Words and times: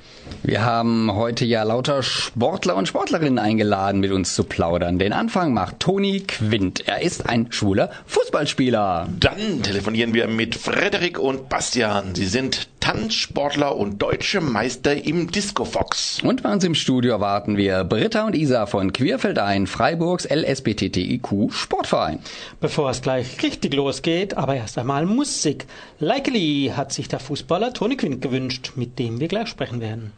Wir 0.43 0.65
haben 0.65 1.13
heute 1.13 1.45
ja 1.45 1.63
lauter 1.63 2.03
Sportler 2.03 2.77
und 2.77 2.89
Sportlerinnen 2.89 3.39
eingeladen, 3.39 4.01
mit 4.01 4.13
uns 4.13 4.35
zu 4.35 4.45
plaudern. 4.45 4.99
Den 4.99 5.13
Anfang 5.13 5.53
macht 5.53 5.79
Toni 5.81 6.21
Quint. 6.21 6.89
Er 6.89 7.03
ist 7.03 7.29
ein 7.29 7.53
schwuler 7.53 7.91
Fußballspieler. 8.07 9.09
Dann 9.21 9.63
telefonieren 9.63 10.15
wir 10.15 10.27
mit 10.27 10.55
Frederik 10.55 11.19
und 11.19 11.51
Bastian. 11.51 12.15
Sie 12.15 12.27
sind 12.27 12.69
Tanzsportler 12.87 13.77
und 13.77 14.01
deutsche 14.01 14.41
Meister 14.41 15.05
im 15.05 15.33
Disco 15.33 15.65
Fox. 15.65 16.21
Und 16.23 16.45
bei 16.45 16.53
uns 16.53 16.63
im 16.63 16.77
Studio 16.77 17.11
erwarten 17.11 17.57
wir 17.57 17.83
Britta 17.83 18.25
und 18.25 18.37
Isa 18.37 18.67
von 18.67 18.93
Queerfeldein, 18.93 19.67
Freiburgs 19.67 20.25
LSBTTIQ 20.25 21.53
Sportverein. 21.53 22.21
Bevor 22.61 22.91
es 22.91 23.03
gleich 23.03 23.43
richtig 23.43 23.75
losgeht, 23.75 24.37
aber 24.37 24.55
erst 24.55 24.79
einmal 24.79 25.05
Musik. 25.05 25.67
Likely 26.07 26.71
hat 26.73 26.93
sich 26.93 27.09
der 27.09 27.19
Fußballer 27.19 27.73
Toni 27.73 27.97
Quint 27.97 28.23
gewünscht, 28.23 28.75
mit 28.77 28.97
dem 29.01 29.19
wir 29.19 29.27
gleich 29.27 29.49
sprechen 29.49 29.81
werden. 29.81 30.13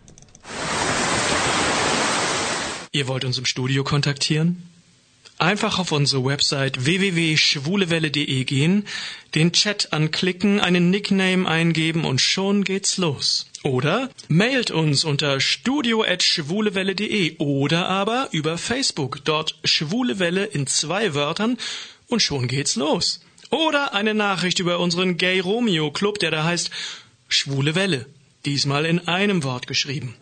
Ihr 2.93 3.09
wollt 3.09 3.25
uns 3.25 3.39
im 3.39 3.47
Studio 3.47 3.85
kontaktieren? 3.85 4.69
Einfach 5.39 5.79
auf 5.79 5.91
unsere 5.93 6.23
Website 6.27 6.85
www.schwulewelle.de 6.85 8.45
gehen, 8.45 8.87
den 9.35 9.53
Chat 9.53 9.95
anklicken, 9.95 10.61
einen 10.61 10.91
Nickname 10.91 11.49
eingeben 11.49 12.05
und 12.05 12.21
schon 12.21 12.65
geht's 12.65 12.99
los. 12.99 13.47
Oder 13.63 14.11
mailt 14.29 14.71
uns 14.71 15.05
unter 15.05 15.41
studio.schwulewelle.de 15.41 17.39
oder 17.39 17.89
aber 17.89 18.29
über 18.33 18.59
Facebook, 18.59 19.25
dort 19.25 19.59
Schwulewelle 19.65 20.45
in 20.45 20.67
zwei 20.67 21.15
Wörtern 21.15 21.57
und 22.09 22.21
schon 22.21 22.47
geht's 22.47 22.77
los. 22.77 23.21
Oder 23.51 23.95
eine 23.95 24.15
Nachricht 24.15 24.59
über 24.59 24.79
unseren 24.79 25.17
Gay 25.17 25.41
Romeo 25.41 25.91
Club, 25.91 26.19
der 26.19 26.31
da 26.31 26.45
heißt 26.45 26.71
Schwule 27.29 27.75
Welle. 27.75 28.07
Diesmal 28.45 28.85
in 28.85 29.09
einem 29.09 29.43
Wort 29.43 29.67
geschrieben. 29.67 30.15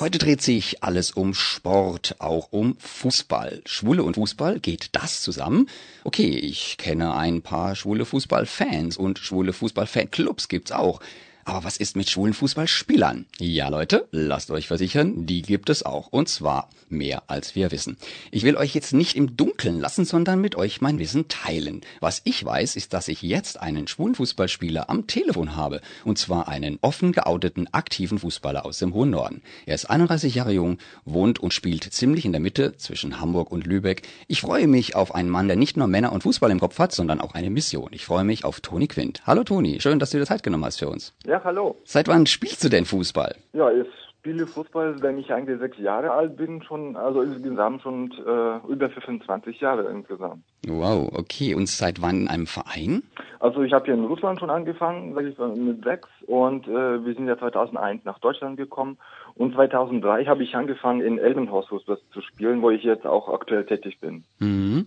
Heute 0.00 0.18
dreht 0.18 0.42
sich 0.42 0.82
alles 0.82 1.12
um 1.12 1.34
Sport, 1.34 2.16
auch 2.18 2.48
um 2.50 2.76
Fußball. 2.78 3.62
Schwule 3.64 4.02
und 4.02 4.16
Fußball, 4.16 4.60
geht 4.60 4.88
das 4.92 5.22
zusammen? 5.22 5.68
Okay, 6.02 6.36
ich 6.36 6.76
kenne 6.78 7.14
ein 7.14 7.42
paar 7.42 7.74
schwule 7.76 8.04
Fußballfans 8.04 8.96
und 8.96 9.18
schwule 9.18 9.52
Fußballfanclubs 9.52 10.48
gibt's 10.48 10.72
auch. 10.72 11.00
Aber 11.46 11.64
was 11.64 11.76
ist 11.76 11.94
mit 11.94 12.08
schwulen 12.08 12.32
Fußballspielern? 12.32 13.26
Ja, 13.38 13.68
Leute, 13.68 14.08
lasst 14.10 14.50
euch 14.50 14.66
versichern, 14.66 15.26
die 15.26 15.42
gibt 15.42 15.68
es 15.68 15.82
auch. 15.84 16.08
Und 16.08 16.28
zwar 16.28 16.70
mehr 16.88 17.24
als 17.26 17.54
wir 17.54 17.70
wissen. 17.70 17.96
Ich 18.30 18.44
will 18.44 18.56
euch 18.56 18.74
jetzt 18.74 18.92
nicht 18.92 19.16
im 19.16 19.36
Dunkeln 19.36 19.80
lassen, 19.80 20.04
sondern 20.04 20.40
mit 20.40 20.54
euch 20.56 20.80
mein 20.80 20.98
Wissen 20.98 21.28
teilen. 21.28 21.82
Was 22.00 22.22
ich 22.24 22.44
weiß, 22.44 22.76
ist, 22.76 22.94
dass 22.94 23.08
ich 23.08 23.22
jetzt 23.22 23.60
einen 23.60 23.88
schwulen 23.88 24.14
Fußballspieler 24.14 24.88
am 24.88 25.06
Telefon 25.06 25.56
habe. 25.56 25.80
Und 26.04 26.18
zwar 26.18 26.48
einen 26.48 26.78
offen 26.80 27.12
geouteten, 27.12 27.68
aktiven 27.72 28.18
Fußballer 28.18 28.64
aus 28.64 28.78
dem 28.78 28.94
hohen 28.94 29.10
Norden. 29.10 29.42
Er 29.66 29.74
ist 29.74 29.86
31 29.90 30.34
Jahre 30.34 30.52
jung, 30.52 30.78
wohnt 31.04 31.40
und 31.40 31.52
spielt 31.52 31.84
ziemlich 31.92 32.24
in 32.24 32.32
der 32.32 32.40
Mitte 32.40 32.76
zwischen 32.76 33.20
Hamburg 33.20 33.50
und 33.50 33.66
Lübeck. 33.66 34.02
Ich 34.28 34.40
freue 34.40 34.66
mich 34.66 34.94
auf 34.94 35.14
einen 35.14 35.28
Mann, 35.28 35.48
der 35.48 35.56
nicht 35.56 35.76
nur 35.76 35.88
Männer 35.88 36.12
und 36.12 36.22
Fußball 36.22 36.50
im 36.50 36.60
Kopf 36.60 36.78
hat, 36.78 36.92
sondern 36.92 37.20
auch 37.20 37.34
eine 37.34 37.50
Mission. 37.50 37.90
Ich 37.92 38.06
freue 38.06 38.24
mich 38.24 38.44
auf 38.44 38.60
Toni 38.60 38.86
Quint. 38.86 39.22
Hallo 39.26 39.44
Toni, 39.44 39.80
schön, 39.80 39.98
dass 39.98 40.10
du 40.10 40.18
dir 40.18 40.26
Zeit 40.26 40.42
genommen 40.42 40.64
hast 40.64 40.78
für 40.78 40.88
uns. 40.88 41.12
Ja. 41.26 41.33
Ja, 41.34 41.42
hallo. 41.42 41.74
Seit 41.82 42.06
wann 42.06 42.26
spielst 42.26 42.62
du 42.62 42.68
denn 42.68 42.84
Fußball? 42.84 43.34
Ja, 43.54 43.68
ich 43.68 43.88
spiele 44.20 44.46
Fußball, 44.46 45.02
wenn 45.02 45.18
ich 45.18 45.32
eigentlich 45.32 45.58
sechs 45.58 45.76
Jahre 45.78 46.12
alt 46.12 46.36
bin, 46.36 46.62
schon, 46.62 46.94
also 46.94 47.22
insgesamt 47.22 47.82
schon 47.82 48.12
äh, 48.12 48.72
über 48.72 48.88
25 48.88 49.60
Jahre 49.60 49.90
insgesamt. 49.90 50.44
Wow, 50.64 51.10
okay. 51.12 51.56
Und 51.56 51.68
seit 51.68 52.00
wann 52.00 52.20
in 52.20 52.28
einem 52.28 52.46
Verein? 52.46 53.02
Also 53.40 53.64
ich 53.64 53.72
habe 53.72 53.86
hier 53.86 53.94
in 53.94 54.04
Russland 54.04 54.38
schon 54.38 54.48
angefangen, 54.48 55.12
sag 55.16 55.24
ich 55.24 55.36
mal, 55.36 55.56
mit 55.56 55.82
sechs 55.82 56.08
und 56.28 56.68
äh, 56.68 57.04
wir 57.04 57.14
sind 57.14 57.26
ja 57.26 57.36
2001 57.36 58.04
nach 58.04 58.20
Deutschland 58.20 58.56
gekommen 58.56 58.96
und 59.34 59.54
2003 59.56 60.26
habe 60.26 60.44
ich 60.44 60.54
angefangen 60.54 61.00
in 61.00 61.18
Elbenhaus 61.18 61.66
Fußball 61.66 61.98
zu 62.12 62.20
spielen, 62.20 62.62
wo 62.62 62.70
ich 62.70 62.84
jetzt 62.84 63.06
auch 63.06 63.28
aktuell 63.28 63.66
tätig 63.66 63.98
bin. 63.98 64.22
Mhm. 64.38 64.86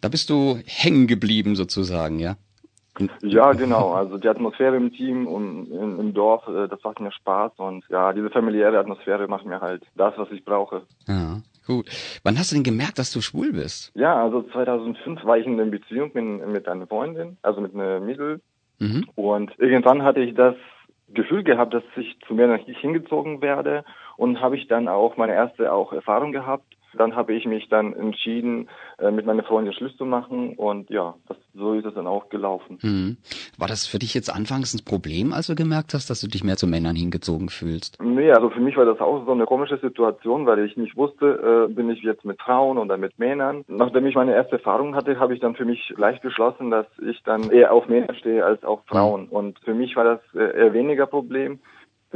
Da 0.00 0.08
bist 0.08 0.30
du 0.30 0.58
hängen 0.64 1.06
geblieben 1.06 1.54
sozusagen, 1.54 2.18
ja? 2.18 2.36
Ja, 3.22 3.52
genau. 3.52 3.92
Also 3.92 4.18
die 4.18 4.28
Atmosphäre 4.28 4.76
im 4.76 4.92
Team 4.92 5.26
und 5.26 5.70
im 5.70 6.14
Dorf, 6.14 6.46
äh, 6.48 6.68
das 6.68 6.82
macht 6.82 7.00
mir 7.00 7.12
Spaß 7.12 7.52
und 7.58 7.84
ja, 7.88 8.12
diese 8.12 8.30
familiäre 8.30 8.78
Atmosphäre 8.78 9.28
macht 9.28 9.44
mir 9.44 9.60
halt 9.60 9.82
das, 9.94 10.14
was 10.16 10.30
ich 10.30 10.44
brauche. 10.44 10.82
Ja, 11.06 11.40
gut. 11.66 11.86
Wann 12.22 12.38
hast 12.38 12.52
du 12.52 12.56
denn 12.56 12.64
gemerkt, 12.64 12.98
dass 12.98 13.12
du 13.12 13.20
schwul 13.20 13.52
bist? 13.52 13.92
Ja, 13.94 14.22
also 14.22 14.42
2005 14.42 15.24
war 15.24 15.38
ich 15.38 15.46
in 15.46 15.60
einer 15.60 15.70
Beziehung 15.70 16.10
mit, 16.14 16.46
mit 16.48 16.68
einer 16.68 16.86
Freundin, 16.86 17.36
also 17.42 17.60
mit 17.60 17.74
einer 17.74 18.00
Mädel. 18.00 18.40
Mhm. 18.78 19.06
Und 19.14 19.52
irgendwann 19.58 20.02
hatte 20.02 20.20
ich 20.20 20.34
das 20.34 20.54
Gefühl 21.08 21.44
gehabt, 21.44 21.72
dass 21.72 21.84
ich 21.96 22.18
zu 22.26 22.34
mir 22.34 22.48
nicht 22.48 22.80
hingezogen 22.80 23.40
werde 23.40 23.84
und 24.16 24.40
habe 24.40 24.56
ich 24.56 24.66
dann 24.68 24.88
auch 24.88 25.16
meine 25.16 25.34
erste 25.34 25.72
auch 25.72 25.92
Erfahrung 25.92 26.32
gehabt 26.32 26.75
dann 26.96 27.16
habe 27.16 27.34
ich 27.34 27.46
mich 27.46 27.68
dann 27.68 27.92
entschieden, 27.92 28.68
äh, 28.98 29.10
mit 29.10 29.26
meiner 29.26 29.42
Freundin 29.42 29.72
Schluss 29.72 29.96
zu 29.96 30.04
machen 30.04 30.54
und 30.56 30.90
ja, 30.90 31.14
das, 31.28 31.36
so 31.54 31.74
ist 31.74 31.84
es 31.84 31.94
dann 31.94 32.06
auch 32.06 32.28
gelaufen. 32.28 32.78
Mhm. 32.82 33.16
War 33.58 33.68
das 33.68 33.86
für 33.86 33.98
dich 33.98 34.14
jetzt 34.14 34.34
anfangs 34.34 34.74
ein 34.74 34.84
Problem, 34.84 35.32
als 35.32 35.46
du 35.46 35.54
gemerkt 35.54 35.94
hast, 35.94 36.10
dass 36.10 36.20
du 36.20 36.28
dich 36.28 36.44
mehr 36.44 36.56
zu 36.56 36.66
Männern 36.66 36.96
hingezogen 36.96 37.48
fühlst? 37.48 37.98
Nee, 38.02 38.30
also 38.32 38.50
für 38.50 38.60
mich 38.60 38.76
war 38.76 38.84
das 38.84 39.00
auch 39.00 39.24
so 39.24 39.32
eine 39.32 39.44
komische 39.44 39.78
Situation, 39.78 40.46
weil 40.46 40.64
ich 40.64 40.76
nicht 40.76 40.96
wusste, 40.96 41.68
äh, 41.68 41.72
bin 41.72 41.90
ich 41.90 42.02
jetzt 42.02 42.24
mit 42.24 42.40
Frauen 42.40 42.78
oder 42.78 42.96
mit 42.96 43.18
Männern. 43.18 43.64
Nachdem 43.68 44.06
ich 44.06 44.14
meine 44.14 44.34
erste 44.34 44.56
Erfahrung 44.56 44.94
hatte, 44.94 45.18
habe 45.18 45.34
ich 45.34 45.40
dann 45.40 45.56
für 45.56 45.64
mich 45.64 45.92
leicht 45.96 46.22
beschlossen, 46.22 46.70
dass 46.70 46.86
ich 47.06 47.22
dann 47.24 47.50
eher 47.50 47.72
auf 47.72 47.88
Männer 47.88 48.14
stehe 48.14 48.44
als 48.44 48.64
auf 48.64 48.80
Frauen. 48.86 49.22
Mhm. 49.22 49.28
Und 49.28 49.58
für 49.60 49.74
mich 49.74 49.96
war 49.96 50.04
das 50.04 50.20
äh, 50.34 50.56
eher 50.56 50.72
weniger 50.72 51.06
Problem. 51.06 51.60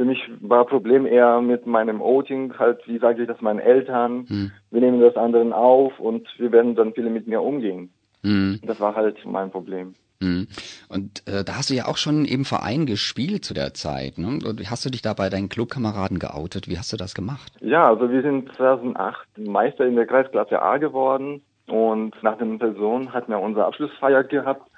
Für 0.01 0.05
mich 0.05 0.31
war 0.39 0.65
Problem 0.65 1.05
eher 1.05 1.41
mit 1.41 1.67
meinem 1.67 2.01
Outing, 2.01 2.57
halt, 2.57 2.79
wie 2.87 2.97
sage 2.97 3.21
ich 3.21 3.27
das 3.27 3.39
meinen 3.39 3.59
Eltern. 3.59 4.25
Hm. 4.27 4.51
Wir 4.71 4.81
nehmen 4.81 4.99
das 4.99 5.15
anderen 5.15 5.53
auf 5.53 5.99
und 5.99 6.27
wir 6.39 6.51
werden 6.51 6.73
dann 6.73 6.95
viele 6.95 7.11
mit 7.11 7.27
mir 7.27 7.39
umgehen. 7.43 7.91
Hm. 8.23 8.59
Das 8.63 8.79
war 8.79 8.95
halt 8.95 9.23
mein 9.27 9.51
Problem. 9.51 9.93
Hm. 10.19 10.47
Und 10.89 11.21
äh, 11.27 11.43
da 11.43 11.55
hast 11.55 11.69
du 11.69 11.75
ja 11.75 11.85
auch 11.85 11.97
schon 11.97 12.25
im 12.25 12.45
Verein 12.45 12.87
gespielt 12.87 13.45
zu 13.45 13.53
der 13.53 13.75
Zeit. 13.75 14.17
Ne? 14.17 14.39
Hast 14.67 14.83
du 14.85 14.89
dich 14.89 15.03
da 15.03 15.13
bei 15.13 15.29
deinen 15.29 15.49
Clubkameraden 15.49 16.17
geoutet? 16.17 16.67
Wie 16.67 16.79
hast 16.79 16.91
du 16.91 16.97
das 16.97 17.13
gemacht? 17.13 17.53
Ja, 17.59 17.87
also 17.87 18.09
wir 18.09 18.23
sind 18.23 18.51
2008 18.55 19.37
Meister 19.37 19.85
in 19.85 19.95
der 19.95 20.07
Kreisklasse 20.07 20.63
A 20.63 20.77
geworden 20.77 21.43
und 21.67 22.15
nach 22.23 22.39
der 22.39 22.47
Saison 22.57 23.13
hatten 23.13 23.31
wir 23.31 23.39
unsere 23.39 23.67
Abschlussfeier 23.67 24.23
gehabt 24.23 24.70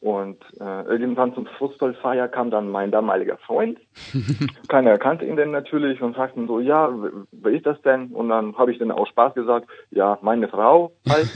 Und 0.00 0.38
äh, 0.60 0.82
irgendwann 0.84 1.34
zum 1.34 1.46
Fußballfeier 1.58 2.28
kam 2.28 2.50
dann 2.50 2.70
mein 2.70 2.92
damaliger 2.92 3.36
Freund. 3.38 3.78
Keiner 4.68 4.96
kannte 4.96 5.24
ihn 5.24 5.36
denn 5.36 5.50
natürlich 5.50 6.00
und 6.00 6.14
fragten 6.14 6.46
so, 6.46 6.60
ja, 6.60 6.92
wer 7.32 7.52
ist 7.52 7.66
das 7.66 7.82
denn? 7.82 8.08
Und 8.08 8.28
dann 8.28 8.56
habe 8.56 8.70
ich 8.70 8.78
dann 8.78 8.92
auch 8.92 9.08
Spaß 9.08 9.34
gesagt, 9.34 9.68
ja, 9.90 10.16
meine 10.22 10.46
Frau 10.48 10.92
halt. 11.08 11.28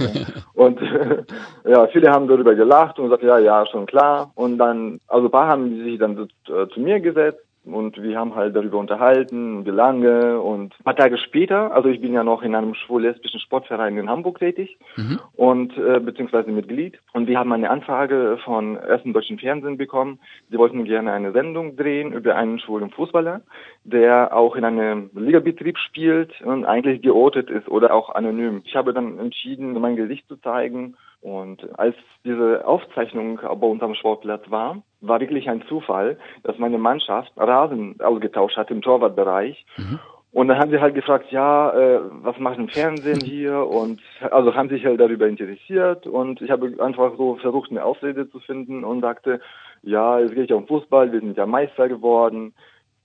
und 0.54 0.80
äh, 0.80 1.24
ja, 1.68 1.88
viele 1.88 2.10
haben 2.12 2.28
darüber 2.28 2.54
gelacht 2.54 2.98
und 2.98 3.06
gesagt, 3.06 3.24
ja, 3.24 3.38
ja, 3.38 3.66
schon 3.66 3.86
klar. 3.86 4.30
Und 4.36 4.58
dann, 4.58 5.00
also 5.08 5.26
ein 5.26 5.32
paar 5.32 5.48
haben 5.48 5.82
sich 5.82 5.98
dann 5.98 6.28
äh, 6.48 6.68
zu 6.68 6.80
mir 6.80 7.00
gesetzt 7.00 7.44
und 7.64 8.02
wir 8.02 8.18
haben 8.18 8.34
halt 8.34 8.56
darüber 8.56 8.78
unterhalten, 8.78 9.64
wie 9.64 9.70
lange 9.70 10.40
und 10.40 10.74
ein 10.78 10.84
paar 10.84 10.96
Tage 10.96 11.16
später, 11.18 11.72
also 11.72 11.88
ich 11.88 12.00
bin 12.00 12.12
ja 12.12 12.24
noch 12.24 12.42
in 12.42 12.54
einem 12.54 12.74
schwul-lesbischen 12.74 13.40
Sportverein 13.40 13.96
in 13.96 14.10
Hamburg 14.10 14.38
tätig 14.40 14.78
mhm. 14.96 15.20
und 15.34 15.76
äh, 15.78 16.00
beziehungsweise 16.00 16.50
Mitglied 16.50 16.98
und 17.12 17.28
wir 17.28 17.38
haben 17.38 17.52
eine 17.52 17.70
Anfrage 17.70 18.38
von 18.44 18.76
ersten 18.76 19.12
deutschen 19.12 19.38
Fernsehen 19.38 19.76
bekommen. 19.76 20.18
Sie 20.50 20.58
wollten 20.58 20.84
gerne 20.84 21.12
eine 21.12 21.32
Sendung 21.32 21.76
drehen 21.76 22.12
über 22.12 22.34
einen 22.34 22.58
schwulen 22.58 22.90
Fußballer, 22.90 23.42
der 23.84 24.36
auch 24.36 24.56
in 24.56 24.64
einem 24.64 25.10
Ligabetrieb 25.14 25.78
spielt 25.78 26.40
und 26.42 26.64
eigentlich 26.64 27.02
geortet 27.02 27.48
ist 27.48 27.68
oder 27.68 27.94
auch 27.94 28.10
anonym. 28.10 28.62
Ich 28.64 28.74
habe 28.74 28.92
dann 28.92 29.18
entschieden, 29.18 29.72
mein 29.80 29.96
Gesicht 29.96 30.26
zu 30.28 30.36
zeigen 30.36 30.96
und 31.22 31.78
als 31.78 31.94
diese 32.24 32.66
Aufzeichnung 32.66 33.40
bei 33.42 33.66
unserem 33.66 33.94
Sportplatz 33.94 34.42
war, 34.50 34.82
war 35.00 35.20
wirklich 35.20 35.48
ein 35.48 35.62
Zufall, 35.68 36.18
dass 36.42 36.58
meine 36.58 36.78
Mannschaft 36.78 37.32
Rasen 37.36 38.00
ausgetauscht 38.00 38.56
hat 38.56 38.72
im 38.72 38.82
Torwartbereich. 38.82 39.64
Mhm. 39.76 40.00
Und 40.32 40.48
dann 40.48 40.58
haben 40.58 40.70
sie 40.70 40.80
halt 40.80 40.94
gefragt, 40.94 41.30
ja, 41.30 41.70
äh, 41.74 42.00
was 42.22 42.38
macht 42.38 42.58
im 42.58 42.68
Fernsehen 42.68 43.20
hier? 43.24 43.58
Und 43.66 44.00
also 44.32 44.54
haben 44.54 44.68
sich 44.68 44.84
halt 44.84 44.98
darüber 44.98 45.28
interessiert 45.28 46.08
und 46.08 46.40
ich 46.42 46.50
habe 46.50 46.74
einfach 46.80 47.12
so 47.16 47.36
versucht, 47.36 47.70
eine 47.70 47.84
Ausrede 47.84 48.28
zu 48.28 48.40
finden 48.40 48.82
und 48.82 49.02
sagte, 49.02 49.40
ja, 49.82 50.18
es 50.18 50.32
geht 50.32 50.50
ja 50.50 50.56
um 50.56 50.66
Fußball, 50.66 51.12
wir 51.12 51.20
sind 51.20 51.36
ja 51.36 51.46
Meister 51.46 51.88
geworden 51.88 52.52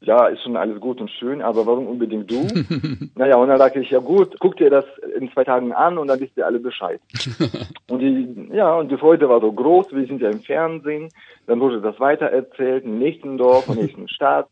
ja, 0.02 0.28
ist 0.28 0.44
schon 0.44 0.58
alles 0.58 0.80
gut 0.80 1.02
und 1.02 1.10
schön, 1.10 1.42
aber 1.42 1.66
warum 1.66 1.88
unbedingt 1.88 2.30
du? 2.30 2.48
naja, 3.16 3.38
und 3.38 3.48
dann 3.48 3.58
sagte 3.58 3.80
ich, 3.80 3.90
ja 3.90 4.00
gut, 4.00 4.36
guck 4.40 4.58
dir 4.58 4.70
das 4.70 4.86
in 5.20 5.32
zwei 5.32 5.44
Tagen 5.44 5.74
an 5.74 5.98
und 5.98 6.08
dann 6.08 6.20
wisst 6.20 6.38
ihr 6.38 6.46
alle 6.46 6.60
Bescheid. 6.60 7.02
und 7.90 8.00
die, 8.00 8.50
ja, 8.54 8.76
und 8.76 8.92
die 8.92 8.98
Freude 8.98 9.28
war 9.28 9.42
so 9.42 9.52
groß, 9.52 9.92
wir 9.92 10.06
sind 10.06 10.22
ja 10.22 10.30
im 10.30 10.42
Fernsehen, 10.42 11.10
dann 11.48 11.60
wurde 11.60 11.82
das 11.82 12.00
weitererzählt, 12.00 12.86
im 12.86 13.00
nächsten 13.00 13.38
Dorf, 13.38 13.68
im 13.68 13.76
nächsten 13.76 14.08
Stadt 14.18 14.48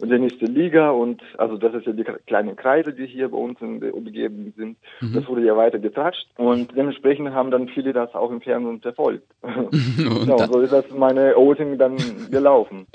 und 0.00 0.10
der 0.10 0.18
nächste 0.18 0.46
Liga 0.46 0.90
und 0.90 1.22
also 1.38 1.56
das 1.56 1.74
ist 1.74 1.86
ja 1.86 1.92
die 1.92 2.04
kleinen 2.26 2.56
Kreise, 2.56 2.92
die 2.92 3.06
hier 3.06 3.28
bei 3.30 3.38
uns 3.38 3.60
in, 3.60 3.82
umgeben 3.90 4.52
sind. 4.56 4.76
Mhm. 5.00 5.14
Das 5.14 5.26
wurde 5.28 5.44
ja 5.44 5.56
weiter 5.56 5.78
getratscht 5.78 6.26
und 6.36 6.76
dementsprechend 6.76 7.30
haben 7.30 7.50
dann 7.50 7.68
viele 7.68 7.92
das 7.92 8.14
auch 8.14 8.30
im 8.30 8.40
Fernsehen 8.40 8.80
verfolgt. 8.80 9.28
und 9.42 10.26
ja, 10.26 10.46
so 10.46 10.60
ist 10.60 10.72
das 10.72 10.90
meine 10.90 11.36
Outing 11.36 11.78
dann 11.78 11.96
gelaufen. 12.30 12.86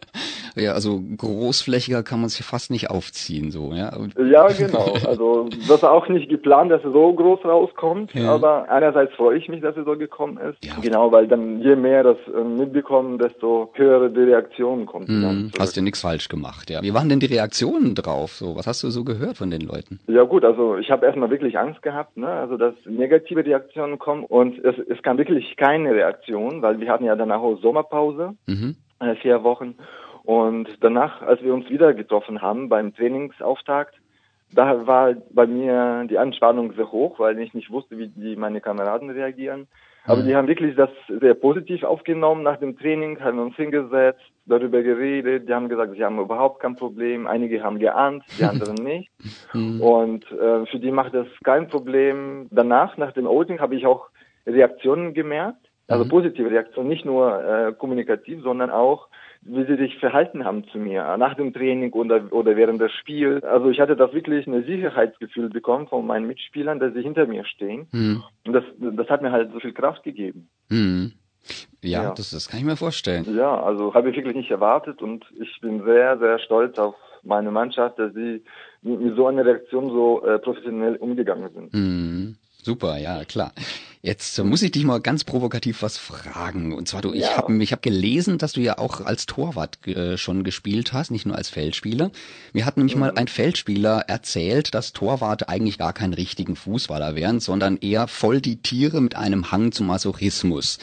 Ja, 0.55 0.73
also 0.73 1.01
großflächiger 1.17 2.03
kann 2.03 2.19
man 2.19 2.27
es 2.27 2.37
fast 2.43 2.71
nicht 2.71 2.89
aufziehen, 2.89 3.51
so, 3.51 3.73
ja. 3.73 3.91
Ja, 4.17 4.47
genau. 4.47 4.93
Also 5.05 5.49
das 5.67 5.81
war 5.81 5.91
auch 5.91 6.07
nicht 6.07 6.29
geplant, 6.29 6.71
dass 6.71 6.83
er 6.83 6.91
so 6.91 7.13
groß 7.13 7.43
rauskommt, 7.45 8.13
ja. 8.13 8.31
aber 8.31 8.69
einerseits 8.69 9.13
freue 9.15 9.37
ich 9.37 9.47
mich, 9.49 9.61
dass 9.61 9.75
er 9.75 9.83
so 9.83 9.97
gekommen 9.97 10.37
ist. 10.37 10.63
Ja. 10.63 10.73
Genau, 10.81 11.11
weil 11.11 11.27
dann 11.27 11.61
je 11.61 11.75
mehr 11.75 12.03
das 12.03 12.17
äh, 12.27 12.43
mitbekommen, 12.43 13.17
desto 13.17 13.71
höhere 13.73 14.09
die 14.09 14.21
Reaktionen 14.21 14.85
kommen. 14.85 15.05
Mhm, 15.07 15.51
hast 15.59 15.75
du 15.75 15.81
nichts 15.81 16.01
falsch 16.01 16.29
gemacht, 16.29 16.69
ja. 16.69 16.81
Wie 16.81 16.93
waren 16.93 17.09
denn 17.09 17.19
die 17.19 17.27
Reaktionen 17.27 17.95
drauf? 17.95 18.33
So, 18.33 18.55
was 18.55 18.67
hast 18.67 18.83
du 18.83 18.89
so 18.89 19.03
gehört 19.03 19.37
von 19.37 19.49
den 19.49 19.61
Leuten? 19.61 19.99
Ja 20.07 20.23
gut, 20.23 20.45
also 20.45 20.77
ich 20.77 20.91
habe 20.91 21.05
erstmal 21.05 21.29
wirklich 21.29 21.57
Angst 21.57 21.81
gehabt, 21.81 22.17
ne? 22.17 22.27
Also 22.27 22.57
dass 22.57 22.73
negative 22.85 23.45
Reaktionen 23.45 23.99
kommen 23.99 24.23
und 24.23 24.63
es, 24.63 24.75
es 24.89 25.01
kam 25.01 25.17
wirklich 25.17 25.55
keine 25.57 25.93
Reaktion, 25.93 26.61
weil 26.61 26.79
wir 26.79 26.89
hatten 26.91 27.05
ja 27.05 27.15
danach 27.15 27.41
auch 27.41 27.59
Sommerpause, 27.61 28.33
mhm. 28.47 28.75
äh, 28.99 29.15
vier 29.15 29.43
Wochen. 29.43 29.75
Und 30.23 30.67
danach, 30.81 31.21
als 31.21 31.41
wir 31.41 31.53
uns 31.53 31.69
wieder 31.69 31.93
getroffen 31.93 32.41
haben 32.41 32.69
beim 32.69 32.93
Trainingsauftakt, 32.95 33.95
da 34.53 34.85
war 34.85 35.15
bei 35.31 35.47
mir 35.47 36.05
die 36.09 36.17
Anspannung 36.17 36.73
sehr 36.73 36.91
hoch, 36.91 37.19
weil 37.19 37.39
ich 37.39 37.53
nicht 37.53 37.71
wusste, 37.71 37.97
wie 37.97 38.07
die 38.07 38.35
meine 38.35 38.61
Kameraden 38.61 39.09
reagieren. 39.09 39.67
Aber 40.05 40.21
mhm. 40.21 40.27
die 40.27 40.35
haben 40.35 40.47
wirklich 40.47 40.75
das 40.75 40.89
sehr 41.07 41.33
positiv 41.33 41.83
aufgenommen 41.83 42.43
nach 42.43 42.57
dem 42.57 42.77
Training, 42.77 43.19
haben 43.21 43.39
uns 43.39 43.55
hingesetzt, 43.55 44.21
darüber 44.45 44.81
geredet, 44.81 45.47
die 45.47 45.53
haben 45.53 45.69
gesagt, 45.69 45.93
sie 45.95 46.03
haben 46.03 46.19
überhaupt 46.19 46.59
kein 46.61 46.75
Problem. 46.75 47.25
Einige 47.25 47.63
haben 47.63 47.79
geahnt, 47.79 48.23
die 48.37 48.43
anderen 48.43 48.75
nicht. 48.83 49.09
Mhm. 49.53 49.81
Und 49.81 50.31
äh, 50.31 50.65
für 50.65 50.79
die 50.79 50.91
macht 50.91 51.13
das 51.13 51.27
kein 51.43 51.69
Problem. 51.69 52.47
Danach, 52.51 52.97
nach 52.97 53.13
dem 53.13 53.27
Outing, 53.27 53.59
habe 53.59 53.75
ich 53.75 53.85
auch 53.85 54.09
Reaktionen 54.45 55.13
gemerkt, 55.13 55.69
also 55.87 56.03
mhm. 56.03 56.09
positive 56.09 56.51
Reaktionen, 56.51 56.89
nicht 56.89 57.05
nur 57.05 57.41
äh, 57.41 57.73
kommunikativ, 57.73 58.41
sondern 58.43 58.71
auch 58.71 59.07
wie 59.45 59.65
sie 59.65 59.75
sich 59.75 59.97
verhalten 59.97 60.45
haben 60.45 60.65
zu 60.67 60.77
mir 60.77 61.17
nach 61.17 61.35
dem 61.35 61.53
Training 61.53 61.91
oder, 61.93 62.31
oder 62.31 62.55
während 62.55 62.81
des 62.81 62.91
Spiels. 62.93 63.43
Also 63.43 63.69
ich 63.69 63.79
hatte 63.79 63.95
das 63.95 64.13
wirklich 64.13 64.47
ein 64.47 64.63
Sicherheitsgefühl 64.63 65.49
bekommen 65.49 65.87
von 65.87 66.05
meinen 66.05 66.27
Mitspielern, 66.27 66.79
dass 66.79 66.93
sie 66.93 67.01
hinter 67.01 67.25
mir 67.25 67.45
stehen. 67.45 67.87
Mhm. 67.91 68.23
Und 68.45 68.53
das, 68.53 68.63
das 68.77 69.09
hat 69.09 69.21
mir 69.21 69.31
halt 69.31 69.51
so 69.51 69.59
viel 69.59 69.73
Kraft 69.73 70.03
gegeben. 70.03 70.49
Mhm. 70.69 71.13
Ja, 71.81 72.03
ja, 72.03 72.13
Das, 72.13 72.31
das 72.31 72.47
kann 72.47 72.59
ich 72.59 72.65
mir 72.65 72.77
vorstellen. 72.77 73.25
Ja, 73.35 73.61
also 73.61 73.93
habe 73.93 74.09
ich 74.09 74.15
wirklich 74.15 74.35
nicht 74.35 74.51
erwartet 74.51 75.01
und 75.01 75.25
ich 75.37 75.59
bin 75.59 75.83
sehr, 75.83 76.17
sehr 76.17 76.39
stolz 76.39 76.77
auf 76.79 76.95
meine 77.23 77.51
Mannschaft, 77.51 77.99
dass 77.99 78.13
sie 78.13 78.43
mit 78.81 79.15
so 79.15 79.27
einer 79.27 79.45
Reaktion 79.45 79.89
so 79.89 80.25
äh, 80.25 80.39
professionell 80.39 80.95
umgegangen 80.95 81.49
sind. 81.53 81.73
Mhm. 81.73 82.35
Super, 82.63 82.97
ja, 82.97 83.25
klar. 83.25 83.51
Jetzt 84.01 84.37
äh, 84.39 84.43
muss 84.43 84.61
ich 84.61 84.71
dich 84.71 84.85
mal 84.85 84.99
ganz 84.99 85.25
provokativ 85.25 85.81
was 85.81 85.97
fragen. 85.97 86.73
Und 86.73 86.87
zwar, 86.87 87.01
du, 87.01 87.13
ich 87.13 87.21
ja. 87.21 87.37
habe 87.37 87.61
ich 87.61 87.71
hab 87.73 87.81
gelesen, 87.81 88.37
dass 88.37 88.53
du 88.53 88.61
ja 88.61 88.77
auch 88.77 89.01
als 89.01 89.25
Torwart 89.25 89.85
äh, 89.85 90.17
schon 90.17 90.43
gespielt 90.45 90.93
hast, 90.93 91.11
nicht 91.11 91.25
nur 91.25 91.37
als 91.37 91.49
Feldspieler. 91.49 92.11
Mir 92.53 92.65
hat 92.65 92.77
nämlich 92.77 92.95
mhm. 92.95 93.01
mal 93.01 93.11
ein 93.15 93.27
Feldspieler 93.27 94.05
erzählt, 94.07 94.73
dass 94.73 94.93
Torwarte 94.93 95.49
eigentlich 95.49 95.77
gar 95.77 95.91
keinen 95.91 96.13
richtigen 96.13 96.55
Fußballer 96.55 97.15
wären, 97.15 97.41
sondern 97.41 97.77
eher 97.77 98.07
voll 98.07 98.39
die 98.39 98.61
Tiere 98.61 99.01
mit 99.01 99.15
einem 99.15 99.51
Hang 99.51 99.73
zum 99.73 99.87
Masochismus. 99.87 100.79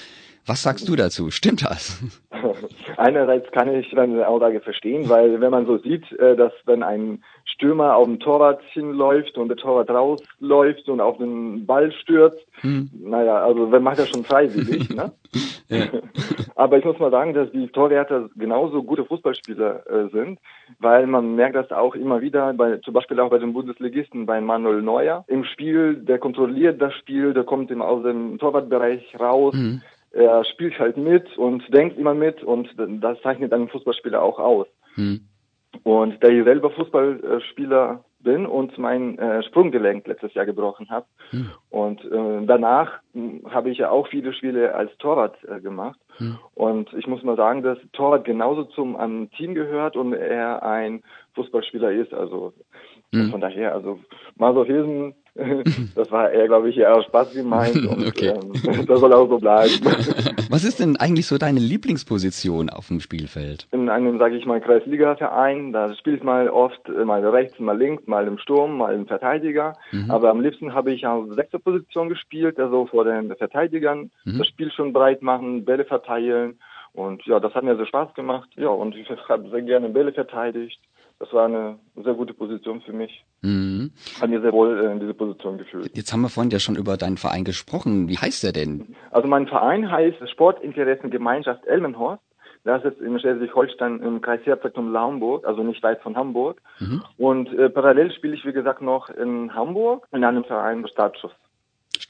Was 0.47 0.63
sagst 0.63 0.89
du 0.89 0.97
dazu? 0.97 1.31
Stimmt 1.31 1.65
das? 1.65 2.03
Einerseits 2.97 3.51
kann 3.53 3.73
ich 3.75 3.91
deine 3.91 4.27
Aussage 4.27 4.61
verstehen, 4.61 5.09
weil 5.09 5.41
wenn 5.41 5.51
man 5.51 5.67
so 5.67 5.79
sieht, 5.79 6.11
äh, 6.13 6.37
dass 6.37 6.53
wenn 6.67 6.83
ein 6.83 7.23
Stürmer 7.45 7.97
auf 7.97 8.07
den 8.07 8.21
Torwart 8.21 8.63
hinläuft 8.73 9.37
und 9.37 9.49
der 9.49 9.57
Torwart 9.57 9.91
rausläuft 9.91 10.89
und 10.89 11.01
auf 11.01 11.19
den 11.19 11.67
Ball 11.67 11.93
stürzt, 11.93 12.39
hm. 12.61 12.91
naja, 13.03 13.45
also 13.45 13.71
wer 13.71 13.81
macht 13.81 13.99
das 13.99 14.09
schon 14.09 14.25
freiwillig, 14.25 14.89
ne? 14.91 15.13
Aber 16.57 16.79
ich 16.79 16.85
muss 16.85 16.99
mal 16.99 17.11
sagen, 17.11 17.33
dass 17.33 17.51
die 17.53 17.69
Torwärter 17.69 18.29
genauso 18.37 18.83
gute 18.83 19.05
Fußballspieler 19.05 19.87
äh, 19.87 20.09
sind, 20.11 20.39
weil 20.79 21.07
man 21.07 21.37
merkt 21.37 21.57
das 21.57 21.71
auch 21.71 21.95
immer 21.95 22.21
wieder, 22.21 22.53
bei, 22.55 22.79
zum 22.79 22.95
Beispiel 22.95 23.21
auch 23.21 23.31
bei 23.31 23.39
den 23.39 23.53
Bundesligisten, 23.53 24.27
bei 24.27 24.41
Manuel 24.41 24.83
Neuer. 24.83 25.25
Im 25.29 25.45
Spiel, 25.45 25.95
der 25.95 26.19
kontrolliert 26.19 26.83
das 26.83 26.93
Spiel, 26.95 27.35
der 27.35 27.45
kommt 27.45 27.73
aus 27.73 28.03
dem 28.03 28.39
Torwartbereich 28.39 29.19
raus. 29.19 29.55
Hm 29.55 29.81
er 30.13 30.45
spielt 30.45 30.79
halt 30.79 30.97
mit 30.97 31.37
und 31.39 31.63
denkt 31.73 31.99
immer 31.99 32.15
mit 32.15 32.43
und 32.43 32.69
das 32.77 33.21
zeichnet 33.23 33.53
einen 33.53 33.69
Fußballspieler 33.69 34.23
auch 34.23 34.39
aus. 34.39 34.67
Hm. 34.95 35.21
Und 35.85 36.23
da 36.23 36.29
ich 36.29 36.45
selber 36.45 36.71
Fußballspieler 36.71 38.05
bin 38.23 38.47
und 38.47 38.77
mein 38.77 39.19
äh, 39.19 39.43
Sprunggelenk 39.45 40.07
letztes 40.07 40.35
Jahr 40.35 40.47
gebrochen 40.47 40.91
habe 40.91 41.07
hm. 41.31 41.51
und 41.71 42.05
äh, 42.05 42.47
danach 42.47 43.01
hm, 43.15 43.43
habe 43.51 43.71
ich 43.71 43.79
ja 43.79 43.91
auch 43.91 44.09
viele 44.09 44.33
Spiele 44.35 44.75
als 44.75 44.95
Torwart 44.99 45.37
äh, 45.45 45.61
gemacht 45.61 45.99
hm. 46.19 46.39
und 46.55 46.93
ich 46.93 47.07
muss 47.07 47.23
mal 47.23 47.37
sagen, 47.37 47.63
dass 47.63 47.79
Torwart 47.93 48.25
genauso 48.25 48.65
zum 48.65 48.95
um, 48.95 49.31
Team 49.31 49.55
gehört 49.55 49.97
und 49.97 50.13
er 50.13 50.63
ein 50.63 51.03
Fußballspieler 51.35 51.93
ist, 51.93 52.13
also 52.13 52.53
hm. 53.13 53.31
von 53.31 53.41
daher, 53.41 53.75
also 53.75 53.99
Masochism 54.37 55.13
das 55.95 56.11
war 56.11 56.31
eher, 56.31 56.47
glaube 56.49 56.71
ich, 56.71 56.77
eher 56.77 57.03
Spaß 57.03 57.33
gemeint 57.35 57.77
und 57.87 58.07
okay. 58.07 58.35
ähm, 58.35 58.87
das 58.87 59.01
soll 59.01 59.13
auch 59.13 59.29
so 59.29 59.39
bleiben. 59.39 59.73
Was 60.51 60.65
ist 60.65 60.81
denn 60.81 60.97
eigentlich 60.97 61.27
so 61.27 61.39
deine 61.39 61.61
Lieblingsposition 61.61 62.69
auf 62.69 62.89
dem 62.89 63.01
Spielfeld? 63.01 63.69
In 63.71 63.89
einem, 63.89 64.19
sage 64.19 64.37
ich 64.37 64.45
mal, 64.45 64.61
Kreisliga-Verein, 64.61 65.73
da 65.73 65.95
spiele 65.95 66.17
ich 66.17 66.23
mal 66.23 66.49
oft 66.49 66.81
äh, 66.89 67.05
mal 67.05 67.25
rechts, 67.27 67.59
mal 67.61 67.79
links, 67.79 68.07
mal 68.07 68.27
im 68.27 68.39
Sturm, 68.39 68.79
mal 68.79 68.95
im 68.95 69.07
Verteidiger. 69.07 69.77
Mhm. 69.93 70.11
Aber 70.11 70.31
am 70.31 70.41
liebsten 70.41 70.75
habe 70.75 70.93
ich 70.93 71.07
auf 71.07 71.33
sechster 71.35 71.59
Position 71.59 72.09
gespielt, 72.09 72.59
also 72.59 72.87
vor 72.87 73.05
den 73.05 73.35
Verteidigern, 73.37 74.11
mhm. 74.25 74.39
das 74.39 74.49
Spiel 74.49 74.71
schon 74.73 74.93
breit 74.93 75.23
machen, 75.23 75.65
Bälle 75.65 75.85
verteilen. 75.85 76.59
Und 76.93 77.25
ja, 77.25 77.39
das 77.39 77.55
hat 77.55 77.63
mir 77.63 77.77
sehr 77.77 77.87
Spaß 77.87 78.15
gemacht. 78.15 78.49
Ja, 78.57 78.69
und 78.69 78.97
ich 78.97 79.09
habe 79.09 79.49
sehr 79.49 79.63
gerne 79.63 79.89
Bälle 79.91 80.13
verteidigt 80.13 80.81
das 81.21 81.33
war 81.35 81.45
eine 81.45 81.79
sehr 82.03 82.15
gute 82.15 82.33
Position 82.33 82.81
für 82.81 82.95
mich. 82.95 83.25
Mhm. 83.43 83.93
Hat 84.21 84.31
mir 84.31 84.41
sehr 84.41 84.53
wohl 84.53 84.81
äh, 84.81 84.91
in 84.91 85.01
diese 85.01 85.15
Position 85.15 85.59
gefühlt. 85.59 85.95
Jetzt 85.95 86.13
haben 86.13 86.23
wir 86.23 86.31
vorhin 86.31 86.51
ja 86.51 86.59
schon 86.59 86.77
über 86.77 86.97
deinen 86.97 87.19
Verein 87.19 87.45
gesprochen. 87.45 88.09
Wie 88.09 88.17
heißt 88.17 88.43
der 88.43 88.53
denn? 88.53 88.97
Also 89.11 89.29
mein 89.29 89.47
Verein 89.47 89.91
heißt 89.91 90.17
Sportinteressengemeinschaft 90.31 91.67
Elmenhorst. 91.67 92.23
Das 92.65 92.85
ist 92.85 93.01
in 93.01 93.19
Schleswig-Holstein 93.19 94.01
im 94.01 94.21
Kreis 94.21 94.41
Herzogtum 94.45 94.93
Laumburg, 94.93 95.47
also 95.47 95.63
nicht 95.63 95.83
weit 95.83 96.01
von 96.03 96.17
Hamburg. 96.17 96.61
Mhm. 96.79 97.03
Und 97.17 97.53
äh, 97.53 97.71
parallel 97.71 98.13
spiele 98.13 98.35
ich, 98.35 98.45
wie 98.45 98.53
gesagt, 98.53 98.83
noch 98.83 99.11
in 99.11 99.55
Hamburg 99.55 100.07
in 100.13 100.25
einem 100.25 100.45
Verein 100.45 100.87
Startschuss. 100.89 101.33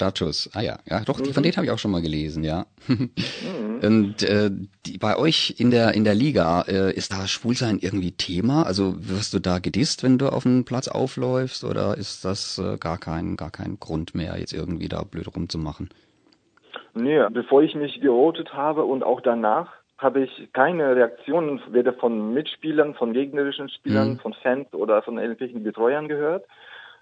Startschuss. 0.00 0.48
Ah 0.54 0.62
ja, 0.62 0.78
ja, 0.86 1.00
doch, 1.04 1.20
die, 1.20 1.32
von 1.34 1.42
denen 1.42 1.54
habe 1.56 1.66
ich 1.66 1.72
auch 1.72 1.78
schon 1.78 1.90
mal 1.90 2.00
gelesen, 2.00 2.42
ja. 2.42 2.64
Und 3.82 4.22
äh, 4.22 4.50
die, 4.86 4.96
bei 4.98 5.16
euch 5.16 5.56
in 5.58 5.70
der 5.70 5.92
in 5.92 6.04
der 6.04 6.14
Liga 6.14 6.62
äh, 6.62 6.92
ist 6.92 7.12
da 7.12 7.26
Schwulsein 7.26 7.78
irgendwie 7.80 8.12
Thema? 8.12 8.62
Also 8.62 8.94
wirst 8.98 9.34
du 9.34 9.38
da 9.38 9.58
gedisst, 9.58 10.02
wenn 10.02 10.16
du 10.16 10.28
auf 10.30 10.44
den 10.44 10.64
Platz 10.64 10.88
aufläufst, 10.88 11.64
oder 11.64 11.98
ist 11.98 12.24
das 12.24 12.58
äh, 12.58 12.78
gar 12.78 12.96
kein 12.98 13.36
gar 13.36 13.50
kein 13.50 13.78
Grund 13.78 14.14
mehr, 14.14 14.38
jetzt 14.38 14.54
irgendwie 14.54 14.88
da 14.88 15.02
blöd 15.02 15.28
rumzumachen? 15.34 15.90
Nee, 16.94 17.20
bevor 17.30 17.62
ich 17.62 17.74
mich 17.74 18.00
geoutet 18.00 18.52
habe 18.54 18.84
und 18.84 19.02
auch 19.02 19.20
danach 19.20 19.68
habe 19.98 20.22
ich 20.22 20.48
keine 20.54 20.96
Reaktionen 20.96 21.60
weder 21.70 21.92
von 21.92 22.32
Mitspielern, 22.32 22.94
von 22.94 23.12
gegnerischen 23.12 23.68
Spielern, 23.68 24.12
Mhm. 24.12 24.18
von 24.20 24.32
Fans 24.42 24.72
oder 24.72 25.02
von 25.02 25.18
irgendwelchen 25.18 25.62
Betreuern 25.62 26.08
gehört. 26.08 26.46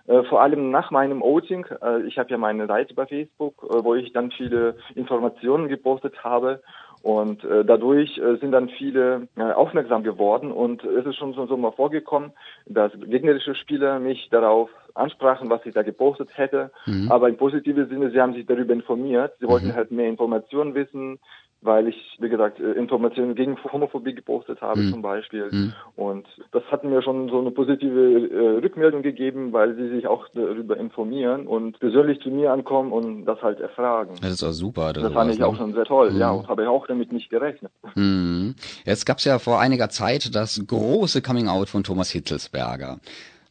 Äh, 0.09 0.23
vor 0.25 0.41
allem 0.41 0.71
nach 0.71 0.91
meinem 0.91 1.23
Outing, 1.23 1.67
äh, 1.83 2.01
ich 2.03 2.19
habe 2.19 2.31
ja 2.31 2.39
meine 2.39 2.67
Seite 2.67 2.95
bei 2.95 3.07
Facebook, 3.07 3.63
äh, 3.65 3.85
wo 3.85 3.95
ich 3.95 4.13
dann 4.13 4.31
viele 4.31 4.77
Informationen 4.95 5.69
gepostet 5.69 6.25
habe. 6.25 6.63
Und 7.03 7.45
äh, 7.45 7.65
dadurch 7.65 8.19
äh, 8.19 8.37
sind 8.39 8.51
dann 8.51 8.71
viele 8.71 9.29
äh, 9.37 9.43
aufmerksam 9.43 10.03
geworden. 10.03 10.51
Und 10.51 10.83
es 10.83 11.07
ist 11.07 11.17
schon 11.17 11.35
so, 11.35 11.47
so 11.47 11.57
mal 11.57 11.73
vorgekommen, 11.73 12.33
dass 12.67 12.91
gegnerische 12.93 13.55
Spieler 13.55 14.01
mich 14.01 14.29
darauf 14.31 14.71
ansprachen, 14.95 15.49
was 15.49 15.65
ich 15.65 15.75
da 15.75 15.83
gepostet 15.83 16.31
hätte, 16.37 16.73
aber 17.09 17.29
im 17.29 17.37
positiven 17.37 17.89
Sinne, 17.89 18.11
sie 18.11 18.21
haben 18.21 18.35
sich 18.35 18.47
darüber 18.47 18.73
informiert, 18.73 19.33
sie 19.39 19.47
wollten 19.47 19.73
halt 19.77 19.93
mehr 19.93 20.09
Informationen 20.09 20.75
wissen, 20.75 21.21
weil 21.61 21.89
ich, 21.89 21.97
wie 22.21 22.29
gesagt, 22.29 22.61
äh, 22.61 22.73
Informationen 22.73 23.35
gegen 23.35 23.57
Homophobie 23.65 24.15
gepostet 24.15 24.61
habe 24.61 24.89
zum 24.91 25.03
Beispiel. 25.03 25.73
Und 25.97 26.27
das 26.53 26.63
hat 26.71 26.85
mir 26.85 27.03
schon 27.03 27.29
so 27.29 27.41
eine 27.41 27.51
positive 27.51 28.29
äh, 28.29 28.59
Rückmeldung 28.61 29.03
gegeben, 29.03 29.53
weil 29.53 29.75
sie 29.75 29.89
sich 29.89 30.07
auch 30.07 30.29
darüber 30.35 30.77
informieren 30.77 31.47
und 31.47 31.79
persönlich 31.81 32.21
zu 32.21 32.31
mir 32.31 32.53
ankommen 32.53 32.93
und 32.93 33.25
das 33.25 33.43
halt 33.43 33.61
erfragen. 33.61 34.15
Das 34.23 34.33
ist 34.33 34.45
auch 34.45 34.53
super. 34.53 34.93
Das 34.93 35.13
fand 35.13 35.35
ich 35.35 35.43
auch 35.43 35.53
ne? 35.53 35.59
schon 35.59 35.75
sehr 35.75 35.85
toll, 35.85 36.17
ja, 36.17 36.31
und 36.31 36.49
habe 36.49 36.63
ich 36.63 36.69
auch 36.69 36.87
damit 36.87 37.13
nicht 37.13 37.29
gerechnet. 37.29 37.73
Mhm. 37.95 38.55
Jetzt 38.85 39.05
gab's 39.05 39.25
ja 39.25 39.39
vor 39.39 39.61
einiger 39.61 39.89
Zeit 39.89 40.35
das 40.35 40.63
große 40.65 41.23
Coming-out 41.23 41.69
von 41.69 41.83
Thomas 41.83 42.11
Hitzelsberger. 42.11 43.01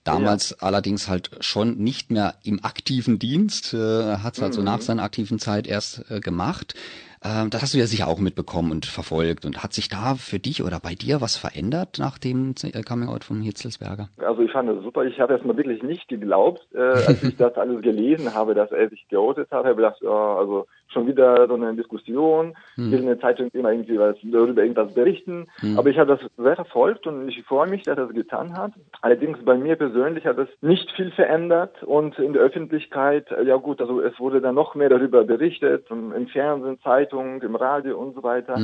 Damals 0.05 0.61
allerdings 0.61 1.09
halt 1.09 1.31
schon 1.41 1.79
nicht 1.79 2.11
mehr 2.11 2.35
im 2.45 2.63
aktiven 2.63 3.19
Dienst, 3.19 3.73
äh, 3.73 4.17
hat's 4.23 4.41
halt 4.41 4.53
so 4.53 4.61
nach 4.61 4.79
seiner 4.79 5.03
aktiven 5.03 5.37
Zeit 5.37 5.67
erst 5.67 6.09
äh, 6.09 6.21
gemacht. 6.21 6.75
Ähm, 7.23 7.49
das 7.49 7.61
hast 7.61 7.73
du 7.73 7.77
ja 7.77 7.85
sicher 7.85 8.07
auch 8.07 8.19
mitbekommen 8.19 8.71
und 8.71 8.85
verfolgt. 8.85 9.45
Und 9.45 9.63
hat 9.63 9.73
sich 9.73 9.89
da 9.89 10.15
für 10.15 10.39
dich 10.39 10.63
oder 10.63 10.79
bei 10.79 10.95
dir 10.95 11.21
was 11.21 11.35
verändert 11.35 11.97
nach 11.99 12.17
dem 12.17 12.53
äh, 12.63 12.81
Coming-out 12.81 13.23
von 13.23 13.41
Hitzelsberger? 13.41 14.09
Also 14.17 14.41
ich 14.41 14.51
fand 14.51 14.69
das 14.69 14.83
super. 14.83 15.03
Ich 15.05 15.19
habe 15.19 15.33
erstmal 15.33 15.57
wirklich 15.57 15.83
nicht 15.83 16.07
geglaubt, 16.07 16.67
äh, 16.73 16.79
als 16.79 17.23
ich 17.23 17.35
das 17.37 17.55
alles 17.55 17.81
gelesen 17.81 18.33
habe, 18.33 18.53
dass 18.53 18.71
er 18.71 18.89
sich 18.89 19.07
geoutet 19.09 19.49
hat. 19.51 19.61
Ich 19.61 19.69
habe 19.69 19.75
gedacht, 19.75 20.01
ja, 20.01 20.35
also 20.37 20.67
schon 20.97 21.07
wieder 21.07 21.47
so 21.47 21.53
eine 21.53 21.75
Diskussion, 21.75 22.55
will 22.91 23.01
eine 23.01 23.19
Zeitung 23.19 23.49
immer 23.53 23.71
irgendwie 23.71 23.99
was 23.99 24.15
darüber 24.23 24.61
irgendwas 24.61 24.93
berichten. 24.93 25.47
Aber 25.77 25.89
ich 25.89 25.97
habe 25.99 26.17
das 26.17 26.31
sehr 26.37 26.55
verfolgt 26.55 27.05
und 27.07 27.27
ich 27.29 27.43
freue 27.43 27.69
mich, 27.69 27.83
dass 27.83 27.97
er 27.97 28.05
das 28.05 28.15
getan 28.15 28.57
hat. 28.57 28.71
Allerdings 29.01 29.37
bei 29.45 29.55
mir 29.55 29.75
persönlich 29.75 30.25
hat 30.25 30.37
es 30.37 30.49
nicht 30.61 30.91
viel 30.91 31.11
verändert 31.11 31.83
und 31.83 32.17
in 32.17 32.33
der 32.33 32.41
Öffentlichkeit, 32.41 33.27
ja 33.45 33.57
gut, 33.57 33.79
also 33.81 34.01
es 34.01 34.19
wurde 34.19 34.41
dann 34.41 34.55
noch 34.55 34.75
mehr 34.75 34.89
darüber 34.89 35.23
berichtet, 35.23 35.85
im, 35.91 36.27
Fernsehen, 36.27 36.79
Zeitung, 36.81 37.41
im 37.41 37.55
Radio 37.55 37.97
und 37.97 38.15
so 38.15 38.23
weiter. 38.23 38.57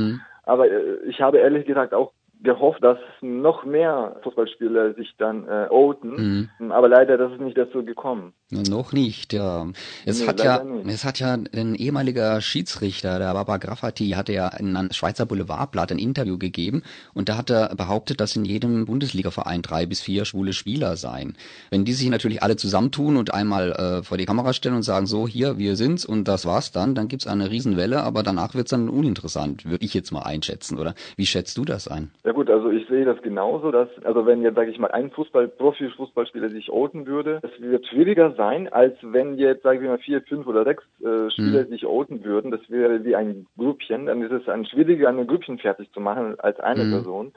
Aber 0.43 0.67
äh, 0.69 0.97
ich 1.07 1.21
habe 1.21 1.37
ehrlich 1.37 1.65
gesagt 1.65 1.93
auch 1.93 2.11
gehofft, 2.41 2.83
dass 2.83 2.97
noch 3.21 3.63
mehr 3.63 4.17
Fußballspieler 4.23 4.93
sich 4.95 5.15
dann 5.17 5.47
äh, 5.47 5.67
outen. 5.69 6.49
Aber 6.71 6.89
leider, 6.89 7.17
das 7.17 7.31
ist 7.31 7.41
nicht 7.41 7.57
dazu 7.57 7.83
gekommen. 7.85 8.33
Noch 8.69 8.93
nicht, 8.93 9.33
ja. 9.33 9.67
Es 10.05 10.22
Nee, 10.22 10.27
hat 10.27 10.43
ja, 10.43 10.63
nicht. 10.63 10.88
es 10.93 11.03
hat 11.05 11.19
ja 11.19 11.33
ein 11.33 11.75
ehemaliger 11.75 12.39
Schiedsrichter, 12.41 13.19
der 13.19 13.33
Baba 13.33 13.57
Graffati, 13.57 14.12
hatte 14.12 14.33
ja 14.33 14.48
in 14.50 14.75
einem 14.75 14.91
Schweizer 14.91 15.25
Boulevardblatt 15.25 15.91
ein 15.91 16.00
Interview 16.00 16.38
gegeben 16.38 16.83
und 17.13 17.29
da 17.29 17.38
hat 17.38 17.50
er 17.50 17.75
behauptet, 17.75 18.19
dass 18.19 18.36
in 18.36 18.45
jedem 18.45 18.86
Bundesligaverein 18.86 19.62
drei 19.62 19.86
bis 19.86 20.01
vier 20.01 20.25
schwule 20.25 20.53
Spieler 20.53 20.95
seien. 20.98 21.36
Wenn 21.72 21.86
die 21.86 21.93
sich 21.93 22.10
natürlich 22.10 22.43
alle 22.43 22.55
zusammentun 22.55 23.17
und 23.17 23.33
einmal 23.33 23.72
äh, 23.72 24.03
vor 24.03 24.17
die 24.17 24.25
Kamera 24.25 24.53
stellen 24.53 24.75
und 24.75 24.83
sagen, 24.83 25.05
so 25.07 25.27
hier, 25.27 25.57
wir 25.57 25.75
sind's 25.75 26.05
und 26.05 26.27
das 26.27 26.45
war's 26.45 26.72
dann, 26.72 26.95
dann 26.95 27.07
gibt's 27.07 27.27
eine 27.27 27.50
Riesenwelle, 27.50 28.03
aber 28.03 28.24
danach 28.24 28.53
wird's 28.55 28.72
dann 28.72 28.89
uninteressant, 28.89 29.65
würde 29.65 29.86
ich 29.86 29.93
jetzt 29.93 30.12
mal 30.12 30.22
einschätzen, 30.24 30.77
oder? 30.79 30.93
Wie 31.17 31.25
schätzt 31.25 31.57
du 31.57 31.65
das 31.65 31.88
ein? 31.88 32.12
Ja 32.24 32.31
gut, 32.31 32.50
also 32.50 32.69
ich 32.69 32.88
sehe 32.88 33.05
das 33.05 33.22
genauso, 33.22 33.72
dass, 33.72 33.89
also 34.03 34.25
wenn 34.25 34.41
jetzt, 34.41 34.55
sage 34.55 34.69
ich 34.72 34.77
mal, 34.79 34.91
ein 34.91 35.10
Fußball, 35.12 35.48
Profi-Fußballspieler 35.48 36.50
sich 36.50 36.69
outen 36.69 37.05
würde, 37.07 37.39
es 37.41 37.62
wird 37.62 37.86
schwieriger 37.88 38.33
sein, 38.36 38.42
als 38.71 38.95
wenn 39.01 39.38
jetzt, 39.38 39.63
sagen 39.63 39.81
wir 39.81 39.89
mal, 39.89 39.97
vier, 39.97 40.21
fünf 40.21 40.45
oder 40.47 40.63
sechs 40.63 40.83
äh, 41.01 41.29
Spieler 41.31 41.65
sich 41.65 41.85
outen 41.85 42.23
würden. 42.23 42.51
Das 42.51 42.62
wäre 42.69 43.03
wie 43.05 43.15
ein 43.15 43.45
Grüppchen. 43.57 44.05
Dann 44.07 44.21
ist 44.21 44.31
es 44.31 44.47
ein 44.50 44.65
schwieriger, 44.65 45.09
ein 45.09 45.27
Grüppchen 45.27 45.57
fertig 45.59 45.91
zu 45.93 46.00
machen 46.00 46.39
als 46.39 46.59
eine 46.59 46.83
Person. 46.91 47.31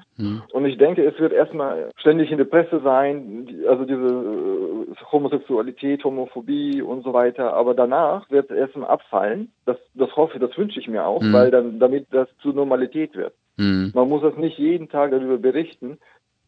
Und 0.52 0.64
ich 0.66 0.78
denke, 0.78 1.04
es 1.04 1.18
wird 1.18 1.32
erstmal 1.32 1.90
ständig 1.96 2.30
in 2.30 2.38
der 2.38 2.44
Presse 2.44 2.80
sein, 2.82 3.48
also 3.68 3.84
diese 3.84 4.02
äh, 4.02 5.04
Homosexualität, 5.12 6.04
Homophobie 6.04 6.82
und 6.82 7.02
so 7.04 7.12
weiter. 7.12 7.54
Aber 7.54 7.75
danach 7.75 8.30
wird 8.30 8.50
es 8.50 8.56
erstmal 8.56 8.90
abfallen. 8.90 9.50
Das, 9.64 9.76
das 9.94 10.14
hoffe 10.16 10.34
ich, 10.34 10.40
das 10.40 10.56
wünsche 10.58 10.80
ich 10.80 10.88
mir 10.88 11.04
auch, 11.04 11.22
weil 11.32 11.50
dann, 11.50 11.78
damit 11.78 12.06
das 12.10 12.28
zur 12.42 12.54
Normalität 12.54 13.14
wird. 13.16 13.32
Hm, 13.58 13.90
Man 13.94 14.08
muss 14.08 14.22
das 14.22 14.36
nicht 14.36 14.58
jeden 14.58 14.88
Tag 14.88 15.10
darüber 15.12 15.38
berichten, 15.38 15.98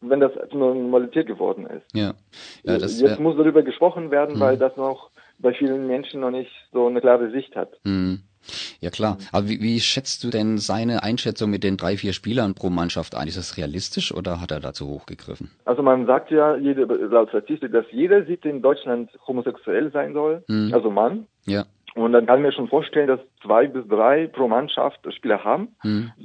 wenn 0.01 0.19
das 0.19 0.31
zur 0.49 0.59
Normalität 0.59 1.27
geworden 1.27 1.65
ist. 1.67 1.85
ja. 1.93 2.13
ja 2.63 2.77
das 2.77 2.99
Jetzt 2.99 3.19
muss 3.19 3.37
darüber 3.37 3.63
gesprochen 3.63 4.11
werden, 4.11 4.39
weil 4.39 4.57
das 4.57 4.75
noch 4.77 5.09
bei 5.39 5.53
vielen 5.53 5.87
Menschen 5.87 6.21
noch 6.21 6.31
nicht 6.31 6.51
so 6.71 6.87
eine 6.87 7.01
klare 7.01 7.31
Sicht 7.31 7.55
hat. 7.55 7.69
hm. 7.83 8.19
Ja 8.79 8.89
klar, 8.89 9.17
aber 9.31 9.47
wie, 9.49 9.61
wie 9.61 9.79
schätzt 9.79 10.23
du 10.23 10.29
denn 10.29 10.57
seine 10.57 11.03
Einschätzung 11.03 11.49
mit 11.49 11.63
den 11.63 11.77
drei, 11.77 11.97
vier 11.97 12.13
Spielern 12.13 12.55
pro 12.55 12.69
Mannschaft 12.69 13.15
ein? 13.15 13.27
Ist 13.27 13.37
das 13.37 13.57
realistisch 13.57 14.13
oder 14.13 14.41
hat 14.41 14.51
er 14.51 14.59
dazu 14.59 14.87
hochgegriffen? 14.87 15.51
Also 15.65 15.83
man 15.83 16.05
sagt 16.05 16.31
ja 16.31 16.55
jede, 16.55 16.85
laut 16.85 17.29
Statistik, 17.29 17.71
dass 17.71 17.85
jeder 17.91 18.25
Siebte 18.25 18.49
in 18.49 18.61
Deutschland 18.61 19.11
homosexuell 19.27 19.91
sein 19.91 20.13
soll, 20.13 20.43
also 20.71 20.89
Mann. 20.89 21.27
Ja. 21.45 21.65
Und 21.95 22.13
dann 22.13 22.25
kann 22.25 22.39
ich 22.39 22.45
mir 22.45 22.51
schon 22.51 22.67
vorstellen, 22.67 23.07
dass 23.07 23.19
zwei 23.41 23.67
bis 23.67 23.87
drei 23.87 24.27
pro 24.27 24.47
Mannschaft 24.47 24.99
Spieler 25.13 25.43
haben. 25.43 25.69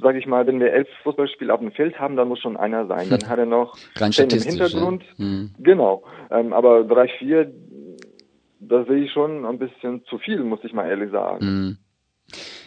Sag 0.01 0.15
ich 0.15 0.27
mal, 0.27 0.45
wenn 0.47 0.59
wir 0.59 0.71
elf 0.71 0.87
Fußballspieler 1.03 1.53
auf 1.53 1.59
dem 1.59 1.71
Feld 1.71 1.99
haben, 1.99 2.15
dann 2.15 2.27
muss 2.27 2.39
schon 2.39 2.57
einer 2.57 2.87
sein. 2.87 3.09
Dann 3.09 3.19
hat 3.29 3.39
er 3.39 3.45
noch 3.45 3.77
Rein 3.95 4.07
im 4.07 4.11
statistisch, 4.13 4.45
ja. 4.45 4.65
Hintergrund. 4.65 5.03
Hm. 5.17 5.51
Genau. 5.59 6.03
Ähm, 6.31 6.53
aber 6.53 6.83
drei, 6.83 7.07
vier, 7.07 7.51
da 8.59 8.83
sehe 8.85 9.03
ich 9.05 9.11
schon 9.11 9.45
ein 9.45 9.59
bisschen 9.59 10.03
zu 10.05 10.17
viel, 10.17 10.43
muss 10.43 10.63
ich 10.63 10.73
mal 10.73 10.87
ehrlich 10.87 11.11
sagen. 11.11 11.41
Hm. 11.41 11.77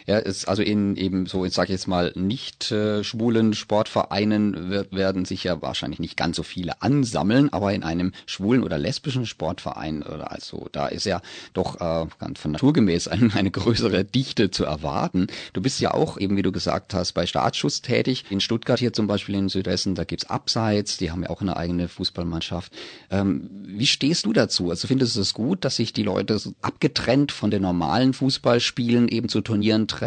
Ja, 0.09 0.17
ist 0.17 0.47
also 0.47 0.63
in 0.63 0.95
eben 0.95 1.27
so, 1.27 1.45
ich 1.45 1.53
sage 1.53 1.71
jetzt 1.71 1.87
mal, 1.87 2.11
nicht 2.15 2.71
äh, 2.71 3.03
schwulen 3.03 3.53
Sportvereinen 3.53 4.71
wird, 4.71 4.91
werden 4.91 5.23
sich 5.23 5.43
ja 5.43 5.61
wahrscheinlich 5.61 5.99
nicht 5.99 6.17
ganz 6.17 6.35
so 6.35 6.41
viele 6.41 6.81
ansammeln, 6.81 7.53
aber 7.53 7.75
in 7.75 7.83
einem 7.83 8.13
schwulen 8.25 8.63
oder 8.63 8.79
lesbischen 8.79 9.27
Sportverein 9.27 10.01
oder 10.01 10.31
also 10.31 10.67
da 10.71 10.87
ist 10.87 11.05
ja 11.05 11.21
doch 11.53 11.75
äh, 11.75 12.07
ganz 12.17 12.39
von 12.39 12.53
naturgemäß 12.53 13.07
eine, 13.07 13.31
eine 13.35 13.51
größere 13.51 14.03
Dichte 14.03 14.49
zu 14.49 14.65
erwarten. 14.65 15.27
Du 15.53 15.61
bist 15.61 15.79
ja 15.79 15.93
auch 15.93 16.17
eben, 16.17 16.37
wie 16.37 16.41
du 16.41 16.51
gesagt 16.51 16.95
hast, 16.95 17.11
bei 17.11 17.27
Startschuss 17.27 17.83
tätig. 17.83 18.25
In 18.31 18.41
Stuttgart 18.41 18.79
hier 18.79 18.93
zum 18.93 19.05
Beispiel 19.05 19.35
in 19.35 19.47
Südhessen, 19.47 19.93
da 19.93 20.05
gibt's 20.05 20.27
Abseits, 20.27 20.97
die 20.97 21.11
haben 21.11 21.21
ja 21.21 21.29
auch 21.29 21.41
eine 21.41 21.55
eigene 21.55 21.87
Fußballmannschaft. 21.87 22.73
Ähm, 23.11 23.47
wie 23.63 23.85
stehst 23.85 24.25
du 24.25 24.33
dazu? 24.33 24.71
Also 24.71 24.87
findest 24.87 25.17
du 25.17 25.21
es 25.21 25.35
gut, 25.35 25.63
dass 25.63 25.75
sich 25.75 25.93
die 25.93 26.01
Leute 26.01 26.39
so 26.39 26.53
abgetrennt 26.63 27.31
von 27.31 27.51
den 27.51 27.61
normalen 27.61 28.13
Fußballspielen 28.13 29.07
eben 29.07 29.29
zu 29.29 29.41
Turnieren 29.41 29.87
treffen 29.87 29.98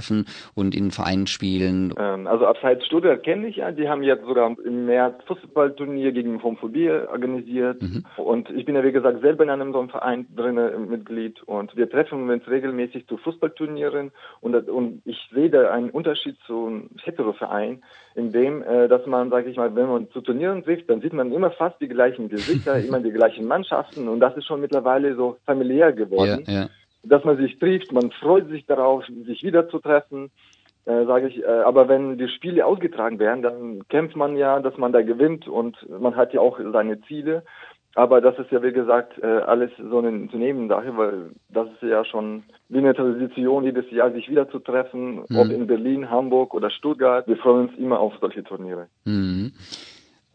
und 0.55 0.75
in 0.75 0.91
Vereinen 0.91 1.27
spielen? 1.27 1.95
Ähm, 1.99 2.27
also 2.27 2.47
Abseits 2.47 2.87
Stuttgart 2.87 3.23
kenne 3.23 3.49
ich 3.49 3.57
ja, 3.57 3.71
die 3.71 3.89
haben 3.89 4.03
jetzt 4.03 4.25
sogar 4.25 4.55
im 4.65 4.87
März 4.87 5.23
Fußballturnier 5.27 6.13
gegen 6.13 6.43
Homophobie 6.43 6.91
organisiert. 6.91 7.83
Und 8.17 8.51
ich 8.51 8.65
bin 8.65 8.75
ja 8.75 8.85
wie 8.85 8.93
gesagt 8.93 9.21
selber 9.21 9.45
in 9.45 9.51
einem 9.51 9.73
so 9.73 9.81
einem 9.81 9.89
Verein 9.89 10.27
drin 10.35 10.59
Mitglied 10.89 11.43
und 11.45 11.77
wir 11.77 11.89
treffen 11.89 12.29
uns 12.29 12.47
regelmäßig 12.49 13.07
zu 13.07 13.17
Fußballturnieren 13.17 14.11
und, 14.41 14.69
und 14.69 15.03
ich 15.05 15.19
sehe 15.33 15.51
da 15.51 15.71
einen 15.71 15.91
Unterschied 15.91 16.37
zu 16.47 16.67
einem 16.67 16.91
Hetero-Verein, 17.03 17.83
in 18.15 18.33
dem, 18.33 18.63
äh, 18.63 18.89
dass 18.89 19.07
man, 19.07 19.31
sage 19.31 19.51
ich 19.51 19.57
mal, 19.57 19.75
wenn 19.75 19.89
man 19.89 20.11
zu 20.11 20.21
Turnieren 20.21 20.63
trifft, 20.63 20.91
dann 20.91 21.01
sieht 21.01 21.13
man 21.13 21.33
immer 21.33 21.51
fast 21.51 21.81
die 21.81 21.89
gleichen 21.89 22.29
Gesichter, 22.29 22.79
immer 22.85 23.01
die 23.01 23.11
gleichen 23.11 23.47
Mannschaften 23.47 24.09
und 24.09 24.21
das 24.21 24.37
ist 24.37 24.47
schon 24.47 24.61
mittlerweile 24.61 25.15
so 25.15 25.37
familiär 25.47 25.89
Ja, 25.89 25.91
geworden 25.91 26.45
ja. 26.47 26.69
Dass 27.03 27.25
man 27.25 27.37
sich 27.37 27.59
trifft, 27.59 27.93
man 27.93 28.11
freut 28.13 28.49
sich 28.49 28.67
darauf, 28.67 29.05
sich 29.27 29.43
wiederzutreffen, 29.43 30.31
äh, 30.85 31.05
sage 31.05 31.29
ich. 31.29 31.43
Äh, 31.43 31.47
aber 31.47 31.89
wenn 31.89 32.19
die 32.19 32.29
Spiele 32.29 32.67
ausgetragen 32.67 33.19
werden, 33.19 33.43
dann 33.43 33.89
kämpft 33.89 34.17
man 34.17 34.37
ja, 34.37 34.61
dass 34.61 34.77
man 34.79 34.93
da 34.93 35.03
gewinnt 35.03 35.49
und 35.49 35.77
man 35.89 36.17
hat 36.17 36.33
ja 36.33 36.41
auch 36.41 36.59
seine 36.73 37.01
Ziele. 37.03 37.43
Aber 37.95 38.23
das 38.23 38.39
ist 38.39 38.51
ja, 38.51 38.63
wie 38.63 38.73
gesagt, 38.73 39.19
äh, 39.23 39.27
alles 39.27 39.71
so 39.77 39.99
eine 39.99 40.09
Unternehmensache, 40.09 40.97
weil 40.97 41.31
das 41.51 41.69
ist 41.69 41.83
ja 41.83 42.05
schon 42.07 42.43
wie 42.71 42.79
eine 42.79 42.95
Tradition, 42.95 43.65
jedes 43.65 43.91
Jahr 43.91 44.11
sich 44.13 44.31
wieder 44.31 44.49
zu 44.49 44.61
treffen, 44.61 45.25
ob 45.35 45.51
in 45.51 45.67
Berlin, 45.67 46.09
Hamburg 46.09 46.55
oder 46.55 46.71
Stuttgart. 46.71 47.27
Wir 47.29 47.37
freuen 47.37 47.69
uns 47.69 47.79
immer 47.79 48.01
auf 48.01 48.15
solche 48.19 48.43
Turniere. 48.45 48.87
Mhm. 49.05 49.53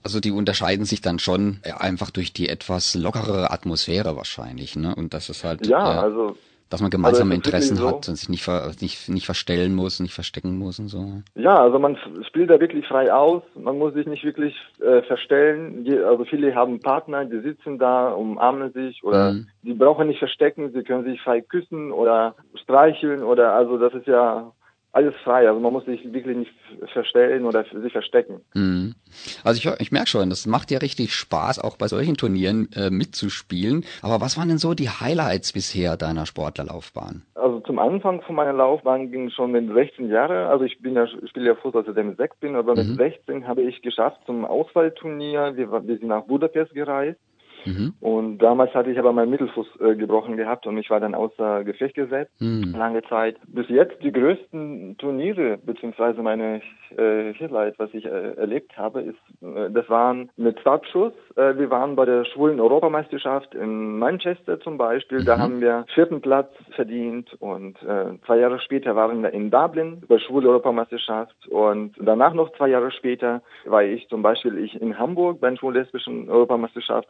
Also 0.03 0.19
die 0.19 0.31
unterscheiden 0.31 0.85
sich 0.85 1.01
dann 1.01 1.17
schon 1.17 1.59
äh, 1.63 1.71
einfach 1.71 2.11
durch 2.11 2.31
die 2.31 2.47
etwas 2.47 2.93
lockerere 2.93 3.49
Atmosphäre 3.51 4.15
wahrscheinlich, 4.15 4.75
ne? 4.75 4.93
Und 4.95 5.13
das 5.13 5.29
ist 5.29 5.43
halt 5.43 5.65
Ja, 5.65 5.95
äh, 5.95 6.03
also 6.03 6.37
Dass 6.69 6.81
man 6.81 6.89
gemeinsame 6.89 7.31
Also 7.31 7.35
Interessen 7.35 7.77
so. 7.77 7.87
hat 7.87 8.09
und 8.09 8.15
sich 8.15 8.27
nicht, 8.29 8.43
ver, 8.43 8.71
nicht, 8.81 9.07
nicht 9.09 9.25
verstellen 9.25 9.73
muss, 9.73 9.99
nicht 9.99 10.13
verstecken 10.13 10.57
muss 10.57 10.79
und 10.79 10.89
so. 10.89 11.21
Ja, 11.35 11.57
also 11.61 11.79
man 11.79 11.97
spielt 12.27 12.49
da 12.49 12.59
wirklich 12.59 12.85
frei 12.87 13.13
aus. 13.13 13.41
Man 13.55 13.77
muss 13.77 13.93
sich 13.93 14.05
nicht 14.05 14.25
wirklich 14.25 14.53
äh, 14.81 15.01
verstellen. 15.03 15.85
Die, 15.85 15.97
also 15.97 16.25
viele 16.25 16.53
haben 16.55 16.79
Partner, 16.81 17.23
die 17.25 17.39
sitzen 17.39 17.77
da, 17.79 18.09
umarmen 18.09 18.71
sich 18.73 19.03
oder 19.03 19.33
Mhm. 19.33 19.47
die 19.63 19.73
brauchen 19.73 20.07
nicht 20.07 20.19
verstecken. 20.19 20.71
Sie 20.73 20.83
können 20.83 21.05
sich 21.05 21.21
frei 21.21 21.41
küssen 21.41 21.91
oder 21.91 22.35
streicheln 22.61 23.23
oder 23.23 23.53
also 23.53 23.77
das 23.77 23.93
ist 23.93 24.07
ja 24.07 24.51
alles 24.93 25.13
frei. 25.23 25.47
Also 25.47 25.59
man 25.59 25.73
muss 25.73 25.85
sich 25.85 26.11
wirklich 26.11 26.37
nicht 26.37 26.51
verstellen 26.91 27.45
oder 27.45 27.65
sich 27.65 27.91
verstecken. 27.91 28.41
Mhm. 28.55 28.95
Also 29.43 29.59
ich, 29.59 29.81
ich 29.81 29.91
merke 29.91 30.07
schon, 30.07 30.29
das 30.29 30.47
macht 30.47 30.71
ja 30.71 30.79
richtig 30.79 31.13
Spaß, 31.13 31.59
auch 31.59 31.77
bei 31.77 31.87
solchen 31.87 32.15
Turnieren 32.17 32.69
äh, 32.75 32.89
mitzuspielen. 32.89 33.85
Aber 34.01 34.21
was 34.21 34.37
waren 34.37 34.47
denn 34.49 34.57
so 34.57 34.73
die 34.73 34.89
Highlights 34.89 35.53
bisher 35.53 35.97
deiner 35.97 36.25
Sportlerlaufbahn? 36.25 37.23
Also 37.35 37.59
zum 37.61 37.79
Anfang 37.79 38.21
von 38.21 38.35
meiner 38.35 38.53
Laufbahn 38.53 39.11
ging 39.11 39.29
schon 39.29 39.51
mit 39.51 39.71
16 39.71 40.09
Jahren. 40.09 40.47
Also 40.47 40.65
ich 40.65 40.79
bin 40.81 40.95
ja, 40.95 41.07
spiele 41.07 41.47
ja 41.47 41.55
Fußball, 41.55 41.83
seitdem 41.85 42.11
ich 42.11 42.17
sechs 42.17 42.35
bin, 42.37 42.55
aber 42.55 42.75
Mhm. 42.75 42.89
mit 42.89 42.97
16 42.97 43.47
habe 43.47 43.61
ich 43.63 43.81
geschafft 43.81 44.19
zum 44.25 44.45
Auswahlturnier. 44.45 45.53
Wir, 45.55 45.71
wir 45.71 45.97
sind 45.97 46.07
nach 46.07 46.23
Budapest 46.23 46.73
gereist. 46.73 47.19
Mhm. 47.67 47.93
Und 47.99 48.37
damals 48.39 48.73
hatte 48.73 48.91
ich 48.91 48.99
aber 48.99 49.13
meinen 49.13 49.31
Mittelfuß 49.31 49.67
äh, 49.81 49.95
gebrochen 49.95 50.37
gehabt 50.37 50.65
und 50.67 50.77
ich 50.77 50.89
war 50.89 50.99
dann 50.99 51.15
außer 51.15 51.63
Gefecht 51.63 51.95
gesetzt, 51.95 52.31
Mhm. 52.39 52.73
lange 52.77 53.01
Zeit. 53.03 53.37
Bis 53.47 53.67
jetzt 53.69 54.01
die 54.03 54.11
größten 54.11 54.97
Turniere, 54.97 55.57
beziehungsweise 55.65 56.21
meine 56.21 56.61
äh, 56.95 57.33
Highlight, 57.33 57.77
was 57.79 57.93
ich 57.93 58.05
äh, 58.05 58.33
erlebt 58.35 58.77
habe, 58.77 59.01
ist, 59.01 59.17
äh, 59.41 59.69
das 59.71 59.89
waren 59.89 60.29
mit 60.37 60.59
Startschuss. 60.59 61.13
Äh, 61.35 61.57
wir 61.57 61.69
waren 61.69 61.95
bei 61.95 62.05
der 62.05 62.25
schwulen 62.25 62.59
Europameisterschaft 62.59 63.53
in 63.55 63.99
Manchester 63.99 64.59
zum 64.59 64.77
Beispiel. 64.77 65.23
Da 65.23 65.37
haben 65.37 65.59
wir 65.61 65.85
vierten 65.93 66.21
Platz 66.21 66.49
verdient 66.75 67.33
und 67.39 67.81
äh, 67.83 68.17
zwei 68.25 68.37
Jahre 68.39 68.59
später 68.59 68.95
waren 68.95 69.21
wir 69.21 69.33
in 69.33 69.51
Dublin 69.51 70.01
bei 70.07 70.19
schwule 70.19 70.47
Europameisterschaft 70.49 71.47
und 71.47 71.93
danach 71.99 72.33
noch 72.33 72.51
zwei 72.57 72.69
Jahre 72.69 72.91
später 72.91 73.41
war 73.65 73.83
ich 73.83 74.07
zum 74.09 74.21
Beispiel 74.21 74.57
ich 74.57 74.79
in 74.81 74.97
Hamburg 74.97 75.39
bei 75.41 75.49
der 75.49 75.57
schwul-lesbischen 75.57 76.29
Europameisterschaft 76.29 77.09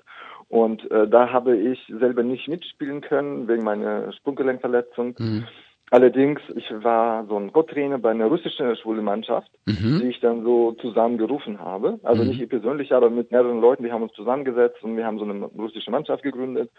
und 0.50 0.90
äh, 0.92 1.08
da 1.08 1.32
habe 1.32 1.58
ich 1.58 1.80
selber 2.00 2.24
nicht 2.24 2.48
mitspielen 2.48 3.02
können 3.02 3.48
wegen 3.48 3.64
meiner 3.64 4.12
Sprunggelenkverletzung. 4.14 5.16
Mhm. 5.18 5.48
Allerdings, 5.90 6.42
ich 6.56 6.70
war 6.84 7.26
so 7.28 7.38
ein 7.38 7.54
Co-Trainer 7.54 7.98
bei 7.98 8.12
einer 8.12 8.26
russischen 8.26 8.76
schwulen 8.76 9.06
Mannschaft, 9.06 9.50
Mhm. 9.66 10.00
die 10.02 10.10
ich 10.10 10.20
dann 10.20 10.44
so 10.44 10.74
zusammengerufen 10.74 11.60
habe. 11.60 12.00
Also 12.04 12.24
nicht 12.24 12.42
ich 12.42 12.50
persönlich, 12.50 12.94
aber 12.94 13.10
mit 13.10 13.32
mehreren 13.32 13.62
Leuten, 13.62 13.86
wir 13.86 13.94
haben 13.94 14.04
uns 14.04 14.12
zusammengesetzt 14.14 14.84
und 14.84 14.98
wir 14.98 15.06
haben 15.06 15.18
so 15.18 15.24
eine 15.24 15.46
russische 15.46 15.92
Mannschaft 15.92 16.24
gegründet. 16.24 16.70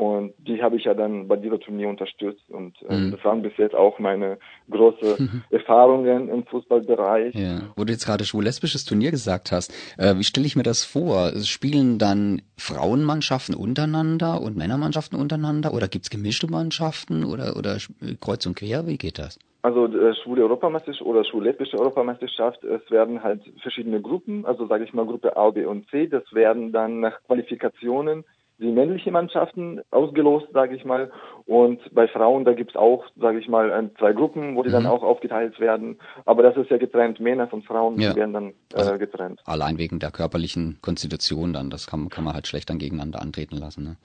Und 0.00 0.32
die 0.38 0.62
habe 0.62 0.76
ich 0.76 0.84
ja 0.84 0.94
dann 0.94 1.28
bei 1.28 1.36
dieser 1.36 1.60
Turnier 1.60 1.90
unterstützt. 1.90 2.48
Und 2.48 2.74
ähm, 2.88 3.08
Mhm. 3.08 3.10
das 3.10 3.22
waren 3.22 3.42
bis 3.42 3.52
jetzt 3.58 3.74
auch 3.74 3.98
meine 3.98 4.38
große 4.70 5.18
Erfahrungen 5.50 6.30
im 6.30 6.44
Fußballbereich. 6.46 7.34
Ja. 7.34 7.60
Wo 7.76 7.84
du 7.84 7.92
jetzt 7.92 8.06
gerade 8.06 8.24
schwul-lesbisches 8.24 8.86
Turnier 8.86 9.10
gesagt 9.10 9.52
hast, 9.52 9.70
äh, 9.98 10.16
wie 10.16 10.24
stelle 10.24 10.46
ich 10.46 10.56
mir 10.56 10.62
das 10.62 10.84
vor? 10.84 11.32
Spielen 11.44 11.98
dann 11.98 12.40
Frauenmannschaften 12.56 13.54
untereinander 13.54 14.40
und 14.40 14.56
Männermannschaften 14.56 15.20
untereinander 15.20 15.74
oder 15.74 15.86
gibt's 15.86 16.08
gemischte 16.08 16.50
Mannschaften 16.50 17.24
oder, 17.24 17.56
oder 17.58 17.76
kreuz 18.22 18.46
und 18.46 18.56
quer? 18.56 18.86
Wie 18.86 18.96
geht 18.96 19.18
das? 19.18 19.38
Also 19.62 19.84
äh, 19.86 20.14
schwule 20.14 20.42
Europameisterschaft 20.44 21.04
oder 21.06 21.24
schwul-lesbische 21.24 21.78
Europameisterschaft, 21.78 22.64
es 22.64 22.90
werden 22.90 23.22
halt 23.22 23.42
verschiedene 23.60 24.00
Gruppen, 24.00 24.46
also 24.46 24.66
sage 24.66 24.84
ich 24.84 24.94
mal 24.94 25.04
Gruppe 25.04 25.36
A, 25.36 25.50
B 25.50 25.66
und 25.66 25.86
C, 25.90 26.06
das 26.06 26.22
werden 26.32 26.72
dann 26.72 27.00
nach 27.00 27.22
Qualifikationen 27.26 28.24
die 28.60 28.70
männliche 28.70 29.10
Mannschaften 29.10 29.80
ausgelost, 29.90 30.46
sage 30.52 30.76
ich 30.76 30.84
mal. 30.84 31.10
Und 31.46 31.80
bei 31.94 32.06
Frauen, 32.08 32.44
da 32.44 32.52
gibt's 32.52 32.76
auch, 32.76 33.04
sage 33.18 33.38
ich 33.38 33.48
mal, 33.48 33.90
zwei 33.98 34.12
Gruppen, 34.12 34.54
wo 34.56 34.62
die 34.62 34.70
dann 34.70 34.86
auch 34.86 35.02
aufgeteilt 35.02 35.58
werden. 35.58 35.98
Aber 36.26 36.42
das 36.42 36.56
ist 36.56 36.70
ja 36.70 36.76
getrennt, 36.76 37.18
Männer 37.20 37.48
von 37.48 37.62
Frauen 37.62 37.98
Ja. 38.00 38.14
werden 38.14 38.32
dann 38.34 38.52
Also- 38.74 38.94
äh, 38.94 38.98
getrennt. 38.98 39.40
Allein 39.46 39.78
wegen 39.78 39.98
der 39.98 40.10
körperlichen 40.10 40.78
Konstitution 40.82 41.52
dann. 41.52 41.70
Das 41.70 41.86
kann, 41.86 42.08
kann 42.10 42.24
man 42.24 42.34
halt 42.34 42.46
schlecht 42.46 42.70
dann 42.70 42.78
gegeneinander 42.78 43.20
antreten 43.22 43.56
lassen. 43.56 43.84
Ne? 43.84 43.96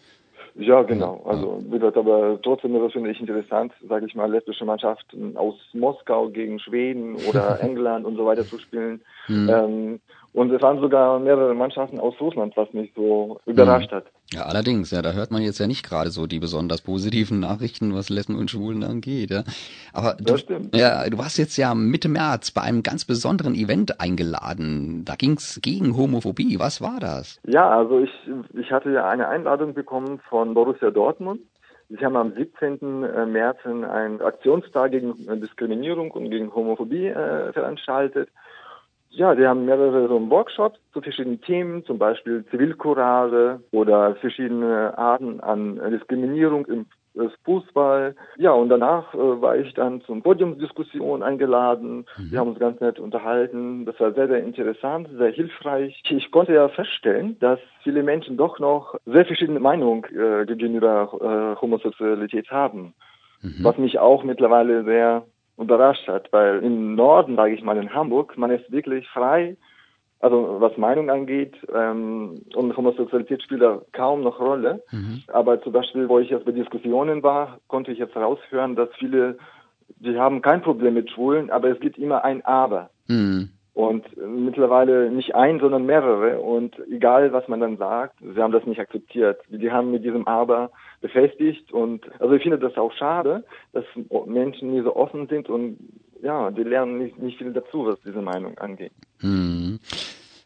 Ja, 0.58 0.84
genau. 0.84 1.22
Also 1.26 1.62
wie 1.66 1.78
gesagt, 1.78 1.98
aber 1.98 2.40
trotzdem 2.42 2.74
das 2.82 2.94
finde 2.94 3.12
ich 3.12 3.20
interessant, 3.20 3.74
sage 3.90 4.06
ich 4.06 4.16
mal, 4.16 4.32
lesbische 4.32 4.64
Mannschaften 4.64 5.36
aus 5.36 5.56
Moskau 5.74 6.30
gegen 6.30 6.60
Schweden 6.60 7.16
oder 7.30 7.60
England 7.62 8.06
und 8.06 8.16
so 8.16 8.26
weiter 8.26 8.46
zu 8.46 8.58
spielen. 8.58 9.02
Ähm, 9.28 10.00
und 10.36 10.52
es 10.52 10.62
waren 10.62 10.82
sogar 10.82 11.18
mehrere 11.20 11.56
Mannschaften 11.56 11.98
aus 11.98 12.20
Russland, 12.20 12.58
was 12.58 12.72
mich 12.74 12.92
so 12.94 13.40
überrascht 13.46 13.92
hat. 13.92 14.06
Ja, 14.34 14.42
allerdings, 14.42 14.92
ja, 14.92 15.02
da 15.02 15.14
hört 15.14 15.32
man 15.32 15.42
jetzt 15.42 15.60
ja 15.60 15.68
nicht 15.68 15.88
gerade 15.88 16.10
so 16.10 16.28
die 16.28 16.40
besonders 16.40 16.82
positiven 16.82 17.40
Nachrichten, 17.40 17.96
was 17.96 18.10
Lesben 18.10 18.38
und 18.38 18.52
Schwulen 18.52 18.84
angeht. 18.84 19.32
Ja. 19.32 19.44
Aber 19.94 20.18
du, 20.20 20.36
ja, 20.76 21.10
du 21.10 21.18
warst 21.18 21.38
jetzt 21.38 21.56
ja 21.56 21.74
Mitte 21.74 22.10
März 22.10 22.52
bei 22.52 22.62
einem 22.62 22.84
ganz 22.84 23.06
besonderen 23.06 23.56
Event 23.56 24.02
eingeladen. 24.02 25.06
Da 25.06 25.16
ging's 25.16 25.62
gegen 25.62 25.96
Homophobie. 25.96 26.60
Was 26.60 26.82
war 26.82 27.00
das? 27.00 27.40
Ja, 27.48 27.70
also 27.70 28.00
ich, 28.00 28.12
ich 28.60 28.72
hatte 28.72 28.92
ja 28.92 29.08
eine 29.08 29.30
Einladung 29.30 29.74
bekommen 29.74 30.20
von 30.30 30.54
Borussia 30.54 30.92
Dortmund. 30.92 31.40
Sie 31.88 32.04
haben 32.04 32.18
am 32.18 32.34
17. 32.34 32.80
März 33.32 33.60
einen 33.64 34.22
Aktionstag 34.22 34.92
gegen 34.92 35.12
äh, 35.30 35.38
Diskriminierung 35.38 36.12
und 36.12 36.30
gegen 36.30 36.54
Homophobie 36.54 37.08
äh, 37.08 37.54
veranstaltet. 37.54 38.30
Ja, 39.16 39.34
die 39.34 39.48
haben 39.48 39.64
mehrere 39.64 40.10
so 40.10 40.30
Workshops 40.30 40.78
zu 40.92 41.02
verschiedenen 41.02 41.40
Themen, 41.40 41.86
zum 41.86 41.98
Beispiel 41.98 42.44
Zivilcourage 42.52 43.62
oder 43.72 44.16
verschiedene 44.16 44.98
Arten 44.98 45.40
an 45.40 45.80
Diskriminierung 45.90 46.66
im 46.66 46.86
äh, 47.16 47.30
Fußball. 47.46 48.14
Ja, 48.36 48.52
und 48.52 48.68
danach 48.68 49.14
äh, 49.14 49.18
war 49.18 49.56
ich 49.56 49.74
dann 49.74 50.02
zum 50.02 50.22
Podiumsdiskussion 50.22 51.24
eingeladen. 51.24 52.06
Wir 52.18 52.40
haben 52.40 52.50
uns 52.50 52.60
ganz 52.60 52.82
nett 52.82 53.00
unterhalten. 53.00 53.86
Das 53.86 53.98
war 54.02 54.12
sehr, 54.12 54.28
sehr 54.28 54.44
interessant, 54.44 55.08
sehr 55.18 55.32
hilfreich. 55.32 56.02
Ich 56.10 56.30
konnte 56.32 56.54
ja 56.54 56.68
feststellen, 56.68 57.40
dass 57.40 57.60
viele 57.84 58.04
Menschen 58.04 58.36
doch 58.36 58.60
noch 58.60 58.96
sehr 59.06 59.26
verschiedene 59.26 59.62
Meinungen 59.62 60.04
äh, 60.14 60.46
gegenüber 60.46 61.56
äh, 61.56 61.62
Homosexualität 61.62 62.52
haben. 62.52 62.94
Was 63.62 63.78
mich 63.78 64.00
auch 64.00 64.24
mittlerweile 64.24 64.84
sehr 64.86 65.24
überrascht 65.58 66.08
hat, 66.08 66.32
weil 66.32 66.60
im 66.64 66.96
Norden, 66.96 67.36
sage 67.36 67.54
ich 67.54 67.64
mal 67.64 67.78
in 67.78 67.94
Hamburg, 67.94 68.38
man 68.38 68.52
ist 68.52 68.72
wirklich 68.72 69.08
frei, 69.10 69.56
also 70.20 70.58
was 70.60 70.78
Meinung 70.78 71.10
angeht, 71.10 71.56
ähm, 71.74 72.42
und 72.56 72.76
Homosexualität 72.76 73.44
spielt 73.44 73.62
da 73.62 73.82
kaum 73.92 74.22
noch 74.22 74.40
Rolle. 74.40 74.84
Aber 75.28 75.62
zum 75.62 75.74
Beispiel, 75.74 76.10
wo 76.10 76.20
ich 76.20 76.30
jetzt 76.30 76.46
bei 76.46 76.52
Diskussionen 76.52 77.24
war, 77.24 77.60
konnte 77.68 77.92
ich 77.92 78.00
jetzt 78.00 78.16
raushören, 78.16 78.76
dass 78.76 78.90
viele, 78.98 79.38
die 79.98 80.18
haben 80.18 80.42
kein 80.42 80.62
Problem 80.62 80.96
mit 80.96 81.12
Schwulen, 81.12 81.50
aber 81.50 81.70
es 81.70 81.80
gibt 81.80 81.98
immer 81.98 82.24
ein 82.24 82.44
Aber. 82.46 82.90
Hm. 83.08 83.50
Und 83.76 84.06
mittlerweile 84.16 85.12
nicht 85.12 85.36
ein, 85.36 85.60
sondern 85.60 85.86
mehrere. 85.86 86.40
Und 86.40 86.80
egal, 86.90 87.34
was 87.34 87.50
man 87.50 87.60
dann 87.60 87.76
sagt, 87.76 88.16
sie 88.22 88.42
haben 88.42 88.54
das 88.54 88.66
nicht 88.66 88.80
akzeptiert. 88.80 89.42
Die 89.50 89.70
haben 89.70 89.92
mit 89.92 90.06
diesem 90.06 90.26
Aber 90.28 90.72
befestigt. 91.02 91.74
Und 91.74 92.10
also 92.22 92.34
ich 92.36 92.42
finde 92.42 92.58
das 92.58 92.78
auch 92.78 92.94
schade, 92.94 93.44
dass 93.74 93.84
Menschen 94.28 94.72
nie 94.72 94.82
so 94.82 94.96
offen 94.96 95.28
sind 95.28 95.50
und 95.50 95.78
ja, 96.22 96.52
die 96.52 96.64
lernen 96.64 97.00
nicht, 97.00 97.20
nicht 97.20 97.38
viel 97.38 97.52
dazu, 97.52 97.86
was 97.86 98.00
diese 98.02 98.22
Meinung 98.22 98.58
angeht. 98.60 98.94
Hm. 99.20 99.78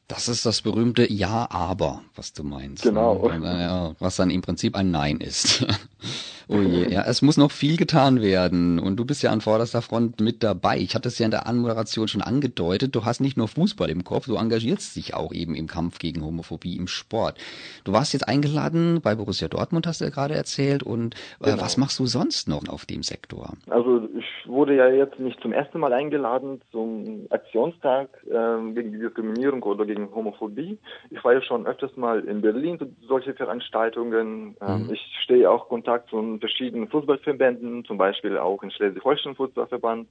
Das 0.10 0.28
ist 0.28 0.44
das 0.44 0.64
berühmte 0.64 1.10
Ja, 1.10 1.48
aber, 1.52 2.02
was 2.16 2.34
du 2.34 2.44
meinst. 2.44 2.82
Genau. 2.82 3.30
Ne? 3.30 3.96
Was 4.00 4.16
dann 4.16 4.32
im 4.32 4.42
Prinzip 4.42 4.76
ein 4.76 4.90
Nein 4.90 5.18
ist. 5.18 5.68
oh 6.48 6.60
je, 6.62 6.92
ja, 6.92 7.04
es 7.06 7.22
muss 7.22 7.38
noch 7.38 7.52
viel 7.52 7.78
getan 7.78 8.20
werden 8.20 8.80
und 8.80 8.96
du 8.98 9.06
bist 9.06 9.22
ja 9.22 9.30
an 9.32 9.40
vorderster 9.40 9.84
Front 9.84 10.20
mit 10.20 10.42
dabei. 10.42 10.80
Ich 10.80 10.96
hatte 10.96 11.10
es 11.10 11.20
ja 11.20 11.26
in 11.26 11.32
der 11.32 11.46
Anmoderation 11.46 12.08
schon 12.08 12.24
angedeutet, 12.24 12.96
du 12.96 13.06
hast 13.06 13.22
nicht 13.22 13.38
nur 13.38 13.48
Fußball 13.48 13.88
im 13.92 14.04
Kopf, 14.04 14.26
du 14.26 14.36
engagierst 14.36 14.96
dich 14.96 15.14
auch 15.14 15.32
eben 15.32 15.54
im 15.54 15.68
Kampf 15.68 16.00
gegen 16.00 16.26
Homophobie 16.26 16.76
im 16.76 16.88
Sport. 16.88 17.38
Du 17.84 17.92
warst 17.94 18.14
jetzt 18.14 18.28
eingeladen 18.28 19.02
bei 19.04 19.14
Borussia 19.14 19.48
Dortmund, 19.48 19.86
hast 19.86 20.02
du 20.02 20.06
ja 20.06 20.10
gerade 20.12 20.34
erzählt 20.34 20.82
und 20.82 21.14
äh, 21.40 21.52
Genau. 21.52 21.62
was 21.62 21.78
machst 21.78 22.00
du 22.00 22.08
sonst 22.08 22.48
noch 22.48 22.68
auf 22.68 22.88
dem 22.88 23.04
Sektor? 23.04 23.54
Also 23.70 24.10
ich 24.18 24.26
wurde 24.48 24.76
ja 24.76 24.90
jetzt 24.90 25.20
nicht 25.20 25.40
zum 25.42 25.54
ersten 25.54 25.80
Mal 25.80 25.94
eingeladen 25.94 26.62
zum 26.72 27.28
Aktionstag 27.30 28.10
ähm, 28.34 28.74
gegen 28.74 28.92
die 28.92 28.98
Diskriminierung 28.98 29.62
oder 29.62 29.86
gegen 29.86 29.99
Homophobie. 30.14 30.78
Ich 31.10 31.24
war 31.24 31.34
ja 31.34 31.42
schon 31.42 31.68
öfters 31.68 31.96
mal 31.98 32.22
in 32.22 32.42
Berlin 32.42 32.80
zu 32.80 32.88
solche 33.08 33.34
Veranstaltungen. 33.34 34.56
Ähm, 34.62 34.90
Ich 34.92 35.02
stehe 35.24 35.50
auch 35.50 35.64
in 35.64 35.70
Kontakt 35.70 36.10
zu 36.10 36.38
verschiedenen 36.40 36.88
Fußballverbänden, 36.88 37.86
zum 37.86 37.98
Beispiel 37.98 38.38
auch 38.38 38.64
in 38.64 38.72
Schleswig-Holstein 38.72 39.36
Fußballverband. 39.36 40.08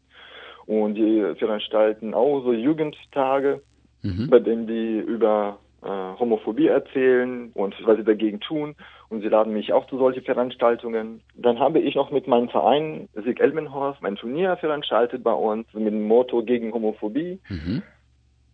Und 0.67 0.95
die 0.95 1.35
veranstalten 1.37 2.15
auch 2.15 2.43
so 2.43 2.53
Jugendtage, 2.53 3.63
Mhm. 4.03 4.29
bei 4.31 4.39
denen 4.39 4.67
die 4.67 4.99
über 4.99 5.59
äh, 5.83 5.87
Homophobie 5.87 6.67
erzählen 6.67 7.51
und 7.55 7.75
was 7.85 7.97
sie 7.97 8.05
dagegen 8.05 8.41
tun. 8.41 8.75
Und 9.09 9.23
sie 9.23 9.29
laden 9.29 9.53
mich 9.53 9.73
auch 9.73 9.87
zu 9.87 9.97
solchen 9.97 10.23
Veranstaltungen. 10.23 11.23
Dann 11.35 11.59
habe 11.59 11.79
ich 11.79 11.95
noch 11.95 12.11
mit 12.11 12.27
meinem 12.27 12.49
Verein 12.49 13.09
Sieg 13.15 13.41
Elmenhorst 13.41 14.03
mein 14.03 14.17
Turnier 14.17 14.57
veranstaltet 14.57 15.23
bei 15.23 15.33
uns 15.33 15.67
mit 15.73 15.87
dem 15.87 16.07
Motto 16.07 16.43
gegen 16.43 16.73
Homophobie. 16.73 17.41
Mhm. 17.49 17.83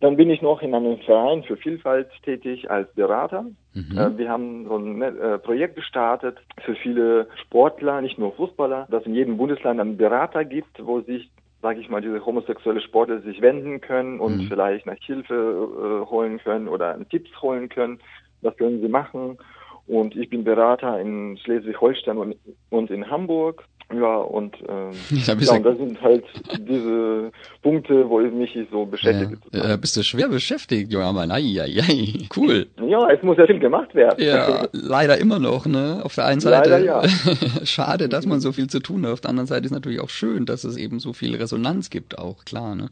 Dann 0.05 0.17
bin 0.17 0.29
ich 0.29 0.43
noch 0.43 0.61
in 0.61 0.75
einem 0.75 0.99
Verein 0.99 1.41
für 1.41 1.57
Vielfalt 1.57 2.11
tätig 2.21 2.69
als 2.69 2.93
Berater. 2.93 3.43
Mhm. 3.73 3.97
Äh, 3.97 4.15
wir 4.19 4.29
haben 4.29 4.65
so 4.67 4.77
ein 4.77 5.01
äh, 5.01 5.39
Projekt 5.39 5.77
gestartet 5.77 6.37
für 6.63 6.75
viele 6.75 7.27
Sportler, 7.41 8.01
nicht 8.01 8.19
nur 8.19 8.31
Fußballer, 8.33 8.85
dass 8.91 9.03
in 9.07 9.15
jedem 9.15 9.37
Bundesland 9.37 9.79
einen 9.79 9.97
Berater 9.97 10.45
gibt, 10.45 10.85
wo 10.85 11.01
sich 11.01 11.31
sage 11.63 11.79
ich 11.79 11.89
mal, 11.89 12.01
diese 12.01 12.23
homosexuelle 12.23 12.81
Sportler 12.81 13.21
sich 13.21 13.41
wenden 13.41 13.81
können 13.81 14.19
und 14.19 14.43
mhm. 14.43 14.47
vielleicht 14.47 14.85
nach 14.85 14.99
Hilfe 14.99 15.33
äh, 15.33 16.07
holen 16.07 16.37
können 16.37 16.67
oder 16.67 16.95
Tipps 17.09 17.31
holen 17.41 17.67
können. 17.69 17.97
Was 18.43 18.55
können 18.57 18.81
sie 18.81 18.87
machen? 18.87 19.39
Und 19.87 20.15
ich 20.15 20.29
bin 20.29 20.43
Berater 20.43 20.99
in 20.99 21.37
Schleswig-Holstein 21.37 22.17
und, 22.17 22.35
und 22.69 22.89
in 22.89 23.09
Hamburg. 23.09 23.63
Ja, 23.93 24.17
und, 24.17 24.55
ähm, 24.67 24.91
ja, 25.11 25.35
ja, 25.35 25.53
und 25.53 25.63
das 25.63 25.77
sind 25.77 26.01
halt 26.01 26.23
diese 26.57 27.31
Punkte, 27.61 28.09
wo 28.09 28.19
ich 28.19 28.33
mich 28.33 28.57
so 28.71 28.83
beschäftige. 28.85 29.37
Ja, 29.53 29.73
äh, 29.73 29.77
bist 29.77 29.95
du 29.95 30.03
schwer 30.03 30.27
beschäftigt, 30.27 30.91
junger 30.91 31.13
Mann. 31.13 31.29
Ai, 31.29 31.61
ai, 31.61 31.81
ai. 31.81 32.27
Cool. 32.35 32.65
Ja, 32.83 33.07
es 33.11 33.21
muss 33.21 33.37
ja 33.37 33.45
viel 33.45 33.59
gemacht 33.59 33.93
werden. 33.93 34.15
Ja, 34.17 34.67
leider 34.71 35.19
immer 35.19 35.37
noch, 35.37 35.67
ne? 35.67 36.01
Auf 36.03 36.15
der 36.15 36.25
einen 36.25 36.41
Seite 36.41 36.69
leider, 36.69 36.83
ja. 36.83 37.03
schade, 37.63 38.09
dass 38.09 38.25
man 38.25 38.39
so 38.39 38.53
viel 38.53 38.67
zu 38.67 38.79
tun 38.79 39.05
hat. 39.05 39.13
Auf 39.13 39.21
der 39.21 39.29
anderen 39.29 39.47
Seite 39.47 39.65
ist 39.65 39.71
natürlich 39.71 39.99
auch 39.99 40.09
schön, 40.09 40.47
dass 40.47 40.63
es 40.63 40.77
eben 40.77 40.99
so 40.99 41.13
viel 41.13 41.35
Resonanz 41.35 41.91
gibt, 41.91 42.17
auch 42.17 42.43
klar, 42.43 42.73
ne? 42.73 42.89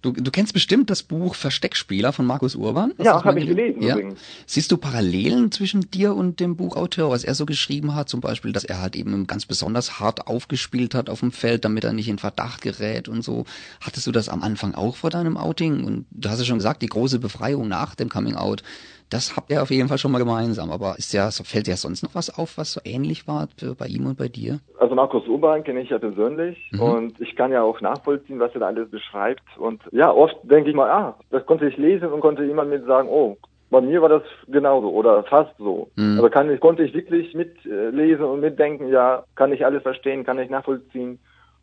Du, 0.00 0.12
du 0.12 0.30
kennst 0.30 0.52
bestimmt 0.52 0.90
das 0.90 1.02
Buch 1.02 1.34
Versteckspieler 1.34 2.12
von 2.12 2.24
Markus 2.24 2.54
Urban. 2.54 2.92
ja, 2.98 3.22
habe 3.24 3.40
ich 3.40 3.46
gelesen 3.46 3.82
ja? 3.82 3.94
übrigens. 3.94 4.20
Siehst 4.46 4.70
du 4.70 4.76
Parallelen 4.76 5.50
zwischen 5.50 5.90
dir 5.90 6.14
und 6.14 6.38
dem 6.38 6.56
Buchautor, 6.56 7.10
was 7.10 7.24
er 7.24 7.34
so 7.34 7.46
geschrieben 7.46 7.94
hat? 7.94 8.08
Zum 8.08 8.20
Beispiel, 8.20 8.52
dass 8.52 8.64
er 8.64 8.80
halt 8.80 8.94
eben 8.94 9.26
ganz 9.26 9.46
besonders 9.46 9.98
hart 9.98 10.26
aufgespielt 10.28 10.94
hat 10.94 11.10
auf 11.10 11.20
dem 11.20 11.32
Feld, 11.32 11.64
damit 11.64 11.84
er 11.84 11.92
nicht 11.92 12.08
in 12.08 12.18
Verdacht 12.18 12.62
gerät 12.62 13.08
und 13.08 13.22
so. 13.22 13.44
Hattest 13.80 14.06
du 14.06 14.12
das 14.12 14.28
am 14.28 14.42
Anfang 14.42 14.74
auch 14.74 14.96
vor 14.96 15.10
deinem 15.10 15.36
Outing? 15.36 15.84
Und 15.84 16.06
du 16.10 16.28
hast 16.28 16.38
ja 16.38 16.44
schon 16.44 16.58
gesagt, 16.58 16.82
die 16.82 16.88
große 16.88 17.18
Befreiung 17.18 17.66
nach 17.66 17.94
dem 17.94 18.08
Coming 18.08 18.36
Out 18.36 18.62
das 19.10 19.36
habt 19.36 19.50
ihr 19.50 19.62
auf 19.62 19.70
jeden 19.70 19.88
Fall 19.88 19.98
schon 19.98 20.12
mal 20.12 20.18
gemeinsam. 20.18 20.70
Aber 20.70 20.96
ist 20.98 21.12
ja, 21.12 21.30
fällt 21.30 21.66
dir 21.66 21.76
sonst 21.76 22.02
noch 22.02 22.14
was 22.14 22.36
auf, 22.36 22.58
was 22.58 22.72
so 22.72 22.80
ähnlich 22.84 23.26
war 23.26 23.48
bei 23.78 23.86
ihm 23.86 24.06
und 24.06 24.18
bei 24.18 24.28
dir? 24.28 24.60
Also 24.78 24.94
Markus 24.94 25.26
Urban 25.26 25.64
kenne 25.64 25.80
ich 25.80 25.90
ja 25.90 25.98
persönlich 25.98 26.58
mhm. 26.72 26.80
und 26.80 27.20
ich 27.20 27.36
kann 27.36 27.52
ja 27.52 27.62
auch 27.62 27.80
nachvollziehen, 27.80 28.40
was 28.40 28.52
er 28.54 28.60
da 28.60 28.66
alles 28.66 28.90
beschreibt. 28.90 29.42
Und 29.58 29.82
ja, 29.92 30.12
oft 30.12 30.36
denke 30.42 30.70
ich 30.70 30.76
mal, 30.76 30.90
ah, 30.90 31.16
das 31.30 31.44
konnte 31.46 31.68
ich 31.68 31.76
lesen 31.76 32.08
und 32.08 32.20
konnte 32.20 32.44
immer 32.44 32.64
mit 32.64 32.84
sagen, 32.86 33.08
oh, 33.08 33.36
bei 33.70 33.80
mir 33.80 34.00
war 34.00 34.08
das 34.08 34.22
genauso 34.46 34.88
oder 34.90 35.24
fast 35.24 35.54
so. 35.58 35.90
Mhm. 35.96 36.18
Aber 36.18 36.30
kann 36.30 36.50
ich, 36.50 36.60
konnte 36.60 36.82
ich 36.82 36.94
wirklich 36.94 37.34
mitlesen 37.34 38.24
und 38.24 38.40
mitdenken, 38.40 38.88
ja, 38.88 39.24
kann 39.34 39.52
ich 39.52 39.64
alles 39.64 39.82
verstehen, 39.82 40.24
kann 40.24 40.38
ich 40.38 40.50
nachvollziehen. 40.50 41.18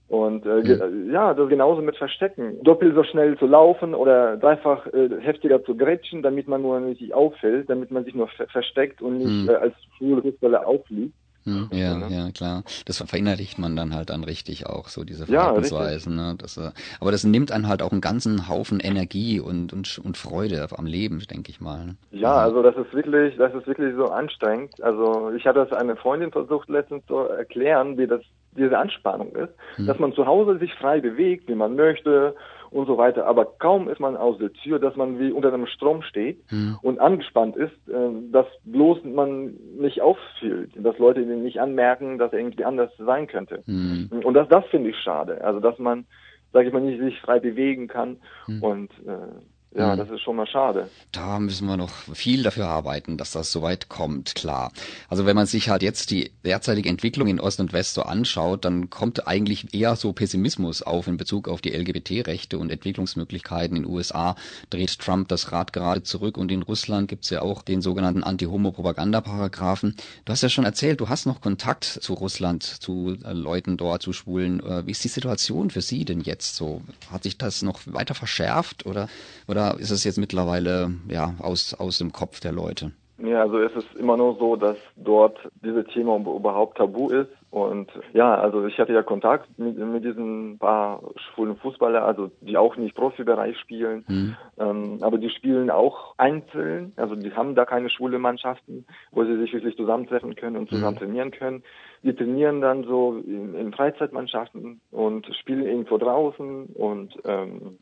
Und 0.08 0.46
äh, 0.46 0.88
mhm. 0.88 1.12
ja, 1.12 1.34
das 1.34 1.50
genauso 1.50 1.82
mit 1.82 1.98
Verstecken. 1.98 2.64
Doppelt 2.64 2.94
so 2.96 3.04
schnell 3.04 3.38
zu 3.38 3.48
laufen 3.48 3.96
oder 3.96 4.38
dreifach 4.38 4.86
äh, 4.88 5.10
heftiger 5.20 5.64
zu 5.64 5.76
grätschen, 5.76 6.22
damit 6.22 6.48
man 6.48 6.62
nur 6.62 6.80
nicht 6.80 7.14
auffällt, 7.14 7.70
damit 7.70 7.90
man 7.90 8.06
sich 8.06 8.14
nur 8.14 8.28
ver 8.28 8.48
versteckt 8.48 9.02
und 9.02 9.18
nicht 9.18 9.44
mhm. 9.44 9.50
äh, 9.50 9.56
als 9.56 9.74
schwule 9.98 10.22
Fußballer 10.22 10.68
aufliegt. 10.68 11.14
Hm, 11.46 11.70
ja, 11.72 11.96
ne? 11.96 12.08
ja, 12.10 12.32
klar. 12.32 12.64
Das 12.86 12.98
verinnerlicht 12.98 13.60
man 13.60 13.76
dann 13.76 13.94
halt 13.94 14.10
dann 14.10 14.24
richtig 14.24 14.66
auch, 14.66 14.88
so 14.88 15.04
diese 15.04 15.28
Verhaltensweisen. 15.28 16.18
Ja, 16.18 16.32
ne? 16.32 16.36
das, 16.40 16.58
äh, 16.58 16.72
aber 17.00 17.12
das 17.12 17.24
nimmt 17.24 17.52
einen 17.52 17.68
halt 17.68 17.84
auch 17.84 17.92
einen 17.92 18.02
ganzen 18.02 18.50
Haufen 18.50 18.80
Energie 18.80 19.40
und, 19.40 19.72
und, 19.72 20.00
und 20.04 20.18
Freude 20.18 20.68
am 20.76 20.88
Leben, 20.88 21.20
denke 21.30 21.52
ich 21.52 21.62
mal. 21.62 21.86
Ne? 21.86 21.96
Ja, 22.12 22.34
also 22.34 22.64
das 22.64 22.76
ist 22.76 22.92
wirklich, 22.94 23.38
das 23.38 23.54
ist 23.54 23.68
wirklich 23.68 23.94
so 23.96 24.06
anstrengend. 24.06 24.82
Also 24.82 25.32
ich 25.38 25.46
hatte 25.46 25.66
das 25.68 25.80
eine 25.80 25.96
Freundin 25.96 26.32
versucht 26.32 26.68
letztens 26.68 27.06
zu 27.06 27.18
erklären, 27.18 27.96
wie 28.00 28.08
das 28.08 28.22
diese 28.58 28.78
Anspannung 28.78 29.36
ist, 29.36 29.54
hm. 29.76 29.88
dass 29.88 30.00
man 30.00 30.14
zu 30.14 30.26
Hause 30.26 30.58
sich 30.58 30.74
frei 30.76 31.02
bewegt, 31.02 31.48
wie 31.48 31.56
man 31.56 31.76
möchte, 31.76 32.36
und 32.76 32.88
so 32.88 32.98
weiter. 32.98 33.26
Aber 33.26 33.46
kaum 33.46 33.88
ist 33.88 34.02
man 34.02 34.18
aus 34.18 34.38
der 34.38 34.52
Tür, 34.52 34.80
dass 34.80 34.96
man 34.98 35.18
wie 35.18 35.32
unter 35.32 35.54
einem 35.54 35.66
Strom 35.66 36.02
steht 36.02 36.40
mhm. 36.52 36.78
und 36.82 37.00
angespannt 37.00 37.56
ist, 37.56 37.72
äh, 37.88 38.10
dass 38.32 38.48
bloß 38.66 39.04
man 39.06 39.54
nicht 39.80 40.02
auffällt, 40.02 40.72
dass 40.76 40.98
Leute 40.98 41.22
nicht 41.22 41.60
anmerken, 41.60 42.18
dass 42.18 42.34
er 42.34 42.40
irgendwie 42.40 42.66
anders 42.66 42.92
sein 42.98 43.28
könnte. 43.28 43.64
Mhm. 43.66 44.10
Und 44.24 44.34
das, 44.34 44.50
das 44.50 44.66
finde 44.66 44.90
ich 44.90 44.98
schade. 44.98 45.42
Also 45.44 45.62
dass 45.62 45.80
man, 45.80 46.06
sage 46.52 46.68
ich 46.68 46.74
mal, 46.74 46.82
nicht 46.82 47.00
sich 47.00 47.20
frei 47.22 47.40
bewegen 47.40 47.88
kann 47.88 48.18
mhm. 48.48 48.62
und 48.62 48.92
äh, 49.08 49.40
ja, 49.78 49.94
mhm. 49.94 50.00
das 50.00 50.10
ist 50.10 50.22
schon 50.22 50.38
mal 50.38 50.48
schade. 50.48 50.90
Da 51.12 51.38
müssen 51.38 51.68
wir 51.68 51.76
noch 51.76 51.92
viel 52.14 52.44
dafür 52.44 52.68
arbeiten, 52.68 53.18
dass 53.18 53.32
das 53.32 53.52
so 53.52 53.62
weit 53.62 53.90
kommt, 53.90 54.34
klar. 54.34 54.72
Also 55.10 55.26
wenn 55.26 55.36
man 55.36 55.48
sich 55.48 55.70
halt 55.70 55.84
jetzt 55.84 56.12
die 56.12 56.32
derzeitige 56.46 56.88
Entwicklung 56.88 57.28
in 57.28 57.42
Ost 57.42 57.60
und 57.60 57.74
West 57.74 57.94
so 57.94 58.04
anschaut, 58.04 58.64
dann 58.64 58.90
kommt 58.90 59.28
eigentlich 59.28 59.74
eher 59.74 59.98
so 59.98 60.14
Pessimismus 60.14 60.82
auf 60.82 61.08
in 61.08 61.18
Bezug 61.18 61.50
auf 61.50 61.60
die 61.60 61.72
LGBT-Rechte 61.72 62.58
und 62.58 62.72
Entwicklungsmöglichkeiten. 62.72 63.76
In 63.76 63.84
den 63.84 63.92
USA 63.92 64.38
dreht 64.70 64.98
Trump 65.00 65.28
das 65.28 65.52
Rad 65.52 65.74
gerade 65.74 66.04
zurück 66.04 66.38
und 66.38 66.54
in 66.54 66.62
Russland 66.62 67.10
gibt's 67.10 67.30
ja 67.30 67.42
auch 67.42 67.62
den 67.62 67.82
sogenannten 67.82 68.24
Anti-Homo-Propaganda-Paragraphen. 68.24 69.96
Du 70.24 70.32
hast 70.32 70.42
ja 70.42 70.50
schon 70.50 70.64
erzählt, 70.64 71.02
du 71.02 71.10
hast 71.10 71.26
noch 71.26 71.42
Kontakt 71.42 71.84
zu 71.84 72.14
Russland, 72.14 72.64
zu 72.64 73.18
äh, 73.26 73.34
Leuten 73.34 73.76
dort, 73.76 74.04
zu 74.04 74.14
Schwulen. 74.14 74.62
Äh, 74.62 74.88
wie 74.88 74.92
ist 74.92 75.04
die 75.04 75.10
Situation 75.10 75.70
für 75.70 75.82
Sie 75.82 76.06
denn 76.06 76.22
jetzt 76.22 76.56
so? 76.56 76.82
Hat 77.12 77.24
sich 77.24 77.38
das 77.38 77.62
noch 77.62 77.82
weiter 77.86 78.16
verschärft 78.16 78.86
oder, 78.86 79.10
oder 79.48 79.65
ist 79.72 79.92
es 79.92 80.04
jetzt 80.04 80.18
mittlerweile 80.18 80.92
ja 81.10 81.36
aus, 81.40 81.74
aus 81.74 81.98
dem 81.98 82.12
Kopf 82.12 82.40
der 82.40 82.52
Leute? 82.52 82.92
Ja, 83.18 83.42
also 83.42 83.60
es 83.60 83.74
ist 83.74 83.96
immer 83.96 84.18
nur 84.18 84.36
so, 84.38 84.58
dass 84.58 84.78
dort 84.98 85.38
dieses 85.64 85.86
Thema 85.88 86.18
überhaupt 86.18 86.78
tabu 86.78 87.10
ist. 87.10 87.32
Und 87.50 87.90
ja, 88.14 88.36
also 88.36 88.66
ich 88.68 88.78
hatte 88.78 88.92
ja 88.92 89.04
Kontakt 89.04 89.48
mit, 89.58 89.78
mit 89.78 90.04
diesen 90.04 90.58
paar 90.58 91.02
schwulen 91.16 91.56
Fußballer, 91.56 92.04
also 92.04 92.30
die 92.42 92.58
auch 92.58 92.76
nicht 92.76 92.94
Profibereich 92.94 93.58
spielen, 93.58 94.04
mhm. 94.10 94.36
ähm, 94.60 94.98
aber 95.00 95.18
die 95.18 95.30
spielen 95.30 95.70
auch 95.70 96.16
einzeln. 96.18 96.92
Also 96.98 97.16
die 97.16 97.32
haben 97.32 97.56
da 97.56 97.64
keine 97.64 97.90
schwule 97.90 98.20
Mannschaften, 98.20 98.86
wo 99.12 99.24
sie 99.24 99.38
sich 99.38 99.54
wirklich 99.54 99.78
zusammentreffen 99.78 100.36
können 100.36 100.58
und 100.58 100.70
zusammen 100.70 100.96
mhm. 100.96 101.00
trainieren 101.00 101.32
können. 101.32 101.64
Die 102.04 102.14
trainieren 102.14 102.60
dann 102.60 102.84
so 102.84 103.24
in, 103.26 103.56
in 103.56 103.72
Freizeitmannschaften 103.72 104.82
und 104.92 105.26
spielen 105.40 105.66
irgendwo 105.66 105.98
draußen 105.98 106.66
und 106.66 107.14
ähm, 107.24 107.78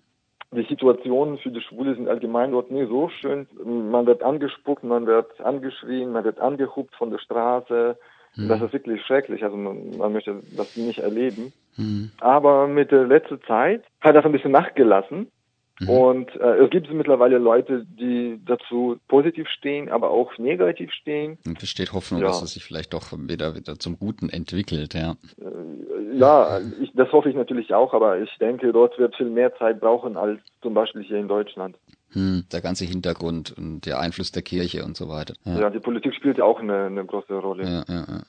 die 0.53 0.65
Situationen 0.67 1.37
für 1.37 1.51
die 1.51 1.61
Schwule 1.61 1.95
sind 1.95 2.07
allgemein 2.07 2.51
dort 2.51 2.71
nie 2.71 2.85
so 2.85 3.09
schön. 3.09 3.47
Man 3.63 4.05
wird 4.05 4.23
angespuckt, 4.23 4.83
man 4.83 5.05
wird 5.05 5.39
angeschrien, 5.41 6.11
man 6.11 6.23
wird 6.23 6.39
angehupt 6.39 6.95
von 6.95 7.11
der 7.11 7.19
Straße. 7.19 7.97
Mhm. 8.35 8.47
Das 8.47 8.61
ist 8.61 8.73
wirklich 8.73 9.01
schrecklich. 9.05 9.43
Also 9.43 9.57
man, 9.57 9.97
man 9.97 10.13
möchte 10.13 10.39
das 10.55 10.75
nicht 10.77 10.99
erleben. 10.99 11.53
Mhm. 11.77 12.11
Aber 12.19 12.67
mit 12.67 12.91
der 12.91 13.05
letzten 13.05 13.41
Zeit 13.43 13.83
hat 14.01 14.15
das 14.15 14.25
ein 14.25 14.31
bisschen 14.31 14.51
nachgelassen. 14.51 15.27
Mhm. 15.79 15.89
Und 15.89 16.35
äh, 16.35 16.63
es 16.63 16.69
gibt 16.69 16.91
mittlerweile 16.91 17.37
Leute, 17.37 17.85
die 17.85 18.39
dazu 18.45 18.97
positiv 19.07 19.47
stehen, 19.49 19.89
aber 19.89 20.11
auch 20.11 20.37
negativ 20.37 20.91
stehen. 20.91 21.37
Und 21.45 21.59
besteht 21.59 21.93
Hoffnung, 21.93 22.21
ja. 22.21 22.27
dass 22.27 22.41
es 22.41 22.53
sich 22.53 22.63
vielleicht 22.63 22.93
doch 22.93 23.11
wieder, 23.11 23.55
wieder 23.55 23.79
zum 23.79 23.97
Guten 23.97 24.29
entwickelt, 24.29 24.93
ja. 24.93 25.15
Äh, 25.39 26.17
ja, 26.17 26.59
ich, 26.79 26.91
das 26.93 27.11
hoffe 27.11 27.29
ich 27.29 27.35
natürlich 27.35 27.73
auch, 27.73 27.93
aber 27.93 28.19
ich 28.19 28.29
denke, 28.39 28.71
dort 28.71 28.97
wird 28.99 29.15
viel 29.15 29.29
mehr 29.29 29.55
Zeit 29.55 29.79
brauchen 29.79 30.15
als 30.15 30.39
zum 30.61 30.73
Beispiel 30.75 31.03
hier 31.03 31.17
in 31.17 31.27
Deutschland. 31.27 31.75
Hm, 32.13 32.43
der 32.51 32.61
ganze 32.61 32.85
Hintergrund 32.85 33.55
und 33.57 33.87
der 33.87 33.99
Einfluss 33.99 34.31
der 34.31 34.43
Kirche 34.43 34.85
und 34.85 34.95
so 34.95 35.09
weiter. 35.09 35.33
Ja, 35.45 35.61
ja 35.61 35.69
die 35.71 35.79
Politik 35.79 36.13
spielt 36.13 36.37
ja 36.37 36.43
auch 36.43 36.59
eine, 36.59 36.85
eine 36.85 37.03
große 37.03 37.33
Rolle. 37.33 37.63
Ja, 37.63 37.83
ja, 37.87 38.05
ja. 38.07 38.21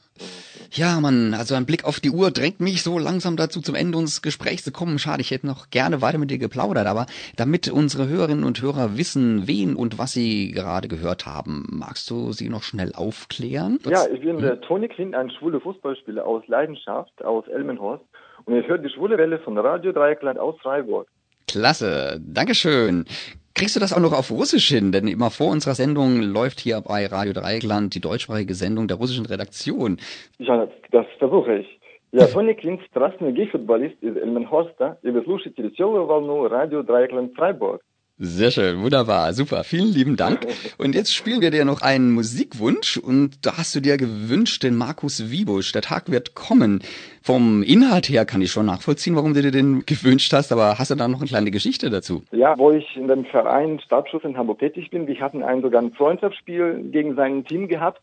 ja, 0.73 1.01
Mann, 1.01 1.35
also 1.35 1.55
ein 1.55 1.67
Blick 1.67 1.85
auf 1.85 2.01
die 2.01 2.11
Uhr 2.11 2.31
drängt 2.31 2.61
mich 2.61 2.83
so 2.83 2.99
langsam 2.99 3.37
dazu, 3.37 3.61
zum 3.61 3.75
Ende 3.75 3.99
unseres 3.99 4.23
Gesprächs 4.23 4.65
zu 4.65 4.73
kommen. 4.73 4.99
Schade, 4.99 5.21
ich 5.21 5.31
hätte 5.31 5.47
noch 5.47 5.69
gerne 5.69 6.01
weiter 6.01 6.17
mit 6.17 6.31
dir 6.31 6.39
geplaudert, 6.39 6.87
aber 6.87 7.05
damit 7.37 7.71
unsere 7.71 8.09
Hörerinnen 8.09 8.45
und 8.45 8.63
Hörer 8.63 8.97
wissen, 8.97 9.47
wen 9.47 9.77
und 9.77 9.99
was 9.99 10.13
sie 10.13 10.53
gerade 10.53 10.89
gehört 10.89 11.27
haben, 11.27 11.67
magst 11.69 12.09
du 12.11 12.33
sie 12.33 12.49
noch 12.49 12.63
schnell 12.63 12.93
aufklären? 12.95 13.79
Ja, 13.85 14.07
ich 14.11 14.21
bin 14.21 14.37
hm? 14.37 14.43
der 14.43 14.63
Toni 14.63 14.89
Klint, 14.89 15.15
ein 15.15 15.31
schwuler 15.31 15.61
Fußballspieler 15.61 16.25
aus 16.25 16.43
Leidenschaft, 16.47 17.23
aus 17.23 17.47
Elmenhorst. 17.49 18.05
Und 18.47 18.57
ich 18.57 18.67
höre 18.67 18.79
die 18.79 18.89
schwule 18.89 19.19
Welle 19.19 19.39
von 19.41 19.59
Radio 19.59 19.93
Dreieckland 19.93 20.39
aus 20.39 20.59
Freiburg. 20.61 21.07
Klasse, 21.47 22.19
Dankeschön. 22.21 23.05
Kriegst 23.54 23.76
du 23.76 23.80
das 23.80 23.92
auch 23.92 24.00
noch 24.00 24.14
auf 24.14 24.32
Russisch 24.32 24.70
hin? 24.70 24.92
Denn 24.92 25.08
immer 25.08 25.32
vor 25.32 25.52
unserer 25.52 25.76
Sendung 25.76 26.22
läuft 26.22 26.60
hier 26.60 26.82
bei 26.82 27.06
Radio 27.08 27.34
Dreieckland 27.34 27.94
die 27.94 28.00
deutschsprachige 28.00 28.54
Sendung 28.54 28.88
der 28.88 28.98
russischen 28.98 29.26
Redaktion. 29.26 29.98
Ja, 30.38 30.68
das 30.92 31.06
versuche 31.18 31.58
ich. 31.58 31.80
Я 32.12 32.26
Тони 32.26 32.54
Клинт, 32.54 32.82
страстный 32.90 33.32
гей-футболист 33.34 34.02
из 34.02 34.16
Эльменхорста, 34.16 34.98
и 35.04 35.12
вы 35.12 35.22
слушаете 35.24 35.62
веселую 35.62 36.06
волну 36.06 36.48
радио 36.48 36.82
Dreieckland 36.82 37.36
Freiburg. 37.36 37.82
Sehr 38.17 38.53
schön, 38.53 38.81
wunderbar, 38.81 39.33
super. 39.33 39.65
Vielen 39.65 39.93
lieben 39.93 40.15
Dank. 40.15 40.47
Und 40.79 40.95
jetzt 40.95 41.13
spielen 41.13 41.41
wir 41.41 41.51
dir 41.51 41.65
noch 41.65 41.83
einen 41.83 42.13
Musikwunsch 42.13 42.97
und 42.97 43.45
da 43.45 43.59
hast 43.59 43.75
du 43.75 43.81
dir 43.81 43.97
gewünscht 43.97 44.63
den 44.63 44.77
Markus 44.77 45.33
Wiebusch. 45.33 45.73
Der 45.73 45.83
Tag 45.83 46.09
wird 46.13 46.37
kommen. 46.37 46.81
Vom 47.23 47.65
Inhalt 47.65 48.09
her 48.09 48.25
kann 48.25 48.41
ich 48.41 48.53
schon 48.53 48.67
nachvollziehen, 48.67 49.17
warum 49.17 49.35
du 49.35 49.43
dir 49.43 49.51
den 49.51 49.85
gewünscht 49.85 50.33
hast, 50.33 50.53
aber 50.53 50.79
hast 50.79 50.93
du 50.93 50.95
da 50.95 51.09
noch 51.09 51.19
eine 51.19 51.29
kleine 51.29 51.51
Geschichte 51.51 51.91
dazu? 51.91 52.23
Ja, 52.31 52.57
wo 52.57 52.71
ich 52.71 52.97
in 52.97 53.09
dem 53.09 53.25
Verein 53.25 53.81
Stabschuss 53.81 54.23
in 54.23 54.37
Hamburg 54.37 54.61
tätig 54.61 54.91
bin, 54.91 55.09
wir 55.09 55.19
hatten 55.19 55.43
ein 55.43 55.61
sogar 55.61 55.83
ein 55.83 55.93
Freundschaftsspiel 55.93 56.91
gegen 56.93 57.17
sein 57.17 57.45
Team 57.45 57.67
gehabt 57.67 58.01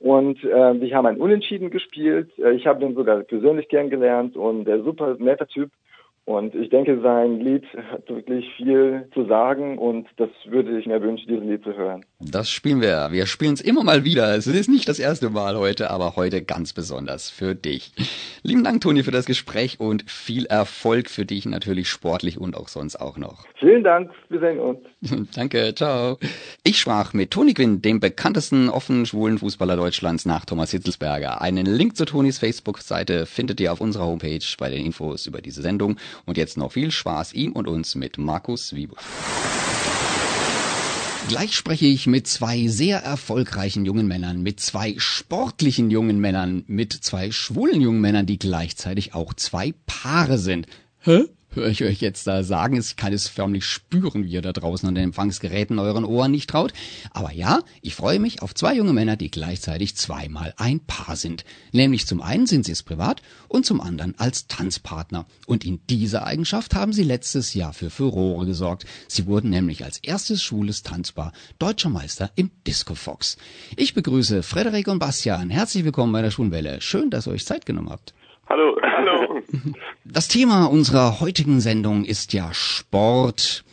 und 0.00 0.44
äh, 0.44 0.80
wir 0.80 0.94
haben 0.94 1.06
ein 1.06 1.16
Unentschieden 1.16 1.70
gespielt. 1.70 2.30
Äh, 2.38 2.52
ich 2.52 2.66
habe 2.66 2.80
den 2.80 2.94
sogar 2.94 3.20
persönlich 3.20 3.70
kennengelernt 3.70 4.36
und 4.36 4.66
der 4.66 4.82
super 4.82 5.16
netter 5.18 5.48
Typ. 5.48 5.70
Und 6.26 6.56
ich 6.56 6.70
denke, 6.70 7.00
sein 7.00 7.38
Lied 7.38 7.64
hat 7.92 8.08
wirklich 8.08 8.52
viel 8.56 9.08
zu 9.14 9.26
sagen 9.26 9.78
und 9.78 10.08
das 10.16 10.28
würde 10.46 10.76
ich 10.76 10.84
mir 10.84 11.00
wünschen, 11.00 11.28
dieses 11.28 11.44
Lied 11.44 11.62
zu 11.62 11.72
hören. 11.76 12.04
Das 12.18 12.48
spielen 12.48 12.80
wir. 12.80 13.08
Wir 13.10 13.26
spielen 13.26 13.52
es 13.52 13.60
immer 13.60 13.84
mal 13.84 14.04
wieder. 14.04 14.34
Es 14.34 14.46
ist 14.46 14.70
nicht 14.70 14.88
das 14.88 14.98
erste 14.98 15.28
Mal 15.28 15.58
heute, 15.58 15.90
aber 15.90 16.16
heute 16.16 16.42
ganz 16.42 16.72
besonders 16.72 17.28
für 17.28 17.54
dich. 17.54 17.92
Lieben 18.42 18.64
Dank, 18.64 18.80
Toni, 18.80 19.02
für 19.02 19.10
das 19.10 19.26
Gespräch 19.26 19.80
und 19.80 20.10
viel 20.10 20.46
Erfolg 20.46 21.10
für 21.10 21.26
dich 21.26 21.44
natürlich 21.44 21.90
sportlich 21.90 22.38
und 22.40 22.56
auch 22.56 22.68
sonst 22.68 22.96
auch 22.96 23.18
noch. 23.18 23.44
Vielen 23.60 23.84
Dank. 23.84 24.10
Wir 24.30 24.40
sehen 24.40 24.58
uns. 24.58 24.78
Danke. 25.34 25.74
Ciao. 25.74 26.18
Ich 26.64 26.78
sprach 26.78 27.12
mit 27.12 27.32
Toni 27.32 27.52
Quinn, 27.52 27.82
dem 27.82 28.00
bekanntesten 28.00 28.70
offen 28.70 29.04
schwulen 29.04 29.36
Fußballer 29.36 29.76
Deutschlands 29.76 30.24
nach 30.24 30.46
Thomas 30.46 30.70
Hitzelsberger. 30.70 31.42
Einen 31.42 31.66
Link 31.66 31.98
zu 31.98 32.06
Tonis 32.06 32.38
Facebook-Seite 32.38 33.26
findet 33.26 33.60
ihr 33.60 33.74
auf 33.74 33.82
unserer 33.82 34.06
Homepage 34.06 34.40
bei 34.58 34.70
den 34.70 34.86
Infos 34.86 35.26
über 35.26 35.42
diese 35.42 35.60
Sendung. 35.60 35.98
Und 36.24 36.38
jetzt 36.38 36.56
noch 36.56 36.72
viel 36.72 36.90
Spaß 36.90 37.34
ihm 37.34 37.52
und 37.52 37.68
uns 37.68 37.94
mit 37.94 38.16
Markus 38.16 38.74
Wiebe. 38.74 38.96
Gleich 41.28 41.56
spreche 41.56 41.86
ich 41.86 42.06
mit 42.06 42.28
zwei 42.28 42.68
sehr 42.68 43.00
erfolgreichen 43.00 43.84
jungen 43.84 44.06
Männern, 44.06 44.42
mit 44.44 44.60
zwei 44.60 44.94
sportlichen 44.96 45.90
jungen 45.90 46.20
Männern, 46.20 46.62
mit 46.68 46.92
zwei 46.92 47.32
schwulen 47.32 47.80
jungen 47.80 48.00
Männern, 48.00 48.26
die 48.26 48.38
gleichzeitig 48.38 49.12
auch 49.12 49.34
zwei 49.34 49.74
Paare 49.86 50.38
sind. 50.38 50.68
Hä? 51.00 51.24
Höre 51.56 51.68
ich 51.68 51.82
euch 51.82 52.00
jetzt 52.00 52.26
da 52.26 52.44
sagen. 52.44 52.76
Ich 52.76 52.96
kann 52.96 53.12
es 53.12 53.28
förmlich 53.28 53.64
spüren, 53.64 54.24
wie 54.24 54.30
ihr 54.30 54.42
da 54.42 54.52
draußen 54.52 54.88
an 54.88 54.94
den 54.94 55.04
Empfangsgeräten 55.04 55.78
euren 55.78 56.04
Ohren 56.04 56.30
nicht 56.30 56.50
traut. 56.50 56.72
Aber 57.12 57.32
ja, 57.32 57.60
ich 57.82 57.94
freue 57.94 58.20
mich 58.20 58.42
auf 58.42 58.54
zwei 58.54 58.74
junge 58.74 58.92
Männer, 58.92 59.16
die 59.16 59.30
gleichzeitig 59.30 59.96
zweimal 59.96 60.54
ein 60.58 60.80
Paar 60.80 61.16
sind. 61.16 61.44
Nämlich 61.72 62.06
zum 62.06 62.22
einen 62.22 62.46
sind 62.46 62.64
sie 62.64 62.72
es 62.72 62.82
privat 62.82 63.22
und 63.48 63.66
zum 63.66 63.80
anderen 63.80 64.14
als 64.18 64.46
Tanzpartner. 64.46 65.26
Und 65.46 65.64
in 65.64 65.80
dieser 65.88 66.26
Eigenschaft 66.26 66.74
haben 66.74 66.92
sie 66.92 67.04
letztes 67.04 67.54
Jahr 67.54 67.72
für 67.72 67.90
Furore 67.90 68.46
gesorgt. 68.46 68.84
Sie 69.08 69.26
wurden 69.26 69.50
nämlich 69.50 69.84
als 69.84 69.98
erstes 69.98 70.42
schwules 70.42 70.82
Tanzpaar 70.82 71.32
deutscher 71.58 71.88
Meister 71.88 72.30
im 72.36 72.50
Disco 72.66 72.94
Fox. 72.94 73.38
Ich 73.76 73.94
begrüße 73.94 74.42
Frederik 74.42 74.88
und 74.88 74.98
Bastian. 74.98 75.50
Herzlich 75.50 75.84
willkommen 75.84 76.12
bei 76.12 76.22
der 76.22 76.30
Schwulenwelle. 76.30 76.80
Schön, 76.80 77.10
dass 77.10 77.26
ihr 77.26 77.32
euch 77.32 77.46
Zeit 77.46 77.66
genommen 77.66 77.90
habt. 77.90 78.14
Hallo. 78.48 78.76
Das 80.04 80.28
Thema 80.28 80.66
unserer 80.66 81.20
heutigen 81.20 81.60
Sendung 81.60 82.04
ist 82.04 82.32
ja 82.32 82.52
Sport. 82.52 83.64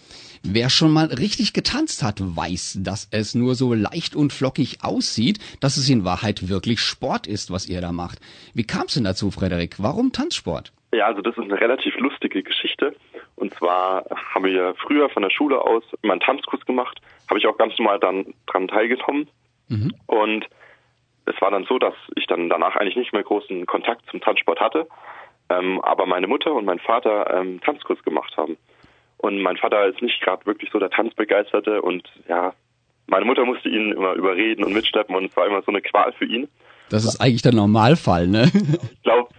Wer 0.46 0.70
schon 0.70 0.92
mal 0.92 1.06
richtig 1.06 1.54
getanzt 1.54 2.04
hat, 2.04 2.18
weiß, 2.20 2.80
dass 2.82 3.08
es 3.12 3.34
nur 3.34 3.56
so 3.56 3.74
leicht 3.74 4.14
und 4.14 4.34
flockig 4.34 4.80
aussieht, 4.84 5.40
dass 5.62 5.78
es 5.78 5.90
in 5.90 6.04
Wahrheit 6.04 6.50
wirklich 6.50 6.82
Sport 6.82 7.28
ist, 7.28 7.50
was 7.50 7.70
ihr 7.70 7.80
da 7.80 7.94
macht. 7.94 8.20
Wie 8.54 8.66
kam 8.66 8.88
es 8.88 8.96
denn 8.96 9.06
dazu, 9.06 9.32
Frederik? 9.32 9.76
Warum 9.78 10.12
Tanzsport? 10.12 10.74
Ja, 10.92 11.06
also 11.08 11.22
das 11.22 11.38
ist 11.38 11.44
eine 11.44 11.60
relativ 11.60 11.98
lustige 11.98 12.44
Geschichte. 12.44 12.94
Und 13.36 13.54
zwar 13.54 14.06
haben 14.34 14.46
wir 14.46 14.76
früher 14.76 15.10
von 15.10 15.24
der 15.24 15.30
Schule 15.30 15.62
aus 15.62 15.84
immer 16.02 16.14
einen 16.14 16.22
Tanzkurs 16.22 16.66
gemacht, 16.66 17.00
habe 17.30 17.40
ich 17.40 17.48
auch 17.48 17.58
ganz 17.58 17.78
normal 17.80 18.00
dann 18.00 18.34
dran 18.48 18.68
teilgenommen. 18.68 19.30
Mhm. 19.70 19.94
Und 20.08 20.46
es 21.26 21.40
war 21.42 21.52
dann 21.52 21.66
so, 21.66 21.80
dass 21.80 21.96
ich 22.16 22.28
dann 22.28 22.50
danach 22.50 22.76
eigentlich 22.76 22.98
nicht 22.98 23.14
mehr 23.14 23.24
großen 23.24 23.66
Kontakt 23.66 24.10
zum 24.12 24.20
Tanzsport 24.20 24.60
hatte, 24.60 24.88
ähm, 25.60 25.82
aber 25.82 26.06
meine 26.06 26.28
Mutter 26.28 26.54
und 26.54 26.66
mein 26.66 26.80
Vater 26.80 27.34
ähm, 27.34 27.62
Tanzkurs 27.62 28.02
gemacht 28.04 28.36
haben. 28.38 28.58
Und 29.18 29.42
mein 29.42 29.58
Vater 29.58 29.86
ist 29.88 30.02
nicht 30.02 30.22
gerade 30.22 30.46
wirklich 30.46 30.70
so 30.72 30.80
der 30.80 30.90
Tanzbegeisterte 30.90 31.82
und 31.82 32.08
ja, 32.28 32.54
meine 33.08 33.26
Mutter 33.26 33.46
musste 33.46 33.70
ihn 33.70 33.92
immer 33.94 34.14
überreden 34.14 34.64
und 34.64 34.74
mitschleppen 34.74 35.16
und 35.16 35.26
es 35.26 35.38
war 35.38 35.48
immer 35.48 35.62
so 35.62 35.72
eine 35.72 35.82
Qual 35.82 36.12
für 36.14 36.26
ihn. 36.26 36.48
Das 36.90 37.06
ist 37.06 37.22
eigentlich 37.22 37.42
der 37.42 37.54
Normalfall, 37.54 38.28
ne? 38.28 38.52
Ich 38.54 39.04
glaube, 39.04 39.30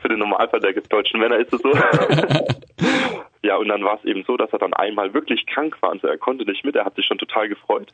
für 0.00 0.08
den 0.08 0.18
Normalfall 0.18 0.60
der 0.60 0.72
deutschen 0.72 1.20
Männer 1.20 1.36
ist 1.38 1.52
es 1.52 1.62
so. 1.62 1.72
ja, 3.42 3.56
und 3.56 3.68
dann 3.68 3.84
war 3.84 3.98
es 3.98 4.04
eben 4.04 4.24
so, 4.26 4.36
dass 4.36 4.52
er 4.52 4.58
dann 4.58 4.74
einmal 4.74 5.14
wirklich 5.14 5.46
krank 5.46 5.76
war 5.80 5.90
und 5.90 6.02
so, 6.02 6.08
er 6.08 6.18
konnte 6.18 6.44
nicht 6.44 6.64
mit, 6.64 6.76
er 6.76 6.84
hat 6.84 6.96
sich 6.96 7.06
schon 7.06 7.18
total 7.18 7.48
gefreut. 7.48 7.90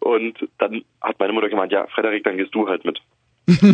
Und 0.00 0.48
dann 0.58 0.84
hat 1.00 1.18
meine 1.18 1.32
Mutter 1.32 1.48
gemeint, 1.48 1.72
ja, 1.72 1.86
Frederik, 1.88 2.24
dann 2.24 2.36
gehst 2.36 2.54
du 2.54 2.68
halt 2.68 2.84
mit. 2.84 3.00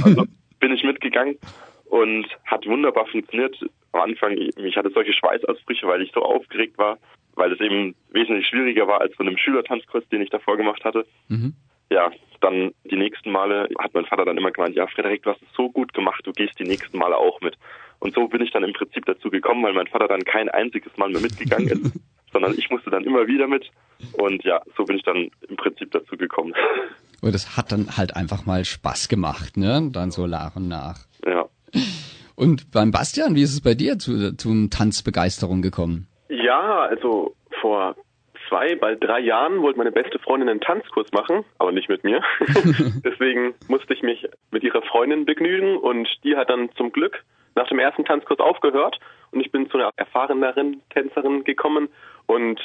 Also 0.04 0.24
bin 0.60 0.72
ich 0.72 0.84
mitgegangen 0.84 1.38
und 1.86 2.26
hat 2.44 2.66
wunderbar 2.66 3.06
funktioniert. 3.06 3.56
Am 3.92 4.00
Anfang, 4.00 4.36
ich 4.36 4.76
hatte 4.76 4.90
solche 4.90 5.12
Schweißausbrüche, 5.12 5.86
weil 5.86 6.02
ich 6.02 6.12
so 6.12 6.22
aufgeregt 6.22 6.78
war, 6.78 6.98
weil 7.34 7.52
es 7.52 7.60
eben 7.60 7.94
wesentlich 8.10 8.46
schwieriger 8.46 8.86
war 8.88 9.00
als 9.00 9.14
von 9.14 9.28
einem 9.28 9.38
Schülertanzkurs, 9.38 10.08
den 10.08 10.22
ich 10.22 10.30
davor 10.30 10.56
gemacht 10.56 10.84
hatte. 10.84 11.06
Mhm. 11.28 11.54
Ja, 11.90 12.10
dann 12.40 12.72
die 12.84 12.96
nächsten 12.96 13.30
Male 13.30 13.68
hat 13.78 13.94
mein 13.94 14.06
Vater 14.06 14.24
dann 14.24 14.38
immer 14.38 14.50
gemeint, 14.50 14.74
ja, 14.74 14.86
Frederik, 14.86 15.22
du 15.22 15.30
hast 15.30 15.42
es 15.42 15.52
so 15.56 15.70
gut 15.70 15.94
gemacht, 15.94 16.26
du 16.26 16.32
gehst 16.32 16.58
die 16.58 16.64
nächsten 16.64 16.98
Male 16.98 17.16
auch 17.16 17.40
mit. 17.40 17.56
Und 18.00 18.14
so 18.14 18.26
bin 18.26 18.42
ich 18.42 18.50
dann 18.50 18.64
im 18.64 18.72
Prinzip 18.72 19.04
dazu 19.06 19.30
gekommen, 19.30 19.62
weil 19.62 19.74
mein 19.74 19.86
Vater 19.86 20.08
dann 20.08 20.24
kein 20.24 20.48
einziges 20.48 20.96
Mal 20.96 21.10
mehr 21.10 21.22
mitgegangen 21.22 21.68
ist. 21.68 21.92
sondern 22.34 22.54
ich 22.58 22.68
musste 22.68 22.90
dann 22.90 23.04
immer 23.04 23.26
wieder 23.26 23.46
mit. 23.46 23.70
Und 24.18 24.44
ja, 24.44 24.60
so 24.76 24.84
bin 24.84 24.96
ich 24.96 25.04
dann 25.04 25.30
im 25.48 25.56
Prinzip 25.56 25.90
dazu 25.92 26.16
gekommen. 26.16 26.52
Und 27.22 27.32
das 27.34 27.56
hat 27.56 27.72
dann 27.72 27.96
halt 27.96 28.16
einfach 28.16 28.44
mal 28.44 28.64
Spaß 28.64 29.08
gemacht, 29.08 29.56
ne? 29.56 29.88
Dann 29.90 30.10
so 30.10 30.26
nach 30.26 30.56
und 30.56 30.68
nach. 30.68 30.98
Ja. 31.24 31.46
Und 32.37 32.70
beim 32.72 32.90
Bastian, 32.90 33.34
wie 33.37 33.42
ist 33.42 33.52
es 33.52 33.60
bei 33.60 33.74
dir 33.74 33.98
zu, 33.98 34.37
zu 34.37 34.68
Tanzbegeisterung 34.68 35.62
gekommen? 35.62 36.08
Ja, 36.28 36.82
also 36.82 37.37
vor 37.60 37.96
zwei, 38.48 38.74
bald 38.74 39.02
drei 39.02 39.20
Jahren 39.20 39.62
wollte 39.62 39.78
meine 39.78 39.92
beste 39.92 40.18
Freundin 40.18 40.48
einen 40.48 40.60
Tanzkurs 40.60 41.10
machen, 41.12 41.44
aber 41.58 41.72
nicht 41.72 41.88
mit 41.88 42.04
mir. 42.04 42.22
Deswegen 43.04 43.54
musste 43.68 43.94
ich 43.94 44.02
mich 44.02 44.26
mit 44.50 44.62
ihrer 44.62 44.82
Freundin 44.82 45.24
begnügen 45.24 45.76
und 45.76 46.08
die 46.24 46.37
hat 46.37 46.50
dann 46.50 46.70
zum 46.76 46.92
Glück 46.92 47.24
nach 47.54 47.68
dem 47.68 47.78
ersten 47.78 48.04
Tanzkurs 48.04 48.40
aufgehört 48.40 48.98
und 49.30 49.40
ich 49.40 49.52
bin 49.52 49.70
zu 49.70 49.78
einer 49.78 49.90
erfahreneren 49.96 50.82
Tänzerin 50.90 51.44
gekommen 51.44 51.88
und 52.26 52.60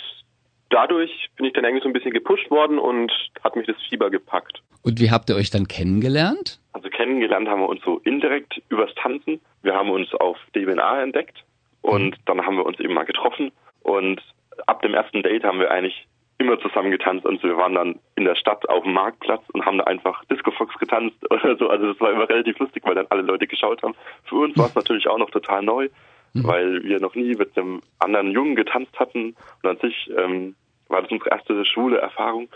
dadurch 0.70 1.30
bin 1.36 1.46
ich 1.46 1.54
dann 1.54 1.66
eigentlich 1.66 1.84
so 1.84 1.90
ein 1.90 1.94
bisschen 1.94 2.14
gepusht 2.14 2.50
worden 2.50 2.80
und 2.80 3.12
hat 3.44 3.56
mich 3.56 3.68
das 3.68 3.76
Fieber 3.88 4.10
gepackt. 4.10 4.62
Und 4.82 5.00
wie 5.00 5.12
habt 5.12 5.30
ihr 5.30 5.36
euch 5.36 5.50
dann 5.52 5.68
kennengelernt? 5.68 6.59
Also 6.80 6.92
kennengelernt 6.92 7.50
haben 7.50 7.60
wir 7.60 7.68
uns 7.68 7.84
so 7.84 8.00
indirekt 8.06 8.62
übers 8.70 8.96
Tanzen. 8.96 9.42
Wir 9.64 9.74
haben 9.76 9.90
uns 9.90 10.14
auf 10.14 10.38
DBNA 10.56 11.02
entdeckt 11.02 11.44
und 11.82 12.12
mhm. 12.12 12.22
dann 12.26 12.46
haben 12.46 12.56
wir 12.56 12.66
uns 12.66 12.80
eben 12.80 12.94
mal 12.94 13.04
getroffen 13.04 13.52
und 13.82 14.22
ab 14.66 14.82
dem 14.82 14.94
ersten 14.94 15.22
Date 15.22 15.44
haben 15.44 15.60
wir 15.60 15.72
eigentlich 15.72 16.08
immer 16.38 16.58
zusammen 16.62 16.90
getanzt 16.90 17.26
und 17.26 17.44
wir 17.44 17.58
waren 17.58 17.74
dann 17.74 18.00
in 18.16 18.24
der 18.24 18.36
Stadt 18.36 18.70
auf 18.70 18.84
dem 18.84 18.94
Marktplatz 18.94 19.44
und 19.52 19.66
haben 19.66 19.78
da 19.78 19.84
einfach 19.84 20.24
Disco 20.32 20.52
Fox 20.52 20.74
getanzt 20.80 21.18
oder 21.30 21.58
so. 21.58 21.70
Also 21.70 21.92
das 21.92 22.00
war 22.00 22.14
immer 22.14 22.30
relativ 22.30 22.58
lustig, 22.60 22.84
weil 22.86 22.96
dann 22.96 23.08
alle 23.10 23.24
Leute 23.24 23.46
geschaut 23.46 23.84
haben. 23.84 23.96
Für 24.24 24.36
uns 24.36 24.58
war 24.58 24.68
es 24.68 24.76
natürlich 24.76 25.10
auch 25.10 25.18
noch 25.18 25.32
total 25.32 25.62
neu, 25.62 25.90
mhm. 26.34 26.48
weil 26.48 26.84
wir 26.84 27.02
noch 27.02 27.16
nie 27.16 27.36
mit 27.36 27.58
einem 27.58 27.82
anderen 28.00 28.32
Jungen 28.32 28.56
getanzt 28.56 28.98
hatten 28.98 29.36
und 29.64 29.70
an 29.70 29.78
sich 29.80 30.10
ähm, 30.18 30.56
war 30.88 31.02
das 31.02 31.12
unsere 31.12 31.32
erste 31.32 31.66
schwule 31.66 31.98
Erfahrung 31.98 32.48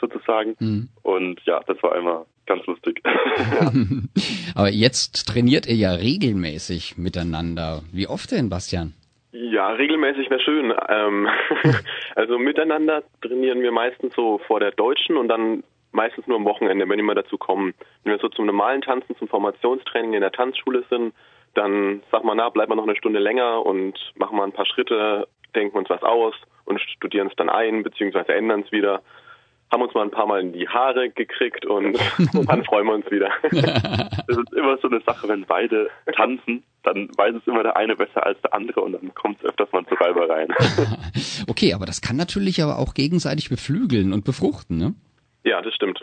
sozusagen. 0.00 0.56
Mhm. 0.58 0.88
Und 1.02 1.40
ja, 1.44 1.60
das 1.66 1.82
war 1.82 1.96
immer 1.96 2.26
ganz 2.46 2.66
lustig. 2.66 3.02
Aber 4.54 4.70
jetzt 4.70 5.28
trainiert 5.28 5.66
ihr 5.66 5.76
ja 5.76 5.92
regelmäßig 5.92 6.98
miteinander. 6.98 7.82
Wie 7.92 8.06
oft 8.06 8.32
denn, 8.32 8.48
Bastian? 8.48 8.94
Ja, 9.32 9.68
regelmäßig 9.70 10.28
wäre 10.28 10.40
schön. 10.40 10.74
Ähm, 10.88 11.28
also 12.16 12.38
miteinander 12.38 13.04
trainieren 13.22 13.62
wir 13.62 13.70
meistens 13.70 14.14
so 14.14 14.38
vor 14.46 14.58
der 14.58 14.72
Deutschen 14.72 15.16
und 15.16 15.28
dann 15.28 15.62
meistens 15.92 16.26
nur 16.26 16.36
am 16.36 16.44
Wochenende, 16.44 16.88
wenn 16.88 17.04
wir 17.04 17.14
dazu 17.14 17.38
kommen. 17.38 17.74
Wenn 18.02 18.12
wir 18.12 18.20
so 18.20 18.28
zum 18.28 18.46
normalen 18.46 18.80
Tanzen, 18.80 19.16
zum 19.16 19.28
Formationstraining 19.28 20.14
in 20.14 20.20
der 20.20 20.32
Tanzschule 20.32 20.84
sind, 20.90 21.14
dann 21.54 22.02
sag 22.10 22.24
mal, 22.24 22.34
na, 22.34 22.48
bleiben 22.48 22.70
wir 22.70 22.76
noch 22.76 22.84
eine 22.86 22.96
Stunde 22.96 23.18
länger 23.18 23.64
und 23.64 23.98
machen 24.16 24.36
mal 24.36 24.44
ein 24.44 24.52
paar 24.52 24.66
Schritte, 24.66 25.26
denken 25.54 25.78
uns 25.78 25.90
was 25.90 26.02
aus 26.02 26.34
und 26.64 26.80
studieren 26.80 27.28
es 27.28 27.36
dann 27.36 27.48
ein, 27.48 27.82
beziehungsweise 27.82 28.34
ändern 28.34 28.62
es 28.64 28.72
wieder 28.72 29.02
haben 29.70 29.82
uns 29.82 29.94
mal 29.94 30.02
ein 30.02 30.10
paar 30.10 30.26
Mal 30.26 30.40
in 30.40 30.52
die 30.52 30.68
Haare 30.68 31.10
gekriegt 31.10 31.64
und 31.64 31.98
dann 32.46 32.64
freuen 32.64 32.86
wir 32.86 32.94
uns 32.94 33.10
wieder. 33.10 33.30
das 33.42 34.36
ist 34.36 34.52
immer 34.52 34.76
so 34.78 34.88
eine 34.88 35.00
Sache, 35.00 35.28
wenn 35.28 35.44
beide 35.44 35.90
tanzen, 36.14 36.62
dann 36.82 37.08
weiß 37.16 37.34
es 37.36 37.46
immer 37.46 37.62
der 37.62 37.76
eine 37.76 37.96
besser 37.96 38.24
als 38.26 38.40
der 38.42 38.54
andere 38.54 38.80
und 38.80 38.92
dann 38.92 39.14
kommt 39.14 39.38
es 39.38 39.48
öfters 39.48 39.70
mal 39.72 39.84
zu 39.86 39.94
Reibereien. 39.94 40.52
okay, 41.48 41.74
aber 41.74 41.86
das 41.86 42.00
kann 42.00 42.16
natürlich 42.16 42.62
aber 42.62 42.78
auch 42.78 42.94
gegenseitig 42.94 43.48
beflügeln 43.48 44.12
und 44.12 44.24
befruchten, 44.24 44.76
ne? 44.76 44.94
Ja, 45.44 45.62
das 45.62 45.74
stimmt. 45.74 46.00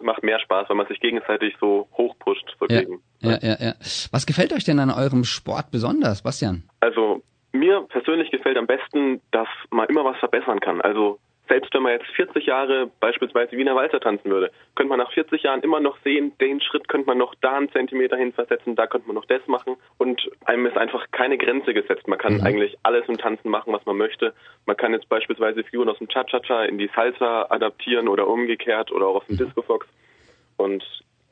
Macht 0.00 0.22
mehr 0.22 0.38
Spaß, 0.40 0.68
wenn 0.68 0.76
man 0.76 0.86
sich 0.88 1.00
gegenseitig 1.00 1.54
so 1.60 1.88
hochpusht. 1.96 2.56
So 2.60 2.66
ja, 2.68 2.82
ja, 3.20 3.38
ja, 3.40 3.56
ja. 3.58 3.74
Was 4.10 4.26
gefällt 4.26 4.52
euch 4.52 4.64
denn 4.64 4.78
an 4.78 4.90
eurem 4.90 5.24
Sport 5.24 5.70
besonders, 5.70 6.22
Bastian? 6.22 6.64
Also 6.80 7.22
mir 7.52 7.86
persönlich 7.88 8.30
gefällt 8.30 8.58
am 8.58 8.66
besten, 8.66 9.22
dass 9.30 9.48
man 9.70 9.88
immer 9.88 10.04
was 10.04 10.18
verbessern 10.18 10.60
kann. 10.60 10.82
Also 10.82 11.20
selbst 11.48 11.74
wenn 11.74 11.82
man 11.82 11.92
jetzt 11.92 12.06
40 12.16 12.46
Jahre 12.46 12.90
beispielsweise 13.00 13.52
Wiener 13.52 13.74
Walzer 13.74 14.00
tanzen 14.00 14.30
würde, 14.30 14.50
könnte 14.74 14.88
man 14.88 14.98
nach 14.98 15.12
40 15.12 15.42
Jahren 15.42 15.60
immer 15.60 15.80
noch 15.80 15.98
sehen, 16.02 16.32
den 16.40 16.60
Schritt 16.60 16.88
könnte 16.88 17.06
man 17.06 17.18
noch 17.18 17.34
da 17.40 17.56
einen 17.56 17.70
Zentimeter 17.70 18.16
hin 18.16 18.32
versetzen, 18.32 18.76
da 18.76 18.86
könnte 18.86 19.06
man 19.08 19.16
noch 19.16 19.26
das 19.26 19.46
machen 19.46 19.76
und 19.98 20.30
einem 20.46 20.66
ist 20.66 20.76
einfach 20.76 21.06
keine 21.12 21.36
Grenze 21.36 21.74
gesetzt. 21.74 22.08
Man 22.08 22.18
kann 22.18 22.38
mhm. 22.38 22.46
eigentlich 22.46 22.76
alles 22.82 23.06
im 23.08 23.18
Tanzen 23.18 23.50
machen, 23.50 23.72
was 23.72 23.84
man 23.84 23.96
möchte. 23.96 24.32
Man 24.66 24.76
kann 24.76 24.92
jetzt 24.92 25.08
beispielsweise 25.08 25.64
Figuren 25.64 25.88
aus 25.88 25.98
dem 25.98 26.08
Cha-Cha-Cha 26.08 26.64
in 26.64 26.78
die 26.78 26.90
Salsa 26.94 27.46
adaptieren 27.50 28.08
oder 28.08 28.26
umgekehrt 28.26 28.90
oder 28.90 29.06
auch 29.06 29.16
aus 29.16 29.26
dem 29.26 29.36
mhm. 29.36 29.44
Disco 29.44 29.62
Fox 29.62 29.86
und 30.56 30.84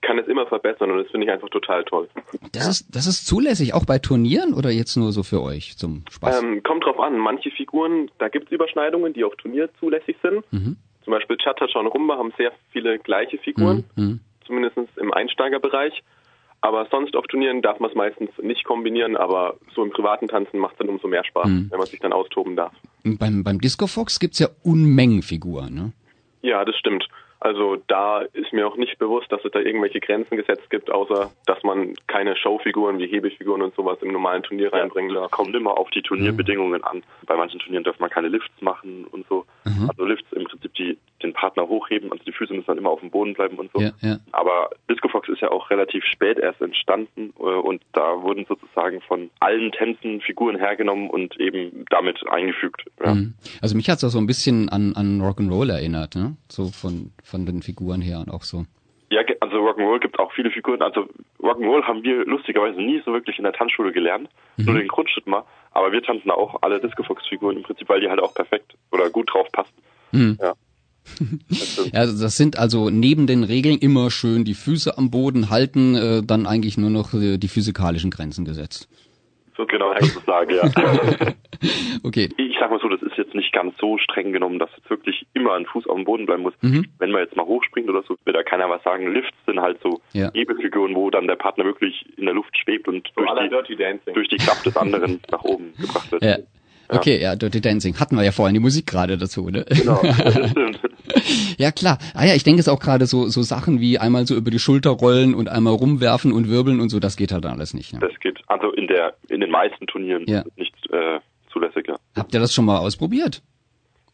kann 0.03 0.19
es 0.19 0.27
immer 0.27 0.47
verbessern 0.47 0.91
und 0.91 0.99
das 0.99 1.11
finde 1.11 1.27
ich 1.27 1.33
einfach 1.33 1.49
total 1.49 1.85
toll. 1.85 2.09
Das 2.53 2.67
ist, 2.69 2.95
das 2.95 3.07
ist 3.07 3.27
zulässig, 3.27 3.73
auch 3.75 3.85
bei 3.87 3.99
Turnieren 3.99 4.53
oder 4.55 4.71
jetzt 4.71 4.97
nur 4.97 5.13
so 5.13 5.23
für 5.23 5.41
euch 5.43 5.77
zum 5.79 6.05
Spaß? 6.11 6.43
Ähm, 6.43 6.63
kommt 6.63 6.85
drauf 6.85 6.99
an, 7.01 7.17
manche 7.19 7.51
Figuren, 7.51 8.11
da 8.19 8.29
gibt 8.29 8.47
es 8.47 8.53
Überschneidungen, 8.53 9.13
die 9.15 9.25
auf 9.25 9.35
Turnier 9.37 9.71
zulässig 9.81 10.17
sind. 10.23 10.45
Mhm. 10.53 10.77
Zum 11.05 11.13
Beispiel 11.13 11.37
Cha-Cha-Cha 11.37 11.81
und 11.81 11.87
Rumba 11.89 12.17
haben 12.19 12.33
sehr 12.37 12.53
viele 12.73 12.99
gleiche 12.99 13.39
Figuren, 13.39 13.85
Mhm. 13.97 14.21
zumindest 14.47 14.77
im 14.97 15.13
Einsteigerbereich. 15.13 16.03
Aber 16.65 16.87
sonst 16.93 17.17
auf 17.17 17.27
Turnieren 17.27 17.61
darf 17.61 17.81
man 17.81 17.91
es 17.91 17.97
meistens 17.97 18.31
nicht 18.41 18.65
kombinieren, 18.65 19.17
aber 19.17 19.57
so 19.75 19.83
im 19.83 19.91
privaten 19.91 20.29
Tanzen 20.29 20.59
macht 20.61 20.75
es 20.75 20.79
dann 20.79 20.89
umso 20.91 21.09
mehr 21.09 21.25
Spaß, 21.25 21.49
Mhm. 21.49 21.67
wenn 21.71 21.79
man 21.79 21.87
sich 21.89 21.99
dann 21.99 22.13
austoben 22.13 22.55
darf. 22.55 22.73
Und 23.05 23.19
beim, 23.19 23.43
beim 23.43 23.61
Disco 23.61 23.89
Fox 23.89 24.21
gibt's 24.21 24.39
ja 24.39 24.47
Unmengen 24.63 25.23
Figuren, 25.23 25.75
ne? 25.75 25.93
Ja, 26.43 26.65
das 26.65 26.77
stimmt. 26.77 27.09
Also 27.45 27.77
da 27.89 28.21
ist 28.21 28.53
mir 28.53 28.69
auch 28.69 28.77
nicht 28.77 29.01
bewusst, 29.01 29.33
dass 29.33 29.45
es 29.45 29.51
da 29.51 29.59
irgendwelche 29.59 29.99
Grenzen 29.99 30.37
gesetzt 30.37 30.71
gibt, 30.71 30.93
außer 30.93 31.33
dass 31.45 31.61
man 31.65 31.95
keine 32.07 32.37
Showfiguren 32.37 33.01
wie 33.01 33.09
Hebefiguren 33.09 33.63
und 33.63 33.75
sowas 33.75 33.99
im 34.01 34.13
normalen 34.13 34.45
Turnier 34.45 34.73
reinbringen 34.73 35.13
darf. 35.13 35.33
Kommt 35.33 35.53
immer 35.57 35.77
auf 35.77 35.91
die 35.91 36.03
Turnierbedingungen 36.03 36.85
an. 36.85 37.03
Bei 37.27 37.37
manchen 37.37 37.59
Turnieren 37.59 37.83
darf 37.83 37.99
man 37.99 38.11
keine 38.11 38.29
Lifts 38.29 38.63
machen 38.63 39.07
und 39.11 39.27
so. 39.29 39.45
Mhm. 39.65 39.91
Also 39.91 40.05
Lifts 40.05 40.33
im 40.33 40.45
Prinzip 40.45 40.73
die 40.75 40.97
den 41.23 41.33
Partner 41.33 41.69
hochheben, 41.69 42.13
also 42.13 42.23
die 42.25 42.33
Füße 42.33 42.53
müssen 42.53 42.67
dann 42.67 42.79
immer 42.79 42.91
auf 42.91 43.01
dem 43.01 43.11
Boden 43.11 43.35
bleiben 43.35 43.57
und 43.57 43.71
so. 43.73 43.81
Ja, 43.81 43.93
ja. 44.01 44.19
Aber 44.33 44.71
Disco 44.91 45.09
Fox 45.09 45.29
ist 45.29 45.41
ja 45.41 45.51
auch 45.51 45.71
relativ 45.71 46.05
spät 46.05 46.39
erst 46.39 46.61
entstanden 46.61 47.33
äh, 47.39 47.43
und 47.43 47.83
da 47.93 48.23
wurden 48.23 48.45
sozusagen 48.47 49.01
von 49.03 49.31
allen 49.41 49.73
Tänzen 49.73 50.21
Figuren 50.21 50.57
hergenommen 50.57 51.11
und 51.11 51.39
eben 51.41 51.85
damit 51.91 52.19
eingefügt. 52.29 52.85
Ja. 53.05 53.15
Mhm. 53.15 53.35
Also 53.61 53.77
mich 53.77 53.89
hat's 53.89 54.05
auch 54.05 54.09
so 54.11 54.19
ein 54.19 54.27
bisschen 54.27 54.69
an, 54.69 54.95
an 54.95 55.21
Rock'n'Roll 55.21 55.71
erinnert, 55.71 56.15
ne? 56.15 56.37
So 56.49 56.69
von, 56.69 57.13
von 57.23 57.47
den 57.47 57.63
Figuren 57.63 58.01
her 58.01 58.19
und 58.21 58.31
auch 58.31 58.43
so. 58.43 58.65
Ja, 59.11 59.21
also 59.41 59.57
Rock'n'Roll 59.57 60.01
gibt 60.01 60.19
auch 60.19 60.33
viele 60.33 60.51
Figuren. 60.51 60.81
Also 60.81 61.07
Rock'n'Roll 61.39 61.83
haben 61.83 62.03
wir 62.03 62.25
lustigerweise 62.25 62.81
nie 62.81 63.03
so 63.05 63.13
wirklich 63.13 63.37
in 63.37 63.45
der 63.45 63.53
Tanzschule 63.53 63.93
gelernt, 63.93 64.31
nur 64.57 64.75
den 64.75 64.89
Grundschritt 64.89 65.27
mal. 65.27 65.45
Aber 65.73 65.93
wir 65.93 66.03
tanzen 66.03 66.31
auch 66.31 66.63
alle 66.63 66.81
Disco 66.81 67.03
Fox 67.03 67.27
Figuren 67.27 67.59
im 67.59 67.63
Prinzip, 67.63 67.89
weil 67.91 68.01
die 68.01 68.09
halt 68.09 68.21
auch 68.21 68.33
perfekt 68.33 68.75
oder 68.91 69.11
gut 69.11 69.33
drauf 69.33 69.47
passen. 69.53 69.75
Mhm. 70.13 70.39
Ja. 70.41 70.55
Das 71.49 71.73
stimmt. 71.73 71.93
Ja, 71.93 72.01
also 72.01 72.23
das 72.23 72.37
sind 72.37 72.59
also 72.59 72.91
neben 72.91 73.27
den 73.27 73.45
Regeln 73.45 73.79
immer 73.79 74.11
schön 74.11 74.45
die 74.45 74.55
Füße 74.55 74.97
am 74.97 75.11
Boden 75.11 75.51
halten, 75.51 75.95
äh, 75.95 76.23
dann 76.23 76.47
eigentlich 76.47 76.79
nur 76.79 76.91
noch 76.91 77.15
äh, 77.15 77.39
die 77.39 77.49
physikalischen 77.49 78.11
Grenzen 78.11 78.45
gesetzt. 78.45 78.89
So 79.57 79.67
genau 79.67 79.93
sozusagen, 80.01 80.55
ja. 80.55 80.63
Okay. 82.03 82.29
Ich 82.37 82.57
sag 82.59 82.71
mal 82.71 82.81
so, 82.81 82.89
das 82.89 83.03
ist 83.03 83.17
jetzt 83.17 83.35
nicht 83.35 83.53
ganz 83.53 83.75
so 83.79 83.97
streng 83.99 84.33
genommen, 84.33 84.59
dass 84.59 84.71
jetzt 84.77 84.91
wirklich 84.91 85.27
immer 85.35 85.55
ein 85.55 85.67
Fuß 85.67 85.87
auf 85.87 85.95
dem 85.95 86.05
Boden 86.05 86.27
bleiben 86.27 86.43
muss. 86.43 86.55
Mhm. 86.61 86.87
Wenn 86.99 87.13
man 87.13 87.23
jetzt 87.23 87.37
mal 87.37 87.47
hochspringt 87.47 87.89
oder 87.89 88.03
so, 88.03 88.17
wird 88.25 88.37
da 88.37 88.43
keiner 88.43 88.69
was 88.69 88.83
sagen. 88.83 89.13
Lifts 89.13 89.37
sind 89.47 89.61
halt 89.61 89.79
so 89.83 90.01
Ja. 90.13 90.31
Hebefiguren, 90.35 90.95
wo 90.97 91.11
dann 91.11 91.29
der 91.29 91.37
Partner 91.37 91.65
wirklich 91.65 92.05
in 92.17 92.25
der 92.25 92.35
Luft 92.35 92.57
schwebt 92.59 92.89
und 92.89 93.09
So 93.15 93.23
durch, 93.23 93.69
die, 93.69 93.77
durch 94.13 94.29
die 94.29 94.39
Kraft 94.39 94.67
des 94.67 94.77
anderen 94.77 95.21
nach 95.31 95.45
oben 95.45 95.73
gebracht 95.79 96.11
wird. 96.11 96.25
Ja. 96.25 96.39
Okay, 96.97 97.21
ja, 97.21 97.37
Dirty 97.37 97.61
Dancing. 97.61 97.99
Hatten 97.99 98.17
wir 98.17 98.25
ja 98.25 98.33
vorhin 98.33 98.55
die 98.55 98.61
Musik 98.61 98.87
gerade 98.87 99.17
dazu, 99.19 99.49
ne? 99.51 99.65
Genau, 99.69 100.01
das 100.03 100.51
stimmt. 100.51 100.81
Ja, 101.59 101.73
klar. 101.73 101.99
Ah 102.15 102.25
ja, 102.25 102.35
ich 102.35 102.45
denke 102.45 102.61
es 102.61 102.69
auch 102.69 102.81
gerade 102.81 103.07
so, 103.07 103.29
so 103.29 103.43
Sachen 103.43 103.81
wie 103.81 103.99
einmal 103.99 104.27
so 104.27 104.35
über 104.35 104.51
die 104.51 104.59
Schulter 104.59 104.91
rollen 104.91 105.35
und 105.35 105.49
einmal 105.49 105.75
rumwerfen 105.75 106.33
und 106.33 106.49
wirbeln 106.49 106.81
und 106.81 106.89
so, 106.89 107.01
das 107.01 107.17
geht 107.17 107.33
halt 107.33 107.47
alles 107.47 107.75
nicht. 107.75 107.93
Ne? 107.93 107.99
Das 108.01 108.13
geht 108.21 108.39
also 108.47 108.71
in 108.73 108.87
der 108.87 109.15
in 109.29 109.41
den 109.41 109.51
meisten 109.51 109.87
Turnieren 109.87 110.25
Ja. 110.27 110.45
nicht 110.57 110.75
äh, 110.93 111.21
zulässig. 111.53 111.87
Ja. 111.89 111.97
Habt 112.17 112.35
ihr 112.35 112.41
das 112.41 112.53
schon 112.55 112.65
mal 112.65 112.79
ausprobiert? 112.79 113.43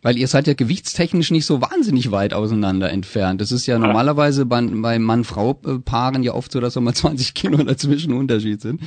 Weil 0.00 0.16
ihr 0.16 0.28
seid 0.28 0.46
ja 0.46 0.54
gewichtstechnisch 0.54 1.32
nicht 1.32 1.44
so 1.44 1.60
wahnsinnig 1.60 2.12
weit 2.12 2.32
auseinander 2.32 2.90
entfernt. 2.90 3.40
Das 3.40 3.50
ist 3.50 3.66
ja 3.66 3.78
normalerweise 3.80 4.46
bei, 4.46 4.60
bei 4.62 4.98
Mann-Frau-Paaren 5.00 6.22
ja 6.22 6.34
oft 6.34 6.52
so, 6.52 6.60
dass 6.60 6.74
so 6.74 6.80
mal 6.80 6.94
20 6.94 7.34
Kilo 7.34 7.56
dazwischen 7.64 8.12
Unterschied 8.12 8.60
sind. 8.60 8.80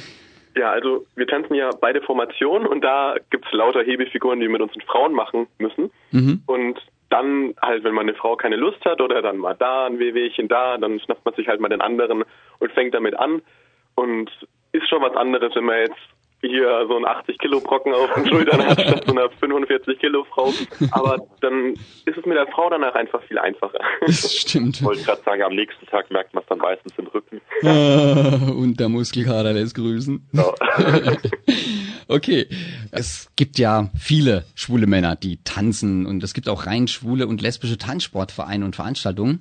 Ja, 0.55 0.71
also 0.71 1.05
wir 1.15 1.27
tanzen 1.27 1.55
ja 1.55 1.69
beide 1.79 2.01
Formationen 2.01 2.67
und 2.67 2.81
da 2.81 3.15
gibt's 3.29 3.51
lauter 3.51 3.83
Hebefiguren, 3.83 4.39
die 4.39 4.47
wir 4.47 4.51
mit 4.51 4.61
unseren 4.61 4.81
Frauen 4.81 5.13
machen 5.13 5.47
müssen. 5.59 5.91
Mhm. 6.11 6.43
Und 6.45 6.79
dann 7.09 7.53
halt, 7.61 7.83
wenn 7.83 7.93
meine 7.93 8.13
Frau 8.13 8.35
keine 8.35 8.55
Lust 8.55 8.83
hat 8.85 9.01
oder 9.01 9.21
dann 9.21 9.37
mal 9.37 9.53
da 9.53 9.85
ein 9.85 9.99
Wehwehchen 9.99 10.47
da, 10.47 10.77
dann 10.77 10.99
schnappt 10.99 11.25
man 11.25 11.33
sich 11.35 11.47
halt 11.47 11.59
mal 11.59 11.69
den 11.69 11.81
anderen 11.81 12.23
und 12.59 12.71
fängt 12.71 12.93
damit 12.93 13.17
an. 13.17 13.41
Und 13.95 14.31
ist 14.71 14.87
schon 14.89 15.01
was 15.01 15.15
anderes, 15.15 15.55
wenn 15.55 15.65
man 15.65 15.79
jetzt 15.79 15.99
hier 16.41 16.85
so 16.87 16.95
einen 16.95 17.05
80 17.05 17.37
Kilo 17.37 17.59
Brocken 17.59 17.93
auf 17.93 18.13
den 18.15 18.27
Schultern 18.27 18.65
hat, 18.65 18.81
statt 18.81 19.03
so 19.05 19.11
einer 19.11 19.29
45 19.29 19.99
Kilo 19.99 20.25
Frau. 20.25 20.53
Aber 20.91 21.17
dann 21.41 21.73
ist 22.05 22.17
es 22.17 22.25
mit 22.25 22.35
der 22.35 22.47
Frau 22.47 22.69
danach 22.69 22.95
einfach 22.95 23.21
viel 23.23 23.37
einfacher. 23.37 23.79
Das 24.01 24.33
stimmt. 24.33 24.83
Wollte 24.83 25.03
gerade 25.03 25.21
sagen, 25.23 25.43
am 25.43 25.55
nächsten 25.55 25.85
Tag 25.87 26.09
merkt 26.11 26.33
man 26.33 26.43
es 26.43 26.49
dann 26.49 26.57
meistens 26.57 26.93
im 26.97 27.07
Rücken. 27.07 27.41
Ah, 27.63 28.51
und 28.51 28.79
der 28.79 28.89
Muskelkater 28.89 29.53
lässt 29.53 29.75
grüßen. 29.75 30.27
Ja. 30.33 30.53
Okay. 32.07 32.47
Es 32.91 33.31
gibt 33.37 33.57
ja 33.57 33.89
viele 33.97 34.43
schwule 34.53 34.85
Männer, 34.85 35.15
die 35.15 35.41
tanzen 35.45 36.05
und 36.05 36.21
es 36.23 36.33
gibt 36.33 36.49
auch 36.49 36.65
rein 36.65 36.89
schwule 36.89 37.25
und 37.25 37.41
lesbische 37.41 37.77
Tanzsportvereine 37.77 38.65
und 38.65 38.75
Veranstaltungen. 38.75 39.39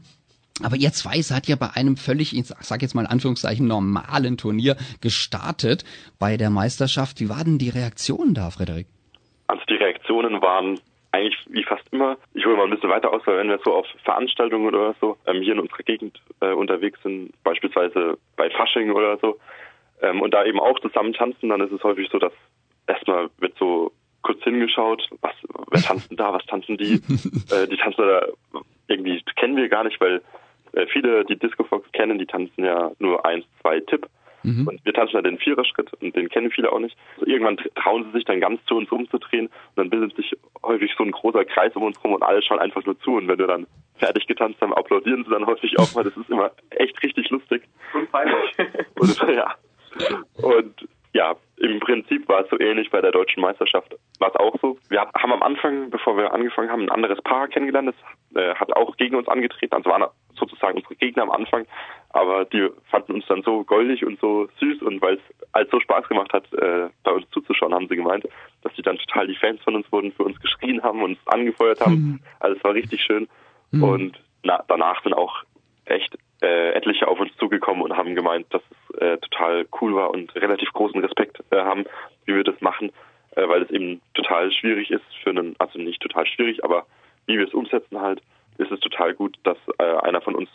Aber 0.62 0.76
ihr 0.76 0.92
zwei 0.92 1.22
seid 1.22 1.46
ja 1.46 1.56
bei 1.56 1.70
einem 1.74 1.96
völlig, 1.96 2.36
ich 2.36 2.46
sag 2.46 2.82
jetzt 2.82 2.94
mal 2.94 3.02
in 3.02 3.06
Anführungszeichen, 3.06 3.66
normalen 3.66 4.36
Turnier 4.36 4.76
gestartet 5.00 5.84
bei 6.18 6.36
der 6.36 6.50
Meisterschaft. 6.50 7.20
Wie 7.20 7.28
war 7.28 7.44
denn 7.44 7.58
die 7.58 7.70
Reaktion 7.70 8.34
da, 8.34 8.50
Frederik? 8.50 8.86
Also 9.46 9.62
die 9.68 9.76
Reaktionen 9.76 10.42
waren 10.42 10.78
eigentlich 11.12 11.38
wie 11.48 11.64
fast 11.64 11.84
immer, 11.90 12.16
ich 12.34 12.44
hole 12.46 12.56
mal 12.56 12.64
ein 12.64 12.70
bisschen 12.70 12.90
weiter 12.90 13.12
aus, 13.12 13.22
weil 13.24 13.38
wenn 13.38 13.48
wir 13.48 13.58
so 13.64 13.74
auf 13.74 13.86
Veranstaltungen 14.04 14.66
oder 14.66 14.94
so 15.00 15.16
ähm, 15.26 15.42
hier 15.42 15.54
in 15.54 15.60
unserer 15.60 15.82
Gegend 15.82 16.20
äh, 16.40 16.52
unterwegs 16.52 17.02
sind, 17.02 17.32
beispielsweise 17.42 18.18
bei 18.36 18.48
Fasching 18.50 18.92
oder 18.92 19.18
so, 19.18 19.38
ähm, 20.02 20.22
und 20.22 20.32
da 20.32 20.44
eben 20.44 20.60
auch 20.60 20.78
zusammen 20.80 21.12
tanzen, 21.12 21.48
dann 21.48 21.60
ist 21.60 21.72
es 21.72 21.82
häufig 21.82 22.08
so, 22.10 22.18
dass 22.18 22.32
erstmal 22.86 23.28
wird 23.38 23.56
so 23.58 23.92
kurz 24.22 24.42
hingeschaut, 24.44 25.08
was, 25.20 25.34
wer 25.70 25.82
tanzt 25.82 26.10
denn 26.10 26.16
da, 26.16 26.32
was 26.32 26.44
tanzen 26.46 26.76
die? 26.76 26.94
äh, 27.50 27.66
die 27.68 27.76
tanzen 27.76 28.02
da 28.02 28.26
irgendwie 28.90 29.22
kennen 29.37 29.57
wir 29.57 29.68
gar 29.68 29.85
nicht, 29.85 30.00
weil 30.00 30.20
äh, 30.72 30.87
viele, 30.87 31.24
die 31.24 31.38
Disco 31.38 31.64
Fox 31.64 31.90
kennen, 31.92 32.18
die 32.18 32.26
tanzen 32.26 32.64
ja 32.64 32.90
nur 32.98 33.24
eins, 33.24 33.44
zwei 33.61 33.81
Tipp. 33.81 34.07
Mhm. 34.42 34.68
Und 34.68 34.85
wir 34.85 34.94
tanzen 34.94 35.16
ja 35.16 35.22
den 35.22 35.38
Viererschritt 35.38 35.92
und 36.00 36.16
den 36.16 36.29
kennen 36.31 36.50
viele 36.50 36.72
auch 36.72 36.79
nicht. 36.79 36.96
Also 37.16 37.26
irgendwann 37.26 37.59
trauen 37.74 38.05
sie 38.05 38.12
sich 38.12 38.24
dann 38.24 38.40
ganz 38.40 38.64
zu 38.64 38.76
uns 38.76 38.90
umzudrehen 38.90 39.46
und 39.46 39.76
dann 39.76 39.90
bildet 39.90 40.16
sich 40.16 40.35
häufig 40.62 40.94
so 40.96 41.05
ein 41.05 41.11
großer 41.11 41.44
Kreis 41.44 41.74
um 41.76 41.83
uns 41.83 42.03
rum 42.03 42.14
und 42.14 42.22
alle 42.22 42.42
schauen 42.42 42.59
einfach 42.59 42.85
nur 42.85 42.98
zu. 43.00 43.16
Und 43.16 43.29
wenn 43.29 43.38
wir 43.38 43.46
dann 43.46 43.66
fertig 43.96 44.26
getanzt 44.26 44.61
haben, 44.62 44.72
applaudieren 44.72 45.24
sie 45.24 45.31
dann 45.31 45.44
häufig 45.44 45.79
auch 45.79 45.94
mal. 45.94 46.05
Das 46.05 46.16
ist 46.16 46.31
immer 46.31 46.50
echt 46.70 47.03
richtig 47.03 47.29
lustig. 47.29 47.62
Und 47.92 48.11
peinlich. 48.11 48.57
Und, 48.98 49.35
ja. 49.35 49.55
Und 50.42 50.88
ja, 51.12 51.35
im 51.57 51.81
Prinzip 51.81 52.29
war 52.29 52.42
es 52.42 52.51
so 52.51 52.59
ähnlich 52.59 52.90
bei 52.90 53.01
der 53.01 53.11
deutschen 53.11 53.40
Meisterschaft. 53.40 53.96
War 54.20 54.29
es 54.29 54.37
auch 54.37 54.55
so. 54.61 54.79
Wir 54.88 55.01
haben 55.01 55.33
am 55.33 55.42
Anfang, 55.42 55.90
bevor 55.90 56.16
wir 56.16 56.33
angefangen 56.33 56.70
haben, 56.70 56.83
ein 56.83 56.90
anderes 56.90 57.20
Paar 57.23 57.49
kennengelernt. 57.49 57.92
Das 58.33 58.42
äh, 58.42 58.55
hat 58.55 58.73
auch 58.75 58.96
gegen 58.96 59.16
uns 59.16 59.27
angetreten. 59.27 59.75
Also 59.75 59.90
waren 59.90 60.07
sozusagen 60.35 60.77
unsere 60.77 60.94
Gegner 60.94 61.25
am 61.25 61.31
Anfang. 61.31 61.66
Aber 62.11 62.44
die 62.44 62.68
fanden 62.90 63.14
uns 63.14 63.27
dann 63.27 63.42
so 63.42 63.64
goldig 63.64 64.07
und 64.07 64.20
so 64.20 64.49
süß. 64.61 64.83
Und 64.83 65.03
weil 65.03 65.14
es 65.14 65.20
halt 65.53 65.70
so 65.70 65.81
Spaß 65.81 66.09
gemacht 66.09 66.33
hat, 66.33 66.53
äh, 66.55 66.88
bei 67.03 67.11
uns 67.11 67.29
zuzuschauen, 67.31 67.75
haben 67.75 67.88
sie 67.88 67.96
gemeint, 67.96 68.27
dass 68.62 68.75
sie 68.77 68.83
dann 68.83 68.99
total 68.99 69.27
die 69.27 69.37
Fans 69.37 69.61
von 69.62 69.75
uns 69.75 69.90
wurden, 69.90 70.12
für 70.12 70.23
uns 70.23 70.40
geschrien 70.40 70.83
haben, 70.83 71.03
uns 71.03 71.18
angefeuert 71.27 71.81
haben. 71.81 72.23
Also 72.38 72.57
es 72.57 72.64
war 72.64 72.75
richtig 72.75 73.03
schön. 73.03 73.29
Und 73.73 74.18
na, 74.42 74.64
danach 74.68 75.03
sind 75.03 75.14
auch 75.14 75.42
echt 75.85 76.16
äh, 76.42 76.72
etliche 76.72 77.09
auf 77.09 77.20
uns 77.20 77.35
zugekommen 77.37 77.83
und 77.83 77.96
haben 77.96 78.14
gemeint, 78.14 78.46
dass 78.50 78.62
es 78.70 78.98
äh, 79.00 79.18
total 79.18 79.66
cool 79.81 79.94
war 79.94 80.11
und 80.11 80.35
relativ 80.35 80.72
großen 80.72 81.00
Respekt 81.00 81.42
äh, 81.50 81.57
haben, 81.57 81.85
wie 82.24 82.35
wir 82.35 82.44
das 82.44 82.61
machen, 82.61 82.92
äh, 83.37 83.46
weil 83.48 83.62
es 83.62 83.70
eben 83.70 84.00
total 84.14 84.50
schwierig 84.53 84.90
ist 84.90 85.05
für 85.22 85.31
einen, 85.31 85.55
also 85.59 85.79
nicht 85.79 86.00
total 86.00 86.26
schwierig, 86.26 86.64
aber 86.64 86.87
wie 87.26 87.38
wir 87.38 87.46
es 87.46 87.55
umsetzen 87.55 88.00
halt, 88.00 88.22
ist 88.59 88.70
es 88.70 88.81
total 88.81 89.14
gut, 89.14 89.38
dass 89.44 89.59
äh, 89.79 89.85
einer 89.85 90.20
von 90.20 90.35
uns 90.35 90.48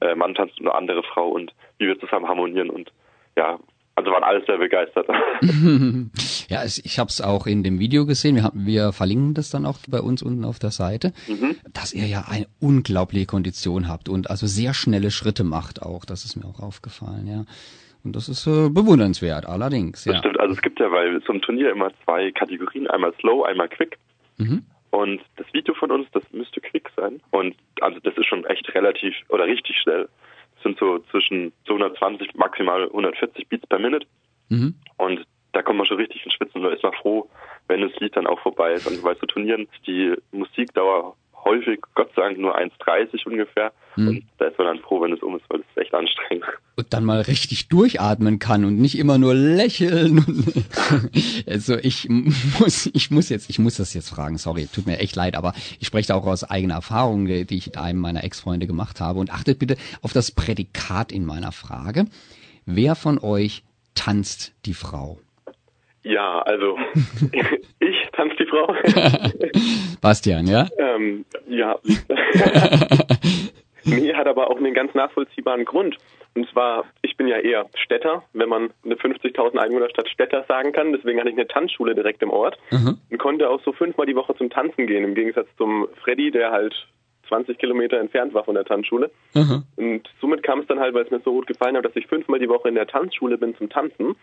äh, 0.00 0.14
Mann 0.14 0.34
tanzt 0.34 0.58
und 0.60 0.66
eine 0.66 0.76
andere 0.76 1.02
Frau 1.02 1.28
und 1.28 1.52
wie 1.78 1.86
wir 1.86 1.98
zusammen 1.98 2.28
harmonieren 2.28 2.70
und 2.70 2.92
ja, 3.36 3.58
also 3.96 4.10
waren 4.10 4.24
alle 4.24 4.44
sehr 4.44 4.58
begeistert. 4.58 5.08
Ja, 6.48 6.64
ich 6.64 6.98
habe 7.00 7.08
es 7.08 7.20
auch 7.20 7.48
in 7.48 7.64
dem 7.64 7.80
Video 7.80 8.06
gesehen. 8.06 8.36
Wir, 8.36 8.44
haben, 8.44 8.66
wir 8.66 8.92
verlinken 8.92 9.34
das 9.34 9.50
dann 9.50 9.66
auch 9.66 9.78
bei 9.88 10.00
uns 10.00 10.22
unten 10.22 10.44
auf 10.44 10.60
der 10.60 10.70
Seite, 10.70 11.12
dass 11.72 11.92
ihr 11.92 12.06
ja 12.06 12.26
eine 12.28 12.46
unglaubliche 12.60 13.26
Kondition 13.26 13.88
habt 13.88 14.08
und 14.08 14.30
also 14.30 14.46
sehr 14.46 14.72
schnelle 14.72 15.10
Schritte 15.10 15.42
macht 15.42 15.82
auch. 15.82 16.04
Das 16.04 16.24
ist 16.24 16.36
mir 16.36 16.44
auch 16.44 16.60
aufgefallen, 16.60 17.26
ja. 17.26 17.44
Und 18.04 18.14
das 18.14 18.28
ist 18.28 18.46
äh, 18.46 18.68
bewundernswert, 18.68 19.46
allerdings, 19.46 20.04
Das 20.04 20.14
ja. 20.14 20.18
stimmt, 20.20 20.38
also 20.38 20.54
es 20.54 20.62
gibt 20.62 20.78
ja 20.78 20.88
bei 20.88 21.18
so 21.26 21.32
einem 21.32 21.42
Turnier 21.42 21.72
immer 21.72 21.90
zwei 22.04 22.30
Kategorien, 22.30 22.86
einmal 22.86 23.12
Slow, 23.20 23.44
einmal 23.44 23.68
Quick. 23.68 23.98
Mhm. 24.36 24.62
Und 24.90 25.20
das 25.36 25.46
Video 25.52 25.74
von 25.74 25.90
uns, 25.90 26.06
das 26.12 26.22
müsste 26.32 26.60
quick 26.60 26.88
sein. 26.96 27.20
Und 27.30 27.56
also 27.80 27.98
das 28.00 28.16
ist 28.16 28.26
schon 28.26 28.44
echt 28.44 28.72
relativ 28.74 29.14
oder 29.28 29.46
richtig 29.46 29.76
schnell. 29.78 30.08
Sind 30.66 30.80
so 30.80 30.98
zwischen 31.12 31.52
220 31.66 32.34
maximal 32.34 32.82
140 32.88 33.48
Beats 33.48 33.68
per 33.68 33.78
Minute. 33.78 34.04
Mhm. 34.48 34.74
Und 34.96 35.24
da 35.52 35.62
kommt 35.62 35.78
man 35.78 35.86
schon 35.86 35.98
richtig 35.98 36.24
ins 36.24 36.34
Schwitzen. 36.34 36.60
Da 36.60 36.70
ist 36.70 36.82
man 36.82 36.92
froh, 36.92 37.30
wenn 37.68 37.82
das 37.82 37.94
Lied 38.00 38.16
dann 38.16 38.26
auch 38.26 38.40
vorbei 38.40 38.72
ist. 38.72 38.88
Also 38.88 39.00
bei 39.00 39.14
so 39.14 39.26
Turnieren 39.26 39.68
ist 39.72 39.86
die 39.86 40.12
Musikdauer 40.32 41.14
häufig, 41.46 41.80
Gott 41.94 42.10
sei 42.14 42.22
Dank, 42.22 42.38
nur 42.38 42.58
1,30 42.58 43.26
ungefähr. 43.26 43.72
Hm. 43.94 44.08
Und 44.08 44.24
da 44.38 44.46
ist 44.46 44.58
man 44.58 44.66
dann 44.66 44.80
froh, 44.80 45.00
wenn 45.00 45.12
es 45.12 45.22
um 45.22 45.36
ist, 45.36 45.44
weil 45.48 45.60
es 45.60 45.66
ist 45.68 45.78
echt 45.78 45.94
anstrengend. 45.94 46.44
Und 46.76 46.92
dann 46.92 47.04
mal 47.04 47.22
richtig 47.22 47.68
durchatmen 47.68 48.38
kann 48.38 48.64
und 48.66 48.78
nicht 48.78 48.98
immer 48.98 49.16
nur 49.16 49.34
lächeln. 49.34 50.18
also 51.46 51.76
ich 51.76 52.06
muss, 52.08 52.90
ich 52.92 53.10
muss 53.10 53.30
jetzt, 53.30 53.48
ich 53.48 53.58
muss 53.58 53.76
das 53.76 53.94
jetzt 53.94 54.10
fragen, 54.10 54.36
sorry, 54.36 54.66
tut 54.66 54.86
mir 54.86 54.98
echt 54.98 55.16
leid, 55.16 55.36
aber 55.36 55.54
ich 55.80 55.86
spreche 55.86 56.08
da 56.08 56.14
auch 56.16 56.26
aus 56.26 56.44
eigener 56.44 56.74
Erfahrung, 56.74 57.26
die 57.26 57.56
ich 57.56 57.66
mit 57.66 57.78
einem 57.78 58.00
meiner 58.00 58.24
Ex-Freunde 58.24 58.66
gemacht 58.66 59.00
habe. 59.00 59.20
Und 59.20 59.32
achtet 59.32 59.58
bitte 59.58 59.76
auf 60.02 60.12
das 60.12 60.32
Prädikat 60.32 61.12
in 61.12 61.24
meiner 61.24 61.52
Frage. 61.52 62.06
Wer 62.66 62.96
von 62.96 63.18
euch 63.18 63.62
tanzt 63.94 64.52
die 64.66 64.74
Frau? 64.74 65.20
Ja, 66.06 66.40
also 66.42 66.78
ich 67.80 67.96
tanze 68.12 68.36
die 68.36 68.46
Frau. 68.46 68.66
Bastian, 70.00 70.46
ja? 70.46 70.68
ähm, 70.78 71.24
ja. 71.48 71.76
nee, 73.84 74.14
hat 74.14 74.28
aber 74.28 74.48
auch 74.50 74.56
einen 74.58 74.72
ganz 74.72 74.94
nachvollziehbaren 74.94 75.64
Grund. 75.64 75.96
Und 76.36 76.48
zwar, 76.50 76.84
ich 77.02 77.16
bin 77.16 77.26
ja 77.26 77.38
eher 77.38 77.66
Städter, 77.74 78.22
wenn 78.34 78.48
man 78.48 78.70
eine 78.84 78.94
50.000 78.94 79.56
Einwohnerstadt 79.56 80.08
Städter 80.08 80.44
sagen 80.46 80.72
kann. 80.72 80.92
Deswegen 80.92 81.18
hatte 81.18 81.30
ich 81.30 81.36
eine 81.36 81.48
Tanzschule 81.48 81.94
direkt 81.94 82.22
im 82.22 82.30
Ort 82.30 82.56
Mhm. 82.70 82.98
und 83.10 83.18
konnte 83.18 83.48
auch 83.50 83.60
so 83.64 83.72
fünfmal 83.72 84.06
die 84.06 84.14
Woche 84.14 84.36
zum 84.36 84.50
Tanzen 84.50 84.86
gehen, 84.86 85.02
im 85.02 85.14
Gegensatz 85.14 85.48
zum 85.56 85.88
Freddy, 86.04 86.30
der 86.30 86.52
halt 86.52 86.74
20 87.28 87.58
Kilometer 87.58 87.98
entfernt 87.98 88.32
war 88.32 88.44
von 88.44 88.54
der 88.54 88.64
Tanzschule. 88.64 89.10
Mhm. 89.34 89.64
Und 89.76 90.08
somit 90.20 90.44
kam 90.44 90.60
es 90.60 90.66
dann 90.68 90.78
halt, 90.78 90.94
weil 90.94 91.04
es 91.04 91.10
mir 91.10 91.20
so 91.24 91.32
gut 91.32 91.48
gefallen 91.48 91.76
hat, 91.76 91.84
dass 91.84 91.96
ich 91.96 92.06
fünfmal 92.06 92.38
die 92.38 92.48
Woche 92.48 92.68
in 92.68 92.76
der 92.76 92.86
Tanzschule 92.86 93.38
bin 93.38 93.56
zum 93.56 93.68
Tanzen. 93.70 94.14